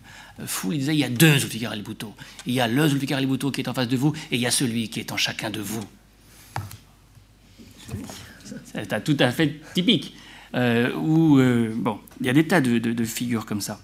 euh, 0.40 0.46
foule. 0.46 0.74
Il 0.74 0.78
disait 0.78 0.96
il 0.96 1.00
y 1.00 1.04
a 1.04 1.10
deux 1.10 1.38
Zulfikar 1.38 1.72
Ali 1.72 1.82
Bhutto. 1.82 2.14
Il 2.46 2.54
y 2.54 2.60
a 2.60 2.66
le 2.66 2.88
Zulfikar 2.88 3.18
Ali 3.18 3.26
Bhutto 3.26 3.50
qui 3.50 3.60
est 3.60 3.68
en 3.68 3.74
face 3.74 3.88
de 3.88 3.96
vous 3.96 4.14
et 4.32 4.36
il 4.36 4.40
y 4.40 4.46
a 4.46 4.50
celui 4.50 4.88
qui 4.88 5.00
est 5.00 5.12
en 5.12 5.18
chacun 5.18 5.50
de 5.50 5.60
vous. 5.60 5.84
C'est 8.64 9.04
tout 9.04 9.16
à 9.20 9.30
fait 9.30 9.60
typique. 9.74 10.14
Euh, 10.54 10.92
où, 10.96 11.36
bon, 11.76 12.00
il 12.20 12.26
y 12.26 12.30
a 12.30 12.32
des 12.32 12.46
tas 12.46 12.60
de, 12.60 13.04
figures 13.04 13.46
comme 13.46 13.60
ça. 13.60 13.80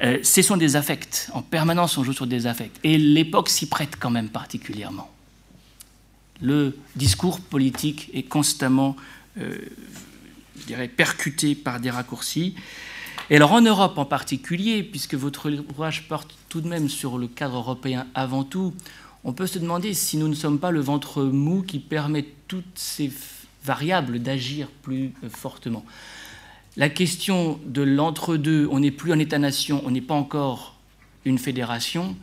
ce 0.00 0.42
sont 0.42 0.56
des 0.56 0.76
affects. 0.76 1.28
En 1.34 1.42
permanence, 1.42 1.98
on 1.98 2.04
joue 2.04 2.14
sur 2.14 2.26
des 2.26 2.46
affects. 2.46 2.78
Et 2.84 2.96
l'époque 2.96 3.50
s'y 3.50 3.68
prête 3.68 3.96
quand 3.98 4.10
même 4.10 4.28
particulièrement. 4.28 5.10
Le 6.40 6.76
discours 6.94 7.40
politique 7.40 8.10
est 8.12 8.22
constamment 8.22 8.96
euh, 8.98 9.15
je 9.36 10.66
dirais, 10.66 10.88
percuté 10.88 11.54
par 11.54 11.80
des 11.80 11.90
raccourcis. 11.90 12.54
Et 13.30 13.36
alors 13.36 13.52
en 13.52 13.60
Europe 13.60 13.98
en 13.98 14.04
particulier, 14.04 14.82
puisque 14.82 15.14
votre 15.14 15.50
ouvrage 15.70 16.08
porte 16.08 16.34
tout 16.48 16.60
de 16.60 16.68
même 16.68 16.88
sur 16.88 17.18
le 17.18 17.26
cadre 17.26 17.56
européen 17.56 18.06
avant 18.14 18.44
tout, 18.44 18.74
on 19.24 19.32
peut 19.32 19.46
se 19.46 19.58
demander 19.58 19.94
si 19.94 20.16
nous 20.16 20.28
ne 20.28 20.34
sommes 20.34 20.60
pas 20.60 20.70
le 20.70 20.80
ventre 20.80 21.24
mou 21.24 21.62
qui 21.62 21.80
permet 21.80 22.24
toutes 22.46 22.64
ces 22.78 23.10
variables 23.64 24.20
d'agir 24.20 24.68
plus 24.82 25.12
euh, 25.24 25.28
fortement. 25.28 25.84
La 26.76 26.88
question 26.88 27.58
de 27.66 27.82
l'entre-deux, 27.82 28.68
on 28.70 28.80
n'est 28.80 28.90
plus 28.90 29.12
un 29.12 29.18
État-nation, 29.18 29.82
on 29.84 29.90
n'est 29.90 30.02
pas 30.02 30.14
encore 30.14 30.76
une 31.24 31.38
fédération, 31.38 32.14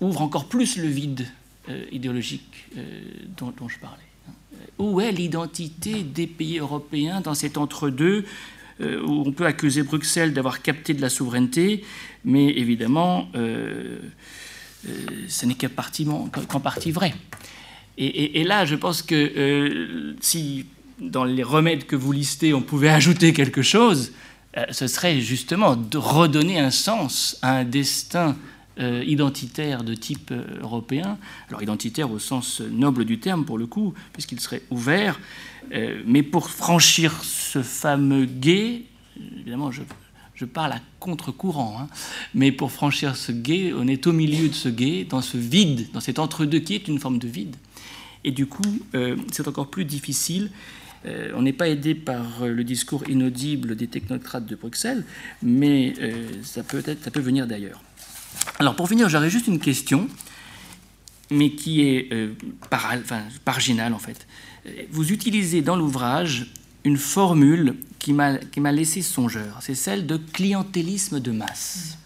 ouvre 0.00 0.22
encore 0.22 0.46
plus 0.46 0.78
le 0.78 0.88
vide 0.88 1.26
euh, 1.68 1.84
idéologique 1.92 2.68
dont 3.36 3.68
je 3.68 3.78
parlais 3.78 4.09
où 4.78 5.00
est 5.00 5.12
l'identité 5.12 6.02
des 6.02 6.26
pays 6.26 6.58
européens 6.58 7.20
dans 7.20 7.34
cet 7.34 7.58
entre-deux 7.58 8.24
euh, 8.80 9.02
où 9.02 9.24
on 9.26 9.32
peut 9.32 9.44
accuser 9.44 9.82
Bruxelles 9.82 10.32
d'avoir 10.32 10.62
capté 10.62 10.94
de 10.94 11.02
la 11.02 11.10
souveraineté, 11.10 11.84
mais 12.24 12.46
évidemment, 12.46 13.28
euh, 13.34 13.98
euh, 14.88 14.90
ce 15.28 15.44
n'est 15.44 15.54
qu'en 15.54 15.68
partie, 15.68 16.06
partie, 16.62 16.90
vrai. 16.90 17.12
Et, 17.98 18.44
là, 18.44 18.64
je 18.64 18.76
pense 18.76 19.02
que 19.02 20.14
si 20.22 20.64
dans 20.98 21.24
les 21.24 21.42
remèdes 21.42 21.84
que 21.84 21.96
vous 21.96 22.12
listez, 22.12 22.54
on 22.54 22.62
pouvait 22.62 22.88
ajouter 23.00 23.34
quelque 23.34 23.60
chose, 23.60 24.12
ce 24.70 24.86
serait 24.86 25.20
justement 25.20 25.76
de 25.76 25.98
redonner 25.98 26.58
un 26.58 26.70
sens 26.70 27.36
à 27.42 27.58
un 27.58 27.64
destin 27.64 28.36
euh, 28.78 29.02
identitaire 29.04 29.82
de 29.82 29.94
type 29.94 30.30
euh, 30.30 30.44
européen, 30.62 31.18
alors 31.48 31.60
identitaire 31.60 32.10
au 32.10 32.20
sens 32.20 32.60
noble 32.60 33.04
du 33.04 33.18
terme 33.18 33.44
pour 33.44 33.58
le 33.58 33.66
coup, 33.66 33.94
puisqu'il 34.12 34.38
serait 34.38 34.62
ouvert, 34.70 35.18
euh, 35.72 36.00
mais 36.06 36.22
pour 36.22 36.48
franchir 36.48 37.22
ce 37.24 37.62
fameux 37.62 38.26
guet, 38.26 38.84
évidemment 39.40 39.72
je, 39.72 39.82
parle 40.46 40.72
à 40.72 40.80
contre-courant, 41.00 41.78
hein. 41.80 41.88
mais 42.32 42.52
pour 42.52 42.70
franchir 42.70 43.16
ce 43.16 43.32
guet, 43.32 43.74
on 43.76 43.88
est 43.88 44.06
au 44.06 44.12
milieu 44.12 44.48
de 44.48 44.54
ce 44.54 44.68
guet, 44.68 45.04
dans 45.04 45.20
ce 45.20 45.36
vide, 45.36 45.88
dans 45.92 46.00
cet 46.00 46.20
entre-deux 46.20 46.60
qui 46.60 46.76
est 46.76 46.86
une 46.86 47.00
forme 47.00 47.18
de 47.18 47.28
vide. 47.28 47.56
Et 48.22 48.30
du 48.30 48.46
coup, 48.46 48.78
c'est 49.30 49.48
encore 49.48 49.68
plus 49.68 49.84
difficile. 49.84 50.50
On 51.34 51.42
n'est 51.42 51.52
pas 51.52 51.68
aidé 51.68 51.94
par 51.94 52.46
le 52.46 52.64
discours 52.64 53.06
inaudible 53.08 53.76
des 53.76 53.86
technocrates 53.86 54.46
de 54.46 54.56
Bruxelles, 54.56 55.04
mais 55.42 55.94
ça, 56.42 56.62
peut 56.62 56.82
être, 56.86 57.04
ça 57.04 57.10
peut 57.10 57.20
venir 57.20 57.46
d'ailleurs. 57.46 57.82
Alors 58.58 58.76
pour 58.76 58.88
finir, 58.88 59.08
j'aurais 59.08 59.30
juste 59.30 59.46
une 59.46 59.58
question, 59.58 60.08
mais 61.30 61.52
qui 61.52 61.82
est 61.82 62.10
par, 62.68 62.92
enfin, 62.94 63.22
marginale 63.46 63.94
en 63.94 63.98
fait. 63.98 64.26
Vous 64.90 65.12
utilisez 65.12 65.62
dans 65.62 65.76
l'ouvrage 65.76 66.52
une 66.84 66.96
formule 66.96 67.76
qui 67.98 68.12
m'a 68.12 68.72
laissé 68.72 69.02
songeur. 69.02 69.58
C'est 69.60 69.74
celle 69.74 70.06
de 70.06 70.16
clientélisme 70.16 71.20
de 71.20 71.30
masse. 71.30 71.98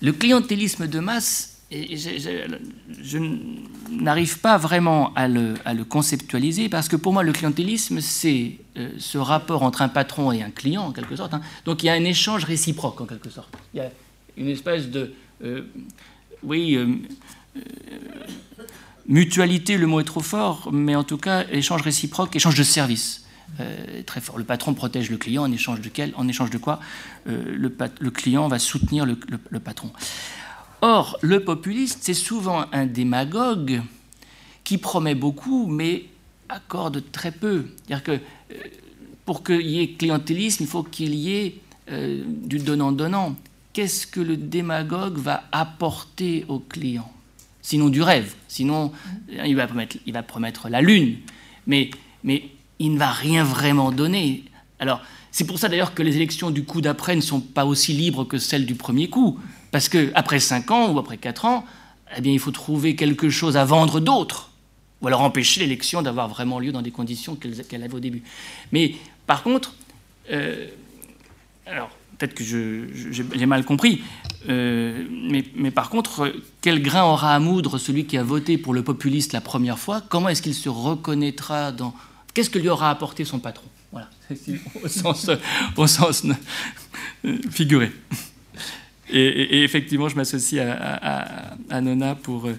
Le 0.00 0.12
clientélisme 0.12 0.86
de 0.86 1.00
masse, 1.00 1.58
je, 1.70 3.18
n'arrive 3.90 4.38
pas 4.40 4.58
vraiment 4.58 5.14
à 5.14 5.28
le, 5.28 5.84
conceptualiser 5.88 6.68
parce 6.68 6.88
que 6.88 6.96
pour 6.96 7.12
moi, 7.12 7.22
le 7.22 7.32
clientélisme, 7.32 8.00
c'est 8.00 8.58
euh, 8.76 8.90
ce 8.98 9.18
rapport 9.18 9.62
entre 9.62 9.82
un 9.82 9.88
patron 9.88 10.32
et 10.32 10.42
un 10.42 10.50
client, 10.50 10.82
en 10.82 10.92
quelque 10.92 11.16
sorte. 11.16 11.34
Hein. 11.34 11.40
Donc 11.64 11.82
il 11.82 11.86
y 11.86 11.88
a 11.88 11.94
un 11.94 12.04
échange 12.04 12.44
réciproque, 12.44 13.00
en 13.00 13.06
quelque 13.06 13.30
sorte. 13.30 13.54
Il 13.72 13.78
y 13.78 13.80
a 13.80 13.90
une 14.36 14.48
espèce 14.48 14.88
de. 14.88 15.12
Euh, 15.42 15.62
oui. 16.42 16.76
Euh, 16.76 16.86
mutualité, 19.06 19.76
le 19.76 19.86
mot 19.86 20.00
est 20.00 20.04
trop 20.04 20.20
fort, 20.20 20.70
mais 20.72 20.94
en 20.96 21.04
tout 21.04 21.18
cas, 21.18 21.44
échange 21.50 21.82
réciproque, 21.82 22.34
échange 22.36 22.56
de 22.56 22.62
services. 22.62 23.24
Euh, 23.60 24.02
très 24.04 24.20
fort. 24.20 24.36
Le 24.36 24.44
patron 24.44 24.74
protège 24.74 25.10
le 25.10 25.16
client 25.16 25.44
en 25.44 25.52
échange 25.52 25.80
de, 25.80 25.88
quel, 25.88 26.12
en 26.16 26.26
échange 26.26 26.50
de 26.50 26.58
quoi 26.58 26.80
euh, 27.28 27.54
le, 27.56 28.10
client 28.10 28.48
va 28.48 28.58
soutenir 28.58 29.06
le, 29.06 29.60
patron. 29.60 29.92
Or, 30.80 31.18
le 31.20 31.40
populiste, 31.40 32.00
c'est 32.02 32.14
souvent 32.14 32.66
un 32.72 32.86
démagogue 32.86 33.82
qui 34.64 34.78
promet 34.78 35.14
beaucoup, 35.14 35.68
mais 35.68 36.06
accorde 36.48 37.04
très 37.12 37.30
peu. 37.30 37.66
C'est-à-dire 37.86 38.02
que 38.02 38.12
euh, 38.12 38.54
pour 39.24 39.44
qu'il 39.44 39.66
y 39.68 39.80
ait 39.80 39.88
clientélisme, 39.90 40.64
il 40.64 40.68
faut 40.68 40.82
qu'il 40.82 41.14
y 41.14 41.36
ait 41.36 41.60
du 41.86 42.58
donnant-donnant. 42.60 43.36
Qu'est-ce 43.74 44.06
que 44.06 44.20
le 44.20 44.36
démagogue 44.36 45.18
va 45.18 45.42
apporter 45.50 46.44
au 46.46 46.60
client? 46.60 47.10
Sinon 47.60 47.88
du 47.88 48.02
rêve. 48.02 48.32
Sinon, 48.46 48.92
il 49.28 49.56
va 49.56 49.66
promettre, 49.66 49.96
il 50.06 50.12
va 50.12 50.22
promettre 50.22 50.68
la 50.68 50.80
lune. 50.80 51.16
Mais, 51.66 51.90
il 52.78 52.92
ne 52.92 52.98
va 52.98 53.10
rien 53.10 53.42
vraiment 53.42 53.90
donner. 53.90 54.44
Alors, 54.78 55.00
c'est 55.32 55.44
pour 55.44 55.58
ça 55.58 55.68
d'ailleurs 55.68 55.92
que 55.92 56.02
les 56.02 56.14
élections 56.14 56.52
du 56.52 56.62
coup 56.62 56.80
d'après 56.80 57.16
ne 57.16 57.20
sont 57.20 57.40
pas 57.40 57.64
aussi 57.64 57.92
libres 57.92 58.24
que 58.24 58.38
celles 58.38 58.64
du 58.64 58.76
premier 58.76 59.10
coup. 59.10 59.40
Parce 59.72 59.88
qu'après 59.88 60.38
5 60.38 60.70
ans 60.70 60.92
ou 60.92 60.98
après 61.00 61.16
4 61.16 61.44
ans, 61.44 61.64
eh 62.16 62.20
bien, 62.20 62.32
il 62.32 62.38
faut 62.38 62.52
trouver 62.52 62.94
quelque 62.94 63.28
chose 63.28 63.56
à 63.56 63.64
vendre 63.64 63.98
d'autre. 63.98 64.52
Ou 65.02 65.08
alors 65.08 65.22
empêcher 65.22 65.60
l'élection 65.60 66.00
d'avoir 66.00 66.28
vraiment 66.28 66.60
lieu 66.60 66.70
dans 66.70 66.82
des 66.82 66.92
conditions 66.92 67.34
qu'elle 67.34 67.82
avait 67.82 67.94
au 67.94 68.00
début. 68.00 68.22
Mais 68.70 68.94
par 69.26 69.42
contre, 69.42 69.74
euh, 70.30 70.68
alors 71.66 71.90
peut-être 72.26 72.34
que 72.34 72.44
j'ai 72.44 73.46
mal 73.46 73.64
compris, 73.64 74.02
euh, 74.48 75.04
mais, 75.56 75.70
par 75.70 75.90
contre, 75.90 76.32
quel 76.60 76.82
grain 76.82 77.04
aura 77.04 77.34
à 77.34 77.38
moudre 77.38 77.78
celui 77.78 78.04
qui 78.06 78.16
a 78.18 78.22
voté 78.22 78.58
pour 78.58 78.74
le 78.74 78.82
populiste 78.82 79.32
la 79.32 79.40
première 79.40 79.78
fois? 79.78 80.02
Comment 80.08 80.28
est-ce 80.28 80.42
qu'il 80.42 80.54
se 80.54 80.68
reconnaîtra 80.68 81.72
dans, 81.72 81.94
Qu'est-ce 82.32 82.50
que 82.50 82.58
lui 82.58 82.68
aura 82.68 82.90
apporté 82.90 83.24
son 83.24 83.38
patron? 83.38 83.66
Voilà, 83.92 84.08
au 84.82 84.88
sens, 84.88 85.30
au 85.76 85.86
sens 85.86 86.24
euh, 87.24 87.36
figuré. 87.50 87.92
Et, 89.10 89.62
effectivement, 89.62 90.08
je 90.08 90.16
m'associe 90.16 90.64
à, 90.66 91.80
Nona 91.80 92.14
pour 92.14 92.46
euh, 92.46 92.58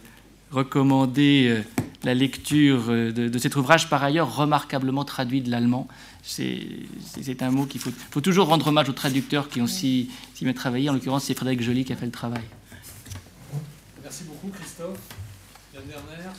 recommander 0.51 1.63
la 2.03 2.13
lecture 2.13 2.85
de, 2.87 3.37
cet 3.39 3.55
ouvrage, 3.55 3.89
par 3.89 4.03
ailleurs 4.03 4.35
remarquablement 4.35 5.03
traduit 5.03 5.41
de 5.41 5.49
l'allemand. 5.49 5.87
C'est 6.25 7.41
un 7.41 7.51
mot 7.51 7.65
qu'il 7.65 7.79
faut, 7.79 7.91
faut, 8.11 8.21
toujours 8.21 8.47
rendre 8.47 8.67
hommage 8.67 8.89
aux 8.89 8.93
traducteurs 8.93 9.47
qui 9.47 9.61
ont 9.61 9.67
si, 9.67 10.09
si 10.33 10.43
bien 10.43 10.53
travaillé. 10.53 10.89
En 10.89 10.93
l'occurrence, 10.93 11.25
c'est 11.25 11.35
Frédéric 11.35 11.61
Joly 11.61 11.85
qui 11.85 11.93
a 11.93 11.95
fait 11.95 12.07
le 12.07 12.11
travail. 12.11 12.43
Merci 14.01 14.23
beaucoup, 14.23 14.49
Christophe. 14.49 14.97
Yann 15.73 15.83
Werner. 15.87 16.31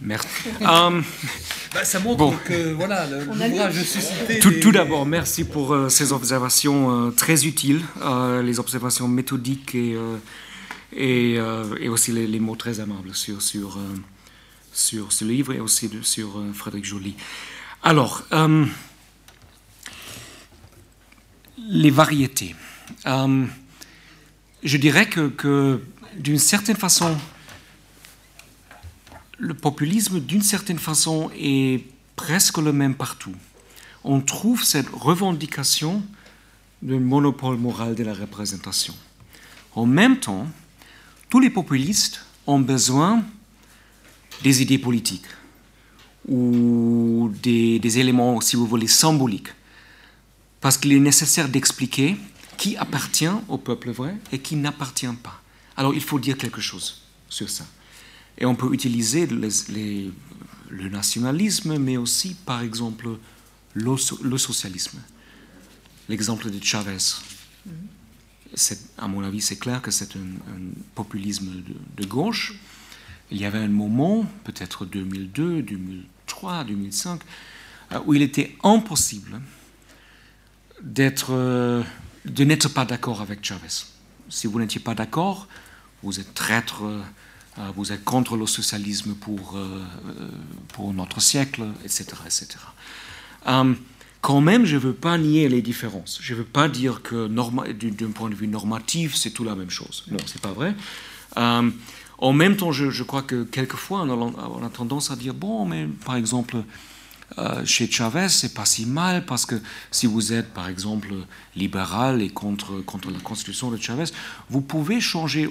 Merci. 0.00 0.28
Euh, 0.60 1.00
bah, 1.72 1.84
ça 1.84 1.98
montre 1.98 2.42
que 2.44 2.72
voilà, 2.72 3.06
l'ouvrage 3.06 3.82
suscité. 3.82 4.38
Tout, 4.38 4.52
tout 4.60 4.70
d'abord, 4.70 5.06
merci 5.06 5.44
pour 5.44 5.72
euh, 5.72 5.88
ces 5.88 6.12
observations 6.12 7.08
euh, 7.08 7.10
très 7.10 7.46
utiles, 7.46 7.82
les 8.42 8.60
observations 8.60 9.08
méthodiques 9.08 9.74
et, 9.74 9.96
et, 10.96 11.34
et, 11.80 11.88
aussi 11.88 12.12
les, 12.12 12.40
mots 12.40 12.54
très 12.54 12.78
amables 12.80 13.14
sur, 13.14 13.42
sur, 13.42 13.78
sur 14.74 15.12
ce 15.12 15.24
livre 15.24 15.52
et 15.52 15.60
aussi 15.60 15.88
sur 16.02 16.42
Frédéric 16.52 16.84
Joly. 16.84 17.14
Alors, 17.82 18.24
les 21.58 21.90
variétés. 21.90 22.54
je 23.04 24.76
dirais 24.76 25.08
que, 25.08 25.28
que 25.28 25.80
d'une 26.16 26.38
certaine 26.38 26.76
façon, 26.76 27.16
le 29.38 29.54
populisme, 29.54 30.20
d'une 30.20 30.42
certaine 30.42 30.78
façon, 30.78 31.30
est 31.36 31.84
presque 32.16 32.58
le 32.58 32.72
même 32.72 32.94
partout. 32.94 33.34
On 34.04 34.20
trouve 34.20 34.64
cette 34.64 34.88
revendication 34.88 36.02
d'un 36.82 37.00
monopole 37.00 37.56
moral 37.56 37.94
de 37.94 38.04
la 38.04 38.14
représentation. 38.14 38.94
En 39.74 39.86
même 39.86 40.18
temps, 40.18 40.46
tous 41.30 41.40
les 41.40 41.50
populistes 41.50 42.24
ont 42.46 42.60
besoin 42.60 43.24
des 44.42 44.62
idées 44.62 44.78
politiques 44.78 45.26
ou 46.28 47.30
des, 47.42 47.98
éléments, 47.98 48.40
si 48.40 48.56
vous 48.56 48.66
voulez, 48.66 48.86
symboliques. 48.86 49.48
Parce 50.60 50.78
qu'il 50.78 50.92
est 50.92 51.00
nécessaire 51.00 51.48
d'expliquer 51.48 52.16
qui 52.56 52.76
appartient 52.76 53.26
au 53.48 53.58
peuple 53.58 53.90
vrai 53.90 54.16
et 54.32 54.38
qui 54.38 54.56
n'appartient 54.56 55.06
pas. 55.22 55.42
Alors 55.76 55.92
il 55.92 56.00
faut 56.00 56.18
dire 56.18 56.38
quelque 56.38 56.60
chose 56.60 57.02
sur 57.28 57.50
ça. 57.50 57.66
Et 58.38 58.46
on 58.46 58.54
peut 58.54 58.72
utiliser 58.72 59.26
le 59.26 60.88
nationalisme, 60.88 61.78
mais 61.78 61.96
aussi, 61.96 62.34
par 62.46 62.62
exemple, 62.62 63.18
le, 63.74 64.38
socialisme. 64.38 64.98
L'exemple 66.08 66.50
de 66.50 66.62
Chavez. 66.62 66.98
À 68.98 69.08
mon 69.08 69.24
avis, 69.24 69.40
c'est 69.40 69.56
clair 69.56 69.82
que 69.82 69.90
c'est 69.90 70.16
un, 70.16 70.26
populisme 70.94 71.50
de, 71.96 72.04
gauche. 72.04 72.54
Il 73.30 73.38
y 73.38 73.44
avait 73.44 73.58
un 73.58 73.68
moment, 73.68 74.26
peut-être 74.44 74.84
2002, 74.84 75.62
2003, 75.62 76.64
2005, 76.64 77.20
où 78.06 78.14
il 78.14 78.22
était 78.22 78.56
impossible 78.62 79.40
euh, 81.30 81.82
de 82.24 82.44
n'être 82.44 82.68
pas 82.68 82.84
d'accord 82.84 83.20
avec 83.20 83.44
Chavez. 83.44 83.84
Si 84.28 84.46
vous 84.46 84.58
n'étiez 84.58 84.80
pas 84.80 84.94
d'accord, 84.94 85.48
vous 86.02 86.20
êtes 86.20 86.34
traître 86.34 86.82
euh, 86.82 87.00
vous 87.76 87.92
êtes 87.92 88.02
contre 88.02 88.36
le 88.36 88.46
socialisme 88.46 89.14
pour, 89.14 89.56
euh, 89.56 89.80
pour 90.72 90.92
notre 90.92 91.20
siècle, 91.20 91.62
etc. 91.84 92.06
etc. 92.26 92.48
quand 94.20 94.40
même, 94.40 94.64
je 94.64 94.74
ne 94.74 94.80
veux 94.80 94.92
pas 94.92 95.18
nier 95.18 95.48
les 95.48 95.62
différences. 95.62 96.18
Je 96.20 96.32
ne 96.32 96.38
veux 96.38 96.44
pas 96.44 96.68
dire 96.68 97.02
que 97.02 97.28
d'un 97.28 98.10
point 98.10 98.28
de 98.28 98.34
vue 98.34 98.48
normatif, 98.48 99.14
c'est 99.14 99.30
tout 99.30 99.44
la 99.44 99.54
même 99.54 99.70
chose. 99.70 100.04
Non, 100.10 100.18
ce 100.26 100.34
n'est 100.34 100.40
pas 100.40 100.52
vrai. 100.52 100.74
En 102.18 102.32
même 102.32 102.56
temps, 102.56 102.72
je, 102.72 103.02
crois 103.02 103.22
que 103.22 103.44
quelquefois, 103.44 104.02
on 104.02 104.64
a, 104.64 104.68
tendance 104.68 105.10
à 105.10 105.16
dire, 105.16 105.34
bon, 105.34 105.66
mais 105.66 105.86
par 106.04 106.16
exemple, 106.16 106.58
chez 107.64 107.90
Chavez, 107.90 108.28
c'est 108.28 108.54
pas 108.54 108.64
si 108.64 108.86
mal 108.86 109.26
parce 109.26 109.44
que 109.44 109.56
si 109.90 110.06
vous 110.06 110.32
êtes, 110.32 110.54
par 110.54 110.68
exemple, 110.68 111.08
libéral 111.56 112.22
et 112.22 112.28
contre, 112.28 112.80
contre 112.82 113.10
la 113.10 113.18
constitution 113.18 113.70
de 113.70 113.76
Chavez, 113.76 114.04
vous 114.48 114.60
pouvez 114.60 115.00
changer 115.00 115.48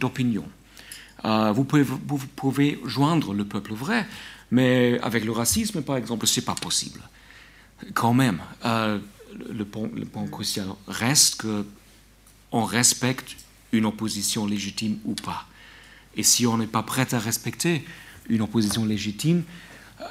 d'opinion. 0.00 0.44
Euh, 1.24 1.52
vous, 1.52 1.64
pouvez, 1.64 1.82
vous, 1.82 2.18
pouvez, 2.36 2.80
joindre 2.84 3.34
le 3.34 3.44
peuple 3.44 3.72
vrai, 3.72 4.06
mais 4.50 4.98
avec 5.02 5.24
le 5.24 5.32
racisme, 5.32 5.82
par 5.82 5.96
exemple, 5.96 6.26
c'est 6.26 6.44
pas 6.44 6.54
possible. 6.54 7.00
Quand 7.94 8.14
même, 8.14 8.40
euh, 8.64 8.98
le, 9.48 9.64
point, 9.64 9.88
crucial 10.30 10.66
reste 10.86 11.42
que 11.42 11.66
on 12.50 12.64
respecte 12.64 13.36
une 13.72 13.84
opposition 13.84 14.46
légitime 14.46 14.98
ou 15.04 15.14
pas. 15.14 15.46
Et 16.16 16.22
si 16.22 16.46
on 16.46 16.58
n'est 16.58 16.66
pas 16.66 16.82
prêt 16.82 17.14
à 17.14 17.18
respecter 17.18 17.84
une 18.28 18.42
opposition 18.42 18.84
légitime, 18.84 19.44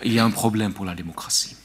il 0.04 0.14
y 0.14 0.20
a 0.20 0.26
un 0.26 0.32
problème 0.32 0.74
pour 0.74 0.86
la 0.86 0.96
démocratie. 0.96 1.56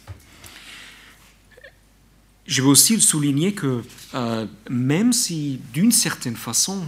Je 2.47 2.63
veux 2.63 2.69
aussi 2.69 3.01
souligner 3.01 3.55
que 3.55 3.85
euh, 4.15 4.47
même 4.69 5.13
si 5.13 5.61
d'une 5.73 5.93
certaine 5.93 6.37
façon, 6.37 6.85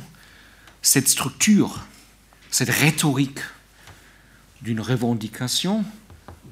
cette 0.83 1.09
structure 1.09 1.81
cette 2.55 2.71
rhétorique 2.71 3.41
d'une 4.63 4.81
revendication, 4.81 5.85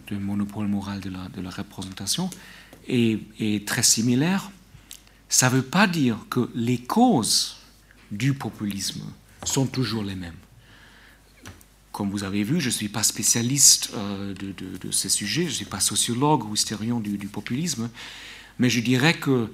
du 0.09 0.17
monopole 0.17 0.67
moral 0.67 0.99
de 0.99 1.11
la, 1.11 1.29
de 1.29 1.41
la 1.41 1.49
représentation, 1.49 2.29
est, 2.89 3.69
très 3.69 3.85
similaire, 3.85 4.51
ça 5.29 5.49
ne 5.49 5.55
veut 5.55 5.63
pas 5.63 5.87
dire 5.87 6.17
que 6.29 6.51
les 6.57 6.79
causes 6.79 7.59
du 8.11 8.35
populisme 8.35 9.05
sont 9.45 9.67
toujours 9.67 10.03
les 10.03 10.17
mêmes. 10.17 10.42
Comme 11.93 12.09
vous 12.09 12.25
avez 12.25 12.43
vu, 12.43 12.59
je 12.59 12.67
ne 12.67 12.73
suis 12.73 12.89
pas 12.89 13.03
spécialiste 13.03 13.91
euh, 13.95 14.35
de, 14.35 14.91
ces 14.91 15.11
sujets, 15.11 15.43
je 15.43 15.49
ne 15.49 15.55
suis 15.55 15.65
pas 15.67 15.81
sociologue 15.81 16.45
ou 16.45 16.55
historien 16.55 16.99
du, 16.99 17.29
populisme, 17.29 17.91
mais 18.59 18.71
je 18.71 18.81
dirais 18.81 19.13
que 19.13 19.51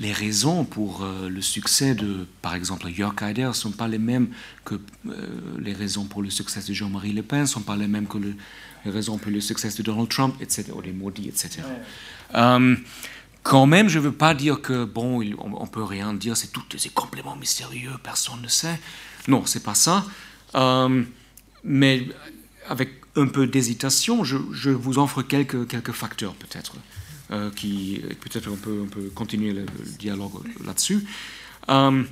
les 0.00 0.12
raisons 0.12 0.64
pour 0.64 1.04
euh, 1.04 1.28
le 1.28 1.40
succès 1.40 1.94
de, 1.94 2.26
par 2.42 2.56
exemple, 2.56 2.88
Jörg 2.92 3.14
Haider 3.22 3.44
ne 3.44 3.52
sont 3.52 3.70
pas 3.70 3.86
les 3.86 3.98
mêmes 3.98 4.30
que 4.64 4.80
euh, 5.06 5.12
les 5.60 5.72
raisons 5.72 6.06
pour 6.06 6.22
le 6.22 6.30
succès 6.30 6.60
de 6.60 6.74
Jean-Marie 6.74 7.12
Le 7.12 7.22
Pen, 7.22 7.42
ne 7.42 7.46
sont 7.46 7.60
pas 7.60 7.76
les 7.76 7.86
mêmes 7.86 8.08
que 8.08 8.18
les 8.18 8.34
raisons 8.90 9.18
pour 9.18 9.30
le 9.30 9.40
succès 9.40 9.68
de 9.68 9.82
Donald 9.82 10.08
Trump, 10.08 10.34
etc., 10.40 10.72
ou 10.74 10.82
maudits, 10.92 11.28
etc. 11.28 11.62
Quand 13.42 13.64
même, 13.66 13.88
je 13.88 13.98
ne 13.98 14.04
veux 14.04 14.12
pas 14.12 14.34
dire 14.34 14.60
que, 14.60 14.84
bon, 14.84 15.22
on, 15.38 15.62
ne 15.62 15.68
peut 15.68 15.84
rien 15.84 16.12
dire, 16.12 16.36
c'est 16.36 16.52
tout, 16.52 16.62
c'est 16.76 16.92
complètement 16.92 17.36
mystérieux, 17.36 17.92
personne 18.02 18.42
ne 18.42 18.48
sait. 18.48 18.78
Non, 19.28 19.46
c'est 19.46 19.62
pas 19.62 19.74
ça. 19.74 20.04
Mais 21.64 22.06
avec 22.68 22.90
un 23.16 23.26
peu 23.26 23.46
d'hésitation, 23.46 24.24
je, 24.24 24.36
vous 24.70 24.98
offre 24.98 25.22
quelques, 25.22 25.66
quelques 25.66 25.92
facteurs 25.92 26.34
peut-être. 26.34 26.74
Euh, 27.32 27.48
qui 27.50 28.02
peut-être 28.20 28.50
on 28.50 28.56
peut, 28.56 28.80
on 28.82 28.88
peut 28.88 29.08
continuer 29.14 29.52
le, 29.52 29.64
dialogue 30.00 30.32
là-dessus. 30.64 31.06
Euh, 31.68 32.02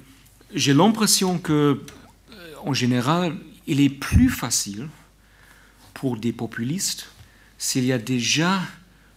j'ai 0.54 0.72
l'impression 0.72 1.38
que, 1.38 1.82
euh, 2.32 2.54
en 2.64 2.72
général, 2.72 3.36
il 3.66 3.80
est 3.80 3.88
plus 3.88 4.28
facile 4.28 4.88
pour 5.92 6.18
des 6.18 6.32
populistes 6.32 7.08
s'il 7.58 7.84
y 7.84 7.92
a 7.92 7.98
déjà 7.98 8.60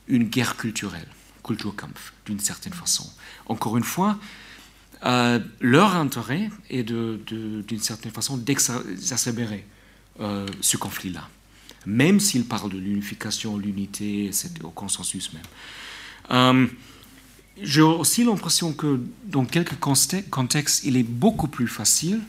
une 0.08 0.24
guerre 0.24 0.58
culturelle, 0.58 1.08
Kulturkampf, 1.44 2.14
d'une 2.26 2.40
certaine 2.40 2.74
façon. 2.74 3.08
Encore 3.46 3.78
une 3.78 3.84
fois, 3.84 4.18
leur 5.04 5.96
intérêt 5.96 6.50
est 6.72 6.84
d'une 6.84 7.80
certaine 7.80 8.12
façon 8.12 8.38
d'exacerber 10.22 10.52
ce 10.62 10.78
conflit-là, 10.78 11.28
même 11.86 12.20
s'ils 12.20 12.46
parlent 12.46 12.72
de 12.72 12.78
l'unification, 12.78 13.58
l'unité, 13.58 14.30
au 14.64 14.70
consensus 14.70 15.34
même. 15.34 15.44
Euh, 16.32 16.68
j'ai 17.62 17.82
aussi 17.82 18.24
l'impression 18.24 18.74
que 18.74 19.02
dans 19.26 19.46
quelques 19.46 19.80
contextes, 20.30 20.84
il 20.84 20.96
est 20.98 21.04
beaucoup 21.04 21.48
plus 21.48 21.68
facile 21.68 22.22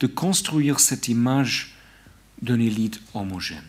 de 0.00 0.06
construire 0.06 0.80
cette 0.80 1.08
image 1.08 1.74
d'une 2.40 2.60
élite 2.60 3.00
homogène. 3.12 3.64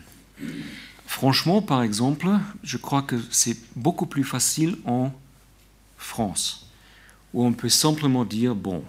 Franchement, 1.06 1.60
par 1.60 1.82
exemple, 1.82 2.28
je 2.62 2.78
crois 2.78 3.02
que 3.02 3.16
c'est 3.30 3.58
beaucoup 3.76 4.06
plus 4.06 4.24
facile 4.24 4.76
en 4.86 5.12
France, 5.98 6.70
où 7.34 7.44
on 7.44 7.52
peut 7.52 7.68
simplement 7.68 8.24
dire, 8.24 8.54
bon, 8.54 8.82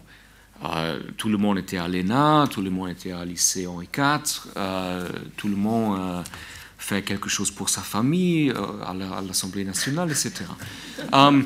euh, 0.64 1.00
tout 1.18 1.30
le 1.30 1.38
monde 1.38 1.58
était 1.58 1.78
à 1.78 1.88
l'ENA, 1.88 2.48
tout 2.50 2.62
le 2.62 2.70
monde 2.70 2.90
était 2.90 3.12
à 3.12 3.26
lycée 3.26 3.68
Henri 3.68 3.88
IV, 3.96 4.48
euh, 4.58 5.10
tout 5.38 5.48
le 5.48 5.56
monde 5.56 6.24
fait 6.84 7.02
quelque 7.02 7.30
chose 7.30 7.50
pour 7.50 7.70
sa 7.70 7.80
famille, 7.80 8.50
euh, 8.50 8.84
à 8.86 8.94
l'Assemblée 9.22 9.64
nationale, 9.64 10.12
etc. 10.12 10.32
Euh, 11.14 11.42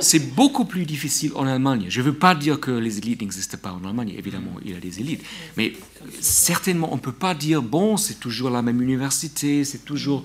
c'est 0.00 0.34
beaucoup 0.34 0.66
plus 0.66 0.84
difficile 0.84 1.32
en 1.34 1.46
Allemagne. 1.46 1.86
Je 1.88 2.00
ne 2.00 2.04
veux 2.06 2.12
pas 2.12 2.34
dire 2.34 2.60
que 2.60 2.70
les 2.70 2.98
élites 2.98 3.22
n'existent 3.22 3.56
pas 3.56 3.72
en 3.72 3.82
Allemagne, 3.88 4.14
évidemment, 4.18 4.52
il 4.62 4.72
y 4.72 4.74
a 4.74 4.78
des 4.78 5.00
élites. 5.00 5.24
Mais 5.56 5.72
certainement, 6.20 6.92
on 6.92 6.96
ne 6.96 7.00
peut 7.00 7.10
pas 7.26 7.34
dire, 7.34 7.62
bon, 7.62 7.96
c'est 7.96 8.20
toujours 8.20 8.50
la 8.50 8.60
même 8.60 8.82
université, 8.82 9.64
c'est 9.64 9.84
toujours 9.86 10.24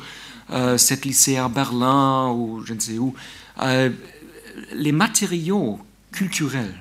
euh, 0.49 0.77
cet 0.77 1.05
lycée 1.05 1.37
à 1.37 1.47
Berlin 1.47 2.29
ou 2.31 2.61
je 2.65 2.73
ne 2.73 2.79
sais 2.79 2.97
où. 2.97 3.15
les 4.73 4.91
matériaux 4.91 5.79
culturels 6.11 6.75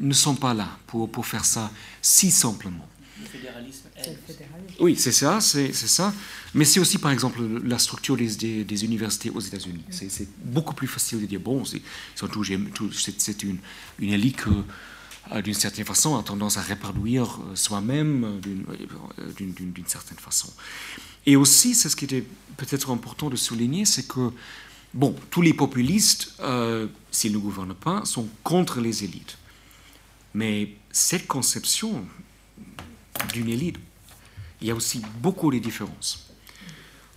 ne 0.00 0.12
sont 0.12 0.34
pas 0.34 0.54
là 0.54 0.68
pour, 0.86 1.10
pour 1.10 1.26
faire 1.26 1.44
ça 1.44 1.70
si 2.02 2.30
simplement. 2.30 2.88
Le 3.20 3.26
fédéralisme 3.26 3.88
Oui, 4.80 4.96
c'est 4.96 5.12
ça, 5.12 5.40
c'est 5.40 5.72
ça. 5.72 6.12
Mais 6.54 6.64
c'est 6.64 6.80
aussi, 6.80 6.98
par 6.98 7.10
exemple, 7.10 7.40
la 7.64 7.78
structure 7.78 8.16
des, 8.16 8.64
des, 8.64 8.84
universités 8.84 9.30
aux 9.30 9.40
États-Unis. 9.40 9.84
C'est 9.90 10.28
beaucoup 10.44 10.74
plus 10.74 10.86
facile 10.86 11.20
de 11.20 11.26
dire, 11.26 11.40
bon, 11.40 11.64
c'est 11.64 13.42
une, 13.42 13.58
une 13.98 14.12
élite 14.12 14.36
qui, 14.36 14.50
euh, 15.32 15.42
d'une 15.42 15.54
certaine 15.54 15.84
façon, 15.84 16.16
a 16.16 16.22
tendance 16.22 16.56
à 16.56 16.62
reproduire 16.62 17.40
euh, 17.40 17.56
soi-même 17.56 18.24
euh, 18.24 19.32
d'une 19.36 19.86
certaine 19.86 20.18
façon. 20.18 20.52
Et 21.24 21.36
aussi, 21.36 21.74
c'est 21.74 21.88
ce 21.88 21.96
qui 21.96 22.04
était 22.04 22.24
peut-être 22.56 22.90
important 22.90 23.28
de 23.28 23.36
souligner, 23.36 23.84
c'est 23.84 24.06
que, 24.06 24.30
bon, 24.94 25.14
tous 25.30 25.42
les 25.42 25.52
populistes, 25.52 26.34
s'ils 27.10 27.32
ne 27.32 27.38
gouvernent 27.38 27.74
pas, 27.74 28.04
sont 28.04 28.28
contre 28.44 28.80
les 28.80 29.02
élites. 29.02 29.36
Mais 30.36 30.68
cette 30.92 31.26
conception 31.26 32.04
d'une 33.32 33.48
élite, 33.48 33.78
il 34.60 34.68
y 34.68 34.70
a 34.70 34.74
aussi 34.74 35.00
beaucoup 35.22 35.50
de 35.50 35.58
différences. 35.58 36.28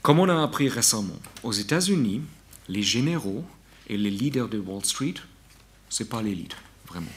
Comme 0.02 0.20
on 0.20 0.30
a 0.30 0.42
appris 0.42 0.70
récemment, 0.70 1.20
aux 1.44 1.52
États-Unis, 1.52 2.22
les 2.70 2.82
généraux 2.82 3.44
et 3.90 3.98
les 3.98 4.10
leaders 4.10 4.48
de 4.48 4.58
Wall 4.58 4.86
Street, 4.86 5.16
ce 5.90 6.04
n'est 6.04 6.10
pas 6.10 6.22
l'élite, 6.22 6.56
vraiment. 6.88 7.12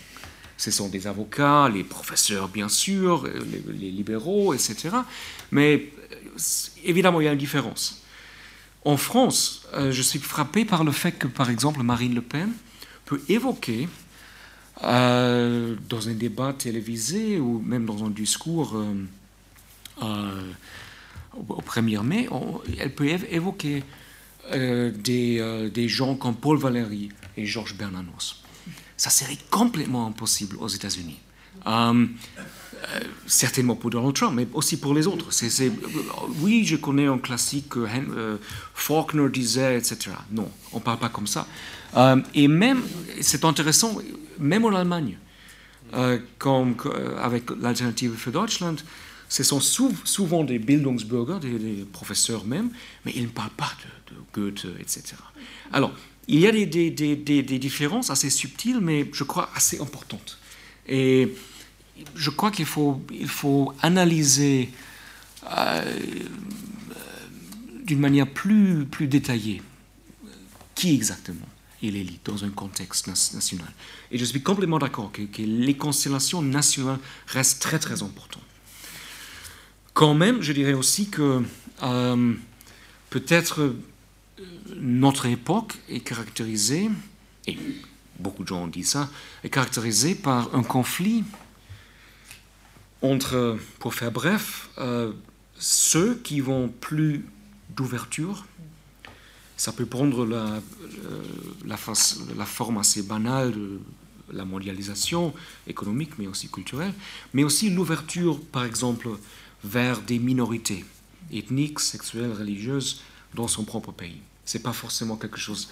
Ce 0.56 0.72
sont 0.72 0.88
des 0.88 1.06
avocats, 1.06 1.68
les 1.68 1.84
professeurs, 1.84 2.48
bien 2.48 2.68
sûr, 2.68 3.24
les, 3.68 3.90
libéraux, 3.92 4.54
etc. 4.54 4.96
Mais 5.52 5.92
euh, 6.10 6.16
évidemment, 6.82 7.20
il 7.20 7.26
y 7.26 7.28
a 7.28 7.32
une 7.32 7.38
différence. 7.38 8.02
En 8.84 8.96
France, 8.96 9.68
euh, 9.74 9.92
je 9.92 10.02
suis 10.02 10.18
frappé 10.18 10.64
par 10.64 10.82
le 10.82 10.90
fait 10.90 11.12
que, 11.12 11.28
par 11.28 11.48
exemple, 11.48 11.84
Marine 11.84 12.16
Le 12.16 12.22
Pen 12.22 12.50
peut 13.04 13.20
évoquer 13.28 13.88
euh, 14.82 15.76
dans 15.88 16.08
un 16.08 16.14
débat 16.14 16.52
télévisé 16.52 17.38
ou 17.38 17.60
même 17.60 17.86
dans 17.86 18.04
un 18.04 18.10
discours 18.10 18.82
au 20.00 21.60
1er 21.62 22.02
mai, 22.02 22.28
elle 22.78 22.94
peut 22.94 23.06
évoquer 23.06 23.82
euh, 24.50 24.90
des, 24.90 25.38
euh, 25.38 25.70
des, 25.70 25.88
gens 25.88 26.16
comme 26.16 26.34
Paul 26.34 26.58
Valéry 26.58 27.10
et 27.36 27.46
Georges 27.46 27.76
Bernanos. 27.76 28.42
Ça 28.96 29.08
serait 29.08 29.38
complètement 29.50 30.06
impossible 30.08 30.56
aux 30.58 30.66
États-Unis. 30.66 31.20
Euh, 31.68 32.06
certainement 33.26 33.76
pour 33.76 33.90
Donald 33.90 34.14
Trump, 34.14 34.34
mais 34.34 34.48
aussi 34.52 34.78
pour 34.78 34.94
les 34.94 35.06
autres. 35.06 35.28
oui, 36.40 36.64
je 36.64 36.74
connais 36.74 37.06
un 37.06 37.18
classique 37.18 37.68
que 37.68 37.86
Faulkner 38.74 39.28
disait, 39.28 39.78
etc. 39.78 40.10
Non, 40.32 40.50
on 40.72 40.78
ne 40.78 40.82
parle 40.82 40.98
pas 40.98 41.08
comme 41.08 41.28
ça. 41.28 41.46
et 42.34 42.48
même, 42.48 42.82
c'est 43.20 43.44
intéressant, 43.44 43.96
même 44.38 44.64
en 44.64 44.74
Allemagne, 44.74 45.18
comme 46.38 46.74
avec 47.20 47.50
l'alternative 47.60 48.14
für 48.16 48.30
Deutschland, 48.30 48.76
ce 49.28 49.42
sont 49.42 49.60
souvent 49.60 50.44
des 50.44 50.58
Bildungsbürger, 50.58 51.38
des, 51.40 51.86
professeurs 51.90 52.44
même, 52.44 52.70
mais 53.04 53.12
ils 53.14 53.22
ne 53.22 53.28
parlent 53.28 53.50
pas 53.56 53.72
de, 54.10 54.14
Goethe, 54.34 54.66
etc. 54.78 55.14
Alors, 55.72 55.92
il 56.28 56.38
y 56.40 56.46
a 56.46 56.52
des, 56.52 56.66
des, 56.90 57.58
différences 57.58 58.10
assez 58.10 58.28
subtiles, 58.28 58.80
mais 58.80 59.08
je 59.12 59.24
crois 59.24 59.48
assez 59.54 59.80
importantes. 59.80 60.38
Et 60.86 61.34
je 62.14 62.30
crois 62.30 62.50
qu'il 62.50 62.66
faut, 62.66 63.02
il 63.10 63.28
faut 63.28 63.72
analyser 63.80 64.70
euh, 65.50 65.98
d'une 67.84 68.00
manière 68.00 68.28
plus, 68.28 68.84
plus 68.84 69.06
détaillée 69.06 69.62
qui 70.74 70.94
exactement 70.94 71.48
est 71.82 71.90
l'élite 71.90 72.24
dans 72.24 72.44
un 72.44 72.50
contexte 72.50 73.06
national. 73.08 73.72
Et 74.10 74.18
je 74.18 74.24
suis 74.24 74.42
complètement 74.42 74.78
d'accord 74.78 75.12
que, 75.12 75.22
que 75.22 75.42
les 75.42 75.76
constellations 75.76 76.42
nationales 76.42 76.98
restent 77.26 77.62
très 77.62 77.78
très 77.78 78.02
importantes. 78.02 78.42
Quand 79.94 80.14
même, 80.14 80.40
je 80.40 80.52
dirais 80.52 80.72
aussi 80.72 81.08
que 81.08 81.42
euh, 81.82 82.34
peut-être 83.10 83.60
euh, 83.60 83.76
notre 84.76 85.26
époque 85.26 85.78
est 85.88 86.00
caractérisée, 86.00 86.88
et 87.46 87.58
beaucoup 88.18 88.42
de 88.42 88.48
gens 88.48 88.64
ont 88.64 88.68
dit 88.68 88.84
ça, 88.84 89.10
est 89.44 89.50
caractérisée 89.50 90.14
par 90.14 90.54
un 90.54 90.62
conflit 90.62 91.24
entre, 93.02 93.58
pour 93.80 93.94
faire 93.94 94.12
bref, 94.12 94.70
euh, 94.78 95.12
ceux 95.58 96.14
qui 96.14 96.40
vont 96.40 96.68
plus 96.68 97.26
d'ouverture. 97.70 98.46
Ça 99.62 99.70
peut 99.70 99.86
prendre 99.86 100.26
la, 100.26 100.60
la, 101.64 102.46
forme 102.46 102.78
assez 102.78 103.04
banale 103.04 103.52
de 103.52 103.80
la 104.32 104.44
mondialisation 104.44 105.32
économique, 105.68 106.18
mais 106.18 106.26
aussi 106.26 106.48
culturelle, 106.48 106.92
mais 107.32 107.44
aussi 107.44 107.70
l'ouverture, 107.70 108.40
par 108.40 108.64
exemple, 108.64 109.08
vers 109.62 110.00
des 110.00 110.18
minorités 110.18 110.84
ethniques, 111.32 111.78
sexuelles, 111.78 112.32
religieuses 112.32 113.02
dans 113.34 113.46
son 113.46 113.62
propre 113.62 113.92
pays. 113.92 114.20
Ce 114.44 114.58
n'est 114.58 114.64
pas 114.64 114.72
forcément 114.72 115.16
quelque 115.16 115.38
chose 115.38 115.70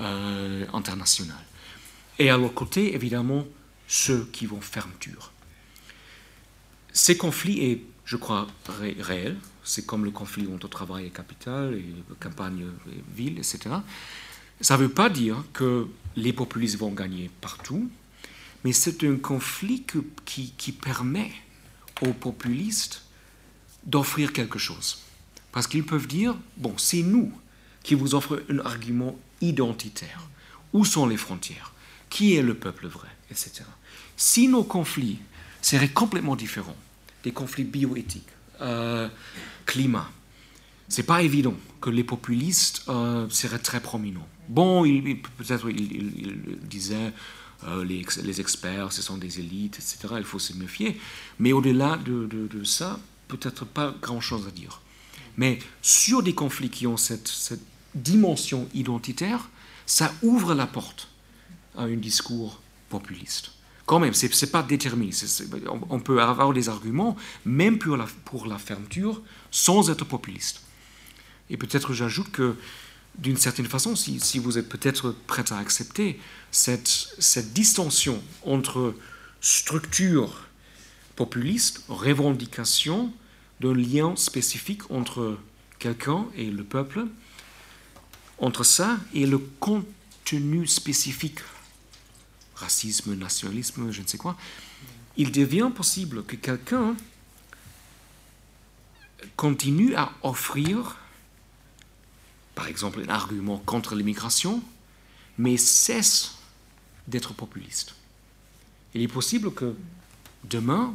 euh, 0.00 0.66
international. 0.72 1.38
Et 2.18 2.30
à 2.30 2.36
l'autre 2.36 2.54
côté, 2.54 2.96
évidemment, 2.96 3.46
ceux 3.86 4.28
qui 4.32 4.46
vont 4.46 4.60
fermeture. 4.60 5.30
Ces 6.92 7.16
conflits 7.16 7.60
est, 7.64 7.82
je 8.04 8.16
crois, 8.16 8.48
réel. 8.98 9.36
C'est 9.70 9.86
comme 9.86 10.04
le 10.04 10.10
conflit 10.10 10.48
entre 10.52 10.68
travail 10.68 11.06
et 11.06 11.10
capital, 11.10 11.80
campagne 12.18 12.66
et 12.88 13.04
ville, 13.14 13.38
etc. 13.38 13.60
Ça 14.60 14.76
ne 14.76 14.82
veut 14.82 14.88
pas 14.88 15.08
dire 15.08 15.44
que 15.52 15.86
les 16.16 16.32
populistes 16.32 16.76
vont 16.76 16.90
gagner 16.90 17.30
partout, 17.40 17.88
mais 18.64 18.72
c'est 18.72 19.04
un 19.04 19.14
conflit 19.14 19.84
qui, 20.24 20.54
qui 20.58 20.72
permet 20.72 21.30
aux 22.02 22.12
populistes 22.12 23.04
d'offrir 23.84 24.32
quelque 24.32 24.58
chose. 24.58 25.02
Parce 25.52 25.68
qu'ils 25.68 25.86
peuvent 25.86 26.08
dire, 26.08 26.34
bon, 26.56 26.76
c'est 26.76 27.02
nous 27.02 27.32
qui 27.84 27.94
vous 27.94 28.16
offrons 28.16 28.40
un 28.48 28.58
argument 28.58 29.16
identitaire. 29.40 30.28
Où 30.72 30.84
sont 30.84 31.06
les 31.06 31.16
frontières? 31.16 31.72
Qui 32.08 32.34
est 32.34 32.42
le 32.42 32.54
peuple 32.54 32.88
vrai? 32.88 33.08
Etc. 33.30 33.62
Si 34.16 34.48
nos 34.48 34.64
conflits 34.64 35.20
seraient 35.62 35.90
complètement 35.90 36.34
différents, 36.34 36.76
des 37.22 37.30
conflits 37.30 37.62
bioéthiques, 37.62 38.26
euh, 38.60 39.08
climat, 39.66 40.10
c'est 40.88 41.04
pas 41.04 41.22
évident 41.22 41.54
que 41.80 41.88
les 41.88 42.04
populistes 42.04 42.82
euh, 42.88 43.28
seraient 43.30 43.58
très 43.60 43.80
prominents. 43.80 44.26
Bon, 44.48 44.82
peut-être 44.82 45.70
il, 45.70 46.58
disait 46.62 47.12
euh, 47.68 47.84
les, 47.84 48.04
les, 48.22 48.40
experts, 48.40 48.92
ce 48.92 49.00
sont 49.00 49.16
des 49.16 49.38
élites, 49.38 49.76
etc. 49.76 50.14
Il 50.18 50.24
faut 50.24 50.40
se 50.40 50.52
méfier. 50.52 51.00
Mais 51.38 51.52
au-delà 51.52 51.96
de, 51.96 52.26
de, 52.26 52.64
ça, 52.64 52.98
peut-être 53.28 53.64
pas 53.64 53.94
grand-chose 54.02 54.46
à 54.48 54.50
dire. 54.50 54.82
Mais 55.36 55.60
sur 55.80 56.22
des 56.22 56.34
conflits 56.34 56.70
qui 56.70 56.86
ont 56.86 56.96
cette, 56.96 57.28
cette 57.28 57.62
dimension 57.94 58.68
identitaire, 58.74 59.48
ça 59.86 60.12
ouvre 60.22 60.54
la 60.54 60.66
porte 60.66 61.08
à 61.76 61.82
un 61.82 61.96
discours 61.96 62.60
populiste. 62.88 63.52
Quand 63.90 63.98
même, 63.98 64.14
ce 64.14 64.26
n'est 64.26 64.52
pas 64.52 64.62
déterminé. 64.62 65.10
on, 65.88 65.98
peut 65.98 66.22
avoir 66.22 66.52
des 66.52 66.68
arguments, 66.68 67.16
même 67.44 67.76
pour 67.80 67.96
la, 68.46 68.56
fermeture, 68.56 69.20
sans 69.50 69.90
être 69.90 70.04
populiste. 70.04 70.62
Et 71.50 71.56
peut-être 71.56 71.92
j'ajoute 71.92 72.30
que, 72.30 72.54
d'une 73.18 73.36
certaine 73.36 73.66
façon, 73.66 73.96
si, 73.96 74.38
vous 74.38 74.58
êtes 74.58 74.68
peut-être 74.68 75.16
prêt 75.26 75.42
à 75.50 75.58
accepter 75.58 76.20
cette, 76.52 76.86
cette 77.18 77.52
distinction 77.52 78.22
entre 78.44 78.94
structure 79.40 80.46
populiste, 81.16 81.82
revendication 81.88 83.12
d'un 83.58 83.74
lien 83.74 84.14
spécifique 84.14 84.88
entre 84.92 85.36
quelqu'un 85.80 86.26
et 86.36 86.48
le 86.48 86.62
peuple, 86.62 87.06
entre 88.38 88.62
ça 88.62 88.98
et 89.14 89.26
le 89.26 89.38
contenu 89.58 90.68
spécifique, 90.68 91.40
racisme, 92.60 93.14
nationalisme, 93.14 93.90
je 93.90 94.02
ne 94.02 94.06
sais 94.06 94.18
quoi, 94.18 94.36
il 95.16 95.32
devient 95.32 95.70
possible 95.74 96.24
que 96.24 96.36
quelqu'un 96.36 96.94
continue 99.36 99.94
à 99.94 100.12
offrir, 100.22 100.96
par 102.54 102.68
exemple, 102.68 103.00
un 103.06 103.08
argument 103.08 103.58
contre 103.58 103.94
l'immigration, 103.94 104.62
mais 105.38 105.56
cesse 105.56 106.36
d'être 107.08 107.34
populiste. 107.34 107.94
Il 108.94 109.02
est 109.02 109.08
possible 109.08 109.52
que 109.52 109.74
demain, 110.44 110.94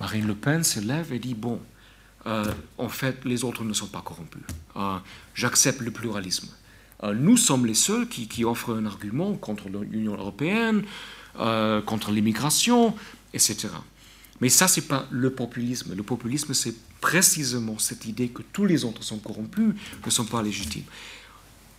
Marine 0.00 0.26
Le 0.26 0.34
Pen 0.34 0.64
se 0.64 0.80
lève 0.80 1.12
et 1.12 1.18
dit, 1.18 1.34
bon, 1.34 1.60
euh, 2.26 2.52
en 2.78 2.88
fait, 2.88 3.24
les 3.24 3.44
autres 3.44 3.64
ne 3.64 3.72
sont 3.72 3.86
pas 3.86 4.02
corrompus. 4.02 4.42
Euh, 4.76 4.98
j'accepte 5.34 5.80
le 5.80 5.90
pluralisme. 5.90 6.48
Euh, 7.02 7.14
nous 7.14 7.36
sommes 7.36 7.66
les 7.66 7.74
seuls 7.74 8.08
qui, 8.08 8.44
offrent 8.44 8.74
un 8.74 8.86
argument 8.86 9.34
contre 9.34 9.68
l'Union 9.68 10.14
européenne, 10.14 10.84
contre 11.84 12.12
l'immigration, 12.12 12.94
etc. 13.34 13.68
Mais 14.40 14.48
ça, 14.48 14.68
ce 14.68 14.80
n'est 14.80 14.86
pas 14.86 15.06
le 15.10 15.30
populisme. 15.30 15.94
Le 15.94 16.02
populisme, 16.02 16.54
c'est 16.54 16.74
précisément 17.00 17.78
cette 17.78 18.06
idée 18.06 18.28
que 18.28 18.42
tous 18.52 18.66
les 18.66 18.84
autres 18.84 19.02
sont 19.02 19.18
corrompus, 19.18 19.74
ne 20.04 20.10
sont 20.10 20.24
pas 20.24 20.42
légitimes. 20.42 20.84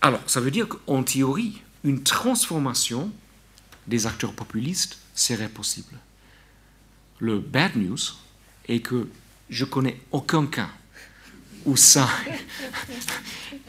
Alors, 0.01 0.21
ça 0.27 0.39
veut 0.39 0.51
dire 0.51 0.67
qu'en 0.67 1.03
théorie, 1.03 1.61
une 1.83 2.03
transformation 2.03 3.11
des 3.87 4.07
acteurs 4.07 4.33
populistes 4.33 4.99
serait 5.15 5.49
possible. 5.49 5.93
Le 7.19 7.39
bad 7.39 7.75
news 7.75 7.97
est 8.67 8.79
que 8.79 9.07
je 9.49 9.65
connais 9.65 9.99
aucun 10.11 10.45
cas 10.45 10.69
où 11.67 11.75
ça 11.75 12.09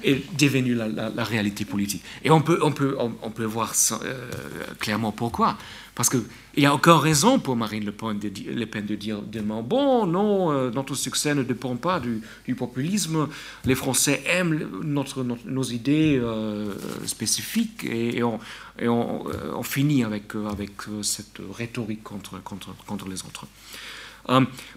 est 0.02 0.38
devenu 0.38 0.74
la, 0.74 1.24
réalité 1.24 1.64
politique. 1.64 2.02
Et 2.24 2.30
on 2.30 2.40
peut, 2.40 2.60
on 2.62 2.72
peut, 2.72 2.96
on, 2.98 3.30
peut 3.30 3.44
voir 3.44 3.74
euh, 3.92 4.30
clairement 4.78 5.12
pourquoi. 5.12 5.58
Parce 5.96 6.08
qu'il 6.08 6.22
n'y 6.56 6.66
a 6.66 6.72
aucune 6.72 6.92
raison 6.92 7.40
pour 7.40 7.56
Marine 7.56 7.84
Le 7.84 7.90
Pen 7.90 8.20
de, 8.20 8.30
Le 8.52 8.66
Pen 8.66 8.86
de 8.86 8.94
dire 8.94 9.20
demain, 9.20 9.62
bon, 9.62 10.06
non, 10.06 10.52
euh, 10.52 10.70
notre 10.70 10.94
succès 10.94 11.34
ne 11.34 11.42
dépend 11.42 11.74
pas 11.74 11.98
du, 11.98 12.54
populisme, 12.54 13.26
les 13.64 13.74
Français 13.74 14.22
aiment 14.26 14.80
notre, 14.84 15.24
nos 15.24 15.64
idées 15.64 16.16
euh, 16.22 16.72
spécifiques 17.04 17.84
et, 17.84 18.22
on, 18.22 18.38
et 18.78 18.86
on, 18.86 19.62
finit 19.64 20.04
avec, 20.04 20.36
avec 20.48 20.70
cette 21.02 21.40
rhétorique 21.52 22.04
contre, 22.04 22.40
contre, 22.44 22.76
contre 22.86 23.08
les 23.08 23.24
autres. 23.24 23.46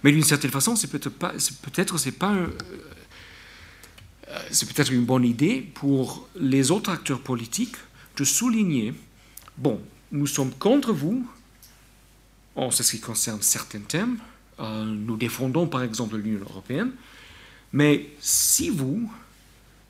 Mais 0.01 0.11
d'une 0.11 0.23
certaine 0.23 0.49
façon, 0.49 0.75
c'est 0.75 0.89
peut-être 0.89 1.09
pas, 1.09 1.33
peut-être 1.61 1.97
c'est 1.99 2.13
pas, 2.13 2.33
c'est 4.51 4.71
peut-être 4.71 4.91
une 4.91 5.05
bonne 5.05 5.25
idée 5.25 5.61
pour 5.61 6.27
les 6.35 6.71
autres 6.71 6.89
acteurs 6.89 7.21
politiques 7.21 7.75
de 8.17 8.23
souligner, 8.23 8.93
bon, 9.57 9.81
nous 10.11 10.27
sommes 10.27 10.51
contre 10.51 10.91
vous 10.93 11.27
en 12.55 12.71
ce 12.71 12.83
qui 12.83 12.99
concerne 12.99 13.41
certains 13.41 13.79
thèmes. 13.79 14.17
Euh, 14.59 14.85
nous 14.85 15.17
défendons 15.17 15.67
par 15.67 15.83
exemple 15.83 16.17
l'Union 16.17 16.41
européenne, 16.41 16.91
mais 17.73 18.09
si 18.19 18.69
vous 18.69 19.11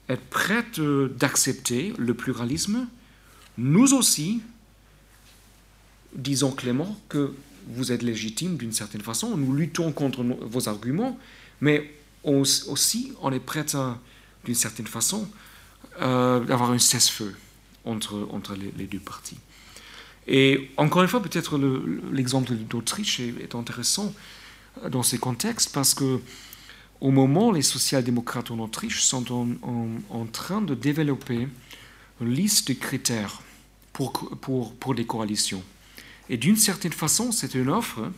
êtes 0.07 0.29
prête 0.29 0.79
d'accepter 0.79 1.93
le 1.97 2.13
pluralisme, 2.13 2.87
nous 3.57 3.93
aussi, 3.93 4.41
disons 6.13 6.51
clairement 6.51 6.99
que 7.09 7.33
vous 7.67 7.91
êtes 7.91 8.01
légitime 8.01 8.57
d'une 8.57 8.71
certaine 8.71 9.01
façon, 9.01 9.37
nous 9.37 9.53
luttons 9.53 9.91
contre 9.91 10.23
vos 10.23 10.67
arguments, 10.69 11.17
mais 11.59 11.93
aussi 12.23 13.13
on 13.21 13.31
est 13.31 13.39
prêt 13.39 13.65
d'une 14.45 14.55
certaine 14.55 14.87
façon, 14.87 15.29
euh, 16.01 16.39
d'avoir 16.41 16.71
un 16.71 16.79
cesse-feu 16.79 17.35
entre, 17.85 18.27
entre 18.31 18.55
les, 18.55 18.87
deux 18.87 18.99
parties. 18.99 19.37
Et 20.27 20.71
encore 20.77 21.01
une 21.01 21.07
fois, 21.07 21.21
peut-être 21.21 21.59
l'exemple 22.11 22.53
d'Autriche 22.53 23.19
est, 23.19 23.55
intéressant 23.55 24.13
euh, 24.83 24.89
dans 24.89 25.03
ces 25.03 25.17
contextes 25.17 25.73
parce 25.73 25.93
que 25.93 26.19
au 27.01 27.09
moment 27.09 27.51
les 27.51 27.63
social-démocrates 27.63 28.51
en 28.51 28.59
Autriche 28.59 29.01
sont 29.01 29.31
en, 29.33 29.47
en, 30.09 30.25
train 30.27 30.61
de 30.61 30.75
développer 30.75 31.47
une 32.21 32.29
liste 32.29 32.67
de 32.67 32.73
critères 32.73 33.41
pour, 33.91 34.13
pour, 34.39 34.75
pour 34.75 34.95
des 34.95 35.05
coalitions. 35.05 35.63
Et 36.29 36.37
d'une 36.37 36.55
certaine 36.55 36.93
façon, 36.93 37.31
c'est 37.31 37.55
une 37.55 37.69
offre, 37.69 38.11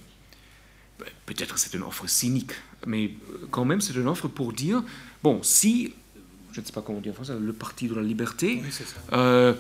peut-être 1.26 1.58
c'est 1.58 1.74
une 1.74 1.84
offre 1.84 2.08
cynique, 2.08 2.52
mais 2.86 3.06
euh, 3.06 3.48
quand 3.50 3.66
même 3.66 3.82
c'est 3.82 3.96
une 3.96 4.08
offre 4.08 4.28
pour 4.28 4.54
dire, 4.54 4.84
bon, 5.24 5.42
si, 5.42 5.94
je 6.54 6.62
ne 6.62 6.66
sais 6.66 6.72
pas 6.72 6.84
comment 6.84 7.02
dire 7.02 7.14
ça, 7.24 7.36
le 7.36 7.52
Parti 7.52 7.88
de 7.88 7.96
la 7.96 8.04
Liberté 8.04 8.62
euh, 9.12 9.56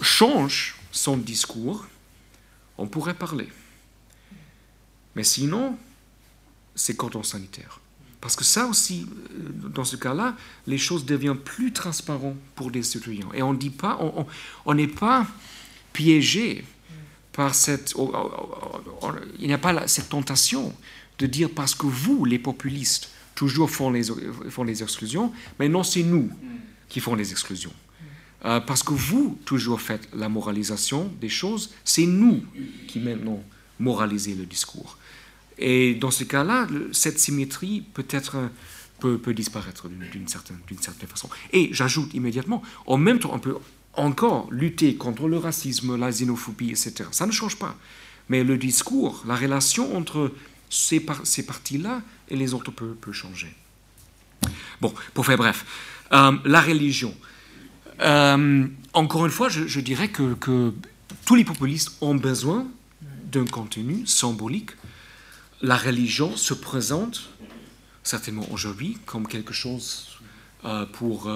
change 0.00 0.76
son 0.92 1.16
discours, 1.16 1.86
on 2.78 2.86
pourrait 2.86 3.14
parler. 3.14 3.48
Mais 5.16 5.24
sinon, 5.24 5.76
c'est 6.74 6.96
cordon 6.96 7.24
sanitaire. 7.24 7.80
Parce 8.20 8.36
que 8.36 8.44
ça 8.44 8.66
aussi, 8.66 9.06
euh, 9.32 9.68
dans 9.68 9.84
ce 9.84 9.96
cas-là, 9.96 10.36
les 10.66 10.78
choses 10.78 11.04
deviennent 11.04 11.38
plus 11.38 11.72
transparentes 11.72 12.38
pour 12.54 12.70
les 12.70 12.84
citoyens. 12.84 13.28
Et 13.34 13.42
on 13.42 13.52
dit 13.52 13.70
pas, 13.70 13.98
on 14.64 14.74
n'est 14.74 14.86
pas 14.86 15.26
piégé 15.92 16.64
par 17.32 17.54
cette... 17.54 17.94
Il 19.38 19.46
n'y 19.48 19.52
a 19.52 19.58
pas 19.58 19.88
cette 19.88 20.10
tentation 20.10 20.72
de 21.18 21.26
dire 21.26 21.50
parce 21.54 21.74
que 21.74 21.86
vous, 21.86 22.24
les 22.24 22.38
populistes, 22.38 23.10
toujours 23.36 23.70
font 23.70 23.90
les, 23.90 24.02
font 24.50 24.64
les 24.64 24.82
exclusions, 24.82 25.32
mais 25.60 25.68
non, 25.68 25.84
c'est 25.84 26.02
nous 26.02 26.28
qui 26.88 26.98
font 26.98 27.14
les 27.14 27.30
exclusions. 27.30 27.72
Euh, 28.44 28.60
parce 28.60 28.82
que 28.82 28.92
vous, 28.92 29.38
toujours 29.44 29.80
faites 29.80 30.08
la 30.12 30.28
moralisation 30.28 31.12
des 31.20 31.28
choses, 31.28 31.70
c'est 31.84 32.06
nous 32.06 32.42
qui 32.88 32.98
maintenant 32.98 33.42
moraliser 33.78 34.34
le 34.34 34.44
discours. 34.44 34.98
Et 35.58 35.94
dans 35.94 36.10
ce 36.10 36.24
cas-là, 36.24 36.66
cette 36.92 37.18
symétrie 37.18 37.84
peut-être 37.94 38.50
peut, 38.98 39.18
peut 39.18 39.34
disparaître 39.34 39.88
d'une 39.88 40.28
certaine, 40.28 40.58
certaine 40.80 41.08
façon. 41.08 41.28
Et 41.52 41.70
j'ajoute 41.72 42.12
immédiatement, 42.14 42.62
en 42.86 42.98
même 42.98 43.18
temps, 43.18 43.30
on 43.32 43.38
peut 43.38 43.56
encore 43.94 44.48
lutter 44.50 44.96
contre 44.96 45.28
le 45.28 45.38
racisme, 45.38 45.96
la 45.96 46.10
xénophobie, 46.10 46.70
etc. 46.70 47.04
Ça 47.10 47.26
ne 47.26 47.32
change 47.32 47.56
pas. 47.56 47.76
Mais 48.28 48.44
le 48.44 48.58
discours, 48.58 49.24
la 49.26 49.36
relation 49.36 49.96
entre 49.96 50.32
ces, 50.70 51.04
ces 51.24 51.46
parties-là 51.46 52.02
et 52.28 52.36
les 52.36 52.54
autres 52.54 52.70
peut, 52.70 53.12
changer. 53.12 53.54
Bon, 54.80 54.92
pour 55.14 55.26
faire 55.26 55.36
bref, 55.36 55.64
euh, 56.12 56.32
la 56.44 56.60
religion. 56.60 57.14
Euh, 58.00 58.66
encore 58.92 59.24
une 59.24 59.32
fois, 59.32 59.48
je, 59.48 59.80
dirais 59.80 60.08
que, 60.08 60.34
que, 60.34 60.72
tous 61.24 61.34
les 61.34 61.44
populistes 61.44 61.96
ont 62.00 62.14
besoin 62.14 62.66
d'un 63.32 63.46
contenu 63.46 64.06
symbolique. 64.06 64.70
La 65.62 65.76
religion 65.76 66.36
se 66.36 66.54
présente 66.54 67.30
certainement 68.02 68.46
aujourd'hui 68.52 68.98
comme 69.06 69.26
quelque 69.26 69.52
chose 69.52 70.18
pour, 70.92 71.30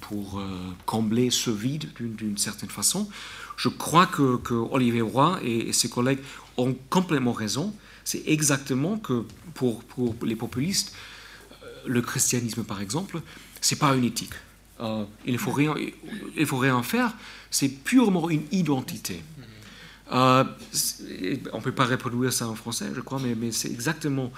pour 0.00 0.42
combler 0.86 1.30
ce 1.30 1.50
vide 1.50 1.90
d'une 1.98 2.38
certaine 2.38 2.70
façon. 2.70 3.08
Je 3.56 3.68
crois 3.68 4.06
que, 4.06 4.36
que 4.36 4.54
Olivier 4.54 5.00
Roy 5.00 5.40
et, 5.42 5.72
ses 5.72 5.88
collègues 5.88 6.20
ont 6.56 6.76
complètement 6.90 7.32
raison. 7.32 7.74
C'est 8.06 8.22
exactement 8.26 8.98
que 8.98 9.24
pour, 9.54 9.82
pour, 9.82 10.14
les 10.24 10.36
populistes, 10.36 10.94
le 11.84 12.00
christianisme 12.00 12.62
par 12.62 12.80
exemple, 12.80 13.20
c'est 13.60 13.78
pas 13.78 13.94
une 13.96 14.04
éthique. 14.04 14.34
il 15.26 15.32
ne 15.32 15.38
faut 15.38 15.50
rien, 15.50 15.74
il 16.36 16.46
faut 16.46 16.56
rien 16.56 16.82
faire. 16.82 17.12
C'est 17.50 17.68
purement 17.68 18.30
une 18.30 18.44
identité. 18.52 19.22
Euh, 20.12 20.44
on 21.52 21.58
ne 21.58 21.62
peut 21.62 21.72
pas 21.72 21.86
reproduire 21.86 22.32
ça 22.32 22.46
en 22.46 22.54
français, 22.54 22.86
je 22.94 23.00
crois, 23.00 23.18
mais, 23.20 23.34
mais 23.34 23.50
c'est 23.50 23.70
exactement 23.70 24.30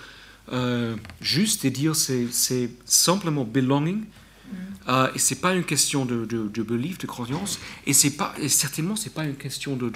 euh, 0.51 0.97
juste 1.20 1.65
de 1.65 1.69
dire 1.69 1.95
c'est 1.95 2.70
simplement 2.86 3.45
belonging. 3.45 3.99
Mm. 3.99 4.57
Euh, 4.89 5.09
et 5.15 5.19
c'est 5.19 5.40
pas 5.43 5.55
une 5.55 5.65
question 5.65 6.07
de, 6.07 6.24
de, 6.24 6.49
de, 6.49 6.62
belief, 6.62 6.97
de 6.97 7.07
croyance, 7.07 7.59
et 7.86 7.93
c'est 7.93 8.12
pas, 8.12 8.32
et 8.39 8.49
certainement 8.49 8.97
c'est 8.97 9.12
pas 9.12 9.24
une 9.24 9.36
question 9.36 9.77
de, 9.77 9.93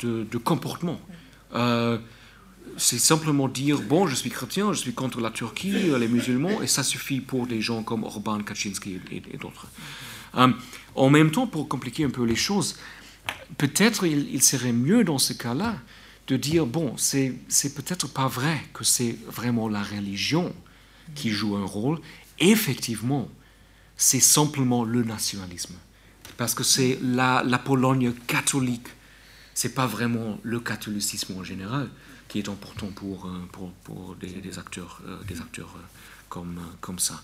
de, 0.00 0.24
de 0.30 0.38
comportement. 0.38 1.00
Euh, 1.54 1.98
c'est 2.76 2.98
simplement 2.98 3.48
dire 3.48 3.80
bon, 3.80 4.06
je 4.06 4.14
suis 4.14 4.30
chrétien, 4.30 4.72
je 4.72 4.78
suis 4.78 4.94
contre 4.94 5.20
la 5.20 5.30
Turquie, 5.30 5.72
les 5.98 6.08
musulmans, 6.08 6.62
et 6.62 6.66
ça 6.66 6.82
suffit 6.82 7.20
pour 7.20 7.46
des 7.46 7.60
gens 7.60 7.82
comme 7.82 8.04
Orban, 8.04 8.42
Kaczynski 8.42 9.00
et, 9.10 9.36
d'autres. 9.36 9.68
en 10.34 11.10
même 11.10 11.30
temps, 11.30 11.46
pour 11.46 11.68
compliquer 11.68 12.04
un 12.04 12.10
peu 12.10 12.24
les 12.24 12.36
choses, 12.36 12.76
peut-être 13.58 14.06
il, 14.06 14.42
serait 14.42 14.72
mieux 14.72 15.04
dans 15.04 15.18
ce 15.18 15.32
cas-là 15.32 15.76
de 16.26 16.36
dire, 16.36 16.66
bon, 16.66 16.94
c'est 16.96 17.34
peut-être 17.74 18.08
pas 18.08 18.28
vrai 18.28 18.60
que 18.72 18.84
c'est 18.84 19.16
vraiment 19.26 19.68
la 19.68 19.82
religion 19.82 20.54
qui 21.14 21.30
joue 21.30 21.56
un 21.56 21.66
rôle. 21.66 22.00
Effectivement, 22.38 23.28
c'est 23.96 24.20
simplement 24.20 24.84
le 24.84 25.04
nationalisme. 25.04 25.74
Parce 26.36 26.54
que 26.54 26.64
c'est 26.64 26.98
la, 27.02 27.44
la, 27.46 27.58
Pologne 27.58 28.12
catholique. 28.26 28.88
C'est 29.52 29.74
pas 29.74 29.86
vraiment 29.86 30.38
le 30.42 30.58
catholicisme 30.58 31.34
en 31.38 31.44
général 31.44 31.88
qui 32.34 32.40
est 32.40 32.48
important 32.48 32.88
pour, 32.88 33.26
euh, 33.26 33.48
pour, 33.52 33.70
pour 33.84 34.16
des, 34.16 34.58
acteurs, 34.58 35.00
euh, 35.06 35.22
des 35.22 35.40
acteurs 35.40 35.72
euh, 35.76 35.82
comme, 36.28 36.58
comme 36.80 36.98
ça. 36.98 37.22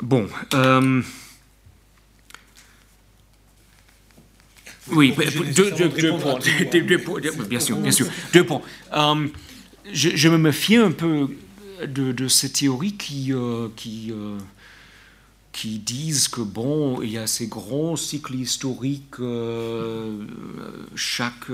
bon. 0.00 0.28
Oui, 4.90 5.14
deux, 5.54 6.18
points. 6.98 7.20
bien 7.48 7.60
sûr, 7.60 7.76
bien 7.76 7.92
sûr. 7.92 8.06
Deux 8.32 8.44
points. 8.44 8.62
Euh, 8.94 9.28
je, 9.92 10.28
me 10.28 10.38
méfie 10.38 10.74
un 10.74 10.90
peu 10.90 11.28
de, 11.86 12.10
de 12.10 12.26
ces 12.26 12.50
théories 12.50 12.96
qui, 12.96 13.32
euh, 13.32 13.68
qui, 13.76 14.10
euh, 14.10 14.38
qui 15.52 15.78
disent 15.78 16.28
que, 16.28 16.40
bon, 16.40 17.02
il 17.02 17.10
y 17.10 17.18
a 17.18 17.26
ces 17.26 17.46
grands 17.46 17.96
cycles 17.96 18.34
historiques 18.34 19.16
chaque 20.94 21.50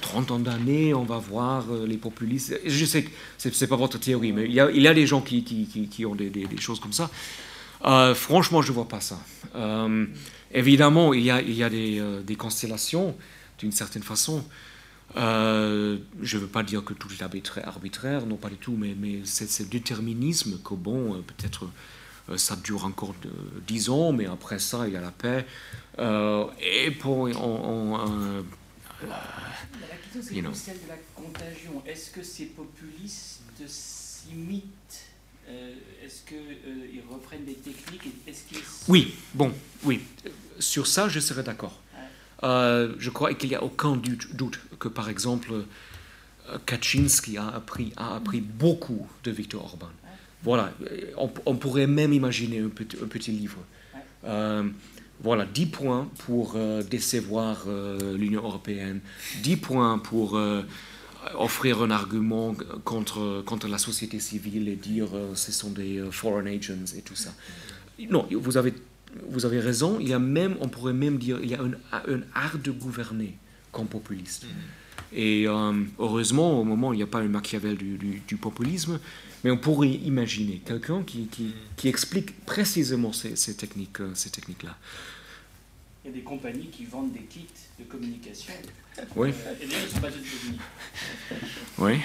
30 0.00 0.30
ans 0.32 0.38
d'années, 0.38 0.92
on 0.92 1.04
va 1.04 1.18
voir 1.18 1.64
les 1.86 1.96
populistes. 1.96 2.60
Je 2.66 2.84
sais 2.84 3.04
que 3.04 3.10
ce 3.38 3.48
n'est 3.48 3.68
pas 3.68 3.76
votre 3.76 3.98
théorie, 3.98 4.32
mais 4.32 4.44
il 4.44 4.52
y 4.52 4.60
a, 4.60 4.70
il 4.70 4.82
y 4.82 4.88
a 4.88 4.92
des 4.92 5.06
gens 5.06 5.22
qui, 5.22 5.44
qui, 5.44 6.04
ont 6.04 6.14
des, 6.14 6.30
choses 6.58 6.78
comme 6.78 6.92
ça. 6.92 7.10
franchement, 8.14 8.60
je 8.60 8.70
ne 8.70 8.74
vois 8.74 8.88
pas 8.88 9.00
ça. 9.00 9.18
Évidemment, 10.54 11.12
il 11.12 11.24
y 11.24 11.30
a, 11.32 11.42
il 11.42 11.52
y 11.52 11.64
a 11.64 11.68
des, 11.68 11.98
euh, 11.98 12.22
constellations, 12.38 13.16
d'une 13.58 13.72
certaine 13.72 14.04
façon. 14.04 14.44
Euh, 15.16 15.98
je 16.22 16.36
ne 16.36 16.42
veux 16.42 16.48
pas 16.48 16.62
dire 16.62 16.84
que 16.84 16.94
tout 16.94 17.08
est 17.12 17.22
arbitraire, 17.22 18.26
non 18.26 18.36
pas 18.36 18.48
du 18.48 18.56
tout, 18.56 18.76
mais, 18.78 18.94
mais 18.96 19.20
c'est 19.24 19.50
ce 19.50 19.64
déterminisme 19.64 20.60
que, 20.62 20.74
bon, 20.74 21.14
euh, 21.14 21.18
peut-être 21.18 21.68
ça 22.36 22.56
dure 22.56 22.84
encore 22.84 23.14
dix 23.66 23.90
ans, 23.90 24.12
mais 24.12 24.26
après 24.26 24.58
ça, 24.58 24.86
il 24.86 24.94
y 24.94 24.96
a 24.96 25.00
la 25.00 25.10
paix. 25.10 25.46
et 26.60 26.90
pour. 26.92 27.28
On, 27.40 27.94
on, 27.94 28.44
la 29.06 29.96
question, 29.96 30.52
c'est 30.52 30.54
celle 30.54 30.82
de 30.82 30.88
la 30.88 30.96
contagion. 31.14 31.82
Est-ce 31.86 32.10
que 32.10 32.22
ces 32.22 32.46
populistes 32.46 33.42
s'imitent 33.66 35.04
Est-ce 36.02 36.22
qu'ils 36.22 37.02
reprennent 37.10 37.44
des 37.44 37.54
techniques 37.54 38.08
Oui, 38.88 39.14
bon, 39.34 39.52
oui 39.82 40.00
sur 40.58 40.86
ça, 40.86 41.08
je 41.08 41.20
serais 41.20 41.42
d'accord. 41.42 41.80
Euh, 42.42 42.94
je 42.98 43.10
crois 43.10 43.32
qu'il 43.34 43.48
n'y 43.50 43.54
a 43.54 43.62
aucun 43.62 43.96
doute 43.96 44.60
que, 44.78 44.88
par 44.88 45.08
exemple, 45.08 45.52
euh, 45.52 46.58
Kaczynski 46.66 47.38
a 47.38 47.48
appris, 47.48 47.92
a 47.96 48.16
appris 48.16 48.40
beaucoup 48.40 49.06
de 49.22 49.30
Viktor 49.30 49.64
Orban. 49.64 49.90
Voilà, 50.44 50.72
on, 51.16 51.56
pourrait 51.56 51.86
même 51.86 52.12
imaginer 52.12 52.60
un 52.60 52.68
petit, 52.68 52.96
un 53.02 53.06
petit 53.06 53.32
livre. 53.32 53.58
Euh, 54.24 54.62
voilà, 55.22 55.46
10 55.46 55.66
points 55.66 56.08
pour 56.26 56.56
décevoir 56.90 57.66
l'Union 58.18 58.42
européenne, 58.42 59.00
10 59.42 59.56
points 59.56 59.98
pour 59.98 60.38
offrir 61.38 61.82
un 61.82 61.90
argument 61.90 62.54
contre, 62.84 63.42
contre 63.46 63.68
la 63.68 63.78
société 63.78 64.20
civile 64.20 64.68
et 64.68 64.76
dire 64.76 65.08
ce 65.34 65.50
sont 65.50 65.70
des 65.70 66.02
foreign 66.10 66.46
agents 66.46 66.92
et 66.94 67.00
tout 67.00 67.16
ça. 67.16 67.32
Non, 68.10 68.26
vous 68.30 68.56
avez 68.58 68.74
vous 69.28 69.46
avez 69.46 69.60
raison, 69.60 69.98
il 70.00 70.08
y 70.08 70.12
a 70.12 70.18
même, 70.18 70.56
on 70.60 70.68
pourrait 70.68 70.92
même 70.92 71.18
dire, 71.18 71.38
il 71.42 71.50
y 71.50 71.54
a 71.54 71.60
un, 71.60 72.20
art 72.34 72.58
de 72.58 72.70
gouverner 72.70 73.36
comme 73.72 73.86
populiste. 73.86 74.44
Mm-hmm. 74.44 74.83
Et 75.12 75.46
euh, 75.46 75.72
heureusement, 75.98 76.60
au 76.60 76.64
moment, 76.64 76.92
il 76.92 76.96
n'y 76.96 77.02
a 77.02 77.06
pas 77.06 77.20
un 77.20 77.28
Machiavel 77.28 77.76
du, 77.76 78.36
populisme, 78.36 78.98
mais 79.44 79.50
on 79.50 79.56
pourrait 79.56 79.90
imaginer 79.90 80.60
quelqu'un 80.64 81.02
qui, 81.02 81.28
qui, 81.76 81.88
explique 81.88 82.44
précisément 82.44 83.12
ces, 83.12 83.36
ces 83.36 83.56
techniques, 83.56 84.00
euh, 84.00 84.10
ces 84.14 84.30
techniques-là. 84.30 84.76
Il 86.04 86.08
y 86.08 86.10
a 86.10 86.16
des 86.16 86.22
compagnies 86.22 86.68
qui 86.68 86.84
vendent 86.84 87.12
des 87.12 87.22
kits 87.22 87.46
de 87.78 87.84
communication. 87.84 88.52
Oui. 89.16 89.30
Euh, 89.30 89.54
et 89.62 89.66
ne 89.66 89.72
sont 89.88 90.00
pas. 90.00 90.08
Oui. 91.78 92.00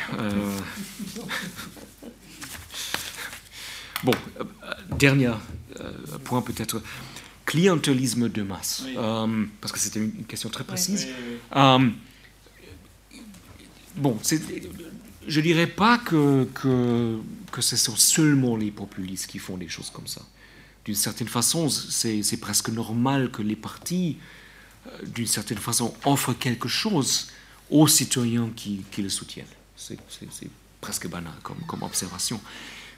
Bon, 4.02 4.14
dernier 4.98 5.34
point 6.24 6.42
peut-être 6.42 6.82
clientélisme 7.50 8.30
de 8.30 8.44
masse, 8.44 8.84
euh, 8.96 9.46
parce 9.60 9.72
que 9.72 9.80
c'était 9.80 10.00
une 10.00 10.26
question 10.26 10.50
très 10.50 10.64
précise. 10.64 11.08
Euh, 11.56 11.90
bon, 13.96 14.18
je 14.24 15.40
ne 15.40 15.44
dirais 15.44 15.68
pas 15.68 15.98
que, 15.98 16.48
que, 16.54 17.62
ce 17.62 17.76
sont 17.76 17.96
seulement 17.96 18.56
les 18.56 18.72
populistes 18.72 19.28
qui 19.28 19.40
font 19.40 19.58
des 19.58 19.68
choses 19.68 19.90
comme 19.90 20.08
ça. 20.08 20.22
D'une 20.86 20.96
certaine 20.96 21.28
façon, 21.28 21.70
c'est 21.70 22.40
presque 22.40 22.70
normal 22.70 23.32
que 23.32 23.42
les 23.42 23.56
partis, 23.56 24.18
euh, 24.88 25.06
d'une 25.06 25.28
certaine 25.28 25.58
façon, 25.58 25.94
offrent 26.06 26.34
quelque 26.34 26.68
chose 26.68 27.28
aux 27.70 27.88
citoyens 27.88 28.50
qui, 28.56 28.84
qui 28.92 29.02
le 29.02 29.10
soutiennent. 29.10 29.46
C'est 29.76 29.98
presque 30.82 31.08
banal 31.08 31.34
comme, 31.44 31.60
comme 31.68 31.84
observation. 31.84 32.42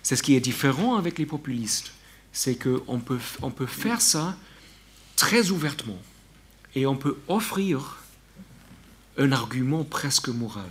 C'est 0.04 0.16
ce 0.16 0.24
qui 0.24 0.36
est 0.36 0.40
différent 0.40 0.96
avec 0.96 1.18
les 1.18 1.26
populistes 1.26 1.92
c'est 2.32 2.56
qu'on 2.56 3.00
peut, 3.00 3.20
on 3.42 3.52
peut 3.52 3.66
faire 3.66 4.02
ça 4.02 4.36
très 5.16 5.52
ouvertement 5.52 6.00
et 6.76 6.86
on 6.86 6.96
peut 6.96 7.18
offrir 7.28 7.98
un 9.18 9.32
argument 9.32 9.84
presque 9.84 10.30
moral. 10.30 10.70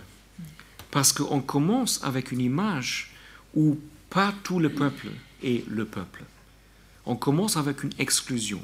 Parce 0.91 1.13
qu'on 1.13 1.41
commence 1.41 2.03
avec 2.03 2.31
une 2.31 2.41
image 2.41 3.11
où 3.55 3.79
pas 4.09 4.33
tout 4.43 4.59
le 4.59 4.69
peuple 4.69 5.07
est 5.41 5.67
le 5.67 5.85
peuple. 5.85 6.23
On 7.05 7.15
commence 7.15 7.57
avec 7.57 7.83
une 7.83 7.93
exclusion. 7.97 8.61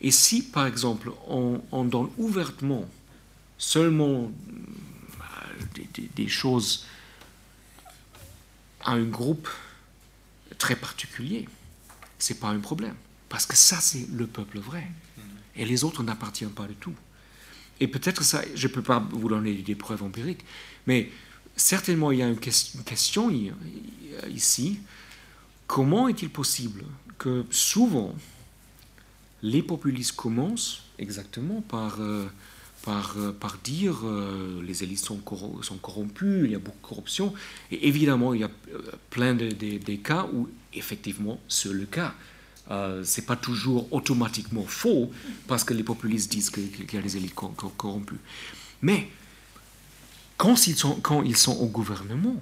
Et 0.00 0.10
si, 0.10 0.42
par 0.42 0.66
exemple, 0.66 1.10
on, 1.26 1.84
donne 1.84 2.10
ouvertement 2.18 2.88
seulement 3.56 4.30
euh, 5.20 5.84
des 6.14 6.28
choses 6.28 6.86
à 8.84 8.92
un 8.92 9.04
groupe 9.04 9.48
très 10.58 10.76
particulier, 10.76 11.48
c'est 12.18 12.38
pas 12.38 12.48
un 12.48 12.60
problème. 12.60 12.94
Parce 13.28 13.46
que 13.46 13.56
ça, 13.56 13.80
c'est 13.80 14.08
le 14.12 14.26
peuple 14.26 14.58
vrai. 14.58 14.86
Et 15.56 15.64
les 15.64 15.84
autres 15.84 16.02
n'appartiennent 16.02 16.50
pas 16.50 16.66
du 16.66 16.74
tout. 16.74 16.94
Et 17.80 17.88
peut-être 17.88 18.22
ça, 18.24 18.42
je 18.54 18.66
ne 18.66 18.72
peux 18.72 18.82
pas 18.82 18.98
vous 19.10 19.28
donner 19.28 19.54
des 19.54 19.74
preuves 19.74 20.02
empiriques, 20.02 20.44
mais 20.86 21.10
certainement 21.58 22.10
il 22.12 22.18
y 22.18 22.22
a 22.22 22.28
une 22.28 22.38
question 22.38 23.30
ici. 24.28 24.78
Comment 25.66 26.08
est-il 26.08 26.30
possible 26.30 26.84
que 27.18 27.44
souvent 27.50 28.14
les 29.42 29.62
populistes 29.62 30.16
commencent 30.16 30.84
exactement 30.98 31.60
par, 31.60 32.00
euh, 32.00 32.26
euh, 32.88 33.32
dire 33.62 34.00
euh, 34.04 34.62
les 34.66 34.82
élites 34.82 34.98
sont, 34.98 35.18
corrompues, 35.18 36.44
il 36.44 36.52
y 36.52 36.54
a 36.54 36.58
beaucoup 36.58 36.78
de 36.78 36.86
corruption, 36.86 37.34
et 37.70 37.86
évidemment 37.86 38.32
il 38.32 38.40
y 38.40 38.44
a 38.44 38.50
plein 39.10 39.34
de, 39.34 39.50
cas 39.96 40.26
où 40.32 40.48
effectivement, 40.72 41.38
c'est 41.48 41.72
le 41.72 41.84
cas. 41.84 42.14
Euh, 42.70 43.02
c'est 43.02 43.24
pas 43.24 43.36
toujours 43.36 43.90
automatiquement 43.92 44.64
faux 44.64 45.10
parce 45.46 45.64
que 45.64 45.72
les 45.72 45.82
populistes 45.82 46.30
disent 46.30 46.50
qu'il 46.50 46.92
y 46.92 46.98
a 46.98 47.00
des 47.00 47.16
élites 47.16 47.34
corrompues. 47.34 48.20
Mais 48.82 49.08
quand 50.38 50.66
ils 50.68 50.76
sont, 50.76 50.94
quand 50.94 51.22
ils 51.22 51.36
sont 51.36 51.56
au 51.56 51.66
gouvernement, 51.66 52.36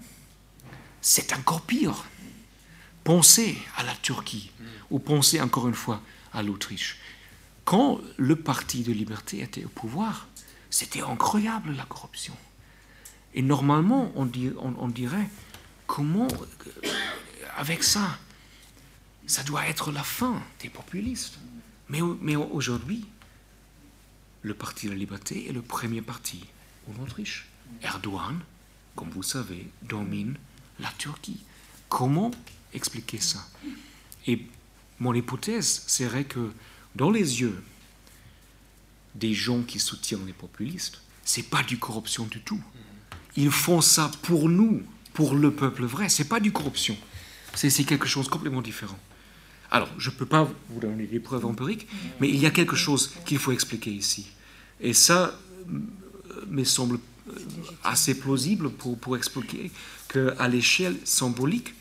c'est 1.00 1.32
encore 1.32 1.62
pire. 1.62 2.04
Pensez 3.02 3.58
à 3.76 3.82
la 3.82 3.94
Turquie, 3.96 4.52
ou 4.90 4.98
pensez 4.98 5.40
encore 5.40 5.66
une 5.66 5.74
fois 5.74 6.00
à 6.32 6.42
l'Autriche. 6.42 6.98
Quand 7.64 8.00
le 8.16 8.36
Parti 8.36 8.82
de 8.82 8.92
liberté 8.92 9.40
était 9.40 9.64
au 9.64 9.68
pouvoir, 9.68 10.28
c'était 10.70 11.00
incroyable 11.00 11.72
la 11.72 11.84
corruption. 11.84 12.36
Et 13.34 13.42
normalement, 13.42 14.12
on, 14.14 14.28
on 14.78 14.88
dirait, 14.88 15.28
comment, 15.86 16.28
euh, 16.28 16.88
avec 17.56 17.82
ça, 17.82 18.18
ça 19.26 19.42
doit 19.42 19.66
être 19.66 19.90
la 19.90 20.02
fin 20.02 20.40
des 20.60 20.68
populistes. 20.68 21.38
Mais, 21.88 22.00
mais 22.20 22.36
aujourd'hui, 22.36 23.06
le 24.42 24.54
Parti 24.54 24.86
de 24.86 24.92
la 24.92 24.98
Liberté 24.98 25.48
est 25.48 25.52
le 25.52 25.62
premier 25.62 26.02
parti 26.02 26.44
en 26.88 27.02
Autriche. 27.02 27.48
Erdogan, 27.82 28.38
comme 28.94 29.10
vous 29.10 29.22
savez, 29.22 29.68
domine 29.82 30.36
la 30.80 30.90
Turquie. 30.98 31.40
Comment 31.88 32.30
expliquer 32.74 33.20
ça? 33.20 33.46
Et 34.26 34.46
mon 34.98 35.14
hypothèse 35.14 35.84
serait 35.86 36.24
que 36.24 36.52
dans 36.94 37.10
les 37.10 37.40
yeux 37.40 37.62
des 39.14 39.34
gens 39.34 39.62
qui 39.62 39.78
soutiennent 39.78 40.26
les 40.26 40.32
populistes, 40.32 41.00
c'est 41.24 41.44
pas 41.44 41.62
du 41.62 41.78
corruption 41.78 42.26
du 42.26 42.40
tout. 42.40 42.60
Ils 43.36 43.50
font 43.50 43.80
ça 43.80 44.10
pour 44.22 44.48
nous, 44.48 44.82
pour 45.12 45.34
le 45.34 45.50
peuple 45.50 45.84
vrai. 45.84 46.08
C'est 46.08 46.28
pas 46.28 46.40
du 46.40 46.52
corruption. 46.52 46.96
C'est 47.54 47.84
quelque 47.84 48.06
chose 48.06 48.28
complètement 48.28 48.62
différent. 48.62 48.98
Alors, 49.70 49.88
je 49.98 50.10
ne 50.10 50.14
peux 50.14 50.26
pas 50.26 50.48
vous 50.68 50.80
donner 50.80 51.06
des 51.06 51.20
preuves 51.20 51.44
empiriques, 51.44 51.88
mais 52.20 52.28
il 52.28 52.36
y 52.36 52.46
a 52.46 52.50
quelque 52.50 52.76
chose 52.76 53.12
qu'il 53.24 53.38
faut 53.38 53.52
expliquer 53.52 53.90
ici. 53.90 54.26
Et 54.80 54.92
ça 54.92 55.38
euh, 55.68 56.46
me 56.48 56.64
semble 56.64 56.98
assez 57.84 58.18
plausible 58.18 58.70
pour, 58.70 58.98
pour 58.98 59.16
expliquer 59.16 59.70
qu'à 60.08 60.48
l'échelle 60.48 60.96
symbolique, 61.04 61.74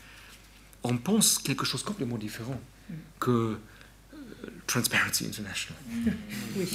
on 0.82 0.96
pense 0.96 1.38
quelque 1.38 1.64
chose 1.64 1.82
complètement 1.82 2.18
différent 2.18 2.60
que 3.18 3.30
euh, 3.30 3.56
Transparency 4.66 5.26
International. 5.26 5.78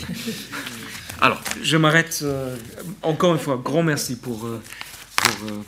Alors, 1.21 1.41
je 1.61 1.77
m'arrête 1.77 2.25
encore 3.01 3.33
une 3.33 3.39
fois. 3.39 3.61
Grand 3.63 3.83
merci 3.83 4.17
pour, 4.17 4.39
pour, 4.39 5.31
vos 5.39 5.63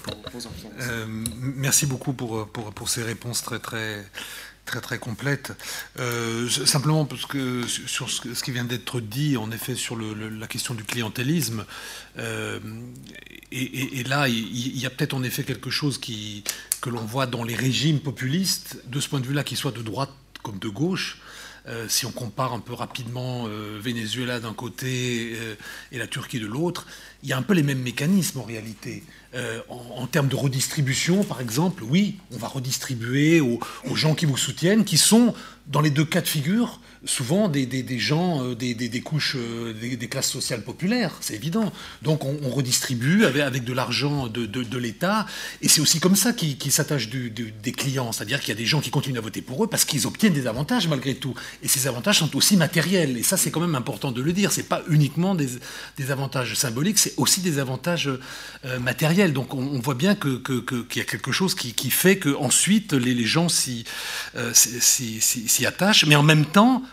merci 1.39 1.85
beaucoup 1.85 2.13
pour, 2.13 2.47
pour, 2.49 2.73
pour, 2.73 2.89
ces 2.89 3.03
réponses 3.03 3.43
très, 3.43 3.59
très, 3.59 4.05
très 4.65 4.81
très 4.81 4.97
complète. 4.97 5.53
Euh, 5.99 6.49
simplement 6.49 7.05
parce 7.05 7.25
que 7.25 7.65
sur 7.67 8.09
ce, 8.09 8.43
qui 8.43 8.51
vient 8.51 8.63
d'être 8.63 8.99
dit, 8.99 9.37
en 9.37 9.51
effet, 9.51 9.75
sur 9.75 9.97
la 9.97 10.47
question 10.47 10.73
du 10.73 10.83
clientélisme, 10.83 11.65
euh, 12.17 12.59
et, 13.51 14.03
là, 14.03 14.27
il, 14.27 14.77
y 14.77 14.85
a 14.85 14.89
peut-être 14.89 15.13
en 15.13 15.23
effet 15.23 15.43
quelque 15.43 15.69
chose 15.69 15.99
que 15.99 16.89
l'on 16.89 17.05
voit 17.05 17.27
dans 17.27 17.43
les 17.43 17.55
régimes 17.55 17.99
populistes, 17.99 18.77
de 18.87 18.99
ce 18.99 19.09
point 19.09 19.19
de 19.19 19.27
vue-là, 19.27 19.43
qu'ils 19.43 19.57
soient 19.57 19.71
de 19.71 19.81
droite 19.81 20.11
comme 20.41 20.59
de 20.59 20.69
gauche. 20.69 21.19
Euh, 21.65 21.87
si 21.87 22.05
on 22.05 22.11
compare 22.11 22.51
un 22.51 22.59
peu 22.59 22.73
rapidement 22.73 23.47
Venezuela 23.79 24.39
d'un 24.39 24.53
côté 24.53 25.37
et 25.91 25.97
la 25.97 26.07
Turquie 26.07 26.39
de 26.39 26.47
l'autre, 26.47 26.87
il 27.23 27.29
y 27.29 27.33
a 27.33 27.37
un 27.37 27.41
peu 27.41 27.53
les 27.53 27.63
mêmes 27.63 27.81
mécanismes 27.81 28.39
en 28.39 28.43
réalité. 28.43 29.03
Euh, 29.35 29.61
en, 29.67 30.05
termes 30.05 30.27
de 30.27 30.35
redistribution, 30.35 31.23
par 31.23 31.41
exemple, 31.41 31.83
oui, 31.83 32.17
on 32.31 32.37
va 32.37 32.47
redistribuer 32.47 33.41
aux, 33.41 33.59
gens 33.95 34.13
qui 34.13 34.27
vous 34.27 34.37
soutiennent, 34.37 34.85
qui 34.85 34.99
sont, 34.99 35.33
dans 35.65 35.81
les 35.81 35.89
deux 35.89 36.05
cas 36.05 36.21
de 36.21 36.27
figure, 36.27 36.79
souvent 37.05 37.49
des, 37.49 37.65
gens 37.97 38.43
euh, 38.43 38.55
des, 38.55 39.01
couches, 39.01 39.35
euh, 39.35 39.73
des, 39.73 40.07
classes 40.07 40.29
sociales 40.29 40.63
populaires, 40.63 41.17
c'est 41.19 41.33
évident. 41.33 41.73
Donc 42.03 42.25
on, 42.25 42.47
redistribue 42.49 43.25
avec, 43.25 43.63
de 43.63 43.73
l'argent 43.73 44.27
de, 44.27 44.77
l'État, 44.77 45.25
et 45.63 45.67
c'est 45.67 45.81
aussi 45.81 45.99
comme 45.99 46.15
ça 46.15 46.33
qu'ils 46.33 46.71
s'attachent 46.71 47.09
des 47.09 47.71
clients, 47.71 48.11
c'est-à-dire 48.11 48.39
qu'il 48.39 48.49
y 48.49 48.57
a 48.57 48.59
des 48.59 48.67
gens 48.67 48.81
qui 48.81 48.91
continuent 48.91 49.17
à 49.17 49.21
voter 49.21 49.41
pour 49.41 49.63
eux 49.63 49.67
parce 49.67 49.85
qu'ils 49.85 50.05
obtiennent 50.05 50.33
des 50.33 50.45
avantages 50.45 50.87
malgré 50.87 51.15
tout. 51.15 51.33
Et 51.63 51.67
ces 51.67 51.87
avantages 51.87 52.19
sont 52.19 52.35
aussi 52.35 52.55
matériels, 52.55 53.17
et 53.17 53.23
ça 53.23 53.37
c'est 53.37 53.49
quand 53.49 53.61
même 53.61 53.75
important 53.75 54.11
de 54.11 54.21
le 54.21 54.31
dire, 54.31 54.51
c'est 54.51 54.69
pas 54.69 54.83
uniquement 54.89 55.33
des, 55.33 55.49
avantages 56.11 56.53
symboliques, 56.53 56.99
c'est 56.99 57.12
aussi 57.17 57.41
des 57.41 57.59
avantages 57.59 58.09
matériels. 58.79 59.33
Donc 59.33 59.53
on, 59.53 59.79
voit 59.79 59.95
bien 59.95 60.15
qu'il 60.15 60.41
y 60.95 60.99
a 60.99 61.03
quelque 61.03 61.31
chose 61.31 61.55
qui, 61.55 61.89
fait 61.89 62.17
qu'ensuite 62.17 62.93
les, 62.93 63.13
les 63.13 63.25
gens 63.25 63.47
euh, 64.35 64.51
s'y 64.53 65.65
attachent. 65.65 66.05
Mais 66.05 66.15
en 66.15 66.23
même 66.23 66.45
temps, 66.45 66.83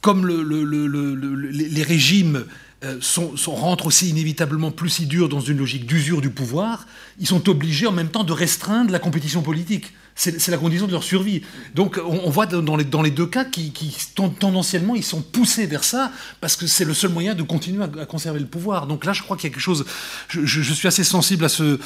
comme 0.00 0.26
les 0.28 1.82
régimes 1.82 2.44
euh, 2.84 3.00
rentrent 3.46 3.86
aussi 3.86 4.10
inévitablement 4.10 4.70
plus 4.70 4.90
si 4.90 5.06
durs 5.06 5.28
dans 5.28 5.40
une 5.40 5.58
logique 5.58 5.86
d'usure 5.86 6.20
du 6.20 6.30
pouvoir, 6.30 6.86
ils 7.18 7.26
sont 7.26 7.48
obligés 7.48 7.86
en 7.86 7.92
même 7.92 8.08
temps 8.10 8.24
de 8.24 8.32
restreindre 8.32 8.92
la 8.92 8.98
compétition 8.98 9.42
politique. 9.42 9.92
C'est 10.18 10.48
la 10.48 10.56
condition 10.56 10.86
de 10.86 10.92
leur 10.92 11.04
survie. 11.04 11.42
Donc 11.74 12.00
on, 12.02 12.30
voit 12.30 12.46
dans 12.46 12.76
les, 12.76 13.10
deux 13.10 13.26
cas 13.26 13.44
qui, 13.44 13.70
tendanciellement 14.40 14.94
ils 14.94 15.04
sont 15.04 15.20
poussés 15.20 15.66
vers 15.66 15.84
ça 15.84 16.10
parce 16.40 16.56
que 16.56 16.66
c'est 16.66 16.86
le 16.86 16.94
seul 16.94 17.10
moyen 17.10 17.34
de 17.34 17.42
continuer 17.42 17.84
à, 17.84 18.06
conserver 18.06 18.40
le 18.40 18.46
pouvoir. 18.46 18.86
Donc 18.86 19.04
là 19.04 19.12
je 19.12 19.22
crois 19.22 19.36
qu'il 19.36 19.50
y 19.50 19.52
a 19.52 19.54
quelque 19.54 19.62
chose. 19.62 19.84
Je, 20.30 20.72
suis 20.72 20.88
assez 20.88 21.04
sensible 21.04 21.44
à 21.44 21.50
ce, 21.50 21.78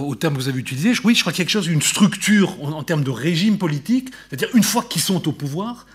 au 0.00 0.14
terme 0.16 0.34
que 0.34 0.40
vous 0.40 0.48
avez 0.48 0.58
utilisé. 0.58 0.92
Oui, 1.04 1.14
je 1.14 1.20
crois 1.20 1.32
qu'il 1.32 1.38
y 1.38 1.42
a 1.42 1.44
quelque 1.44 1.52
chose, 1.52 1.68
une 1.68 1.82
structure 1.82 2.60
en 2.62 2.82
termes 2.82 3.04
de 3.04 3.10
régime 3.10 3.58
politique, 3.58 4.08
c'est-à-dire 4.28 4.48
une 4.54 4.64
fois 4.64 4.82
qu'ils 4.82 5.02
sont 5.02 5.28
au 5.28 5.32
pouvoir, 5.32 5.86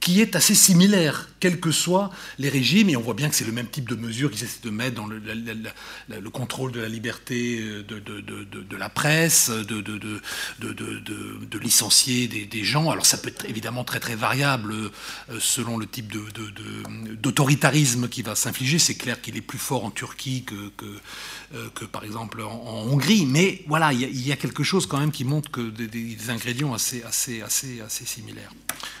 qui 0.00 0.22
est 0.22 0.36
assez 0.36 0.54
similaire, 0.54 1.28
quels 1.42 1.58
que 1.58 1.72
soient 1.72 2.10
les 2.38 2.48
régimes, 2.48 2.88
et 2.88 2.96
on 2.96 3.00
voit 3.00 3.14
bien 3.14 3.28
que 3.28 3.34
c'est 3.34 3.44
le 3.44 3.50
même 3.50 3.66
type 3.66 3.88
de 3.88 3.96
mesures 3.96 4.30
qu'ils 4.30 4.44
essaient 4.44 4.62
de 4.62 4.70
mettre 4.70 4.94
dans 4.94 5.08
le, 5.08 5.18
le, 5.18 6.30
contrôle 6.30 6.70
de 6.70 6.78
la 6.80 6.88
liberté 6.88 7.58
euh, 7.60 7.82
de, 7.82 7.98
de, 7.98 8.20
de, 8.20 8.76
la 8.76 8.88
presse, 8.88 9.50
de, 9.50 10.18
licencier 11.58 12.28
des, 12.28 12.62
gens. 12.62 12.92
Alors 12.92 13.06
ça 13.06 13.18
peut 13.18 13.30
être 13.30 13.44
évidemment 13.46 13.82
très 13.82 13.98
très 13.98 14.14
variable 14.14 14.72
euh, 14.72 14.90
selon 15.40 15.78
le 15.78 15.88
type 15.88 16.12
d'autoritarisme 17.20 18.08
qui 18.08 18.22
va 18.22 18.36
s'infliger. 18.36 18.78
C'est 18.78 18.94
clair 18.94 19.20
qu'il 19.20 19.36
est 19.36 19.40
plus 19.40 19.58
fort 19.58 19.84
en 19.84 19.90
Turquie 19.90 20.44
que, 20.44 20.70
que, 20.76 20.86
euh, 21.56 21.68
que 21.74 21.84
par 21.84 22.04
exemple 22.04 22.40
en, 22.42 22.86
Hongrie, 22.92 23.26
mais 23.26 23.64
voilà, 23.66 23.92
il 23.92 24.28
y, 24.28 24.30
a 24.30 24.36
quelque 24.36 24.62
chose 24.62 24.86
quand 24.86 25.00
même 25.00 25.10
qui 25.10 25.24
montre 25.24 25.50
que 25.50 25.70
des, 25.70 25.88
des 25.88 26.30
ingrédients 26.30 26.72
assez, 26.72 27.02
assez, 27.02 27.42
assez, 27.42 27.80
assez 27.80 28.04
similaires. 28.06 28.52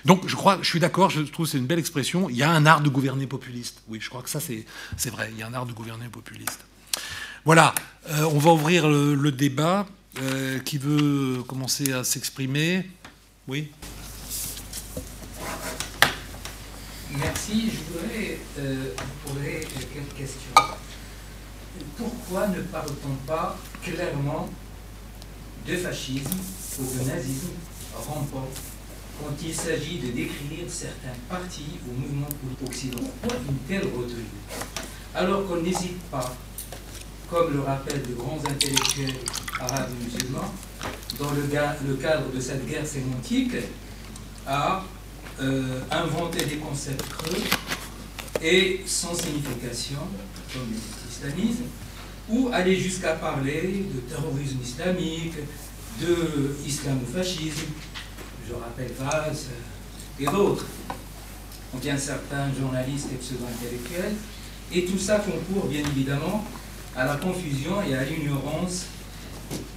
Donc 0.04 0.26
je 0.26 0.34
crois, 0.34 0.58
je 0.60 0.68
suis 0.68 0.80
d'accord 0.80 1.10
je 1.10 1.20
trouve 1.20 1.46
que 1.46 1.52
c'est 1.52 1.58
une 1.58 1.66
belle 1.66 1.78
expression. 1.78 2.28
Il 2.32 2.38
y 2.38 2.42
a 2.42 2.50
un 2.50 2.64
art 2.64 2.80
de 2.80 2.88
gouverner 2.88 3.26
populiste. 3.26 3.82
Oui, 3.88 3.98
je 4.00 4.08
crois 4.08 4.22
que 4.22 4.30
ça, 4.30 4.40
c'est 4.40 5.10
vrai. 5.10 5.28
Il 5.32 5.38
y 5.38 5.42
a 5.42 5.46
un 5.46 5.52
art 5.52 5.66
de 5.66 5.74
gouverner 5.74 6.08
populiste. 6.08 6.64
Voilà, 7.44 7.74
euh, 8.08 8.24
on 8.32 8.38
va 8.38 8.52
ouvrir 8.52 8.88
le, 8.88 9.30
débat. 9.30 9.86
Euh, 10.20 10.58
qui 10.58 10.76
veut 10.76 11.42
commencer 11.48 11.90
à 11.90 12.04
s'exprimer 12.04 12.86
Oui 13.48 13.72
Merci. 17.18 17.70
Je 17.70 17.92
voudrais 17.92 18.38
euh, 18.58 18.92
vous 18.94 19.32
poser 19.32 19.60
quelques 19.60 20.14
questions. 20.14 20.52
Pourquoi 21.96 22.48
ne 22.48 22.60
parle-t-on 22.60 23.14
pas 23.26 23.58
clairement 23.82 24.50
de 25.66 25.76
fascisme 25.76 26.36
ou 26.78 26.82
de 26.82 27.08
nazisme? 27.08 27.52
Rampant 27.94 28.48
quand 29.22 29.34
il 29.46 29.54
s'agit 29.54 29.98
de 29.98 30.08
décrire 30.08 30.64
certains 30.68 31.14
partis 31.28 31.78
ou 31.86 32.00
mouvements 32.00 32.28
occidentaux. 32.66 33.06
une 33.48 33.56
telle 33.68 33.88
retenue 33.88 34.24
Alors 35.14 35.46
qu'on 35.46 35.56
n'hésite 35.56 36.00
pas, 36.10 36.34
comme 37.30 37.54
le 37.54 37.60
rappellent 37.60 38.02
de 38.02 38.14
grands 38.14 38.40
intellectuels 38.48 39.14
arabes 39.60 39.90
et 39.90 40.04
musulmans, 40.04 40.52
dans 41.18 41.30
le, 41.30 41.96
cadre 41.96 42.30
de 42.34 42.40
cette 42.40 42.66
guerre 42.66 42.86
sémantique, 42.86 43.54
à 44.46 44.82
euh, 45.40 45.80
inventer 45.90 46.44
des 46.44 46.56
concepts 46.56 47.08
creux 47.08 47.42
et 48.42 48.80
sans 48.86 49.14
signification, 49.14 50.00
comme 50.52 50.68
l'islamisme, 50.72 51.64
ou 52.28 52.50
aller 52.52 52.76
jusqu'à 52.76 53.12
parler 53.12 53.84
de 53.94 54.00
terrorisme 54.00 54.58
islamique, 54.62 55.34
de 56.00 56.56
islamofascisme, 56.66 57.68
je 58.48 58.54
rappelle 58.54 58.92
Vaz 58.98 59.48
et 60.20 60.24
d'autres, 60.24 60.66
bien 61.80 61.96
certains 61.96 62.52
journalistes 62.58 63.08
et 63.12 63.16
pseudo-intellectuels, 63.16 64.14
et 64.72 64.84
tout 64.84 64.98
ça 64.98 65.18
concourt 65.18 65.68
bien 65.68 65.80
évidemment 65.80 66.44
à 66.96 67.06
la 67.06 67.16
confusion 67.16 67.82
et 67.82 67.94
à 67.94 68.04
l'ignorance 68.04 68.86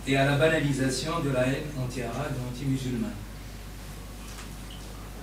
et 0.07 0.15
à 0.17 0.25
la 0.25 0.37
banalisation 0.37 1.19
de 1.21 1.29
la 1.29 1.47
haine 1.47 1.63
anti-arabe 1.81 2.33
et 2.35 2.49
anti-musulmane. 2.49 3.11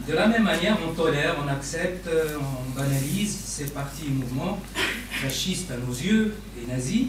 De 0.06 0.14
la 0.14 0.26
même 0.26 0.42
manière, 0.42 0.76
on 0.86 0.92
tolère, 0.94 1.36
on 1.44 1.48
accepte, 1.48 2.08
on 2.08 2.78
banalise 2.78 3.36
ces 3.36 3.66
partis 3.66 4.06
et 4.06 4.10
mouvements 4.10 4.58
fascistes 5.22 5.70
à 5.70 5.76
nos 5.76 5.92
yeux 5.92 6.34
et 6.60 6.66
nazis, 6.66 7.06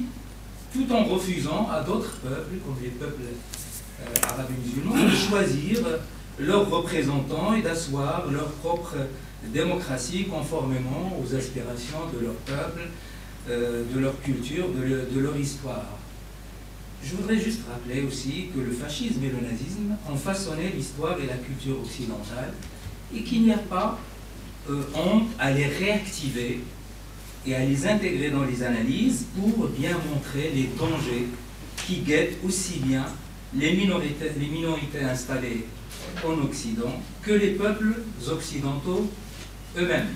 tout 0.71 0.91
en 0.91 1.03
refusant 1.03 1.69
à 1.71 1.81
d'autres 1.81 2.17
peuples, 2.17 2.55
comme 2.65 2.75
les 2.83 2.89
peuples 2.89 3.23
euh, 3.23 4.27
arabes 4.27 4.49
et 4.49 4.67
musulmans, 4.67 4.95
de 4.95 5.15
choisir 5.15 5.79
leurs 6.39 6.69
représentants 6.69 7.53
et 7.55 7.61
d'asseoir 7.61 8.29
leur 8.31 8.51
propre 8.53 8.95
démocratie 9.53 10.25
conformément 10.25 11.17
aux 11.21 11.35
aspirations 11.35 11.99
de 12.13 12.25
leur 12.25 12.33
peuple, 12.35 12.81
euh, 13.49 13.83
de 13.93 13.99
leur 13.99 14.19
culture, 14.21 14.67
de, 14.69 15.19
leur 15.19 15.37
histoire. 15.37 15.97
je 17.03 17.15
voudrais 17.15 17.37
juste 17.37 17.61
rappeler 17.69 18.01
aussi 18.03 18.47
que 18.55 18.61
le 18.61 18.71
fascisme 18.71 19.23
et 19.23 19.29
le 19.29 19.47
nazisme 19.47 19.97
ont 20.09 20.15
façonné 20.15 20.71
l'histoire 20.75 21.17
et 21.21 21.27
la 21.27 21.35
culture 21.35 21.79
occidentale 21.81 22.53
et 23.13 23.21
qu'il 23.23 23.43
n'y 23.43 23.51
a 23.51 23.57
pas 23.57 23.99
euh, 24.69 24.81
honte 24.95 25.27
à 25.39 25.51
les 25.51 25.65
réactiver 25.65 26.61
et 27.45 27.55
à 27.55 27.65
les 27.65 27.85
intégrer 27.85 28.29
dans 28.29 28.45
les 28.45 28.63
analyses 28.63 29.25
pour 29.37 29.67
bien 29.67 29.97
montrer 30.09 30.51
les 30.55 30.69
dangers 30.79 31.27
qui 31.85 31.97
guettent 31.97 32.37
aussi 32.45 32.79
bien 32.79 33.05
les 33.53 33.73
minorités, 33.73 34.31
les 34.39 34.47
minorités 34.47 35.03
installées 35.03 35.65
en 36.25 36.43
Occident 36.43 37.01
que 37.21 37.31
les 37.31 37.51
peuples 37.51 37.95
occidentaux 38.29 39.09
eux-mêmes. 39.77 40.09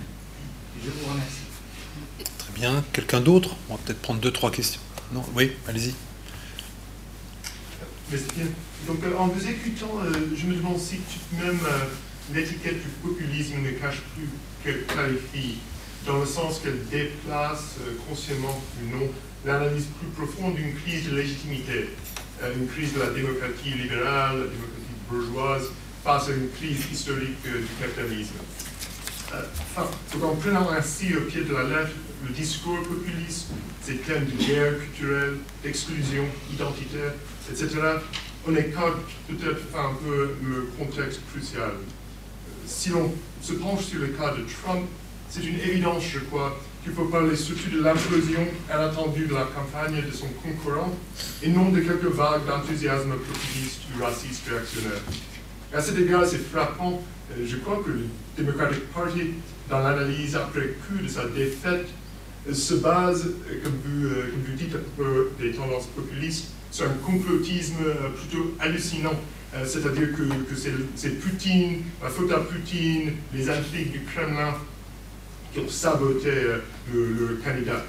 Je 0.83 0.89
vous 0.89 1.11
remercie. 1.11 1.47
Très 2.37 2.53
bien. 2.53 2.83
Quelqu'un 2.93 3.21
d'autre? 3.21 3.55
On 3.69 3.75
va 3.75 3.79
peut-être 3.83 4.01
prendre 4.01 4.19
deux, 4.19 4.31
trois 4.31 4.51
questions. 4.51 4.81
Non? 5.11 5.23
Oui, 5.35 5.51
allez-y. 5.67 5.93
Donc, 8.87 9.03
euh, 9.03 9.17
en 9.17 9.27
vous 9.27 9.47
écoutant, 9.47 9.99
euh, 10.01 10.11
je 10.35 10.45
me 10.45 10.55
demande 10.55 10.79
si 10.79 10.97
tout 10.97 11.35
de 11.35 11.43
même 11.43 11.59
euh, 11.65 12.33
l'étiquette 12.33 12.81
du 12.81 12.87
populisme 13.03 13.55
ne 13.61 13.71
cache 13.71 14.01
plus 14.15 14.29
que 14.63 14.77
clarifie, 14.85 15.57
dans 16.05 16.19
le 16.19 16.25
sens 16.25 16.59
qu'elle 16.59 16.85
déplace, 16.85 17.75
consciemment 18.07 18.61
ou 18.81 18.97
non, 18.97 19.09
l'analyse 19.45 19.87
plus 19.99 20.25
profonde 20.25 20.55
d'une 20.55 20.73
crise 20.75 21.09
de 21.09 21.17
légitimité, 21.17 21.89
une 22.55 22.67
crise 22.67 22.93
de 22.93 22.99
la 22.99 23.09
démocratie 23.09 23.71
libérale, 23.71 24.39
la 24.39 24.45
démocratie 24.45 24.76
bourgeoise, 25.09 25.69
face 26.03 26.29
à 26.29 26.31
une 26.31 26.49
crise 26.49 26.85
historique 26.91 27.41
du 27.43 27.67
capitalisme. 27.79 28.35
Donc 30.13 30.23
en 30.23 30.35
prenant 30.35 30.69
ainsi 30.71 31.15
au 31.15 31.21
pied 31.21 31.43
de 31.43 31.53
la 31.53 31.63
lettre 31.63 31.91
le 32.25 32.33
discours 32.33 32.79
populiste, 32.83 33.47
ces 33.81 33.97
thèmes 33.97 34.25
de 34.25 34.43
guerre 34.43 34.79
culturelle, 34.79 35.37
d'exclusion 35.63 36.25
identitaire, 36.51 37.13
etc., 37.49 37.69
on 38.47 38.55
écarte 38.55 38.95
peut-être 39.27 39.61
un 39.75 39.93
peu 39.95 40.35
le 40.41 40.69
contexte 40.77 41.19
crucial. 41.31 41.73
Si 42.65 42.89
l'on 42.89 43.13
se 43.41 43.53
penche 43.53 43.85
sur 43.85 43.99
le 43.99 44.07
cas 44.07 44.31
de 44.31 44.43
Trump, 44.43 44.85
c'est 45.29 45.43
une 45.43 45.59
évidence, 45.59 46.03
je 46.13 46.19
crois, 46.19 46.57
qu'il 46.87 46.95
faut 46.95 47.09
parler 47.11 47.35
surtout 47.35 47.69
de 47.69 47.83
l'implosion 47.83 48.47
inattendue 48.73 49.25
de 49.25 49.33
la 49.33 49.45
campagne 49.45 50.01
de 50.01 50.11
son 50.11 50.27
concurrent 50.41 50.95
et 51.43 51.49
non 51.49 51.69
de 51.69 51.81
quelques 51.81 52.13
vagues 52.13 52.45
d'enthousiasme 52.47 53.11
populiste 53.11 53.81
ou 53.93 54.03
raciste 54.03 54.47
réactionnaire. 54.49 55.01
À 55.73 55.81
cet 55.81 55.99
égard, 55.99 56.25
c'est 56.25 56.49
frappant, 56.49 57.03
euh, 57.31 57.45
je 57.45 57.57
crois 57.57 57.83
que 57.85 57.89
le 57.89 58.05
Democratic 58.37 58.91
Party, 58.93 59.33
dans 59.69 59.79
l'analyse 59.79 60.35
après 60.35 60.75
coup 60.87 61.03
de 61.03 61.07
sa 61.09 61.25
défaite, 61.25 61.89
euh, 62.47 62.53
se 62.53 62.75
base, 62.75 63.25
euh, 63.27 63.63
comme 63.63 63.73
vous, 63.83 64.07
comme 64.09 64.43
vous 64.47 64.57
dites, 64.57 64.75
des 65.39 65.51
tendances 65.51 65.87
populistes 65.87 66.51
c'est 66.71 66.83
un 66.83 66.93
complotisme 67.05 67.83
euh, 67.85 68.09
plutôt 68.09 68.53
hallucinant. 68.59 69.15
Euh, 69.55 69.65
c'est-à-dire 69.65 70.09
que, 70.15 70.23
c'est 70.95 71.19
Poutine, 71.19 71.81
la 72.03 72.09
faute 72.09 72.31
à 72.31 72.39
Poutine, 72.39 73.13
les 73.33 73.49
intrigues 73.49 73.91
du 73.91 74.01
Kremlin 74.01 74.53
qui 75.57 75.65
ont 75.65 75.69
saboté 75.69 76.29
euh, 76.29 76.59
le, 76.93 77.39
candidat. 77.43 77.83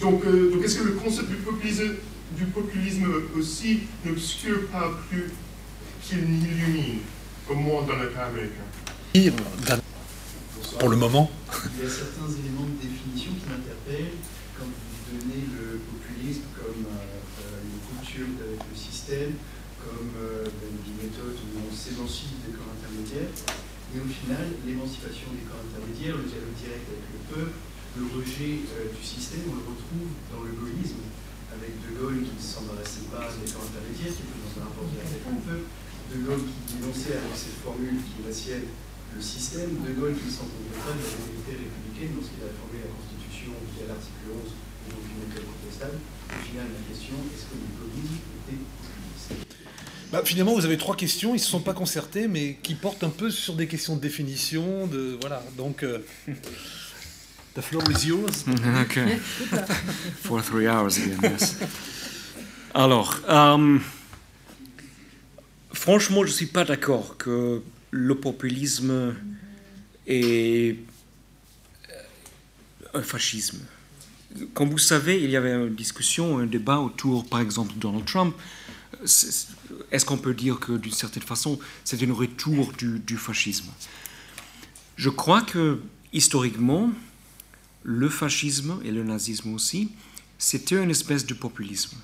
Donc, 0.00 0.24
donc 0.24 0.64
est-ce 0.64 0.78
que 0.80 0.84
le 0.84 0.92
concept 0.92 1.30
du 1.30 1.36
populisme, 1.36 1.94
du 2.32 2.44
populisme 2.46 3.06
aussi 3.38 3.80
n'obscure 4.04 4.66
pas 4.66 4.90
plus 5.08 5.30
qu'il 6.02 6.24
n'illumine, 6.24 6.98
au 7.48 7.54
moins 7.54 7.82
dans 7.82 7.96
le 7.96 8.08
cas 8.08 8.26
américain? 8.26 9.80
Pour 10.78 10.88
le 10.88 10.96
moment 10.96 11.30
Il 11.78 11.84
y 11.84 11.86
a 11.86 11.90
certains 11.90 12.28
éléments 12.34 12.66
de 12.66 12.82
définition 12.82 13.30
qui 13.32 13.46
m'interpellent 13.48 14.18
quand 14.58 14.66
vous 14.66 15.18
donnez 15.18 15.44
le 15.54 15.78
populisme 15.78 16.42
comme 16.58 16.84
avec 18.14 18.62
le 18.70 18.78
système, 18.78 19.32
comme 19.82 20.14
euh, 20.22 20.44
ben, 20.44 20.70
une 20.86 21.02
méthode 21.02 21.34
où 21.34 21.58
on 21.66 21.74
s'émancipe 21.74 22.46
des 22.46 22.52
corps 22.54 22.70
intermédiaires. 22.78 23.63
Et 23.94 24.02
au 24.02 24.10
final, 24.10 24.50
l'émancipation 24.66 25.30
des 25.30 25.46
corps 25.46 25.62
intermédiaires, 25.62 26.18
le 26.18 26.26
dialogue 26.26 26.58
direct 26.58 26.82
avec 26.82 27.06
le 27.14 27.20
peuple, 27.30 27.54
le 27.94 28.04
rejet 28.10 28.66
euh, 28.74 28.90
du 28.90 28.98
système, 28.98 29.46
on 29.46 29.54
le 29.54 29.66
retrouve 29.70 30.10
dans 30.34 30.42
le 30.42 30.50
gaullisme, 30.50 31.06
avec 31.54 31.78
De 31.78 31.94
Gaulle 31.94 32.26
qui 32.26 32.34
ne 32.34 32.42
s'embarrassait 32.42 33.06
pas 33.06 33.30
des 33.38 33.46
corps 33.46 33.70
intermédiaires, 33.70 34.10
qui 34.10 34.26
était 34.26 34.34
dans 34.42 34.54
un 34.58 34.62
rapport 34.66 34.90
direct 34.90 35.14
avec 35.14 35.22
le 35.30 35.42
peuple, 35.46 35.66
De 36.10 36.16
Gaulle 36.26 36.42
qui 36.42 36.74
dénonçait 36.74 37.22
avec 37.22 37.38
cette 37.38 37.62
formule 37.62 38.02
qui 38.02 38.18
est 38.18 38.26
la 38.26 38.34
sienne 38.34 38.66
le 39.14 39.22
système, 39.22 39.78
De 39.78 39.94
Gaulle 39.94 40.18
qui 40.18 40.26
ne 40.26 40.34
s'entendait 40.34 40.74
pas 40.74 40.90
de 40.90 40.98
la 40.98 41.14
vérité 41.14 41.54
républicaine 41.54 42.18
lorsqu'il 42.18 42.42
a 42.42 42.50
formé 42.50 42.82
la 42.82 42.90
Constitution 42.90 43.54
via 43.78 43.86
l'article 43.86 44.26
11 44.26 44.42
et 44.42 44.88
donc 44.90 45.06
une 45.06 45.18
méthode 45.22 45.46
contestable. 45.54 46.02
Au 46.02 46.42
final, 46.42 46.66
la 46.66 46.82
question, 46.82 47.14
est-ce 47.30 47.46
que 47.46 47.56
le 47.62 47.70
gaullisme 47.78 48.26
était 48.42 48.58
bah, 50.14 50.22
finalement, 50.24 50.54
vous 50.54 50.64
avez 50.64 50.78
trois 50.78 50.94
questions, 50.94 51.30
ils 51.30 51.38
ne 51.38 51.42
se 51.42 51.50
sont 51.50 51.58
pas 51.58 51.74
concertés, 51.74 52.28
mais 52.28 52.56
qui 52.62 52.76
portent 52.76 53.02
un 53.02 53.10
peu 53.10 53.30
sur 53.30 53.54
des 53.54 53.66
questions 53.66 53.96
de 53.96 54.00
définition, 54.00 54.86
de 54.86 55.18
voilà. 55.20 55.42
Donc, 55.56 55.82
euh, 55.82 55.98
the 57.56 57.60
floor 57.60 57.82
is 57.90 58.06
yours. 58.06 58.44
okay. 58.82 59.18
For 60.22 60.40
three 60.40 60.68
hours 60.68 60.98
again, 60.98 61.18
yes. 61.20 61.56
Alors, 62.74 63.20
euh, 63.28 63.78
franchement, 65.72 66.20
je 66.22 66.28
ne 66.28 66.36
suis 66.36 66.46
pas 66.46 66.64
d'accord 66.64 67.16
que 67.16 67.60
le 67.90 68.14
populisme 68.14 69.16
est 70.06 70.76
un 72.94 73.02
fascisme 73.02 73.58
comme 74.52 74.70
vous 74.70 74.78
savez, 74.78 75.22
il 75.22 75.30
y 75.30 75.36
avait 75.36 75.52
une 75.52 75.76
discussion, 75.76 76.38
un 76.38 76.46
débat 76.46 76.80
autour, 76.80 77.24
par 77.24 77.40
exemple, 77.40 77.74
de 77.74 77.78
Donald 77.78 78.04
Trump. 78.04 78.34
Est-ce 79.90 80.04
qu'on 80.04 80.16
peut 80.16 80.34
dire 80.34 80.58
que, 80.58 80.72
d'une 80.72 80.92
certaine 80.92 81.22
façon, 81.22 81.58
c'est 81.84 82.02
un 82.02 82.12
retour 82.12 82.72
du, 82.72 83.16
fascisme? 83.16 83.70
Je 84.96 85.10
crois 85.10 85.42
que, 85.42 85.80
historiquement, 86.12 86.90
le 87.82 88.08
fascisme 88.08 88.78
et 88.84 88.90
le 88.90 89.04
nazisme 89.04 89.54
aussi, 89.54 89.90
c'était 90.38 90.82
une 90.82 90.90
espèce 90.90 91.26
de 91.26 91.34
populisme. 91.34 91.96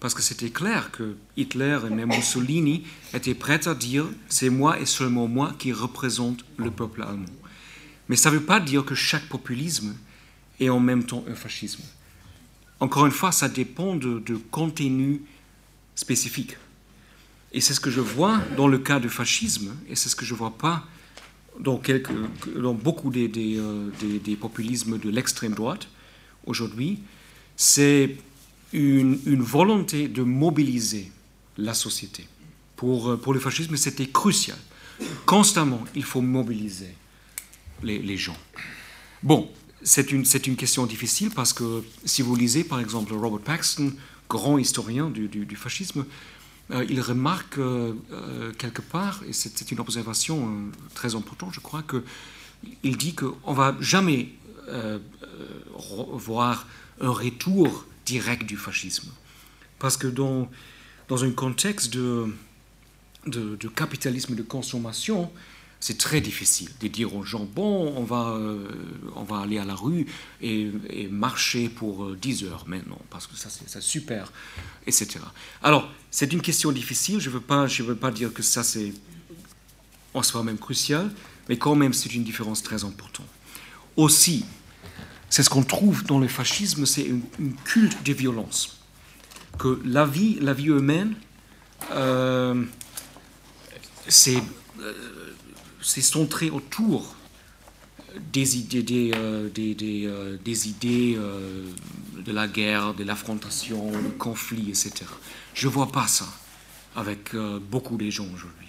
Parce 0.00 0.14
que 0.14 0.22
c'était 0.22 0.50
clair 0.50 0.92
que 0.92 1.16
Hitler 1.36 1.78
et 1.86 1.90
même 1.90 2.08
Mussolini 2.08 2.84
étaient 3.12 3.34
prêts 3.34 3.66
à 3.66 3.74
dire 3.74 4.06
c'est 4.28 4.50
moi 4.50 4.78
et 4.78 4.86
seulement 4.86 5.26
moi 5.26 5.54
qui 5.58 5.72
représente 5.72 6.44
le 6.56 6.70
peuple 6.70 7.02
allemand. 7.02 7.26
Mais 8.08 8.14
ça 8.14 8.30
ne 8.30 8.36
veut 8.36 8.44
pas 8.44 8.60
dire 8.60 8.84
que 8.84 8.94
chaque 8.94 9.28
populisme 9.28 9.96
et 10.60 10.70
en 10.70 10.78
même 10.80 11.04
temps 11.04 11.24
un 11.28 11.34
fascisme. 11.34 11.82
Encore 12.80 13.06
une 13.06 13.12
fois, 13.12 13.32
ça 13.32 13.48
dépend 13.48 13.96
de, 13.96 14.22
contenu 14.50 15.22
spécifique. 15.94 16.56
Et 17.52 17.60
c'est 17.60 17.74
ce 17.74 17.80
que 17.80 17.90
je 17.90 18.00
vois 18.00 18.40
dans 18.56 18.68
le 18.68 18.78
cas 18.78 19.00
du 19.00 19.08
fascisme, 19.08 19.74
et 19.88 19.96
c'est 19.96 20.08
ce 20.08 20.16
que 20.16 20.24
je 20.24 20.34
ne 20.34 20.38
vois 20.38 20.56
pas 20.56 20.84
dans, 21.60 21.80
beaucoup 22.74 23.10
des, 23.10 23.30
euh, 23.58 23.90
des, 24.00 24.36
populismes 24.36 24.98
de 24.98 25.10
l'extrême 25.10 25.54
droite 25.54 25.88
aujourd'hui. 26.46 27.00
C'est 27.56 28.16
une, 28.72 29.42
volonté 29.42 30.08
de 30.08 30.22
mobiliser 30.22 31.10
la 31.56 31.74
société. 31.74 32.26
Pour, 32.76 33.10
euh, 33.10 33.32
le 33.32 33.40
fascisme, 33.40 33.76
c'était 33.76 34.06
crucial. 34.06 34.58
Constamment, 35.26 35.84
il 35.94 36.04
faut 36.04 36.20
mobiliser 36.20 36.94
les, 37.82 38.16
gens. 38.16 38.36
Bon, 39.22 39.50
c'est 39.82 40.12
une, 40.12 40.24
question 40.24 40.86
difficile 40.86 41.30
parce 41.30 41.52
que 41.52 41.82
si 42.04 42.22
vous 42.22 42.36
lisez 42.36 42.64
par 42.64 42.80
exemple 42.80 43.14
Robert 43.14 43.40
Paxton, 43.40 43.92
grand 44.28 44.58
historien 44.58 45.10
du, 45.10 45.56
fascisme, 45.56 46.04
il 46.70 47.00
remarque 47.00 47.58
euh, 47.58 47.94
euh, 48.12 48.52
quelque 48.52 48.82
part, 48.82 49.22
et 49.26 49.32
c'est 49.32 49.70
une 49.70 49.80
observation 49.80 50.70
très 50.94 51.14
importante, 51.14 51.54
je 51.54 51.60
crois, 51.60 51.82
qu'il 51.82 52.96
dit 52.96 53.14
qu'on 53.14 53.52
ne 53.52 53.56
va 53.56 53.76
jamais 53.80 54.34
voir 56.12 56.66
un 57.00 57.10
retour 57.10 57.86
direct 58.04 58.44
du 58.44 58.56
fascisme. 58.56 59.10
Parce 59.78 59.96
que 59.96 60.08
dans, 60.08 60.50
dans 61.08 61.24
un 61.24 61.30
contexte 61.30 61.92
de, 61.92 62.34
de, 63.26 63.56
de 63.56 63.68
capitalisme 63.68 64.34
de 64.34 64.42
consommation, 64.42 65.30
c'est 65.80 65.96
très 65.96 66.20
difficile 66.20 66.68
de 66.80 66.88
dire 66.88 67.14
aux 67.14 67.22
gens, 67.22 67.44
bon, 67.44 67.92
on 67.96 68.02
va, 68.02 68.30
euh, 68.30 68.66
on 69.14 69.22
va 69.22 69.38
aller 69.38 69.58
à 69.58 69.64
la 69.64 69.74
rue 69.74 70.06
et, 70.40 70.70
marcher 71.10 71.68
pour 71.68 72.14
10 72.16 72.42
euh, 72.42 72.46
heures 72.48 72.64
maintenant, 72.66 73.00
parce 73.10 73.26
que 73.26 73.36
ça 73.36 73.48
c'est 73.50 73.82
super, 73.82 74.32
etc. 74.86 75.20
Alors, 75.62 75.88
c'est 76.10 76.32
une 76.32 76.42
question 76.42 76.72
difficile, 76.72 77.20
je 77.20 77.28
ne 77.28 77.34
veux, 77.34 77.40
pas, 77.40 77.66
veux 77.66 77.96
pas 77.96 78.10
dire 78.10 78.32
que 78.32 78.42
ça 78.42 78.64
c'est 78.64 78.92
en 80.14 80.22
soi 80.22 80.42
même 80.42 80.58
crucial, 80.58 81.10
mais 81.48 81.58
quand 81.58 81.76
même 81.76 81.92
c'est 81.92 82.12
une 82.14 82.24
différence 82.24 82.62
très 82.62 82.84
importante. 82.84 83.26
Aussi, 83.96 84.44
c'est 85.30 85.42
ce 85.42 85.50
qu'on 85.50 85.62
trouve 85.62 86.04
dans 86.04 86.18
le 86.18 86.28
fascisme, 86.28 86.86
c'est 86.86 87.04
une, 87.04 87.22
culte 87.64 88.04
de 88.04 88.12
violence. 88.12 88.80
Que 89.58 89.80
la 89.84 90.06
vie, 90.06 90.38
la 90.40 90.54
vie 90.54 90.66
humaine, 90.66 91.14
euh, 91.92 92.64
c'est 94.06 94.42
c'est 95.88 96.02
centré 96.02 96.50
autour 96.50 97.14
des 98.30 98.58
idées, 98.58 98.82
des, 98.82 99.74
des, 100.44 100.68
idées 100.68 101.16
de 101.16 102.32
la 102.32 102.46
guerre, 102.46 102.92
de 102.92 103.04
l'affrontation, 103.04 103.90
du 103.90 104.10
conflit, 104.18 104.68
etc. 104.68 105.06
Je 105.54 105.66
ne 105.66 105.72
vois 105.72 105.90
pas 105.90 106.06
ça 106.06 106.28
avec 106.94 107.34
beaucoup 107.70 107.96
de 107.96 108.10
gens 108.10 108.26
aujourd'hui. 108.34 108.68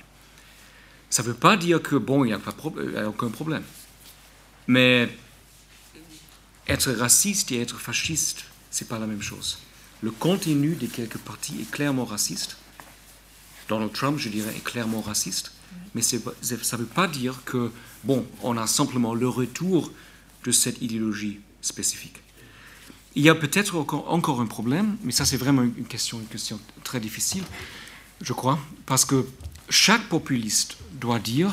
Ça 1.09 1.21
ne 1.21 1.27
veut 1.27 1.33
pas 1.33 1.57
dire 1.57 1.81
que, 1.81 1.97
bon, 1.97 2.23
il 2.23 2.29
n'y 2.29 2.33
a, 2.33 3.09
aucun 3.09 3.29
problème. 3.29 3.63
Mais 4.67 5.09
être 6.69 6.91
raciste 6.93 7.51
et 7.51 7.59
être 7.59 7.79
fasciste, 7.79 8.45
c'est 8.71 8.87
pas 8.87 8.97
la 8.97 9.07
même 9.07 9.21
chose. 9.21 9.57
Le 10.01 10.11
contenu 10.11 10.75
de 10.75 10.87
quelques 10.87 11.17
partis 11.17 11.59
est 11.59 11.69
clairement 11.69 12.05
raciste. 12.05 12.55
Donald 13.67 13.91
Trump, 13.91 14.19
je 14.19 14.29
dirais, 14.29 14.53
est 14.55 14.63
clairement 14.63 15.01
raciste. 15.01 15.51
Mais 15.95 16.01
ça 16.01 16.17
ne 16.17 16.77
veut 16.77 16.85
pas 16.85 17.07
dire 17.07 17.41
que, 17.45 17.71
bon, 18.03 18.25
on 18.43 18.57
a 18.57 18.67
simplement 18.67 19.13
le 19.13 19.27
retour 19.27 19.91
de 20.43 20.51
cette 20.51 20.81
idéologie 20.81 21.39
spécifique. 21.61 22.17
Il 23.15 23.23
y 23.23 23.29
a 23.29 23.35
peut-être 23.35 23.75
encore 23.75 24.39
un 24.39 24.45
problème, 24.45 24.97
mais 25.03 25.11
ça 25.11 25.25
c'est 25.25 25.37
vraiment 25.37 25.63
une 25.63 25.85
question, 25.85 26.19
une 26.19 26.27
question 26.27 26.59
très 26.83 26.99
difficile, 26.99 27.43
je 28.21 28.33
crois, 28.33 28.59
parce 28.85 29.03
que 29.03 29.25
chaque 29.69 30.07
populiste 30.09 30.77
doit 30.93 31.19
dire 31.19 31.51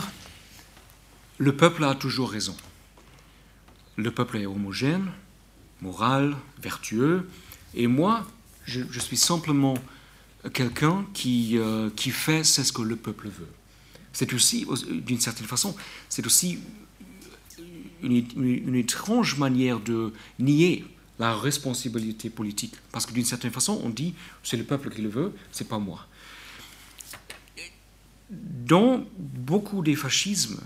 le 1.38 1.54
peuple 1.54 1.84
a 1.84 1.94
toujours 1.94 2.30
raison. 2.30 2.56
Le 3.96 4.10
peuple 4.10 4.38
est 4.38 4.46
homogène, 4.46 5.10
moral, 5.80 6.36
vertueux, 6.62 7.28
et 7.74 7.86
moi, 7.86 8.26
je, 8.64 9.00
suis 9.00 9.16
simplement 9.16 9.74
quelqu'un 10.52 11.04
qui, 11.14 11.58
euh, 11.58 11.90
qui 11.94 12.10
fait 12.10 12.44
ce 12.44 12.72
que 12.72 12.82
le 12.82 12.96
peuple 12.96 13.28
veut. 13.28 13.48
C'est 14.16 14.32
aussi, 14.32 14.66
d'une 14.90 15.20
certaine 15.20 15.46
façon, 15.46 15.76
c'est 16.08 16.24
aussi 16.24 16.58
une, 18.02 18.24
une, 18.36 18.74
étrange 18.74 19.36
manière 19.38 19.78
de 19.78 20.12
nier 20.38 20.84
la 21.18 21.36
responsabilité 21.36 22.30
politique. 22.30 22.74
Parce 22.92 23.04
que 23.06 23.12
d'une 23.12 23.24
certaine 23.24 23.52
façon, 23.52 23.80
on 23.84 23.90
dit 23.90 24.14
c'est 24.42 24.56
le 24.56 24.64
peuple 24.64 24.90
qui 24.90 25.02
le 25.02 25.10
veut, 25.10 25.32
c'est 25.52 25.68
pas 25.68 25.78
moi 25.78 26.06
dans 28.30 29.04
beaucoup 29.18 29.82
des 29.82 29.94
fascismes, 29.94 30.60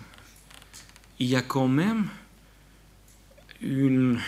il 1.19 1.27
y 1.27 1.37
a 1.37 1.43
quand 1.43 1.69
même 1.69 2.09
une, 3.61 4.19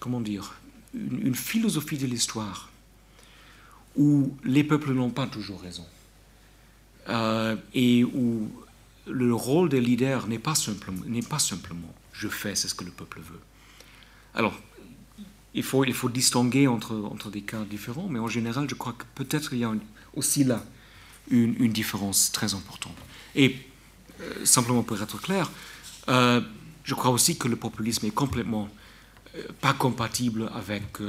comment 0.00 0.20
dire, 0.20 0.56
une, 0.94 1.34
philosophie 1.34 1.98
de 1.98 2.06
l'histoire 2.06 2.70
où 3.96 4.34
les 4.44 4.64
peuples 4.64 4.92
n'ont 4.92 5.10
pas 5.10 5.26
toujours 5.26 5.60
raison 5.60 5.84
euh, 7.08 7.56
et 7.74 8.04
où 8.04 8.50
le 9.08 9.34
rôle 9.34 9.68
des 9.68 9.80
leaders 9.80 10.26
n'est 10.26 10.38
pas 10.38 10.54
simplement, 10.54 11.94
je 12.12 12.28
fais 12.28 12.54
ce 12.54 12.74
que 12.74 12.84
le 12.84 12.90
peuple 12.90 13.20
veut. 13.20 13.40
Alors, 14.34 14.54
il 15.54 15.62
faut, 15.62 15.84
il 15.84 15.94
faut 15.94 16.08
distinguer 16.08 16.66
entre, 16.66 16.94
entre 16.94 17.30
des 17.30 17.42
cas 17.42 17.64
différents, 17.64 18.08
mais 18.08 18.18
en 18.18 18.28
général, 18.28 18.68
je 18.68 18.74
crois 18.74 18.92
que 18.92 19.04
peut-être 19.14 19.52
il 19.52 19.60
y 19.60 19.64
a 19.64 19.72
aussi 20.14 20.44
là 20.44 20.62
une, 21.30 21.72
différence 21.72 22.32
très 22.32 22.54
importante. 22.54 22.96
Et 23.34 23.56
euh, 24.20 24.44
simplement 24.44 24.82
pour 24.82 25.00
être 25.02 25.20
clair, 25.20 25.50
euh, 26.08 26.40
je 26.84 26.94
crois 26.94 27.10
aussi 27.10 27.36
que 27.36 27.48
le 27.48 27.56
populisme 27.56 28.06
est 28.06 28.14
complètement 28.14 28.68
euh, 29.36 29.42
pas 29.60 29.72
compatible 29.72 30.50
avec 30.54 31.00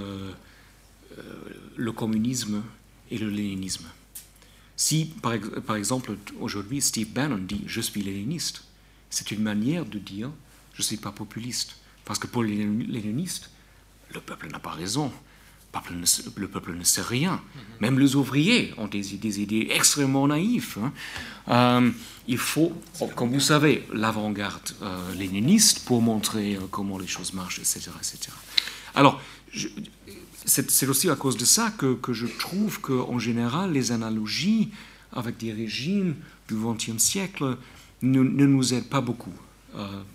le 1.75 1.91
communisme 1.91 2.63
et 3.11 3.17
le 3.17 3.29
léninisme. 3.29 3.85
Si, 4.79 5.05
par, 5.21 5.33
par 5.67 5.75
exemple, 5.75 6.15
aujourd'hui, 6.39 6.79
Steve 6.81 7.09
Bannon 7.09 7.37
dit 7.37 7.63
je 7.67 7.81
suis 7.81 8.01
léniniste, 8.01 8.63
c'est 9.09 9.31
une 9.31 9.43
manière 9.43 9.85
de 9.85 9.99
dire 9.99 10.31
je 10.73 10.81
ne 10.81 10.85
suis 10.85 10.97
pas 10.97 11.11
populiste. 11.11 11.75
Parce 12.05 12.17
que 12.17 12.27
pour 12.27 12.43
les 12.43 12.55
léninistes, 12.55 13.49
le 14.13 14.21
peuple 14.21 14.47
n'a 14.49 14.59
pas 14.59 14.71
raison 14.71 15.11
le 16.35 16.47
peuple 16.47 16.73
ne 16.73 16.83
sait 16.83 17.01
rien. 17.01 17.41
Même 17.79 17.99
les 17.99 18.15
ouvriers 18.15 18.73
ont 18.77 18.87
des, 18.87 19.13
idées 19.13 19.67
extrêmement 19.71 20.27
naïves. 20.27 20.77
Hein. 20.81 20.91
Euh, 21.49 21.91
il 22.27 22.37
faut, 22.37 22.73
comme 23.15 23.31
vous 23.31 23.39
savez, 23.39 23.85
l'avant-garde 23.93 24.71
euh, 24.81 25.13
léniniste 25.15 25.85
pour 25.85 26.01
montrer 26.01 26.55
euh, 26.55 26.61
comment 26.71 26.97
les 26.97 27.07
choses 27.07 27.33
marchent, 27.33 27.59
etc. 27.59 27.91
etc. 27.97 28.31
Alors, 28.95 29.21
c'est 30.45 30.87
aussi 30.87 31.09
à 31.09 31.15
cause 31.15 31.37
de 31.37 31.45
ça 31.45 31.71
que, 31.77 31.97
je 32.13 32.27
trouve 32.27 32.79
qu'en 32.81 33.19
général, 33.19 33.71
les 33.71 33.91
analogies 33.91 34.71
avec 35.13 35.37
des 35.37 35.51
régimes 35.51 36.15
du 36.47 36.55
XXe 36.55 36.97
siècle 37.01 37.57
ne, 38.01 38.21
nous 38.21 38.73
aident 38.73 38.89
pas 38.89 39.01
beaucoup. 39.01 39.33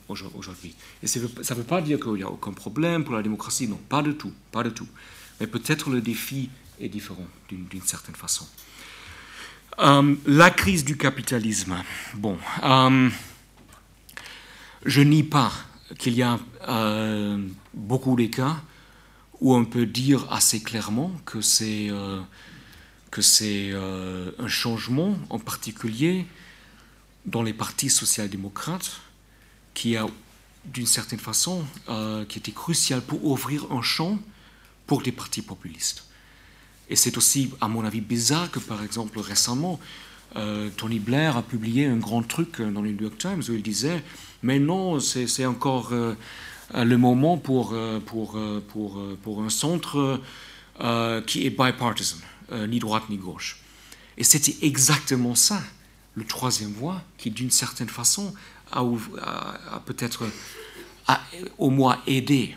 aujourd'hui. 0.09 0.75
Et 1.03 1.07
ça 1.07 1.21
ne 1.21 1.55
veut 1.55 1.65
pas 1.65 1.81
dire 1.81 2.01
qu'il 2.01 2.15
n'y 2.15 2.23
a 2.23 2.31
aucun 2.31 2.53
problème 2.53 3.05
pour 3.05 3.15
la 3.15 3.23
démocratie, 3.23 3.69
non, 3.69 3.81
pas 3.89 4.03
du 4.03 4.15
tout, 4.15 4.33
pas 4.51 4.63
du 4.63 4.73
tout. 4.73 4.89
Mais 5.41 5.47
peut-être 5.47 5.91
le 5.91 6.01
défi 6.01 6.51
est 6.81 6.89
différent 6.89 7.27
d'une 7.49 7.83
certaine 7.83 8.17
façon. 8.17 8.47
Euh, 9.81 10.15
la 10.27 10.51
crise 10.51 10.85
du 10.85 10.97
capitalisme. 10.97 11.77
Bon, 12.15 12.39
euh, 12.63 13.11
je 14.85 15.01
nie 15.01 15.25
pas 15.25 15.53
qu'il 15.99 16.15
y 16.15 16.23
a 16.23 16.39
euh, 16.69 17.39
beaucoup 17.73 18.15
de 18.17 18.27
cas 18.27 18.57
où 19.41 19.55
on 19.55 19.65
peut 19.65 19.87
dire 19.87 20.31
assez 20.33 20.63
clairement 20.63 21.11
que 21.25 21.41
c'est 21.41 21.91
que 23.11 23.23
c'est 23.23 23.73
un 23.73 24.49
changement 24.49 25.17
en 25.31 25.39
particulier 25.39 26.27
dans 27.27 27.43
les 27.43 27.53
partis 27.53 27.91
social-démocrates 27.91 29.01
qui 29.73 29.97
a 29.97 30.07
d'une 30.65 30.87
certaine 30.87 31.19
façon 31.19 31.65
qui 32.29 32.39
était 32.39 32.53
crucial 32.53 33.03
pour 33.03 33.25
ouvrir 33.25 33.71
un 33.71 33.83
champ 33.83 34.19
pour 34.87 35.03
les 35.03 35.13
partis 35.13 35.43
populistes. 35.43 36.05
Et 36.89 36.97
c'est 36.97 37.17
aussi, 37.17 37.51
à 37.61 37.69
mon 37.69 37.85
avis, 37.85 38.01
bizarre 38.01 38.51
que, 38.51 38.59
par 38.59 38.83
exemple, 38.83 39.19
récemment, 39.19 39.81
euh, 40.37 40.69
Tony 40.77 40.99
Blair 40.99 41.37
a 41.37 41.43
publié 41.43 41.87
un 41.87 41.97
grand 41.97 42.23
truc 42.23 42.61
dans 42.61 42.83
le 42.83 42.91
New 42.91 43.03
York 43.03 43.19
Times 43.19 43.43
où 43.49 43.53
il 43.53 43.63
disait 43.63 44.03
Mais 44.43 44.59
non, 44.59 45.01
c'est 45.01 45.47
encore 45.47 45.93
euh, 45.93 46.15
le 46.73 46.97
moment 46.97 47.37
pour, 47.37 47.73
euh, 47.73 48.01
pour, 48.01 48.39
pour, 48.69 49.03
pour 49.23 49.43
un 49.43 49.51
centre 49.51 50.21
qui 51.27 51.47
est 51.47 51.51
bipartisan, 51.51 52.17
ni 52.69 52.79
droite 52.79 53.05
ni 53.11 53.17
gauche. 53.17 53.61
Et 54.17 54.25
c'était 54.25 54.57
exactement 54.67 55.35
ça, 55.35 55.63
le 56.15 56.25
troisième 56.25 56.73
voie, 56.73 57.03
qui 57.19 57.31
d'une 57.31 57.51
certaine 57.51 57.89
façon 57.89 58.35
a, 58.73 58.83
peut-être 59.85 60.25
au 61.59 61.71
moins 61.71 62.01
aidé 62.07 62.57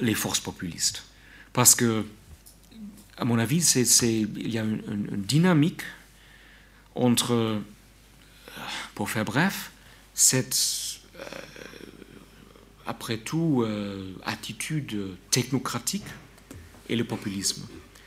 les 0.00 0.14
forces 0.14 0.40
populistes. 0.40 1.04
Parce 1.52 1.74
que, 1.74 2.04
à 3.16 3.24
mon 3.24 3.38
avis, 3.38 3.64
il 4.02 4.50
y 4.50 4.58
a 4.58 4.62
une, 4.62 5.06
dynamique 5.26 5.82
entre, 6.94 7.32
euh, 7.32 7.60
pour 8.94 9.10
faire 9.10 9.24
bref, 9.24 9.70
cette, 10.14 10.56
euh, 11.18 11.24
après 12.86 13.18
tout, 13.18 13.62
euh, 13.64 14.12
attitude 14.24 14.96
technocratique 15.30 16.04
et 16.88 16.96
le 16.96 17.04
populisme. 17.04 17.62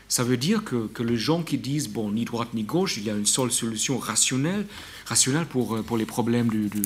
Ça 0.07 0.23
veut 0.23 0.37
dire 0.37 0.63
que, 0.63 0.87
que, 0.87 1.03
les 1.03 1.17
gens 1.17 1.43
qui 1.43 1.57
disent, 1.57 1.87
bon, 1.87 2.11
ni 2.11 2.25
droite 2.25 2.53
ni 2.53 2.63
gauche, 2.63 2.97
il 2.97 3.03
y 3.03 3.09
a 3.09 3.13
une 3.13 3.27
seule 3.27 3.51
solution 3.51 3.99
rationnelle, 3.99 4.65
rationnelle 5.05 5.45
pour, 5.45 5.83
pour 5.83 5.97
les 5.97 6.05
problèmes 6.05 6.49
du, 6.49 6.67
du, 6.69 6.81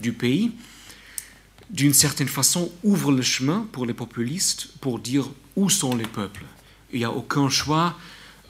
du 0.00 0.12
pays, 0.12 0.52
d'une 1.70 1.94
certaine 1.94 2.28
façon, 2.28 2.70
ouvre 2.84 3.12
le 3.12 3.22
chemin 3.22 3.66
pour 3.72 3.86
les 3.86 3.94
populistes 3.94 4.68
pour 4.80 4.98
dire 4.98 5.28
où 5.56 5.68
sont 5.70 5.96
les 5.96 6.06
peuples. 6.06 6.44
Il 6.92 6.98
n'y 6.98 7.04
a 7.04 7.10
aucun 7.10 7.48
choix. 7.48 7.96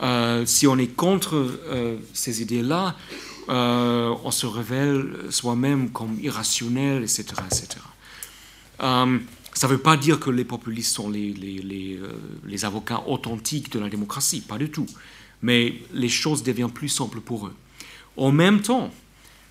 Euh, 0.02 0.44
si 0.44 0.66
on 0.66 0.76
est 0.76 0.94
contre 0.94 1.34
euh, 1.34 1.96
ces 2.12 2.42
idées-là, 2.42 2.96
euh, 3.48 4.14
on 4.24 4.30
se 4.30 4.46
révèle 4.46 5.16
soi-même 5.30 5.90
comme 5.90 6.18
irrationnel, 6.20 7.02
etc. 7.02 7.24
etc. 7.46 7.66
ça 8.78 9.66
ne 9.66 9.72
veut 9.72 9.78
pas 9.78 9.96
dire 9.96 10.20
que 10.20 10.30
les 10.30 10.44
populistes 10.44 10.94
sont 10.94 11.08
les, 11.08 11.32
les, 11.32 11.98
les, 12.44 12.64
avocats 12.64 13.02
authentiques 13.06 13.72
de 13.72 13.78
la 13.78 13.88
démocratie, 13.88 14.40
pas 14.40 14.58
du 14.58 14.70
tout. 14.70 14.86
Mais 15.42 15.80
les 15.92 16.08
choses 16.08 16.42
deviennent 16.42 16.70
plus 16.70 16.88
simples 16.88 17.20
pour 17.20 17.46
eux. 17.46 17.54
En 18.16 18.32
même 18.32 18.60
temps, 18.62 18.90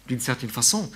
d'une 0.07 0.19
certaine 0.19 0.49
façon, 0.49 0.91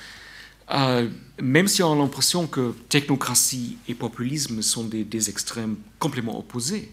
euh, 0.72 1.10
même 1.41 1.68
si 1.68 1.81
on 1.81 1.93
a 1.93 1.95
l'impression 1.95 2.45
que 2.47 2.73
technocratie 2.89 3.77
et 3.88 3.95
populisme 3.95 4.61
sont 4.61 4.84
des, 4.84 5.30
extrêmes 5.30 5.77
complètement 5.97 6.38
opposés, 6.38 6.91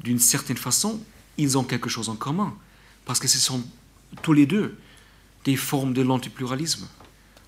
d'une 0.00 0.18
certaine 0.18 0.56
façon, 0.56 1.00
ils 1.38 1.58
ont 1.58 1.64
quelque 1.64 1.88
chose 1.88 2.08
en 2.08 2.16
commun, 2.16 2.54
parce 3.04 3.18
que 3.18 3.28
ce 3.28 3.38
sont 3.38 3.62
tous 4.22 4.32
les 4.32 4.46
deux 4.46 4.76
des 5.44 5.56
formes 5.56 5.92
de 5.92 6.02
l'antipluralisme. 6.02 6.86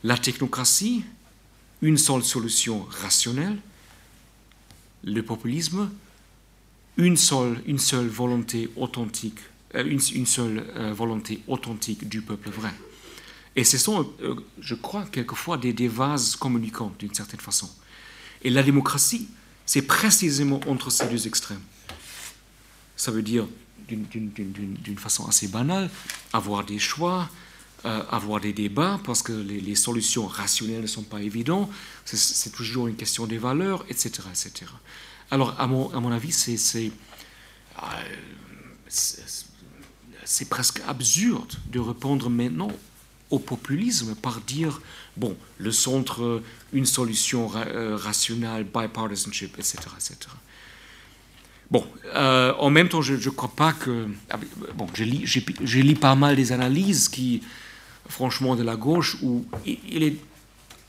La 0.02 0.18
technocratie, 0.18 1.04
une 1.84 1.98
seule 1.98 2.24
solution 2.24 2.86
rationnelle, 2.88 3.58
le 5.04 5.22
populisme, 5.22 5.90
une 6.96 7.18
seule, 7.18 7.60
une 7.66 7.78
seule 7.78 8.06
volonté 8.06 8.70
authentique, 8.76 9.38
euh, 9.74 9.84
une, 9.84 10.24
seule 10.24 10.64
euh, 10.76 10.94
volonté 10.94 11.42
authentique 11.46 12.08
du 12.08 12.22
peuple 12.22 12.48
vrai. 12.48 12.72
Et 13.54 13.64
ce 13.64 13.76
sont, 13.76 14.10
euh, 14.22 14.34
je 14.60 14.74
crois, 14.74 15.04
quelquefois 15.12 15.58
des, 15.58 15.74
des 15.74 15.88
vases 15.88 16.36
communicants 16.36 16.94
d'une 16.98 17.12
certaine 17.12 17.40
façon. 17.40 17.70
Et 18.40 18.48
la 18.48 18.62
démocratie, 18.62 19.28
c'est 19.66 19.82
précisément 19.82 20.60
entre 20.66 20.88
ces 20.88 21.06
deux 21.08 21.26
extrêmes. 21.26 21.62
Ça 22.96 23.10
veut 23.10 23.22
dire, 23.22 23.46
d'une 23.88 24.98
façon 24.98 25.26
assez 25.26 25.48
banale, 25.48 25.90
avoir 26.32 26.64
des 26.64 26.78
choix, 26.78 27.28
euh, 27.84 28.02
avoir 28.10 28.40
des 28.40 28.52
débats, 28.52 29.00
parce 29.04 29.22
que 29.22 29.32
les, 29.32 29.74
solutions 29.74 30.26
rationnelles 30.26 30.82
ne 30.82 30.86
sont 30.86 31.02
pas 31.02 31.20
évidentes, 31.20 31.70
c'est 32.04 32.52
toujours 32.52 32.88
une 32.88 32.96
question 32.96 33.26
des 33.26 33.38
valeurs, 33.38 33.84
etc. 33.88 34.22
etc. 34.30 34.70
Alors, 35.30 35.54
à 35.58 35.66
mon, 35.66 35.90
à 35.94 36.00
mon 36.00 36.12
avis, 36.12 36.32
c'est 36.32 36.92
euh, 37.82 37.86
c'est 40.24 40.48
presque 40.48 40.80
absurde 40.86 41.52
de 41.70 41.78
répondre 41.78 42.30
maintenant 42.30 42.70
au 43.30 43.38
populisme 43.38 44.14
par 44.14 44.40
dire, 44.40 44.80
bon, 45.16 45.36
le 45.58 45.72
centre, 45.72 46.42
une 46.72 46.86
solution 46.86 47.50
euh, 47.54 47.96
rationnelle, 47.96 48.64
bipartisanship, 48.64 49.58
etc. 49.58 49.78
etc. 49.96 50.16
Bon, 51.70 51.86
euh, 52.14 52.52
en 52.58 52.70
même 52.70 52.88
temps, 52.88 53.02
je 53.02 53.14
ne 53.14 53.34
crois 53.34 53.52
pas 53.54 53.72
que... 53.72 54.08
Ah, 54.30 54.38
bon, 54.74 54.86
je 54.94 55.04
lis, 55.04 55.26
je 55.26 55.80
lis 55.80 55.94
pas 55.94 56.14
mal 56.14 56.36
des 56.36 56.52
analyses 56.52 57.08
qui, 57.08 57.42
franchement, 58.08 58.56
de 58.56 58.62
la 58.62 58.76
gauche, 58.76 59.16
où 59.22 59.44
il 59.66 60.02
est 60.02 60.16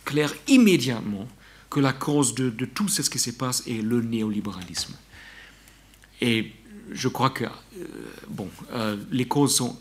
clair 0.03 0.33
immédiatement 0.47 1.27
que 1.69 1.79
la 1.79 1.93
cause 1.93 2.35
de, 2.35 2.49
de 2.49 2.65
tout 2.65 2.87
ce 2.87 3.01
qui 3.09 3.19
se 3.19 3.31
passe 3.31 3.63
est 3.67 3.81
le 3.81 4.01
néolibéralisme. 4.01 4.93
Et 6.21 6.51
je 6.91 7.07
crois 7.07 7.31
que, 7.31 7.43
euh, 7.45 7.49
bon, 8.29 8.49
les 9.11 9.27
causes 9.27 9.55
sont 9.55 9.77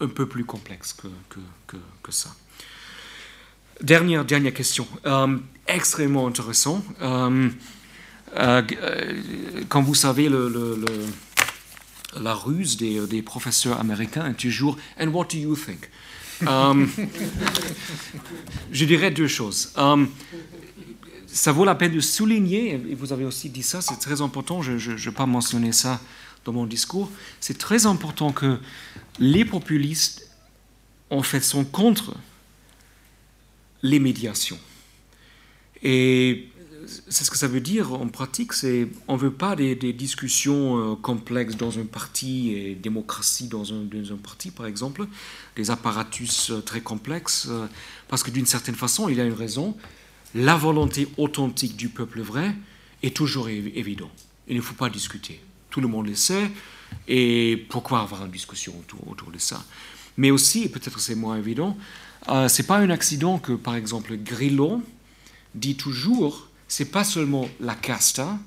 un 0.00 0.06
peu 0.06 0.26
plus 0.26 0.44
complexe 0.44 0.92
que, 0.92 1.08
que, 1.66 1.76
que, 2.02 2.12
ça. 2.12 2.30
Dernière, 3.82 4.24
dernière 4.24 4.54
question, 4.54 4.86
euh, 5.06 5.38
extrêmement 5.66 6.26
intéressant. 6.26 6.84
Euh, 7.00 7.48
euh, 8.36 8.62
comme 9.68 9.84
vous 9.84 9.94
savez, 9.94 10.30
la 12.20 12.34
ruse 12.34 12.76
des, 12.76 13.06
des, 13.06 13.22
professeurs 13.22 13.80
américains 13.80 14.28
est 14.28 14.34
toujours 14.34 14.76
And 15.00 15.08
what 15.08 15.26
do 15.32 15.38
you 15.38 15.56
think? 15.56 15.88
Je 18.72 18.84
dirais 18.84 19.10
deux 19.10 19.28
choses. 19.28 19.72
ça 21.26 21.52
vaut 21.52 21.64
la 21.64 21.74
peine 21.74 21.92
de 21.92 22.00
souligner, 22.00 22.72
et 22.72 22.94
vous 22.94 23.12
avez 23.12 23.24
aussi 23.24 23.48
dit 23.50 23.62
ça, 23.62 23.80
c'est 23.80 23.98
très 23.98 24.20
important, 24.20 24.62
je 24.62 24.72
ne 24.72 24.96
vais 24.96 25.10
pas 25.10 25.26
mentionner 25.26 25.72
ça 25.72 26.00
dans 26.44 26.52
mon 26.52 26.66
discours, 26.66 27.10
c'est 27.40 27.58
très 27.58 27.86
important 27.86 28.32
que 28.32 28.58
les 29.18 29.44
populistes, 29.44 30.30
en 31.10 31.22
fait, 31.22 31.40
sont 31.40 31.64
contre 31.64 32.14
les 33.82 33.98
médiations. 33.98 34.58
Et 35.82 36.48
c'est 37.08 37.24
ce 37.24 37.30
que 37.30 37.36
ça 37.36 37.48
veut 37.48 37.60
dire 37.60 37.92
en 37.92 38.08
pratique, 38.08 38.52
c'est 38.52 38.88
on 39.06 39.14
ne 39.14 39.18
veut 39.18 39.32
pas 39.32 39.56
des, 39.56 39.74
discussions 39.92 40.92
euh, 40.92 40.96
complexes 40.96 41.56
dans 41.56 41.78
un 41.78 41.84
parti 41.84 42.52
et 42.52 42.74
démocratie 42.74 43.48
dans 43.48 43.72
un, 43.72 43.86
parti, 44.22 44.50
par 44.50 44.66
exemple, 44.66 45.06
des 45.56 45.70
apparatus 45.70 46.50
euh, 46.50 46.60
très 46.60 46.80
complexes, 46.80 47.46
euh, 47.50 47.66
parce 48.08 48.22
que 48.22 48.30
d'une 48.30 48.46
certaine 48.46 48.74
façon, 48.74 49.08
il 49.08 49.16
y 49.16 49.20
a 49.20 49.24
une 49.24 49.32
raison, 49.32 49.76
la 50.34 50.56
volonté 50.56 51.08
authentique 51.16 51.76
du 51.76 51.88
peuple 51.88 52.20
vrai 52.20 52.54
est 53.02 53.14
toujours 53.14 53.48
évidente. 53.48 54.10
Il 54.48 54.56
ne 54.56 54.62
faut 54.62 54.74
pas 54.74 54.90
discuter. 54.90 55.40
Tout 55.70 55.80
le 55.80 55.88
monde 55.88 56.06
le 56.06 56.14
sait. 56.14 56.50
Et 57.06 57.66
pourquoi 57.68 58.00
avoir 58.00 58.24
une 58.24 58.30
discussion 58.30 58.74
autour, 59.08 59.30
de 59.30 59.38
ça? 59.38 59.62
Mais 60.16 60.30
aussi, 60.30 60.64
et 60.64 60.68
peut-être 60.68 61.00
c'est 61.00 61.14
moins 61.14 61.36
évident, 61.36 61.76
euh, 62.28 62.48
c'est 62.48 62.66
pas 62.66 62.78
un 62.78 62.90
accident 62.90 63.38
que, 63.38 63.52
par 63.52 63.76
exemple, 63.76 64.16
Grillo 64.16 64.82
dit 65.54 65.76
toujours, 65.76 66.47
c'est 66.68 66.90
pas 66.90 67.04
seulement 67.04 67.48
la 67.60 67.74
casta 67.74 68.38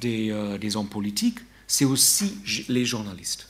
des, 0.00 0.30
euh, 0.30 0.58
des 0.58 0.76
hommes 0.76 0.88
politiques, 0.88 1.38
c'est 1.66 1.84
aussi 1.84 2.38
les 2.68 2.84
journalistes. 2.84 3.48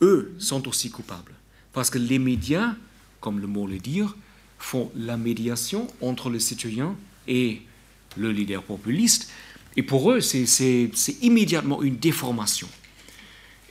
Eux 0.00 0.34
sont 0.38 0.66
aussi 0.68 0.90
coupables. 0.90 1.34
Parce 1.72 1.90
que 1.90 1.98
les 1.98 2.18
médias, 2.18 2.74
comme 3.20 3.40
le 3.40 3.46
mot 3.46 3.66
le 3.66 3.78
dit, 3.78 4.02
font 4.58 4.90
la 4.96 5.16
médiation 5.16 5.86
entre 6.00 6.30
le 6.30 6.38
citoyen 6.38 6.96
et 7.26 7.62
le 8.16 8.30
leader 8.30 8.62
populiste. 8.62 9.30
Et 9.76 9.82
pour 9.82 10.10
eux, 10.12 10.20
c'est 10.20 10.90
immédiatement 11.22 11.82
une 11.82 11.96
déformation. 11.96 12.68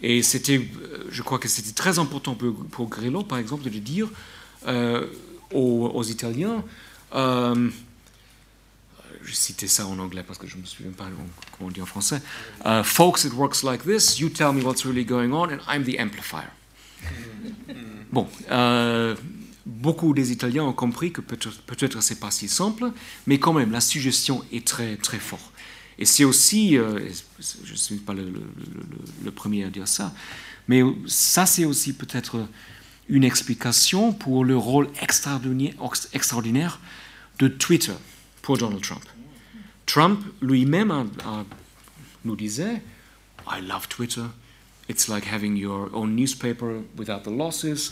Et 0.02 0.22
euh, 0.22 0.60
je 1.10 1.22
crois 1.22 1.38
que 1.38 1.48
c'était 1.48 1.74
très 1.74 2.00
important 2.00 2.34
pour, 2.34 2.56
pour, 2.66 2.90
Grillo, 2.90 3.24
par 3.24 3.38
exemple, 3.38 3.64
de 3.64 3.70
dire 3.70 4.10
euh, 4.68 5.06
aux, 5.54 6.04
Italiens, 6.04 6.64
je 9.24 9.34
citais 9.34 9.68
ça 9.68 9.86
en 9.88 10.00
anglais 10.00 10.24
parce 10.26 10.40
que 10.40 10.48
je 10.48 10.56
ne 10.58 10.62
me 10.62 10.66
souviens 10.66 10.92
pas 10.92 11.06
comment 11.52 11.70
on 11.70 11.72
dit 11.72 11.82
en 11.82 11.86
français, 11.86 12.22
Folks, 12.84 13.24
it 13.24 13.34
works 13.34 13.64
like 13.64 13.84
this, 13.84 14.20
you 14.20 14.30
tell 14.30 14.54
me 14.54 14.62
what's 14.62 14.86
really 14.86 15.06
going 15.06 15.32
on, 15.32 15.50
and 15.50 15.60
I'm 15.68 15.84
the 15.84 16.00
amplifier. 16.00 16.50
bon, 18.12 18.28
beaucoup 19.66 20.14
des 20.14 20.32
Italiens 20.32 20.64
ont 20.64 20.74
compris 20.74 21.12
que 21.12 21.22
peut-être 21.22 21.62
peut 21.66 22.02
c'est 22.02 22.20
pas 22.20 22.32
si 22.32 22.48
simple, 22.48 22.92
mais 23.28 23.40
quand 23.40 23.54
même, 23.54 23.72
la 23.72 23.82
suggestion 23.82 24.44
est 24.52 24.66
très, 24.66 24.98
très 24.98 25.20
forte. 25.20 25.52
Et 25.98 26.06
c'est 26.06 26.24
aussi, 26.24 26.78
euh, 26.78 27.00
je 27.40 27.72
ne 27.72 27.78
suis 27.78 27.96
pas 27.98 28.14
le, 28.14 29.32
premier 29.32 29.64
à 29.66 29.70
dire 29.70 29.88
ça, 29.88 30.14
mais 30.68 30.82
ça 31.06 31.46
c'est 31.46 31.66
aussi 31.66 31.94
peut-être 31.94 32.48
une 33.08 33.24
explication 33.24 34.14
pour 34.14 34.46
le 34.46 34.58
rôle 34.58 34.88
extraordinaire, 35.02 35.74
extraordinaire 36.14 36.80
de 37.40 37.48
Twitter 37.48 37.94
pour 38.42 38.58
Donald 38.58 38.82
Trump. 38.82 39.04
Trump 39.86 40.24
lui-même 40.42 41.10
nous 42.24 42.36
disait, 42.36 42.82
I 43.48 43.62
love 43.62 43.88
Twitter, 43.88 44.26
it's 44.88 45.08
like 45.08 45.26
having 45.26 45.58
your 45.58 45.90
own 45.94 46.16
newspaper 46.16 46.82
without 46.98 47.24
the 47.24 47.32
losses, 47.32 47.92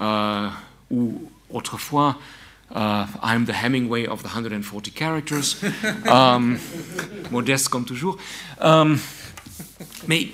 euh, 0.00 0.48
ou 0.90 1.30
autrefois, 1.50 2.18
Uh, 2.74 3.06
I'm 3.22 3.44
the 3.44 3.52
Hemingway 3.52 4.06
of 4.06 4.22
the 4.22 4.28
140 4.28 4.90
characters. 4.90 5.56
Um, 6.06 6.58
modeste 7.30 7.68
comme 7.68 7.84
toujours. 7.84 8.16
Um, 8.60 8.98
mais 10.08 10.28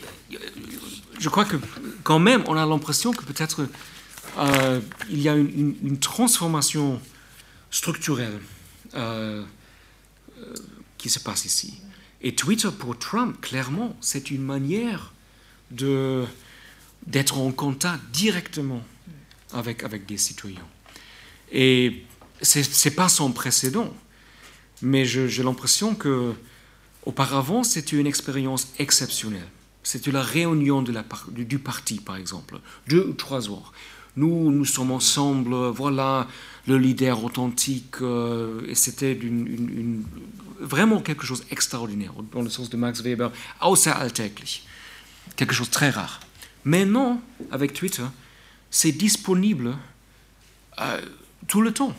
je 1.18 1.28
crois 1.28 1.44
que 1.44 1.56
quand 2.02 2.18
même, 2.18 2.42
on 2.46 2.56
a 2.56 2.64
l'impression 2.64 3.12
que 3.12 3.24
peut-être 3.24 3.66
euh, 4.38 4.80
il 5.10 5.20
y 5.20 5.28
a 5.28 5.34
une, 5.34 5.76
une, 5.82 5.98
transformation 5.98 7.00
structurelle 7.70 8.38
euh, 8.94 9.44
euh, 10.38 10.54
qui 10.98 11.08
se 11.08 11.18
passe 11.18 11.44
ici. 11.44 11.80
Et 12.22 12.34
Twitter 12.34 12.68
pour 12.78 12.98
Trump, 12.98 13.40
clairement, 13.40 13.96
c'est 14.00 14.30
une 14.30 14.42
manière 14.42 15.12
de 15.70 16.24
d'être 17.06 17.38
en 17.38 17.50
contact 17.50 18.02
directement 18.12 18.82
avec, 19.54 19.84
avec 19.84 20.04
des 20.04 20.18
citoyens. 20.18 20.66
Et 21.50 22.04
ce 22.42 22.60
n'est 22.60 22.94
pas 22.94 23.08
son 23.08 23.32
précédent, 23.32 23.94
mais 24.82 25.04
j'ai 25.06 25.42
l'impression 25.42 25.94
que 25.94 26.34
auparavant 27.06 27.64
c'était 27.64 27.96
une 27.96 28.06
expérience 28.06 28.68
exceptionnelle. 28.78 29.48
C'était 29.82 30.10
la 30.10 30.22
réunion 30.22 30.82
la, 30.82 31.04
du, 31.30 31.58
parti, 31.58 32.00
par 32.00 32.16
exemple, 32.16 32.60
deux 32.86 33.06
ou 33.08 33.12
trois 33.14 33.40
jours. 33.40 33.72
Nous, 34.16 34.50
nous 34.50 34.66
sommes 34.66 34.90
ensemble, 34.90 35.54
voilà 35.70 36.28
le 36.70 36.78
leader 36.78 37.24
authentique, 37.24 37.96
euh, 38.00 38.62
et 38.68 38.76
c'était 38.76 39.18
vraiment 40.60 41.00
quelque 41.00 41.26
chose 41.26 41.44
d'extraordinaire, 41.48 42.12
dans 42.32 42.42
le 42.42 42.50
sens 42.50 42.70
de 42.70 42.76
Max 42.76 43.02
Weber, 43.02 43.32
außeralltäglich, 43.60 44.64
quelque 45.36 45.52
chose 45.54 45.66
de 45.68 45.72
très 45.72 45.90
rare. 45.90 46.20
Maintenant, 46.64 47.20
avec 47.50 47.72
Twitter, 47.72 48.04
c'est 48.70 48.92
disponible 48.92 49.76
euh, 50.80 51.00
tout 51.48 51.60
le 51.60 51.72
temps. 51.72 51.94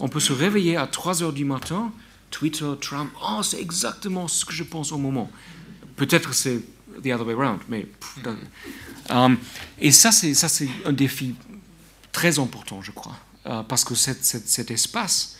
On 0.00 0.08
peut 0.08 0.20
se 0.20 0.32
réveiller 0.32 0.76
à 0.76 0.88
3 0.88 1.22
heures 1.22 1.32
du 1.32 1.44
matin, 1.44 1.92
Twitter, 2.30 2.70
Trump, 2.80 3.12
oh, 3.22 3.42
c'est 3.42 3.60
exactement 3.60 4.26
ce 4.26 4.44
que 4.44 4.52
je 4.52 4.64
pense 4.64 4.90
au 4.90 4.98
moment. 4.98 5.30
Peut-être 5.94 6.34
c'est 6.34 6.60
the 7.04 7.12
other 7.12 7.26
way 7.26 7.34
around, 7.34 7.60
mais. 7.68 7.86
Um, 9.10 9.36
et 9.78 9.92
ça, 9.92 10.10
c'est 10.12 10.68
un 10.84 10.92
défi 10.92 11.34
très 12.12 12.38
important, 12.38 12.82
je 12.82 12.92
crois, 12.92 13.16
euh, 13.46 13.62
parce 13.62 13.84
que 13.84 13.94
cet 13.94 14.70
espace 14.70 15.38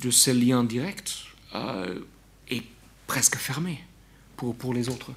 de 0.00 0.10
ces 0.10 0.32
liens 0.32 0.64
directs 0.64 1.26
euh, 1.54 2.00
est 2.48 2.62
presque 3.06 3.36
fermé 3.36 3.80
pour, 4.36 4.74
les 4.74 4.88
autres. 4.88 5.12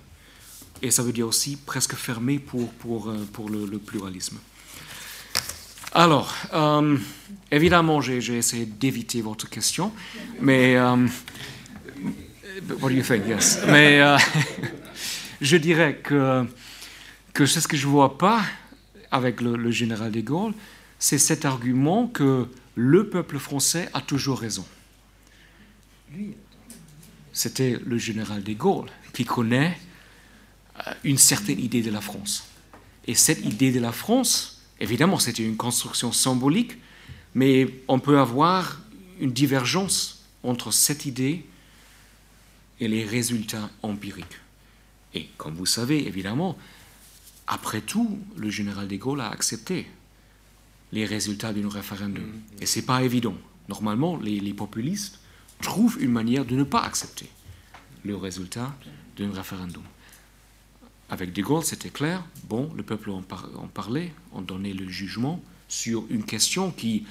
Et 0.82 0.91
ça 0.91 1.03
veut 1.03 1.11
dire 1.11 1.28
aussi 1.28 1.57
presque 1.57 1.95
fermé 1.95 2.40
pour, 2.40 3.10
euh, 3.10 3.28
le 3.49 3.78
pluralisme. 3.78 4.38
Alors, 5.91 6.34
évidemment, 7.49 7.99
j'ai 7.99 8.38
essayé 8.38 8.66
d'éviter 8.66 9.22
votre 9.22 9.49
question, 9.49 9.91
mais 10.40 10.78
what 10.78 12.90
do 12.90 12.91
you 12.91 13.02
think? 13.02 13.28
Yes. 13.28 13.60
Mais 13.68 13.99
je 15.41 15.57
dirais 15.57 15.99
que 16.03 16.45
c'est 17.34 17.60
ce 17.60 17.68
que 17.68 17.76
je 17.76 17.88
vois 17.88 18.18
pas 18.18 18.44
avec 19.11 19.41
le, 19.41 19.72
général 19.72 20.11
de 20.11 20.22
Gaulle, 20.22 20.53
c'est 20.99 21.17
cet 21.17 21.45
argument 21.45 22.07
que 22.07 22.47
le 22.76 23.09
peuple 23.09 23.39
français 23.39 23.89
a 23.93 24.01
toujours 24.01 24.39
raison. 24.39 24.65
C'était 27.34 27.80
le 27.85 27.97
général 27.97 28.43
de 28.43 28.53
Gaulle 28.53 28.89
qui 29.13 29.23
connaît 29.26 29.77
euh, 30.77 30.91
une 31.03 31.17
certaine 31.17 31.59
idée 31.59 31.81
de 31.81 31.91
la 31.91 32.01
France. 32.01 32.45
Et 33.07 33.15
cette 33.15 33.45
idée 33.45 33.71
de 33.71 33.80
la 33.80 33.91
France, 33.91 34.61
évidemment, 34.80 35.19
c'était 35.19 35.43
une 35.43 35.57
construction 35.57 36.11
symbolique, 36.11 36.77
mais 37.34 37.67
on 37.88 37.99
peut 37.99 38.19
avoir 38.19 38.81
une 39.19 39.31
divergence 39.31 40.26
entre 40.43 40.71
cette 40.71 41.05
idée 41.05 41.45
et 42.80 42.88
les 42.88 43.05
résultats 43.05 43.69
empiriques. 43.84 44.39
Et 45.13 45.27
comme 45.38 45.55
vous 45.55 45.65
savez, 45.65 46.07
évidemment, 46.07 46.57
après 47.47 47.81
tout, 47.81 48.19
le 48.35 48.49
général 48.49 48.88
de 48.88 48.95
Gaulle 48.95 49.21
a 49.21 49.30
accepté 49.30 49.88
les 50.91 51.06
résultats 51.06 51.53
d'un 51.53 51.70
référendum. 51.70 52.26
Et 52.61 52.66
ce 52.66 52.80
n'est 52.80 52.86
pas 52.86 53.03
évident. 53.03 53.36
Normalement, 53.68 54.18
les, 54.18 54.53
populistes 54.53 55.20
trouvent 55.61 55.98
une 56.02 56.11
manière 56.11 56.45
de 56.45 56.56
ne 56.56 56.64
pas 56.64 56.82
accepter 56.82 57.30
le 58.03 58.16
résultat 58.16 58.76
d'un 59.18 59.32
référendum. 59.32 59.84
Avec 61.10 61.34
de 61.34 61.41
Gaulle, 61.41 61.64
c'était 61.64 61.90
clair. 61.90 62.24
Bon, 62.45 62.72
le 62.76 62.84
peuple 62.84 63.10
en, 63.11 63.22
parlait, 63.22 64.14
on 64.32 64.41
donnait 64.41 64.74
le 64.74 64.88
jugement 64.90 65.41
sur 65.68 66.06
une 66.10 66.24
question 66.24 66.72
qui, 66.72 67.06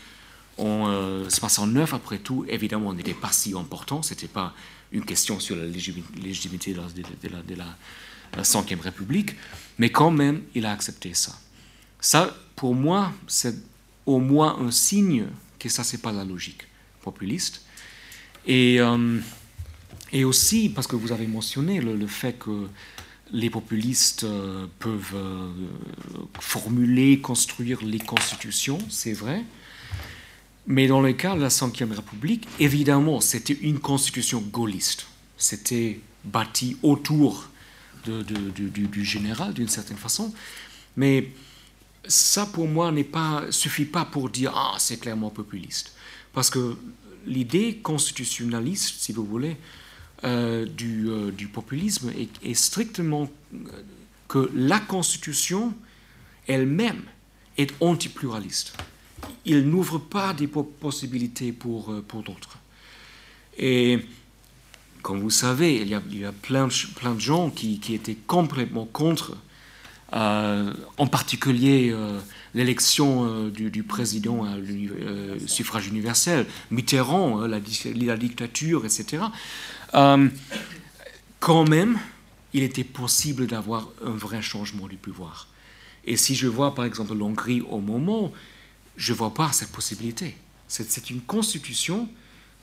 en 0.57 1.29
69, 1.29 1.93
euh, 1.93 1.97
après 1.97 2.19
tout, 2.19 2.45
évidemment, 2.49 2.93
n'était 2.93 3.15
pas 3.15 3.33
si 3.33 3.55
important. 3.57 4.03
Ce 4.03 4.15
n'était 4.15 4.29
pas 4.29 4.55
une 4.91 5.05
question 5.05 5.39
sur 5.39 5.57
la 5.57 5.67
légitimité 5.67 6.73
de 6.73 6.79
la, 7.29 7.43
de 7.43 7.55
la, 7.55 7.77
République, 8.83 9.37
mais 9.79 9.91
quand 9.91 10.11
même, 10.11 10.43
il 10.55 10.67
a 10.67 10.73
accepté 10.73 11.15
ça. 11.15 11.39
Ça, 12.01 12.37
pour 12.57 12.75
moi, 12.75 13.13
c'est 13.27 13.55
au 14.07 14.19
moins 14.19 14.59
un 14.59 14.71
signe 14.71 15.27
que 15.59 15.69
ça, 15.69 15.85
c'est 15.85 16.03
pas 16.03 16.13
la 16.13 16.25
logique 16.25 16.67
populiste. 17.03 17.63
Et, 18.47 18.81
euh, 18.81 19.21
et 20.13 20.25
aussi, 20.25 20.69
parce 20.69 20.87
que 20.87 20.97
vous 20.97 21.13
avez 21.13 21.27
mentionné 21.27 21.81
le, 21.81 22.07
fait 22.07 22.39
que 22.39 22.69
les 23.33 23.51
populistes 23.51 24.25
euh, 24.25 24.67
peuvent 24.79 25.15
euh, 25.15 25.51
formuler, 26.41 27.21
construire 27.21 27.83
les 27.85 27.99
constitutions, 27.99 28.79
c'est 28.89 29.13
vrai. 29.13 29.45
Mais 30.67 30.87
dans 30.87 31.01
le 31.01 31.13
cas 31.13 31.35
de 31.35 31.41
la 31.41 31.49
Ve 31.49 31.97
République, 31.97 32.47
évidemment, 32.61 33.21
c'était 33.21 33.55
une 33.55 33.79
constitution 33.79 34.41
gaulliste. 34.41 35.07
C'était 35.37 36.01
bâti 36.25 36.77
autour 36.83 37.49
de, 38.05 38.23
du, 38.23 39.05
général, 39.05 39.55
d'une 39.55 39.69
certaine 39.69 39.97
façon. 39.97 40.33
Mais 40.97 41.31
ça, 42.09 42.47
pour 42.47 42.67
moi, 42.67 42.91
ne 42.91 43.03
pas, 43.03 43.45
suffit 43.51 43.85
pas 43.85 44.05
pour 44.05 44.31
dire 44.31 44.53
Ah, 44.55 44.77
c'est 44.79 44.99
clairement 44.99 45.31
populiste. 45.31 45.93
Parce 46.33 46.51
que 46.51 46.77
l'idée 47.27 47.77
constitutionnaliste, 47.77 48.97
si 48.99 49.13
vous 49.13 49.25
voulez, 49.25 49.57
euh, 50.25 50.67
du, 50.67 51.09
euh, 51.09 51.31
du, 51.31 51.47
populisme 51.47 52.13
est, 52.43 52.55
strictement 52.55 53.31
que 54.27 54.51
la 54.55 54.81
Constitution 54.81 55.75
elle-même 56.49 57.03
est 57.57 57.73
antipluraliste 57.81 58.75
il 59.45 59.69
n'ouvre 59.69 59.99
pas 59.99 60.35
des 60.35 60.47
possibilités 60.47 61.53
pour, 61.53 61.91
euh, 61.91 62.05
pour 62.07 62.23
d'autres. 62.23 62.59
Et 63.57 63.99
comme 65.03 65.21
vous 65.21 65.31
savez, 65.31 65.77
il 65.77 65.89
y 65.89 65.95
a, 65.95 66.03
il 66.11 66.19
y 66.19 66.25
a 66.25 66.33
plein, 66.33 66.69
plein, 66.97 67.15
de 67.15 67.21
gens 67.21 67.51
qui, 67.51 67.81
qui 67.81 67.95
étaient 67.95 68.17
complètement 68.27 68.85
contre, 68.85 69.33
euh, 69.33 69.37
en 70.13 71.07
particulier 71.11 71.91
euh, 71.93 72.19
l'élection 72.55 73.49
du, 73.49 73.83
président 73.83 74.45
à 74.45 74.55
suffrage 75.47 75.89
universel, 75.89 76.47
Mitterrand, 76.71 77.47
la, 77.47 77.61
dictature, 77.61 78.85
etc. 78.85 79.25
quand 79.93 81.69
même, 81.69 81.99
il 82.55 82.63
était 82.63 82.85
possible 82.85 83.47
d'avoir 83.47 83.89
un 84.05 84.17
vrai 84.17 84.43
changement 84.43 84.87
du 84.87 84.97
pouvoir. 84.97 85.49
Et 86.05 86.17
si 86.17 86.35
je 86.35 86.47
vois 86.47 86.75
par 86.75 86.87
exemple 86.87 87.15
l'Hongrie 87.15 87.61
au 87.61 87.81
moment, 87.81 88.33
je 88.97 89.13
ne 89.13 89.19
vois 89.19 89.35
pas 89.35 89.53
cette 89.53 89.71
possibilité. 89.71 90.35
C'est 90.69 91.11
une 91.11 91.21
constitution 91.21 92.09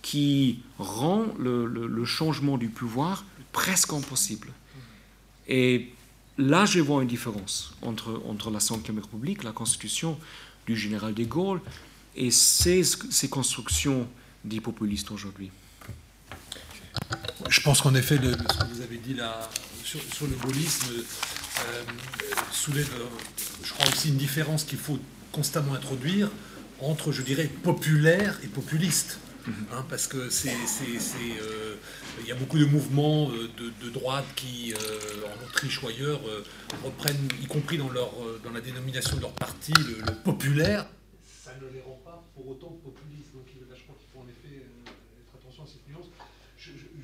qui 0.01 0.59
rend 0.77 1.25
le, 1.39 2.05
changement 2.05 2.57
du 2.57 2.69
pouvoir 2.69 3.25
presque 3.51 3.93
impossible. 3.93 4.49
Et 5.47 5.89
là, 6.37 6.65
je 6.65 6.79
vois 6.79 7.01
une 7.01 7.07
différence 7.07 7.73
entre, 7.81 8.21
entre 8.27 8.51
la 8.51 8.59
Ve 8.59 9.01
République, 9.01 9.43
la 9.43 9.51
constitution 9.51 10.17
du 10.65 10.75
général 10.75 11.13
de 11.13 11.23
Gaulle, 11.23 11.61
et 12.15 12.31
ces, 12.31 12.83
ces 12.83 13.29
constructions 13.29 14.07
des 14.43 14.61
populistes 14.61 15.11
aujourd'hui. 15.11 15.51
Je 17.49 17.61
pense 17.61 17.81
qu'en 17.81 17.93
effet, 17.95 18.15
ce 18.15 18.21
que 18.57 18.73
vous 18.73 18.81
avez 18.81 18.97
dit 18.97 19.13
là 19.13 19.49
sur, 19.83 20.27
le 20.27 20.35
gaullisme 20.35 20.93
euh, 20.93 21.83
soulève, 22.51 22.89
je 23.63 23.73
crois 23.73 23.87
aussi 23.87 24.09
une 24.09 24.17
différence 24.17 24.63
qu'il 24.63 24.79
faut 24.79 24.99
constamment 25.31 25.73
introduire 25.73 26.29
entre, 26.79 27.11
je 27.11 27.21
dirais, 27.21 27.49
populaire 27.63 28.39
et 28.43 28.47
populiste. 28.47 29.19
Mhm. 29.47 29.53
Hein, 29.73 29.85
parce 29.89 30.07
que 30.07 30.29
c'est, 30.29 30.49
euh, 30.49 31.75
il 32.21 32.27
y 32.27 32.31
a 32.31 32.35
beaucoup 32.35 32.57
de 32.57 32.65
mouvements 32.65 33.29
euh, 33.29 33.49
de, 33.83 33.89
droite 33.89 34.25
qui, 34.35 34.73
euh, 34.73 35.27
en 35.27 35.45
Autriche 35.45 35.81
ou 35.81 35.87
ailleurs, 35.87 36.21
reprennent, 36.83 37.27
y 37.41 37.45
compris 37.45 37.77
dans, 37.77 37.89
leur, 37.89 38.11
dans 38.43 38.51
la 38.51 38.61
dénomination 38.61 39.17
de 39.17 39.21
leur 39.21 39.31
parti, 39.31 39.73
le, 39.77 40.05
le 40.05 40.15
populaire. 40.23 40.85
Ça 41.43 41.51
ne 41.61 41.73
les 41.73 41.81
rend 41.81 41.99
pas 42.03 42.23
pour 42.35 42.47
autant 42.49 42.77
populistes. 42.83 43.33
Donc 43.33 43.45
là, 43.69 43.75
je 43.77 43.83
crois 43.83 43.95
qu'il 43.99 44.09
faut 44.13 44.19
en 44.19 44.27
effet 44.27 44.63
être 44.63 45.35
attention 45.35 45.63
à 45.63 45.67
cette 45.67 45.87
nuance 45.87 46.09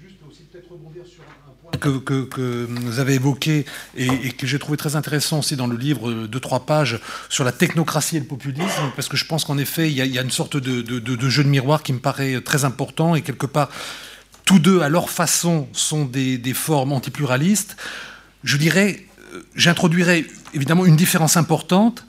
juste 0.02 0.16
aussi 0.30 0.44
peut-être 0.44 0.72
rebondir 0.72 1.04
sur 1.06 1.22
un 1.24 1.52
point 1.62 1.72
que, 2.00 2.24
que, 2.24 2.66
vous 2.70 3.00
avez 3.00 3.16
évoqué 3.16 3.66
et, 3.96 4.32
que 4.32 4.48
j'ai 4.48 4.60
trouvé 4.60 4.78
très 4.78 4.96
intéressant 4.96 5.40
aussi 5.40 5.56
dans 5.56 5.68
le 5.68 5.78
livre 5.78 6.28
de 6.28 6.40
trois 6.40 6.66
pages 6.66 7.00
sur 7.30 7.44
la 7.44 7.52
technocratie 7.52 8.18
et 8.18 8.20
le 8.20 8.26
populisme, 8.26 8.92
parce 8.96 9.08
que 9.08 9.18
je 9.18 9.26
pense 9.26 9.46
qu'en 9.46 9.58
effet, 9.58 9.92
il 9.92 9.98
y, 9.98 10.18
a, 10.18 10.22
une 10.22 10.32
sorte 10.32 10.58
de, 10.58 10.82
de, 10.82 11.30
jeu 11.30 11.44
de 11.44 11.50
miroir 11.50 11.84
qui 11.84 11.94
me 11.94 12.00
paraît 12.00 12.42
très 12.42 12.66
important 12.66 13.16
et 13.16 13.22
quelque 13.22 13.46
part, 13.46 13.70
tous 14.46 14.60
deux, 14.60 14.82
à 14.82 14.90
leur 14.90 15.10
façon, 15.10 15.68
sont 15.74 16.06
des, 16.06 16.54
formes 16.54 16.92
antipluralistes. 16.92 17.78
Je 18.44 18.58
dirais, 18.58 19.06
euh, 19.34 19.42
j'introduirais 19.56 20.26
évidemment 20.54 20.86
une 20.86 20.96
différence 20.96 21.38
importante, 21.38 22.06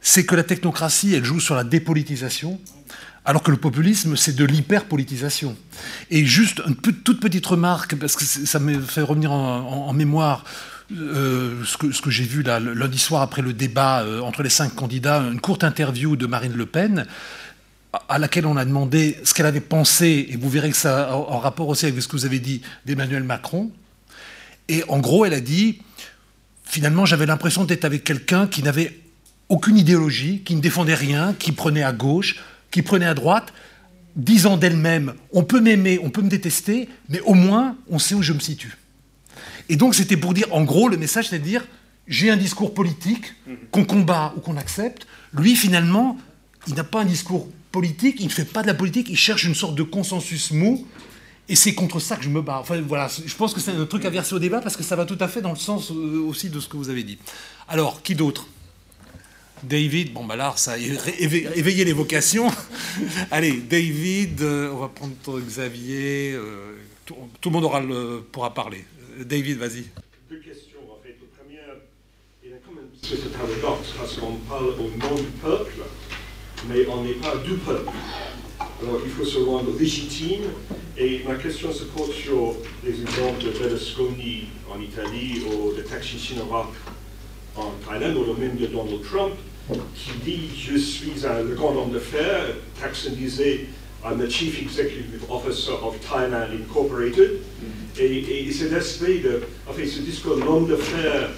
c'est 0.00 0.24
que 0.24 0.34
la 0.34 0.44
technocratie, 0.44 1.14
elle 1.14 1.24
joue 1.24 1.40
sur 1.40 1.54
la 1.54 1.64
dépolitisation, 1.64 2.60
alors 3.24 3.42
que 3.42 3.50
le 3.50 3.56
populisme, 3.56 4.16
c'est 4.16 4.34
de 4.34 4.44
l'hyperpolitisation. 4.44 5.56
Et 6.10 6.24
juste 6.24 6.62
une 6.66 6.76
toute 6.76 7.20
petite 7.20 7.44
remarque, 7.44 7.94
parce 7.96 8.16
que 8.16 8.24
ça 8.24 8.58
me 8.58 8.80
fait 8.80 9.02
revenir 9.02 9.32
en, 9.32 9.92
mémoire 9.92 10.44
euh, 10.96 11.62
ce 11.64 11.76
que, 11.76 12.10
j'ai 12.10 12.24
vu 12.24 12.42
lundi 12.42 12.98
soir 12.98 13.20
après 13.20 13.42
le 13.42 13.52
débat 13.52 14.00
euh, 14.00 14.20
entre 14.20 14.42
les 14.42 14.48
cinq 14.48 14.74
candidats, 14.74 15.20
une 15.20 15.40
courte 15.40 15.64
interview 15.64 16.16
de 16.16 16.26
Marine 16.26 16.54
Le 16.54 16.64
Pen, 16.64 17.06
à 18.08 18.18
laquelle 18.18 18.46
on 18.46 18.56
a 18.56 18.64
demandé 18.64 19.16
ce 19.24 19.34
qu'elle 19.34 19.46
avait 19.46 19.60
pensé, 19.60 20.26
et 20.30 20.36
vous 20.36 20.48
verrez 20.48 20.70
que 20.70 20.76
ça 20.76 21.10
a 21.10 21.14
en 21.14 21.38
rapport 21.38 21.68
aussi 21.68 21.86
avec 21.86 22.02
ce 22.02 22.08
que 22.08 22.16
vous 22.16 22.26
avez 22.26 22.38
dit 22.38 22.62
d'Emmanuel 22.86 23.22
Macron. 23.22 23.70
Et 24.68 24.84
en 24.88 24.98
gros, 24.98 25.24
elle 25.24 25.34
a 25.34 25.40
dit, 25.40 25.80
finalement, 26.64 27.06
j'avais 27.06 27.26
l'impression 27.26 27.64
d'être 27.64 27.84
avec 27.84 28.04
quelqu'un 28.04 28.46
qui 28.46 28.62
n'avait 28.62 28.98
aucune 29.48 29.78
idéologie, 29.78 30.42
qui 30.44 30.54
ne 30.54 30.60
défendait 30.60 30.94
rien, 30.94 31.34
qui 31.38 31.52
prenait 31.52 31.82
à 31.82 31.92
gauche, 31.92 32.36
qui 32.70 32.82
prenait 32.82 33.06
à 33.06 33.14
droite, 33.14 33.52
disant 34.16 34.56
d'elle-même 34.56 35.14
on 35.32 35.44
peut 35.44 35.60
m'aimer, 35.60 35.98
on 36.02 36.10
peut 36.10 36.22
me 36.22 36.28
détester, 36.28 36.88
mais 37.08 37.20
au 37.20 37.34
moins 37.34 37.76
on 37.88 37.98
sait 37.98 38.14
où 38.14 38.22
je 38.22 38.32
me 38.32 38.40
situe. 38.40 38.76
Et 39.68 39.76
donc 39.76 39.94
c'était 39.94 40.16
pour 40.16 40.34
dire, 40.34 40.46
en 40.50 40.64
gros, 40.64 40.88
le 40.88 40.96
message 40.96 41.28
c'est 41.28 41.38
de 41.38 41.44
dire 41.44 41.66
j'ai 42.06 42.30
un 42.30 42.36
discours 42.36 42.74
politique 42.74 43.34
qu'on 43.70 43.84
combat 43.84 44.32
ou 44.36 44.40
qu'on 44.40 44.56
accepte. 44.56 45.06
Lui, 45.34 45.54
finalement, 45.56 46.16
il 46.66 46.74
n'a 46.74 46.84
pas 46.84 47.02
un 47.02 47.04
discours 47.04 47.48
il 47.84 48.24
ne 48.24 48.30
fait 48.30 48.44
pas 48.44 48.62
de 48.62 48.66
la 48.66 48.74
politique, 48.74 49.08
il 49.10 49.16
cherche 49.16 49.44
une 49.44 49.54
sorte 49.54 49.74
de 49.74 49.82
consensus 49.82 50.50
mou. 50.50 50.86
Et 51.50 51.56
c'est 51.56 51.74
contre 51.74 51.98
ça 51.98 52.16
que 52.16 52.24
je 52.24 52.28
me 52.28 52.42
bats. 52.42 52.58
Enfin, 52.60 52.80
voilà, 52.82 53.08
je 53.08 53.34
pense 53.34 53.54
que 53.54 53.60
c'est 53.60 53.70
un 53.70 53.86
truc 53.86 54.04
à 54.04 54.10
verser 54.10 54.34
au 54.34 54.38
débat 54.38 54.60
parce 54.60 54.76
que 54.76 54.82
ça 54.82 54.96
va 54.96 55.06
tout 55.06 55.16
à 55.20 55.28
fait 55.28 55.40
dans 55.40 55.50
le 55.50 55.56
sens 55.56 55.90
euh, 55.90 56.20
aussi 56.20 56.50
de 56.50 56.60
ce 56.60 56.68
que 56.68 56.76
vous 56.76 56.90
avez 56.90 57.02
dit. 57.04 57.18
Alors, 57.68 58.02
qui 58.02 58.14
d'autre? 58.14 58.46
David, 59.62 60.12
bon 60.12 60.24
bah 60.24 60.36
là, 60.36 60.52
ça 60.56 60.72
a 60.72 60.78
éveillé 60.78 61.84
les 61.84 61.92
vocations. 61.92 62.48
Allez, 63.30 63.54
David, 63.54 64.42
euh, 64.42 64.70
on 64.72 64.76
va 64.76 64.88
prendre 64.88 65.14
Xavier, 65.40 66.32
euh, 66.34 66.76
tout, 67.06 67.16
le 67.44 67.50
monde 67.50 68.24
pourra 68.30 68.54
parler. 68.54 68.84
David, 69.18 69.56
vas-y. 69.56 69.86
Deux 70.30 70.38
questions 70.38 70.78
en 70.88 71.02
fait. 71.02 71.16
La 71.20 71.42
première, 71.42 71.74
il 72.44 72.52
a 72.52 72.56
quand 72.64 72.72
même 72.72 72.84
un 72.84 72.98
petit 73.00 73.16
paradoxe 73.36 73.88
parce 73.98 74.16
qu'on 74.16 74.34
parle 74.48 74.66
au 74.66 74.90
nom 74.96 75.16
du 75.16 75.28
peuple, 75.42 75.72
mais 76.68 76.86
on 76.88 77.02
n'est 77.02 77.12
pas 77.12 77.36
du 77.36 77.54
peuple. 77.54 77.90
Alors 78.60 79.00
il 79.04 79.10
faut 79.10 79.24
se 79.24 79.38
rendre 79.38 79.70
légitime. 79.78 80.44
Et 80.96 81.22
ma 81.26 81.36
question 81.36 81.72
se 81.72 81.84
porte 81.84 82.12
sur 82.12 82.54
les 82.84 82.90
exemples 82.90 83.44
de 83.44 83.50
Berlusconi 83.50 84.48
en 84.68 84.80
Italie 84.80 85.42
ou 85.46 85.72
de 85.72 85.82
Thaksin 85.82 86.18
Shinawatra 86.18 86.72
en 87.56 87.72
Thaïlande 87.86 88.16
ou 88.16 88.34
même 88.40 88.56
de 88.56 88.66
Donald 88.66 89.02
Trump, 89.02 89.34
qui 89.94 90.10
dit 90.24 90.50
Je 90.56 90.76
suis 90.76 91.24
un, 91.24 91.42
le 91.42 91.54
grand 91.54 91.76
homme 91.76 91.92
d'affaires. 91.92 92.46
Thaksin 92.80 93.10
disait 93.10 93.66
I'm 94.04 94.18
the 94.18 94.30
Chief 94.30 94.60
Executive 94.60 95.22
Officer 95.28 95.72
of 95.82 95.96
Thailand 96.00 96.50
Incorporated. 96.52 97.40
Et, 97.98 98.46
et 98.48 98.52
cet 98.52 98.72
aspect 98.72 99.18
de. 99.18 99.42
En 99.68 99.72
fait, 99.72 99.86
ce 99.86 100.00
discours 100.00 100.36
l'homme 100.36 100.68
d'affaires 100.68 101.30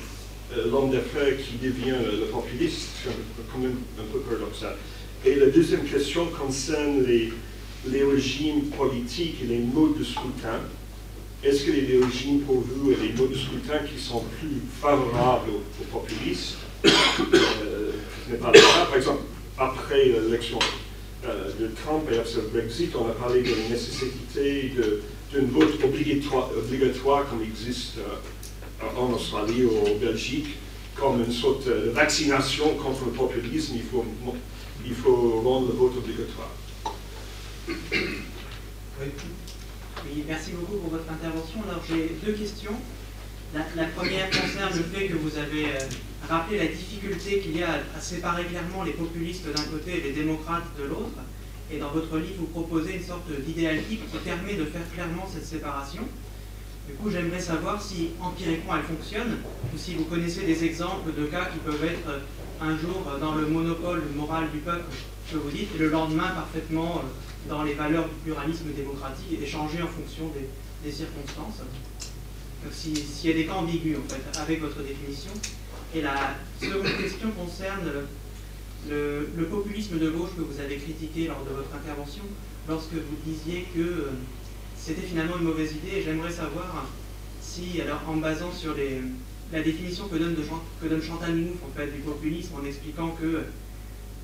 euh, 0.56 0.68
l'homme 0.68 0.90
d'affaires 0.90 1.36
qui 1.36 1.64
devient 1.64 1.94
le, 2.04 2.26
populiste, 2.26 2.88
c'est 3.04 3.10
quand 3.52 3.58
même 3.58 3.76
un 3.98 4.12
peu 4.12 4.18
paradoxal. 4.20 4.74
Et 5.24 5.34
la 5.34 5.46
deuxième 5.46 5.84
question 5.84 6.26
concerne 6.26 7.04
les, 7.04 7.32
régimes 8.02 8.70
politiques 8.76 9.36
et 9.44 9.46
les 9.46 9.58
modes 9.58 9.98
de 9.98 10.04
scrutin. 10.04 10.60
Est-ce 11.44 11.64
que 11.64 11.72
les 11.72 12.02
régimes 12.02 12.40
pour 12.40 12.60
vous 12.60 12.90
et 12.90 12.96
les 12.96 13.12
modes 13.12 13.30
de 13.30 13.36
scrutin 13.36 13.80
qui 13.80 14.02
sont 14.02 14.24
plus 14.38 14.62
favorables 14.80 15.50
aux, 15.50 15.84
populistes 15.98 16.56
euh, 16.86 17.92
Ce 18.26 18.32
n'est 18.32 18.38
pas 18.38 18.50
le. 18.50 18.60
Par 18.60 18.96
exemple, 18.96 19.22
après 19.58 20.06
l'élection 20.06 20.58
euh, 21.26 21.50
de 21.60 21.68
Trump 21.68 22.04
et 22.10 22.16
après 22.16 22.36
le 22.36 22.48
Brexit, 22.48 22.94
on 22.96 23.08
a 23.08 23.12
parlé 23.12 23.42
de 23.42 23.50
la 23.50 23.68
nécessité 23.68 24.72
d'un 25.34 25.46
vote 25.50 25.84
obligatoire, 25.84 26.50
obligatoire 26.56 27.28
comme 27.28 27.42
existe 27.42 27.96
en 28.96 29.12
Australie 29.12 29.64
ou 29.64 29.86
en 29.86 29.98
Belgique 29.98 30.56
comme 30.94 31.22
une 31.24 31.32
sorte 31.32 31.66
de 31.66 31.90
vaccination 31.90 32.74
contre 32.74 33.04
le 33.06 33.12
populisme. 33.12 33.74
Il 33.76 33.82
faut, 33.82 34.04
il 34.84 34.94
faut 34.94 35.40
rendre 35.42 35.68
le 35.68 35.74
vote 35.74 35.96
obligatoire. 35.96 36.50
Oui. 37.68 37.76
merci 40.26 40.52
beaucoup 40.52 40.78
pour 40.78 40.90
votre 40.90 41.10
intervention. 41.10 41.60
Alors 41.68 41.82
j'ai 41.88 42.16
deux 42.24 42.32
questions. 42.32 42.76
La, 43.54 43.84
première 43.86 44.30
concerne 44.30 44.76
le 44.76 44.84
fait 44.84 45.08
que 45.08 45.14
vous 45.14 45.36
avez 45.36 45.66
euh, 45.66 45.78
rappelé 46.28 46.58
la 46.58 46.66
difficulté 46.66 47.40
qu'il 47.40 47.56
y 47.56 47.64
a 47.64 47.80
à, 47.96 48.00
séparer 48.00 48.44
clairement 48.44 48.84
les 48.84 48.92
populistes 48.92 49.52
d'un 49.52 49.64
côté 49.64 49.98
et 49.98 50.02
les 50.02 50.12
démocrates 50.12 50.68
de 50.78 50.84
l'autre. 50.84 51.18
Et 51.72 51.78
dans 51.78 51.90
votre 51.90 52.16
livre, 52.18 52.36
vous 52.38 52.46
proposez 52.46 52.96
une 52.96 53.02
sorte 53.02 53.28
d'idéal 53.44 53.82
type 53.88 54.08
qui 54.10 54.18
permet 54.18 54.54
de 54.54 54.66
faire 54.66 54.88
clairement 54.92 55.28
cette 55.32 55.46
séparation. 55.46 56.02
Du 56.88 56.94
coup, 56.94 57.10
j'aimerais 57.10 57.40
savoir 57.40 57.80
si 57.80 58.10
empiriquement 58.20 58.74
elle 58.76 58.96
fonctionne, 58.96 59.38
ou 59.72 59.78
si 59.78 59.94
vous 59.94 60.04
connaissez 60.04 60.42
des 60.42 60.64
exemples 60.64 61.12
de 61.16 61.26
cas 61.26 61.46
qui 61.46 61.58
peuvent 61.58 61.84
être 61.84 62.08
euh, 62.08 62.18
un 62.60 62.76
jour 62.76 63.06
euh, 63.08 63.18
dans 63.18 63.34
le 63.34 63.46
monopole 63.46 64.02
moral 64.14 64.50
du 64.50 64.58
peuple, 64.58 64.84
que 65.30 65.36
vous 65.36 65.50
dites, 65.50 65.68
et 65.74 65.78
le 65.78 65.88
lendemain 65.88 66.28
parfaitement 66.28 67.02
euh, 67.02 67.48
dans 67.48 67.62
les 67.62 67.74
valeurs 67.74 68.04
du 68.04 68.14
pluralisme 68.24 68.72
démocratique 68.76 69.32
et 69.32 69.36
d'échanger 69.36 69.82
en 69.82 69.88
fonction 69.88 70.30
des, 70.34 70.92
circonstances. 70.92 71.62
S'il 72.72 73.30
y 73.30 73.32
a 73.32 73.36
des 73.36 73.46
cas 73.46 73.54
ambigus, 73.54 73.96
en 73.98 74.08
fait, 74.08 74.38
avec 74.40 74.60
votre 74.60 74.82
définition. 74.82 75.30
Et 75.94 76.02
la 76.02 76.36
seconde 76.60 76.96
question 76.98 77.30
concerne 77.32 77.84
le, 78.88 79.28
le, 79.36 79.44
populisme 79.46 79.98
de 79.98 80.10
gauche 80.10 80.30
que 80.36 80.42
vous 80.42 80.60
avez 80.60 80.76
critiqué 80.76 81.26
lors 81.26 81.44
de 81.44 81.50
votre 81.50 81.74
intervention, 81.74 82.22
lorsque 82.68 82.92
vous 82.92 83.16
disiez 83.24 83.66
que 83.74 84.08
c'était 84.76 85.02
finalement 85.02 85.36
une 85.38 85.44
mauvaise 85.44 85.72
idée 85.72 86.02
j'aimerais 86.02 86.32
savoir 86.32 86.86
si, 87.42 87.80
alors 87.80 88.00
en 88.08 88.16
basant 88.16 88.52
sur 88.52 88.74
les, 88.74 89.02
la 89.52 89.62
définition 89.62 90.06
que 90.08 90.16
donne, 90.16 90.36
que 90.80 90.88
donne 90.88 91.02
Chantal 91.02 91.34
Mouffe 91.34 91.62
en 91.68 91.76
fait, 91.76 91.88
du 91.88 92.00
populisme, 92.00 92.54
en 92.60 92.64
expliquant 92.64 93.16
que 93.20 93.44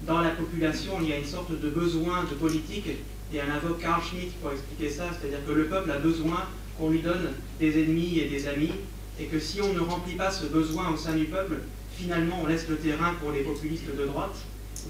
dans 0.07 0.21
la 0.21 0.31
population, 0.31 0.93
il 1.01 1.09
y 1.09 1.13
a 1.13 1.19
une 1.19 1.25
sorte 1.25 1.51
de 1.51 1.69
besoin 1.71 2.25
de 2.25 2.35
politique, 2.35 2.87
et 2.87 3.37
elle 3.37 3.51
invoque 3.51 3.81
Carl 3.81 4.03
Schmitt 4.03 4.33
pour 4.41 4.53
expliquer 4.53 4.91
ça, 4.91 5.05
c'est-à-dire 5.11 5.45
que 5.47 5.53
le 5.53 5.67
peuple 5.67 5.91
a 5.91 5.99
besoin 5.99 6.47
qu'on 6.79 6.91
lui 6.91 7.01
donne 7.01 7.33
des 7.59 7.83
ennemis 7.83 8.19
et 8.19 8.29
des 8.29 8.47
amis, 8.47 8.73
et 9.19 9.25
que 9.25 9.41
si 9.41 9.61
on 9.63 9.73
ne 9.73 9.81
remplit 9.81 10.15
pas 10.15 10.31
ce 10.31 10.47
besoin 10.47 10.91
au 10.91 10.97
sein 10.97 11.15
du 11.15 11.25
peuple, 11.25 11.57
finalement 11.97 12.41
on 12.43 12.47
laisse 12.47 12.69
le 12.69 12.77
terrain 12.77 13.15
pour 13.15 13.33
les 13.33 13.41
populistes 13.41 13.97
de 13.99 14.05
droite. 14.05 14.37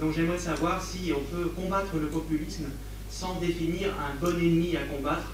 Donc 0.01 0.15
j'aimerais 0.15 0.39
savoir 0.39 0.83
si 0.83 1.13
on 1.13 1.21
peut 1.35 1.49
combattre 1.51 1.97
le 1.97 2.09
populisme 2.09 2.65
sans 3.09 3.39
définir 3.41 3.95
un 3.95 4.21
bon 4.21 4.37
ennemi 4.37 4.77
à 4.77 4.83
combattre, 4.83 5.33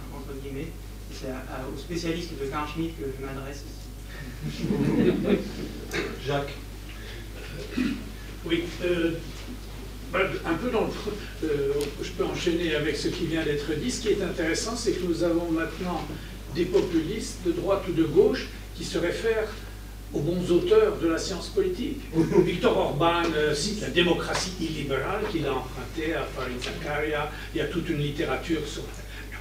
c'est 1.13 1.29
aux 1.29 1.79
spécialistes 1.79 2.33
de 2.41 2.47
Carl 2.47 2.69
Schmitt 2.69 2.99
que 2.99 3.05
je 3.05 3.25
m'adresse 3.25 3.59
ici. 3.59 3.82
Jacques. 6.27 6.55
Oui. 8.45 8.65
Euh, 8.85 9.13
bah, 10.13 10.21
un 10.45 10.55
peu 10.55 10.71
dans 10.71 10.83
le, 10.83 11.49
euh, 11.49 11.73
je 12.03 12.11
peux 12.11 12.25
enchaîner 12.25 12.75
avec 12.75 12.97
ce 12.97 13.09
qui 13.09 13.27
vient 13.27 13.43
d'être 13.43 13.73
dit. 13.75 13.91
Ce 13.91 14.03
qui 14.03 14.09
est 14.09 14.23
intéressant, 14.23 14.77
c'est 14.77 14.93
que 14.93 15.05
nous 15.05 15.23
avons 15.23 15.51
maintenant 15.51 16.07
des 16.55 16.67
populistes 16.67 17.39
de 17.47 17.53
droite 17.53 17.85
ou 17.89 17.93
de 17.93 18.05
gauche 18.05 18.49
qui 18.75 18.85
se 18.85 18.99
réfèrent 18.99 19.49
aux 20.13 20.21
bons 20.21 20.51
auteurs 20.51 20.99
de 20.99 21.09
la 21.09 21.17
science 21.17 21.49
politique. 21.49 22.01
Victor 22.45 22.77
Orban 22.77 23.23
euh, 23.35 23.55
cite 23.55 23.81
la 23.81 23.89
démocratie 23.89 24.53
illibérale 24.61 25.23
qu'il 25.31 25.47
a 25.47 25.53
empruntée 25.53 26.13
à 26.13 26.25
Farid 26.25 26.63
Zakaria. 26.63 27.31
Il 27.55 27.59
y 27.59 27.61
a 27.63 27.67
toute 27.67 27.89
une 27.89 28.01
littérature 28.01 28.61
sur 28.67 28.83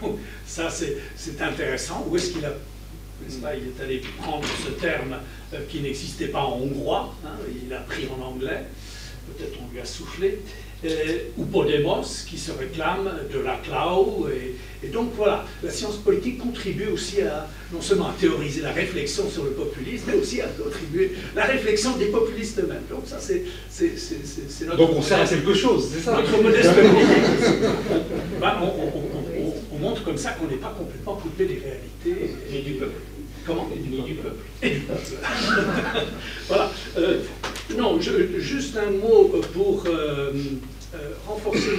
ça, 0.48 0.70
c'est 0.70 1.42
intéressant. 1.42 2.08
Où 2.10 2.16
est-ce 2.16 2.32
qu'il 2.32 2.46
a 2.46 2.54
il 3.30 3.68
est 3.68 3.84
allé 3.84 4.02
prendre 4.22 4.48
ce 4.66 4.72
terme 4.72 5.16
euh, 5.54 5.60
qui 5.70 5.80
n'existait 5.82 6.28
pas 6.28 6.44
en 6.44 6.60
hongrois, 6.60 7.16
hein, 7.26 7.38
il 7.66 7.74
a 7.74 7.80
pris 7.80 8.08
en 8.08 8.24
anglais, 8.24 8.64
peut-être 9.28 9.58
on 9.62 9.74
lui 9.74 9.80
a 9.80 9.86
soufflé, 9.86 10.40
euh, 10.84 11.20
ou 11.38 11.46
Podemos 11.46 12.26
qui 12.28 12.38
se 12.40 12.52
réclame 12.52 13.12
de 13.32 13.40
la 13.40 13.58
clau. 13.58 14.28
Et, 14.84 14.88
donc 14.88 15.12
voilà, 15.16 15.46
la 15.62 15.70
science 15.70 15.98
politique 15.98 16.40
contribue 16.40 16.88
aussi 16.88 17.22
à 17.22 17.48
non 17.72 17.82
seulement 17.82 18.08
à 18.08 18.14
théoriser 18.20 18.62
la 18.62 18.72
réflexion 18.72 19.30
sur 19.30 19.44
le 19.44 19.52
populisme, 19.52 20.06
mais 20.08 20.16
aussi 20.16 20.42
à 20.42 20.48
contribuer 20.48 21.12
la 21.36 21.46
réflexion 21.46 21.96
des 21.98 22.08
populistes 22.08 22.60
eux-mêmes. 22.60 22.82
Donc 22.90 23.04
ça, 23.06 23.20
c'est 23.20 23.44
notre... 24.66 24.78
Donc 24.78 24.90
on 24.96 25.02
sert 25.04 25.22
à 25.22 25.26
quelque 25.26 25.54
chose, 25.54 25.92
c'est 25.94 26.02
ça? 26.02 26.14
Notre 26.14 26.42
modeste 26.42 26.72
ben, 28.42 28.56
montre 29.82 30.04
comme 30.04 30.18
ça 30.18 30.32
qu'on 30.32 30.48
n'est 30.48 30.62
pas 30.62 30.74
complètement 30.78 31.16
coupé 31.16 31.46
des 31.46 31.60
réalités. 31.60 32.36
Et 32.54 32.62
du 32.62 32.74
peuple. 32.74 33.00
Comment 33.46 33.70
Et 33.76 33.80
du, 33.80 34.14
peuple. 34.16 34.36
Et 34.62 34.70
du 34.72 34.80
peuple. 34.82 35.02
voilà. 36.48 36.72
Euh, 36.98 37.20
non, 37.78 38.00
juste 38.00 38.78
un 38.78 38.92
mot 38.92 39.32
pour 39.54 39.84
euh, 39.88 40.32
euh, 40.94 40.98
renforcer 41.28 41.72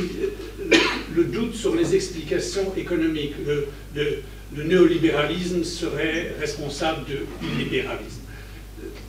le, 1.14 1.24
doute 1.24 1.55
sur 1.55 1.74
les 1.74 1.94
explications 1.94 2.72
économiques. 2.76 3.34
Le, 3.47 4.22
le 4.55 4.64
néolibéralisme 4.64 5.64
serait 5.64 6.34
responsable 6.39 7.06
de 7.06 7.18
l'illibéralisme 7.43 8.20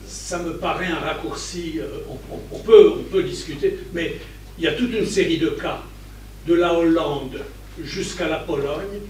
ça 0.06 0.38
me 0.38 0.54
paraît 0.54 0.86
un 0.86 1.00
raccourci, 1.00 1.80
on, 2.52 2.58
peut, 2.60 2.92
on 2.98 3.02
peut 3.02 3.22
discuter, 3.24 3.78
mais 3.92 4.14
il 4.58 4.64
y 4.64 4.68
a 4.68 4.72
toute 4.72 4.92
une 4.92 5.06
série 5.06 5.38
de 5.38 5.48
cas, 5.48 5.82
de 6.46 6.54
la 6.54 6.72
Hollande 6.72 7.40
jusqu'à 7.82 8.28
la 8.28 8.38
Pologne, 8.38 9.00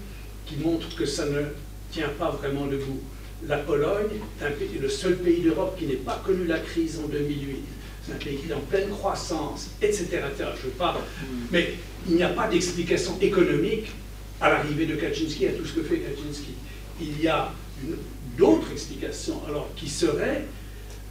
qui 0.45 0.57
montre 0.57 0.95
que 0.95 1.05
ça 1.05 1.25
ne 1.25 1.41
tient 1.91 2.09
pas 2.19 2.31
vraiment 2.31 2.65
debout. 2.65 3.01
La 3.47 3.57
Pologne 3.57 4.19
est 4.41 4.81
le 4.81 4.89
seul 4.89 5.17
pays 5.17 5.41
d'Europe 5.41 5.77
qui 5.77 5.85
n'ait 5.85 5.95
pas 5.95 6.21
connu 6.25 6.45
la 6.45 6.59
crise 6.59 6.99
en 7.03 7.07
2008. 7.07 7.57
C'est 8.05 8.13
un 8.13 8.15
pays 8.15 8.37
qui 8.37 8.49
est 8.49 8.53
en 8.53 8.59
pleine 8.59 8.89
croissance, 8.89 9.69
etc. 9.81 10.07
Je 10.39 10.67
veux 10.67 10.73
pas, 10.77 10.99
mais 11.51 11.73
il 12.07 12.15
n'y 12.15 12.23
a 12.23 12.29
pas 12.29 12.47
d'explication 12.47 13.17
économique 13.19 13.87
à 14.41 14.49
l'arrivée 14.49 14.85
de 14.85 14.95
Kaczynski, 14.95 15.47
à 15.47 15.51
tout 15.51 15.65
ce 15.65 15.73
que 15.73 15.83
fait 15.83 15.99
Kaczynski. 15.99 16.53
Il 17.01 17.21
y 17.21 17.27
a 17.27 17.51
d'autres 18.37 18.71
explications, 18.71 19.41
alors 19.47 19.69
qui 19.75 19.89
serait 19.89 20.45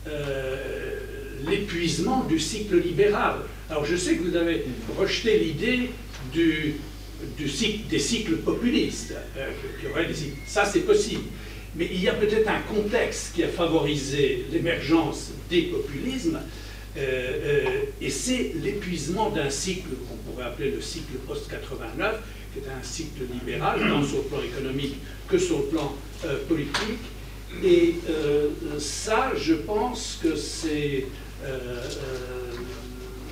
euh, 0.06 1.00
l'épuisement 1.46 2.24
du 2.24 2.38
cycle 2.38 2.78
libéral. 2.78 3.36
Alors 3.70 3.84
je 3.84 3.96
sais 3.96 4.16
que 4.16 4.22
vous 4.22 4.36
avez 4.36 4.64
rejeté 4.96 5.38
l'idée 5.38 5.90
du 6.32 7.48
cycle, 7.48 7.88
des 7.88 7.98
cycles 7.98 8.36
populistes. 8.36 9.14
Euh, 9.36 9.50
ça, 10.46 10.64
c'est 10.64 10.80
possible. 10.80 11.24
Mais 11.76 11.88
il 11.90 12.02
y 12.02 12.08
a 12.08 12.14
peut-être 12.14 12.48
un 12.48 12.60
contexte 12.60 13.34
qui 13.34 13.42
a 13.42 13.48
favorisé 13.48 14.46
l'émergence 14.52 15.32
des 15.50 15.62
populismes, 15.62 16.38
euh, 16.96 17.00
euh, 17.00 17.68
et 18.00 18.10
c'est 18.10 18.52
l'épuisement 18.62 19.30
d'un 19.30 19.50
cycle 19.50 19.88
qu'on 20.08 20.30
pourrait 20.30 20.46
appeler 20.46 20.70
le 20.70 20.80
cycle 20.80 21.14
post-89, 21.26 22.12
qui 22.52 22.60
est 22.60 22.68
un 22.70 22.82
cycle 22.82 23.22
libéral, 23.32 23.80
tant 23.80 24.04
sur 24.04 24.18
le 24.18 24.24
plan 24.24 24.42
économique 24.42 24.96
que 25.28 25.38
sur 25.38 25.58
le 25.58 25.64
plan 25.64 25.92
politique. 26.48 27.00
Et 27.64 27.96
ça, 28.78 29.32
je 29.36 29.54
pense 29.54 30.20
que 30.22 30.36
c'est 30.36 31.06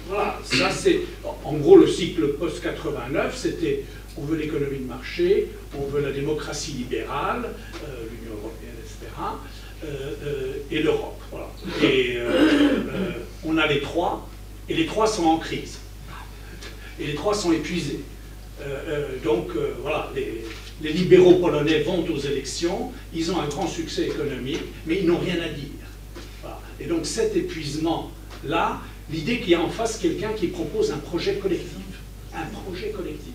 voilà, 0.09 0.39
ça 0.45 0.71
c'est 0.71 1.01
en 1.45 1.55
gros 1.55 1.77
le 1.77 1.87
cycle 1.87 2.35
post-89, 2.35 3.31
c'était 3.35 3.85
on 4.17 4.23
veut 4.23 4.37
l'économie 4.37 4.79
de 4.79 4.87
marché, 4.87 5.49
on 5.79 5.87
veut 5.87 6.03
la 6.03 6.13
démocratie 6.13 6.73
libérale, 6.73 7.51
euh, 7.85 8.05
l'Union 8.11 8.37
européenne, 8.39 8.75
etc., 8.79 9.07
euh, 9.85 10.13
euh, 10.25 10.53
et 10.71 10.83
l'Europe. 10.83 11.21
Voilà. 11.31 11.51
Et 11.83 12.19
on 13.45 13.57
a 13.59 13.67
les 13.67 13.81
trois, 13.81 14.29
et 14.69 14.75
les 14.75 14.87
trois 14.87 15.07
sont 15.07 15.25
en 15.25 15.39
crise. 15.39 15.79
Et 17.01 17.07
les 17.07 17.15
trois 17.15 17.35
sont 17.35 17.53
épuisés. 17.53 18.01
donc 19.25 19.49
voilà, 19.81 20.11
les, 20.15 20.93
libéraux 20.93 21.37
polonais 21.37 21.83
vont 21.83 22.05
aux 22.05 22.19
élections, 22.19 22.93
ils 23.15 23.31
ont 23.33 23.41
un 23.41 23.47
grand 23.47 23.67
succès 23.67 24.07
économique, 24.07 24.63
mais 24.87 24.99
ils 24.99 25.07
n'ont 25.07 25.19
rien 25.19 25.41
à 25.41 25.49
dire. 25.49 25.69
Et 26.81 26.87
donc 26.87 27.07
cet 27.07 27.37
épuisement 27.37 28.11
là 28.45 28.81
l'idée 29.11 29.39
qu'il 29.41 29.51
y 29.51 29.55
a 29.55 29.61
en 29.61 29.69
face 29.69 29.99
quelqu'un 29.99 30.33
qui 30.33 30.49
propose 30.49 30.91
un 30.91 30.99
projet 30.99 31.37
collectif. 31.37 31.82
Un 32.35 32.47
projet 32.47 32.91
collectif. 32.91 33.33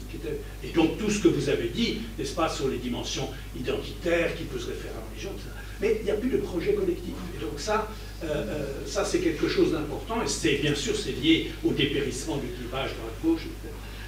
Et 0.64 0.70
donc 0.70 0.98
tout 0.98 1.10
ce 1.10 1.22
que 1.22 1.28
vous 1.28 1.50
avez 1.50 1.70
dit, 1.70 2.00
n'est-ce 2.18 2.34
pas, 2.34 2.50
sur 2.50 2.68
les 2.68 2.78
dimensions 2.78 3.30
identitaires 3.58 4.36
qui 4.36 4.44
peut 4.44 4.60
se 4.60 4.68
référer 4.68 4.90
à 4.90 5.00
la 5.00 5.10
religion, 5.10 5.30
etc. 5.32 5.50
Mais 5.82 5.98
il 6.00 6.06
n'y 6.06 6.12
a 6.12 6.16
plus 6.16 6.30
de 6.30 6.38
projet 6.38 6.74
collectif. 6.74 7.14
Et 7.36 7.42
donc 7.44 7.60
ça, 7.60 7.88
euh, 8.24 8.28
euh, 8.28 8.66
ça 8.86 9.06
c'est 9.06 9.20
quelque 9.20 9.48
chose 9.48 9.74
d'important. 9.74 10.22
Et 10.24 10.28
c'est 10.28 10.56
bien 10.56 10.76
sûr, 10.76 10.96
c'est 10.96 11.12
lié 11.12 11.52
au 11.64 11.72
dépérissement 11.72 12.38
du 12.38 12.48
clivage 12.48 12.92
droite-gauche. 12.96 13.48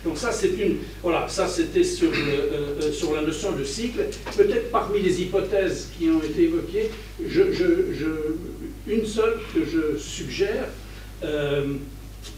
Donc 0.05 0.17
ça, 0.17 0.31
c'est 0.31 0.47
une, 0.47 0.77
voilà, 1.03 1.27
ça 1.27 1.45
c'était 1.45 1.83
sur, 1.83 2.09
euh, 2.09 2.89
sur 2.93 3.13
la 3.13 3.21
notion 3.21 3.51
de 3.51 3.65
cycle. 3.65 4.05
Peut-être 4.37 4.71
parmi 4.71 5.01
les 5.01 5.21
hypothèses 5.21 5.89
qui 5.97 6.09
ont 6.09 6.23
été 6.23 6.43
évoquées, 6.43 6.89
une 8.87 9.05
seule 9.05 9.39
que 9.53 9.59
je 9.65 9.99
suggère, 9.99 10.69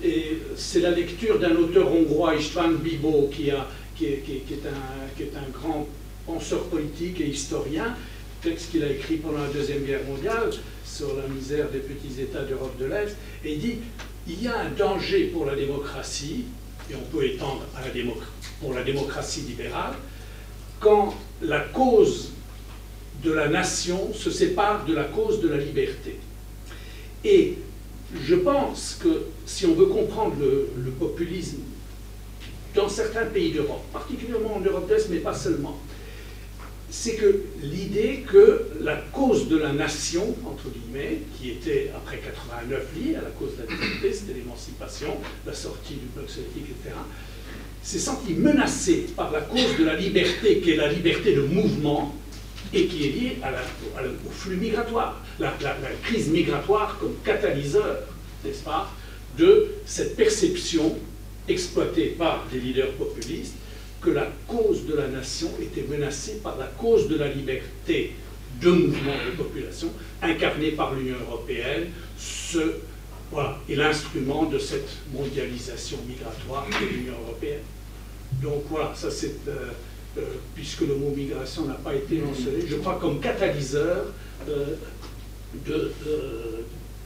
et 0.03 0.39
c'est 0.55 0.79
la 0.79 0.91
lecture 0.91 1.39
d'un 1.39 1.55
auteur 1.55 1.91
hongrois, 1.91 2.35
István 2.35 2.77
Bibo, 2.77 3.29
qui, 3.31 3.49
est, 3.49 3.53
un, 3.53 5.51
grand 5.51 5.87
penseur 6.25 6.63
politique 6.65 7.21
et 7.21 7.27
historien, 7.27 7.95
texte 8.41 8.71
qu'il 8.71 8.83
a 8.83 8.89
écrit 8.89 9.17
pendant 9.17 9.39
la 9.39 9.49
Deuxième 9.49 9.83
Guerre 9.83 10.03
mondiale 10.03 10.49
sur 10.83 11.15
la 11.15 11.27
misère 11.27 11.69
des 11.69 11.79
petits 11.79 12.21
États 12.21 12.43
d'Europe 12.43 12.77
de 12.79 12.85
l'Est, 12.85 13.15
et 13.45 13.53
il 13.53 13.59
dit 13.59 13.75
il 14.27 14.43
y 14.43 14.47
a 14.47 14.59
un 14.59 14.69
danger 14.69 15.25
pour 15.25 15.45
la 15.45 15.55
démocratie, 15.55 16.45
et 16.89 16.95
on 16.95 17.15
peut 17.15 17.25
étendre 17.25 17.65
pour 18.59 18.73
la 18.73 18.83
démocratie 18.83 19.41
libérale, 19.41 19.93
quand 20.79 21.15
la 21.41 21.59
cause 21.59 22.31
de 23.23 23.31
la 23.31 23.47
nation 23.47 24.13
se 24.13 24.31
sépare 24.31 24.85
de 24.85 24.93
la 24.95 25.03
cause 25.03 25.41
de 25.41 25.49
la 25.49 25.57
liberté. 25.57 26.17
Et 27.23 27.57
je 28.19 28.35
pense 28.35 28.99
que 29.01 29.23
si 29.45 29.65
on 29.65 29.73
veut 29.73 29.85
comprendre 29.85 30.35
le, 30.39 30.91
populisme 30.91 31.59
dans 32.75 32.89
certains 32.89 33.25
pays 33.25 33.51
d'Europe, 33.51 33.83
particulièrement 33.91 34.55
en 34.55 34.59
Europe 34.59 34.87
de 34.87 34.93
l'Est, 34.93 35.09
mais 35.09 35.17
pas 35.17 35.33
seulement, 35.33 35.77
c'est 36.89 37.15
que 37.15 37.43
l'idée 37.63 38.25
que 38.29 38.67
la 38.81 38.97
cause 38.97 39.47
de 39.47 39.57
la 39.57 39.71
nation, 39.71 40.35
entre 40.45 40.65
guillemets, 40.69 41.21
qui 41.37 41.51
était 41.51 41.91
après 41.95 42.17
89 42.17 42.83
liée 42.95 43.15
à 43.15 43.21
la 43.21 43.29
cause 43.29 43.51
de 43.57 43.63
la 43.63 43.73
liberté, 43.73 44.13
c'était 44.13 44.33
l'émancipation, 44.33 45.15
la 45.45 45.53
sortie 45.53 45.95
du 45.95 46.05
bloc 46.13 46.29
soviétique, 46.29 46.75
etc., 46.79 46.95
s'est 47.81 47.99
sentie 47.99 48.33
menacée 48.33 49.07
par 49.15 49.31
la 49.31 49.41
cause 49.41 49.77
de 49.79 49.85
la 49.85 49.95
liberté, 49.95 50.59
qui 50.59 50.71
est 50.71 50.75
la 50.75 50.91
liberté 50.91 51.33
de 51.33 51.41
mouvement, 51.41 52.13
et 52.73 52.85
qui 52.87 53.05
est 53.05 53.11
liée 53.11 53.37
au 54.27 54.31
flux 54.31 54.57
migratoire, 54.57 55.21
la, 55.41 55.53
crise 56.03 56.29
migratoire 56.29 56.97
comme 56.99 57.15
catalyseur, 57.23 57.97
n'est-ce 58.43 58.63
pas, 58.63 58.91
de 59.37 59.67
cette 59.85 60.15
perception 60.15 60.97
exploitée 61.47 62.15
par 62.17 62.45
des 62.51 62.59
leaders 62.59 62.91
populistes 62.93 63.55
que 64.01 64.09
la 64.09 64.27
cause 64.47 64.85
de 64.85 64.95
la 64.95 65.07
nation 65.07 65.49
était 65.61 65.85
menacée 65.87 66.39
par 66.43 66.57
la 66.57 66.65
cause 66.65 67.07
de 67.07 67.17
la 67.17 67.27
liberté 67.27 68.13
de 68.59 68.69
mouvement 68.69 69.13
de 69.25 69.35
population 69.37 69.89
incarnée 70.21 70.71
par 70.71 70.93
l'Union 70.93 71.15
européenne, 71.27 71.89
ce, 72.17 72.75
voilà, 73.31 73.57
et 73.69 73.75
l'instrument 73.75 74.45
de 74.45 74.59
cette 74.59 74.89
mondialisation 75.13 75.97
migratoire 76.07 76.67
de 76.67 76.85
l'Union 76.85 77.13
européenne. 77.27 77.61
Donc 78.41 78.63
voilà, 78.69 78.93
ça 78.95 79.09
c'est, 79.11 79.47
euh, 79.47 79.69
euh, 80.17 80.21
puisque 80.55 80.81
le 80.81 80.95
mot 80.95 81.13
migration 81.15 81.65
n'a 81.65 81.75
pas 81.75 81.95
été 81.95 82.17
mentionné, 82.17 82.65
je 82.67 82.75
crois 82.75 82.97
comme 82.99 83.19
catalyseur 83.19 84.07
euh, 84.49 84.75
de 85.65 85.91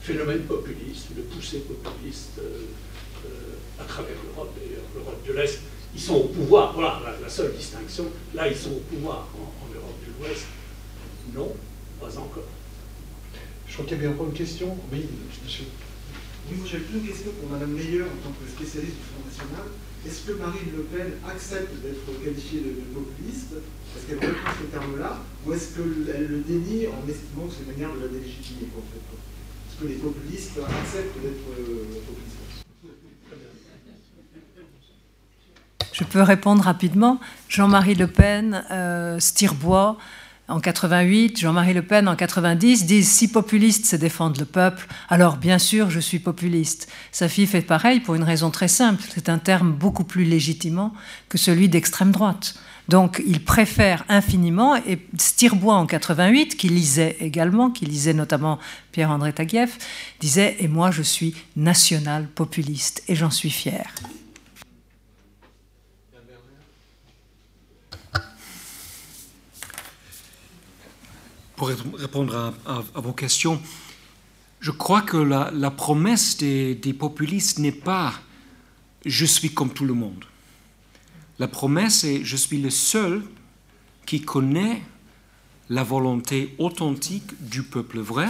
phénomènes 0.00 0.42
populistes, 0.42 1.08
de 1.16 1.22
poussées 1.22 1.60
populistes 1.60 2.40
à 3.78 3.84
travers 3.84 4.16
l'Europe, 4.24 4.54
d'ailleurs, 4.56 4.84
l'Europe 4.94 5.26
de 5.26 5.32
l'Est 5.32 5.60
ils 5.96 6.02
sont 6.02 6.14
au 6.14 6.28
pouvoir. 6.28 6.74
Voilà 6.74 7.00
la, 7.22 7.28
seule 7.28 7.52
distinction. 7.54 8.04
Là, 8.34 8.48
ils 8.48 8.56
sont 8.56 8.72
au 8.72 8.84
pouvoir. 8.94 9.28
En, 9.34 9.74
Europe 9.74 9.96
de 10.06 10.24
l'Ouest, 10.24 10.46
non, 11.34 11.52
pas 12.00 12.18
encore. 12.18 12.48
Je 13.66 13.72
crois 13.72 13.84
qu'il 13.86 13.96
y 13.96 14.00
avait 14.00 14.08
encore 14.08 14.26
une 14.26 14.32
question. 14.32 14.76
Oui, 14.92 15.06
monsieur. 15.42 15.64
Oui, 16.48 16.58
moi 16.58 16.66
j'avais 16.70 16.84
une 16.94 17.06
question 17.06 17.32
pour 17.40 17.50
Mme 17.50 17.72
Meyer 17.72 18.02
en 18.02 18.16
tant 18.22 18.30
que 18.38 18.46
spécialiste 18.48 18.94
du 18.94 19.02
Front 19.10 19.24
National. 19.26 19.66
Est-ce 20.06 20.20
que 20.28 20.32
Marine 20.38 20.70
Le 20.76 20.82
Pen 20.84 21.12
accepte 21.26 21.74
d'être 21.82 22.06
qualifiée 22.22 22.60
de, 22.60 22.94
populiste 22.94 23.58
Est-ce 23.96 24.06
qu'elle 24.06 24.28
reprend 24.28 24.50
ce 24.60 24.66
terme-là 24.66 25.18
Ou 25.46 25.52
est-ce 25.54 25.74
qu'elle 25.76 26.28
le 26.28 26.40
dénie 26.40 26.86
en 26.86 27.08
estimant 27.08 27.46
que 27.46 27.54
c'est 27.54 27.64
une 27.64 27.72
manière 27.72 27.96
de 27.96 28.02
la 28.02 28.08
délégitimer 28.08 28.68
en 28.76 28.82
fait 28.92 29.00
Est-ce 29.00 29.80
que 29.80 29.88
les 29.88 29.94
populistes 29.94 30.58
acceptent 30.58 31.22
d'être 31.22 31.48
euh, 31.58 32.00
populistes 32.06 32.36
Je 35.92 36.04
peux 36.04 36.20
répondre 36.20 36.62
rapidement. 36.62 37.20
Jean-Marie 37.48 37.94
Le 37.94 38.06
Pen, 38.06 38.64
euh, 38.70 39.18
Stirbois 39.18 39.96
en 40.48 40.60
88, 40.60 41.40
Jean-Marie 41.40 41.72
Le 41.72 41.82
Pen 41.82 42.06
en 42.06 42.14
90 42.14 42.86
disent 42.86 43.10
si 43.10 43.28
populiste 43.28 43.86
c'est 43.86 43.98
défendre 43.98 44.38
le 44.38 44.44
peuple, 44.44 44.86
alors 45.08 45.38
bien 45.38 45.58
sûr 45.58 45.90
je 45.90 45.98
suis 45.98 46.18
populiste. 46.18 46.88
Sa 47.12 47.28
fille 47.28 47.46
fait 47.46 47.62
pareil 47.62 48.00
pour 48.00 48.14
une 48.14 48.22
raison 48.22 48.50
très 48.50 48.68
simple, 48.68 49.02
c'est 49.08 49.28
un 49.28 49.38
terme 49.38 49.72
beaucoup 49.72 50.04
plus 50.04 50.24
légitimant 50.24 50.92
que 51.28 51.38
celui 51.38 51.68
d'extrême 51.68 52.12
droite. 52.12 52.54
Donc 52.88 53.22
il 53.26 53.42
préfère 53.42 54.04
infiniment, 54.08 54.76
et 54.76 54.98
Stirbois 55.18 55.74
en 55.74 55.86
88, 55.86 56.56
qui 56.56 56.68
lisait 56.68 57.16
également, 57.20 57.70
qui 57.70 57.84
lisait 57.84 58.14
notamment 58.14 58.58
Pierre-André 58.92 59.32
Taguieff, 59.32 59.78
disait 60.20 60.56
Et 60.60 60.68
moi 60.68 60.90
je 60.90 61.02
suis 61.02 61.34
national 61.56 62.28
populiste, 62.28 63.02
et 63.08 63.16
j'en 63.16 63.30
suis 63.30 63.50
fier. 63.50 63.92
pour 71.56 71.68
répondre 71.68 72.54
à, 72.66 73.00
vos 73.00 73.12
questions, 73.12 73.60
je 74.60 74.70
crois 74.70 75.02
que 75.02 75.16
la, 75.16 75.70
promesse 75.70 76.36
des, 76.36 76.94
populistes 76.98 77.58
n'est 77.58 77.72
pas 77.72 78.12
je 79.04 79.24
suis 79.24 79.50
comme 79.50 79.70
tout 79.70 79.84
le 79.84 79.94
monde. 79.94 80.24
La 81.38 81.48
promesse 81.48 82.04
est 82.04 82.24
je 82.24 82.36
suis 82.36 82.60
le 82.60 82.70
seul 82.70 83.22
qui 84.06 84.22
connaît 84.22 84.82
la 85.68 85.82
volonté 85.82 86.54
authentique 86.58 87.30
du 87.40 87.62
peuple 87.62 87.98
vrai 87.98 88.28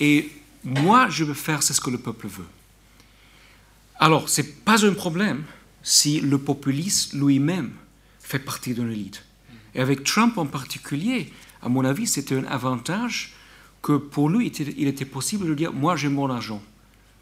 et 0.00 0.30
moi 0.62 1.08
je 1.10 1.24
veux 1.24 1.34
faire 1.34 1.62
ce 1.62 1.78
que 1.80 1.90
le 1.90 1.98
peuple 1.98 2.28
veut. 2.28 2.46
Alors, 3.96 4.28
ce 4.28 4.42
n'est 4.42 4.48
pas 4.48 4.84
un 4.84 4.92
problème 4.92 5.44
si 5.82 6.20
le 6.20 6.38
populiste 6.38 7.12
lui-même 7.12 7.72
fait 8.20 8.38
partie 8.38 8.74
d'une 8.74 8.90
élite. 8.90 9.24
Et 9.74 9.80
avec 9.80 10.04
Trump 10.04 10.38
en 10.38 10.46
particulier, 10.46 11.32
à 11.62 11.68
mon 11.68 11.84
avis, 11.84 12.06
c'était 12.06 12.36
un 12.36 12.44
avantage 12.44 13.34
que 13.82 13.96
pour 13.96 14.28
lui, 14.28 14.48
il 14.48 14.88
était 14.88 15.04
possible 15.04 15.46
de 15.46 15.54
dire, 15.54 15.72
moi 15.72 15.94
j'ai 15.96 16.08
mon 16.08 16.30
argent, 16.30 16.62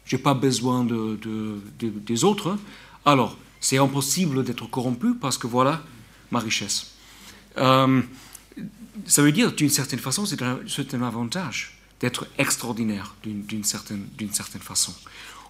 je 0.05 0.15
n'ai 0.15 0.21
pas 0.21 0.33
besoin 0.33 0.85
de, 0.85 1.59
des 1.79 2.23
autres, 2.23 2.57
alors 3.05 3.37
c'est 3.63 3.77
impossible 3.77 4.43
d'être 4.43 4.69
corrompu 4.69 5.15
parce 5.15 5.37
que 5.37 5.47
voilà 5.47 5.81
ma 6.31 6.39
richesse. 6.39 6.91
Euh, 7.57 8.01
ça 9.05 9.21
veut 9.21 9.31
dire, 9.31 9.53
d'une 9.53 9.69
certaine 9.69 9.99
façon, 9.99 10.25
c'est 10.25 10.41
un, 10.41 11.01
avantage 11.01 11.79
d'être 12.01 12.27
extraordinaire 12.37 13.15
d'une 13.23 13.63
certaine, 13.63 14.05
façon. 14.59 14.93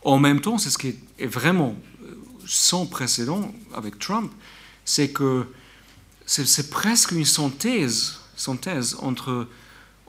En 0.04 0.20
même 0.20 0.42
temps, 0.42 0.60
c'est 0.60 0.70
ce 0.70 0.78
qui 0.78 0.96
est 1.18 1.26
vraiment 1.26 1.76
euh, 2.04 2.14
sans 2.46 2.86
précédent 2.86 3.52
avec 3.74 3.98
Trump, 3.98 4.32
c'est 4.86 5.10
que 5.10 5.48
c'est 6.28 6.70
presque 6.70 7.14
une 7.14 7.26
synthèse 7.26 8.20
synthèse 8.36 8.96
entre, 9.00 9.48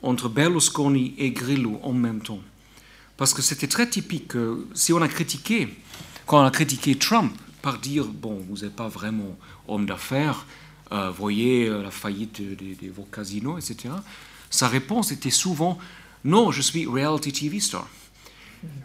entre 0.03 0.29
Berlusconi 0.29 1.15
et 1.17 1.31
Grillo 1.31 1.81
en 1.83 1.95
même 1.95 2.21
temps. 2.21 2.41
Parce 3.17 3.33
que 3.33 3.41
c'était 3.41 3.69
très 3.69 3.89
typique. 3.89 4.33
si 4.75 4.93
on 4.93 5.01
a 5.01 5.09
critiqué, 5.09 5.75
quand 6.27 6.43
on 6.43 6.45
a 6.45 6.51
critiqué 6.51 6.97
Trump, 6.97 7.33
par 7.65 7.79
dire, 7.79 8.05
bon, 8.05 8.39
vous 8.47 8.59
n'êtes 8.59 8.77
pas 8.77 8.89
vraiment 8.89 9.39
homme 9.69 9.87
d'affaires, 9.87 10.45
euh, 10.93 11.11
voyez 11.11 11.67
euh, 11.67 11.83
la 11.83 11.91
faillite 11.91 12.43
de, 12.43 12.91
vos 12.91 13.05
casinos, 13.05 13.57
etc., 13.57 13.95
sa 14.51 14.69
réponse 14.69 15.13
était 15.13 15.31
souvent, 15.31 15.79
non, 16.25 16.53
je 16.53 16.61
suis 16.61 16.85
reality 16.85 17.33
TV 17.33 17.61
star. 17.61 17.89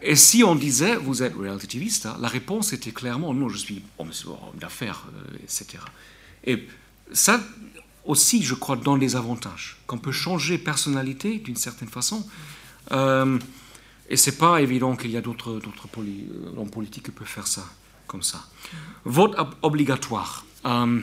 Et 0.02 0.16
si 0.16 0.46
on 0.46 0.56
disait, 0.56 0.96
vous 0.96 1.22
êtes 1.24 1.36
reality 1.36 1.68
TV 1.68 1.90
star, 1.90 2.18
la 2.20 2.30
réponse 2.30 2.72
était 2.72 2.94
clairement, 2.94 3.34
non, 3.34 3.50
je 3.50 3.58
suis 3.58 3.84
homme, 3.98 4.12
d'affaires, 4.58 5.08
euh, 5.14 5.36
etc. 5.44 5.84
Et 6.46 6.66
ça, 7.12 7.42
aussi, 8.06 8.44
je 8.44 8.56
crois, 8.56 8.78
dans 8.78 8.96
les 8.96 9.18
avantages, 9.18 9.78
qu'on 9.88 9.98
peut 9.98 10.14
changer 10.14 10.58
personnalité 10.58 11.40
d'une 11.40 11.58
certaine 11.58 11.90
façon. 11.90 12.26
Euh, 12.94 13.38
et 14.10 14.16
c'est 14.16 14.38
pas 14.38 14.62
évident 14.62 14.96
qu'il 14.96 15.12
y 15.12 15.18
a 15.18 15.22
d'autres 15.22 15.60
hommes 16.58 16.70
politiques 16.72 17.04
qui 17.08 17.12
peuvent 17.12 17.28
faire 17.28 17.46
ça 17.46 17.66
comme 18.10 18.24
ça. 18.24 18.44
Vote 19.06 19.36
obligatoire. 19.62 20.46
Euh, 20.66 21.00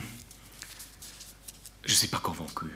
je 1.84 1.92
ne 1.92 1.96
suis 1.96 2.08
pas 2.08 2.18
convaincu. 2.18 2.66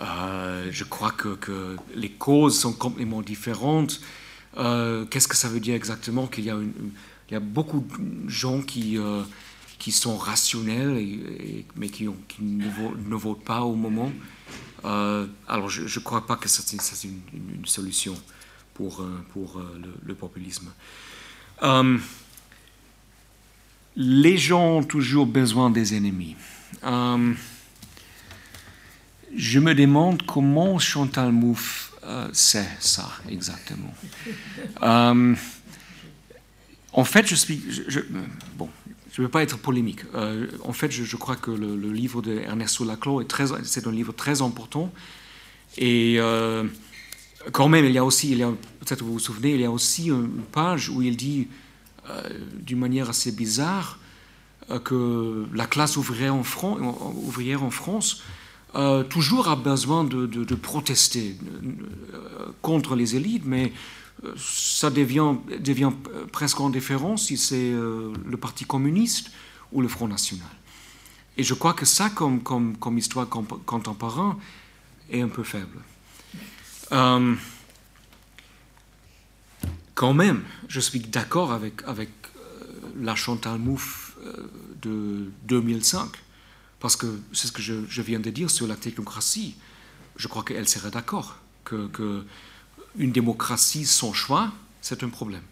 Euh, 0.00 0.68
je 0.70 0.84
crois 0.84 1.10
que, 1.10 1.76
les 1.94 2.10
causes 2.10 2.58
sont 2.58 2.72
complètement 2.72 3.22
différentes. 3.22 4.00
Qu'est-ce 4.54 5.28
que 5.28 5.36
ça 5.36 5.48
veut 5.48 5.60
dire 5.60 5.74
exactement 5.74 6.26
Qu'il 6.26 6.44
y, 6.44 7.34
a 7.34 7.40
beaucoup 7.40 7.84
de 7.98 8.28
gens 8.28 8.60
qui, 8.60 8.98
sont 9.90 10.16
rationnels, 10.16 11.64
mais 11.76 11.88
qui, 11.88 12.08
ne, 12.40 13.16
votent, 13.16 13.44
pas 13.44 13.62
au 13.62 13.74
moment. 13.74 14.12
alors, 14.84 15.68
je 15.68 15.82
ne 15.82 16.04
crois 16.04 16.26
pas 16.26 16.36
que 16.36 16.48
c'est 16.48 16.76
une, 16.76 17.66
solution 17.66 18.14
pour 18.74 19.02
le, 20.04 20.14
populisme. 20.14 20.70
Les 23.96 24.38
gens 24.38 24.78
ont 24.78 24.82
toujours 24.82 25.26
besoin 25.26 25.70
des 25.70 25.94
ennemis 25.94 26.36
je 29.34 29.58
me 29.58 29.74
demande 29.74 30.22
comment 30.24 30.78
Chantal 30.78 31.32
Mouffe 31.32 31.92
euh, 32.04 32.28
sait 32.32 32.68
ça 32.80 33.08
exactement. 33.28 33.94
Euh, 34.82 35.34
en 36.92 37.04
fait, 37.04 37.26
je 37.26 38.00
bon, 38.56 38.68
je 39.12 39.20
ne 39.20 39.26
veux 39.26 39.30
pas 39.30 39.42
être 39.42 39.58
polémique. 39.58 40.00
Euh, 40.14 40.46
en 40.64 40.72
fait, 40.72 40.90
je, 40.90 41.16
crois 41.16 41.36
que 41.36 41.50
le, 41.50 41.92
livre 41.92 42.22
de 42.22 42.38
Ernesto 42.38 42.84
Laclau 42.84 43.20
est 43.20 43.26
très, 43.26 43.44
c'est 43.64 43.86
un 43.86 43.92
livre 43.92 44.12
très 44.12 44.42
important. 44.42 44.92
Et 45.78 46.18
quand 47.52 47.68
même, 47.68 47.84
il 47.84 47.92
y 47.92 47.98
a 47.98 48.04
aussi, 48.04 48.36
peut-être 48.80 49.04
vous 49.04 49.14
vous 49.14 49.18
souvenez, 49.18 49.54
il 49.54 49.60
y 49.60 49.64
a 49.64 49.70
aussi 49.70 50.08
une 50.08 50.42
page 50.50 50.88
où 50.88 51.00
il 51.02 51.16
dit, 51.16 51.48
d'une 52.54 52.78
manière 52.78 53.10
assez 53.10 53.32
bizarre, 53.32 53.98
que 54.84 55.46
la 55.52 55.66
classe 55.66 55.96
ouvrière 55.96 56.34
en, 56.34 57.70
France 57.70 58.22
euh, 58.76 59.02
toujours 59.02 59.48
a 59.48 59.56
besoin 59.56 60.04
de, 60.04 60.54
protester 60.54 61.36
euh, 62.14 62.46
contre 62.62 62.94
les 62.94 63.16
élites, 63.16 63.44
mais 63.44 63.72
euh, 64.24 64.32
ça 64.36 64.90
devient, 64.90 65.34
presque 66.30 66.60
indifférent 66.60 67.16
si 67.16 67.36
c'est 67.36 67.72
le 67.72 68.36
Parti 68.36 68.64
communiste 68.64 69.32
ou 69.72 69.80
le 69.80 69.88
Front 69.88 70.08
National. 70.08 70.46
Et 71.36 71.42
je 71.42 71.54
crois 71.54 71.72
que 71.72 71.86
ça, 71.86 72.10
comme 72.10 72.98
histoire 72.98 73.28
contemporaine, 73.28 74.34
est 75.10 75.20
un 75.20 75.28
peu 75.28 75.42
faible. 75.42 75.78
Quand 79.94 80.14
même, 80.14 80.42
je 80.68 80.80
suis 80.80 81.00
d'accord 81.00 81.52
avec, 81.52 81.82
avec 81.86 82.10
la 82.96 83.14
Chantal 83.14 83.58
Mouffe 83.58 84.16
de 84.82 85.30
2005 85.44 86.10
parce 86.80 86.96
que 86.96 87.20
c'est 87.32 87.46
ce 87.46 87.52
que 87.52 87.62
je, 87.62 88.02
viens 88.02 88.18
de 88.18 88.30
dire 88.30 88.50
sur 88.50 88.66
la 88.66 88.74
technocratie. 88.74 89.54
Je 90.16 90.26
crois 90.28 90.42
qu'elle 90.42 90.68
serait 90.68 90.90
d'accord 90.90 91.36
que, 91.64 92.24
une 92.98 93.12
démocratie 93.12 93.86
sans 93.86 94.12
choix, 94.12 94.50
c'est 94.80 95.04
un 95.04 95.10
problème. 95.10 95.42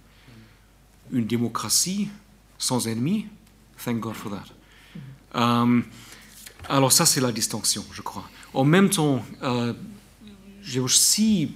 Une 1.12 1.26
démocratie 1.26 2.08
sans 2.58 2.88
ennemis, 2.88 3.26
thank 3.84 4.00
God 4.00 4.14
for 4.14 4.32
that. 4.32 4.44
Euh, 5.36 5.82
alors 6.68 6.90
ça, 6.90 7.06
c'est 7.06 7.20
la 7.20 7.30
distinction, 7.30 7.84
je 7.92 8.02
crois. 8.02 8.28
En 8.54 8.64
même 8.64 8.90
temps, 8.90 9.24
euh, 9.42 9.74
j'ai 10.62 10.80
aussi 10.80 11.54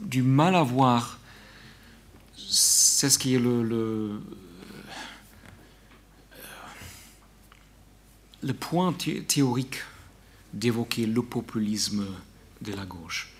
du 0.00 0.22
mal 0.22 0.54
à 0.54 0.62
voir, 0.62 1.18
c'est 2.52 3.08
ce 3.08 3.18
qui 3.18 3.34
est 3.34 3.38
le 3.38 4.20
le 8.42 8.54
point 8.54 8.92
théorique 8.92 9.82
d'évoquer 10.52 11.06
le 11.06 11.22
populisme 11.22 12.06
de 12.60 12.72
la 12.74 12.84
gauche. 12.84 13.32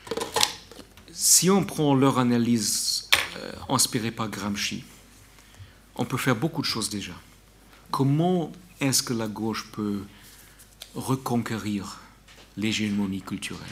Si 1.12 1.50
on 1.50 1.64
prend 1.64 1.94
leur 1.94 2.18
analyse 2.18 3.08
euh, 3.36 3.52
inspirée 3.68 4.12
par 4.12 4.28
Gramsci, 4.28 4.84
on 5.96 6.04
peut 6.04 6.16
faire 6.16 6.36
beaucoup 6.36 6.62
de 6.62 6.66
choses 6.66 6.88
déjà. 6.88 7.12
Comment 7.90 8.52
est-ce 8.80 9.02
que 9.02 9.12
la 9.12 9.28
gauche 9.28 9.66
peut 9.72 10.02
reconquérir 10.94 12.00
l'hégémonie 12.56 13.20
culturelle? 13.20 13.66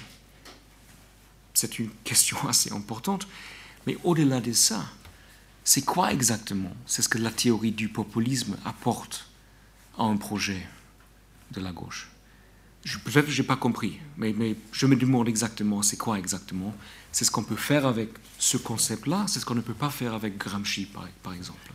C'est 1.54 1.78
une 1.78 1.90
question 2.04 2.36
assez 2.48 2.72
importante. 2.72 3.26
Mais 3.86 3.96
au-delà 4.04 4.40
de 4.40 4.52
ça, 4.52 4.84
c'est 5.64 5.84
quoi 5.84 6.12
exactement? 6.12 6.72
C'est 6.86 7.02
ce 7.02 7.08
que 7.08 7.18
la 7.18 7.30
théorie 7.30 7.72
du 7.72 7.88
populisme 7.88 8.56
apporte 8.64 9.26
à 9.98 10.04
un 10.04 10.16
projet 10.16 10.66
de 11.52 11.60
la 11.60 11.72
gauche. 11.72 12.10
Peut-être 13.04 13.26
que 13.26 13.30
je 13.30 13.42
n'ai 13.42 13.46
pas 13.46 13.56
compris, 13.56 13.98
mais, 14.16 14.34
je 14.72 14.86
me 14.86 14.96
demande 14.96 15.28
exactement 15.28 15.82
c'est 15.82 15.98
quoi 15.98 16.18
exactement? 16.18 16.74
C'est 17.12 17.24
ce 17.24 17.30
qu'on 17.30 17.44
peut 17.44 17.56
faire 17.56 17.86
avec 17.86 18.08
ce 18.38 18.56
concept-là, 18.56 19.26
c'est 19.28 19.38
ce 19.38 19.44
qu'on 19.44 19.54
ne 19.54 19.60
peut 19.60 19.74
pas 19.74 19.90
faire 19.90 20.14
avec 20.14 20.38
Gramsci, 20.38 20.86
par, 20.86 21.06
par 21.22 21.34
exemple. 21.34 21.72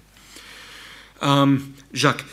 Euh, 1.22 1.60
Jacques, 1.94 2.26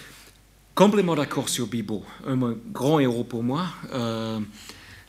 complètement 0.75 1.15
d'accord 1.15 1.51
sur 1.51 1.67
Bibo, 1.67 2.05
un 2.27 2.57
grand 2.73 2.99
héros 2.99 3.25
pour 3.25 3.43
moi, 3.43 3.67
euh, 3.93 4.41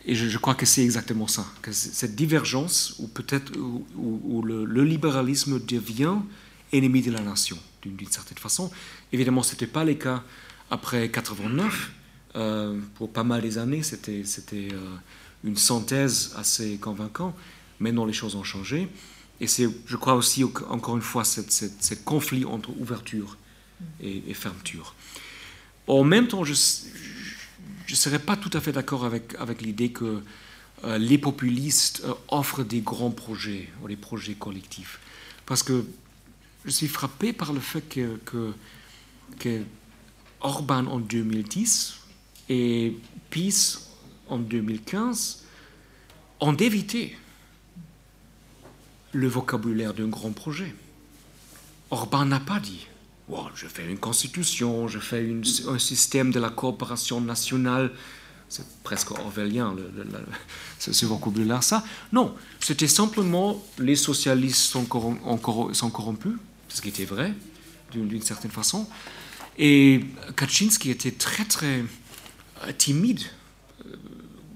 et 0.05 0.15
je, 0.15 0.37
crois 0.37 0.55
que 0.55 0.65
c'est 0.65 0.83
exactement 0.83 1.27
ça, 1.27 1.45
que 1.61 1.71
cette 1.71 2.15
divergence, 2.15 2.95
ou 2.99 3.07
peut-être 3.07 3.53
où, 3.57 4.41
le, 4.41 4.83
libéralisme 4.83 5.63
devient 5.65 6.15
ennemi 6.73 7.01
de 7.01 7.11
la 7.11 7.21
nation, 7.21 7.57
d'une 7.81 8.11
certaine 8.11 8.37
façon. 8.37 8.69
Évidemment, 9.13 9.43
ce 9.43 9.53
n'était 9.53 9.67
pas 9.67 9.85
le 9.85 9.93
cas 9.93 10.23
après 10.69 11.09
89 11.09 11.91
euh, 12.35 12.79
pour 12.95 13.13
pas 13.13 13.23
mal 13.23 13.41
des 13.41 13.57
années, 13.57 13.83
c'était 13.83 14.23
euh, 14.73 14.95
une 15.43 15.55
synthèse 15.55 16.33
assez 16.35 16.77
convaincante. 16.77 17.35
Maintenant, 17.79 18.05
les 18.05 18.13
choses 18.13 18.35
ont 18.35 18.43
changé. 18.43 18.89
Et 19.39 19.47
c'est, 19.47 19.67
je 19.85 19.95
crois 19.95 20.15
aussi, 20.15 20.43
encore 20.43 20.95
une 20.95 21.01
fois, 21.01 21.23
ce 21.23 21.93
conflit 22.03 22.45
entre 22.45 22.69
ouverture 22.79 23.37
et, 24.01 24.33
fermeture. 24.33 24.95
En 25.87 26.03
même 26.03 26.27
temps, 26.27 26.43
je 26.43 26.53
ne 27.93 27.97
serais 27.97 28.19
pas 28.19 28.37
tout 28.37 28.49
à 28.53 28.61
fait 28.61 28.71
d'accord 28.71 29.05
avec, 29.05 29.35
avec 29.39 29.61
l'idée 29.61 29.91
que 29.91 30.23
euh, 30.83 30.97
les 30.97 31.17
populistes 31.17 32.03
offrent 32.27 32.63
des 32.63 32.81
grands 32.81 33.11
projets 33.11 33.69
ou 33.81 33.87
des 33.87 33.95
projets 33.95 34.33
collectifs. 34.33 34.99
Parce 35.45 35.63
que 35.63 35.85
je 36.65 36.69
suis 36.71 36.87
frappé 36.87 37.33
par 37.33 37.53
le 37.53 37.59
fait 37.59 37.81
que, 37.81 38.17
que, 38.25 38.53
que 39.39 39.63
Orban 40.41 40.85
en 40.87 40.99
2010 40.99 41.99
et 42.49 42.97
PIS 43.29 43.79
en 44.27 44.39
2015 44.39 45.43
ont 46.39 46.55
évité 46.55 47.17
le 49.13 49.27
vocabulaire 49.27 49.93
d'un 49.93 50.07
grand 50.07 50.31
projet. 50.31 50.73
Orban 51.91 52.25
n'a 52.25 52.39
pas 52.39 52.59
dit 52.59 52.87
je 53.55 53.67
fais 53.67 53.89
une 53.89 53.97
constitution, 53.97 54.87
je 54.87 54.99
fais 54.99 55.25
un 55.67 55.79
système 55.79 56.31
de 56.31 56.39
la 56.39 56.49
coopération 56.49 57.21
nationale. 57.21 57.91
C'est 58.49 58.65
presque 58.83 59.11
orwellien, 59.11 59.75
ce, 60.77 61.05
vocabulaire, 61.05 61.63
ça. 61.63 61.83
Non, 62.11 62.35
c'était 62.59 62.87
simplement 62.87 63.63
les 63.79 63.95
socialistes 63.95 64.57
sont, 64.57 64.87
sont 65.73 65.89
corrompus, 65.89 66.33
ce 66.69 66.81
qui 66.81 66.89
était 66.89 67.05
vrai, 67.05 67.33
d'une 67.91 68.21
certaine 68.21 68.51
façon. 68.51 68.87
Et 69.57 70.05
Kaczynski 70.35 70.91
était 70.91 71.11
très, 71.11 71.45
très 71.45 71.83
euh, 72.63 72.71
timide. 72.77 73.21
Euh, 73.85 73.95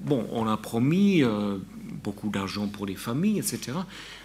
bon, 0.02 0.28
on 0.32 0.48
a 0.48 0.58
promis 0.58 1.24
euh, 1.24 1.58
beaucoup 2.04 2.30
d'argent 2.30 2.68
pour 2.68 2.86
les 2.86 2.96
familles, 2.96 3.40
etc. 3.40 3.74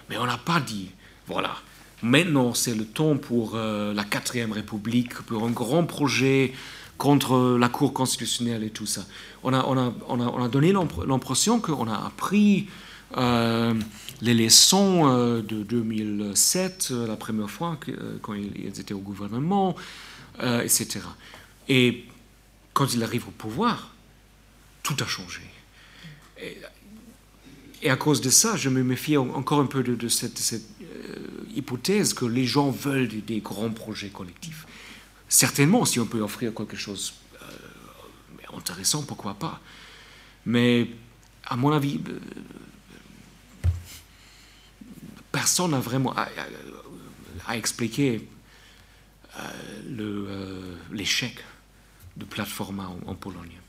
Mais 0.08 0.16
on 0.16 0.26
n'a 0.26 0.38
pas 0.38 0.60
dit, 0.60 0.90
voilà, 1.26 1.54
maintenant 2.02 2.54
c'est 2.54 2.74
le 2.74 2.84
temps 2.84 3.16
pour 3.16 3.56
la 3.56 4.04
quatrième 4.04 4.52
République, 4.52 5.14
pour 5.22 5.44
un 5.44 5.50
grand 5.50 5.84
projet 5.84 6.52
contre 6.98 7.56
la 7.58 7.68
Cour 7.68 7.92
constitutionnelle 7.92 8.62
et 8.62 8.70
tout 8.70 8.86
ça. 8.86 9.04
On 9.42 9.52
a, 9.52 9.64
on 9.66 9.76
a, 9.76 9.92
on 10.08 10.44
a, 10.44 10.48
donné 10.48 10.72
l'impression 11.06 11.60
qu'on 11.60 11.88
a 11.88 12.06
appris 12.06 12.68
les 13.16 14.34
leçons 14.34 15.06
de 15.42 15.62
2007, 15.62 16.90
la 16.90 17.16
première 17.16 17.50
fois 17.50 17.78
quand 18.20 18.34
ils 18.34 18.80
étaient 18.80 18.94
au 18.94 19.00
gouvernement, 19.00 19.74
etc. 20.40 21.00
Et 21.68 22.04
quand 22.72 22.94
il 22.94 23.02
arrive 23.02 23.28
au 23.28 23.32
pouvoir, 23.32 23.94
tout 24.82 24.96
a 25.00 25.06
changé. 25.06 25.42
Et, 27.82 27.90
à 27.90 27.96
cause 27.96 28.20
de 28.20 28.30
ça, 28.30 28.56
je 28.56 28.68
me 28.68 28.82
méfie 28.82 29.16
encore 29.16 29.60
un 29.60 29.66
peu 29.66 29.82
de, 29.82 30.08
cette, 30.08 30.40
euh, 30.52 30.58
hypothèse 31.54 32.14
que 32.14 32.24
les 32.24 32.46
gens 32.46 32.70
veulent 32.70 33.08
des, 33.08 33.40
grands 33.40 33.70
projets 33.70 34.10
collectifs. 34.10 34.66
Certainement, 35.28 35.84
si 35.84 35.98
on 36.00 36.06
peut 36.06 36.20
offrir 36.20 36.54
quelque 36.54 36.76
chose 36.76 37.14
euh, 37.42 38.56
intéressant, 38.56 39.02
pourquoi 39.02 39.34
pas. 39.34 39.60
Mais 40.44 40.88
à 41.46 41.56
mon 41.56 41.72
avis, 41.72 42.00
euh, 42.08 42.18
personne 45.30 45.70
n'a 45.70 45.80
vraiment 45.80 46.14
à, 46.16 47.56
expliquer 47.56 48.28
l'échec 50.90 51.42
de 52.16 52.24
plateforme 52.24 52.80
en, 53.06 53.14
Pologne. 53.14 53.61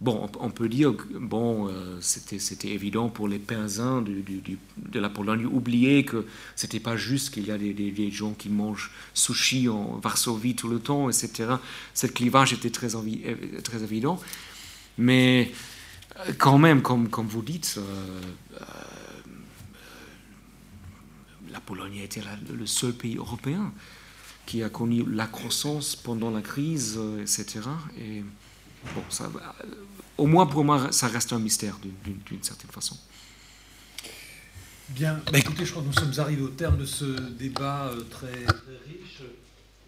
Bon, 0.00 0.28
on 0.40 0.50
peut 0.50 0.68
dire 0.68 0.94
bon, 1.14 1.68
euh, 1.68 1.98
c'était 2.00 2.68
évident 2.68 3.08
pour 3.08 3.28
les 3.28 3.38
paysans 3.38 4.02
de 4.02 5.00
la 5.00 5.08
Pologne 5.08 5.46
oublier 5.46 6.04
que 6.04 6.26
c'était 6.54 6.80
pas 6.80 6.96
juste 6.96 7.32
qu'il 7.32 7.46
y 7.46 7.50
a 7.50 7.58
des, 7.58 8.10
gens 8.10 8.32
qui 8.32 8.48
mangent 8.48 8.90
sushi 9.14 9.68
en 9.68 9.98
Varsovie 9.98 10.54
tout 10.54 10.68
le 10.68 10.78
temps, 10.78 11.08
etc. 11.08 11.56
Ce 11.94 12.06
clivage 12.06 12.52
était 12.52 12.70
très, 12.70 12.88
très 13.62 13.82
évident. 13.82 14.20
Mais 14.98 15.52
euh, 16.18 16.32
quand 16.38 16.58
même, 16.58 16.82
comme, 16.82 17.08
comme 17.08 17.26
vous 17.26 17.42
dites, 17.42 17.78
euh, 17.78 18.60
la 21.50 21.60
Pologne 21.60 21.96
était 21.96 22.22
le 22.52 22.66
seul 22.66 22.92
pays 22.92 23.16
européen 23.16 23.72
qui 24.44 24.62
a 24.62 24.68
connu 24.68 25.04
la 25.10 25.26
croissance 25.26 25.96
pendant 25.96 26.30
la 26.30 26.40
crise, 26.40 27.00
etc. 27.20 27.62
Et 27.98 28.22
bon, 28.94 29.02
ça, 29.08 29.30
au 30.18 30.26
moins 30.26 30.46
pour 30.46 30.64
moi, 30.64 30.88
ça 30.92 31.08
reste 31.08 31.32
un 31.32 31.38
mystère 31.38 31.76
d'une 31.82 32.42
certaine 32.42 32.70
façon. 32.70 32.96
Bien, 34.90 35.20
bah, 35.32 35.38
écoutez, 35.38 35.64
je 35.64 35.72
crois 35.72 35.82
que 35.82 35.88
nous 35.88 35.92
sommes 35.92 36.24
arrivés 36.24 36.42
au 36.42 36.48
terme 36.48 36.78
de 36.78 36.86
ce 36.86 37.04
débat 37.04 37.90
euh, 37.90 38.02
très, 38.08 38.28
riche. 38.28 39.22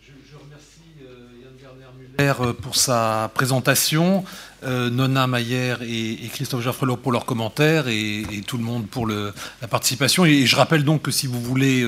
Je, 0.02 0.36
remercie 0.36 0.80
euh, 1.02 1.28
Yann 1.40 1.52
Werner 1.62 1.86
Muller 1.96 2.34
euh, 2.40 2.52
pour 2.52 2.74
sa 2.74 3.30
présentation, 3.32 4.24
Nona 4.64 5.28
Mayer 5.28 5.76
et, 5.82 6.28
Christophe 6.32 6.62
Jaffrelot 6.62 6.96
pour 6.96 7.12
leurs 7.12 7.26
commentaires 7.26 7.86
et, 7.86 8.24
tout 8.46 8.58
le 8.58 8.64
monde 8.64 8.88
pour 8.88 9.06
le, 9.06 9.32
la 9.62 9.68
participation. 9.68 10.24
Et, 10.24 10.46
je 10.46 10.56
rappelle 10.56 10.84
donc 10.84 11.02
que 11.02 11.12
si 11.12 11.28
vous 11.28 11.40
voulez 11.40 11.86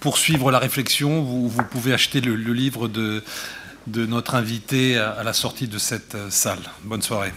poursuivre 0.00 0.50
la 0.50 0.58
réflexion, 0.58 1.22
vous, 1.22 1.48
vous 1.48 1.62
pouvez 1.64 1.94
acheter 1.94 2.20
le, 2.20 2.36
le 2.36 2.52
livre 2.52 2.88
de, 2.88 3.22
de 3.86 4.06
notre 4.06 4.34
invité 4.34 4.98
à 4.98 5.22
la 5.22 5.32
sortie 5.32 5.68
de 5.68 5.78
cette 5.78 6.16
salle. 6.30 6.62
Bonne 6.84 7.02
soirée. 7.02 7.32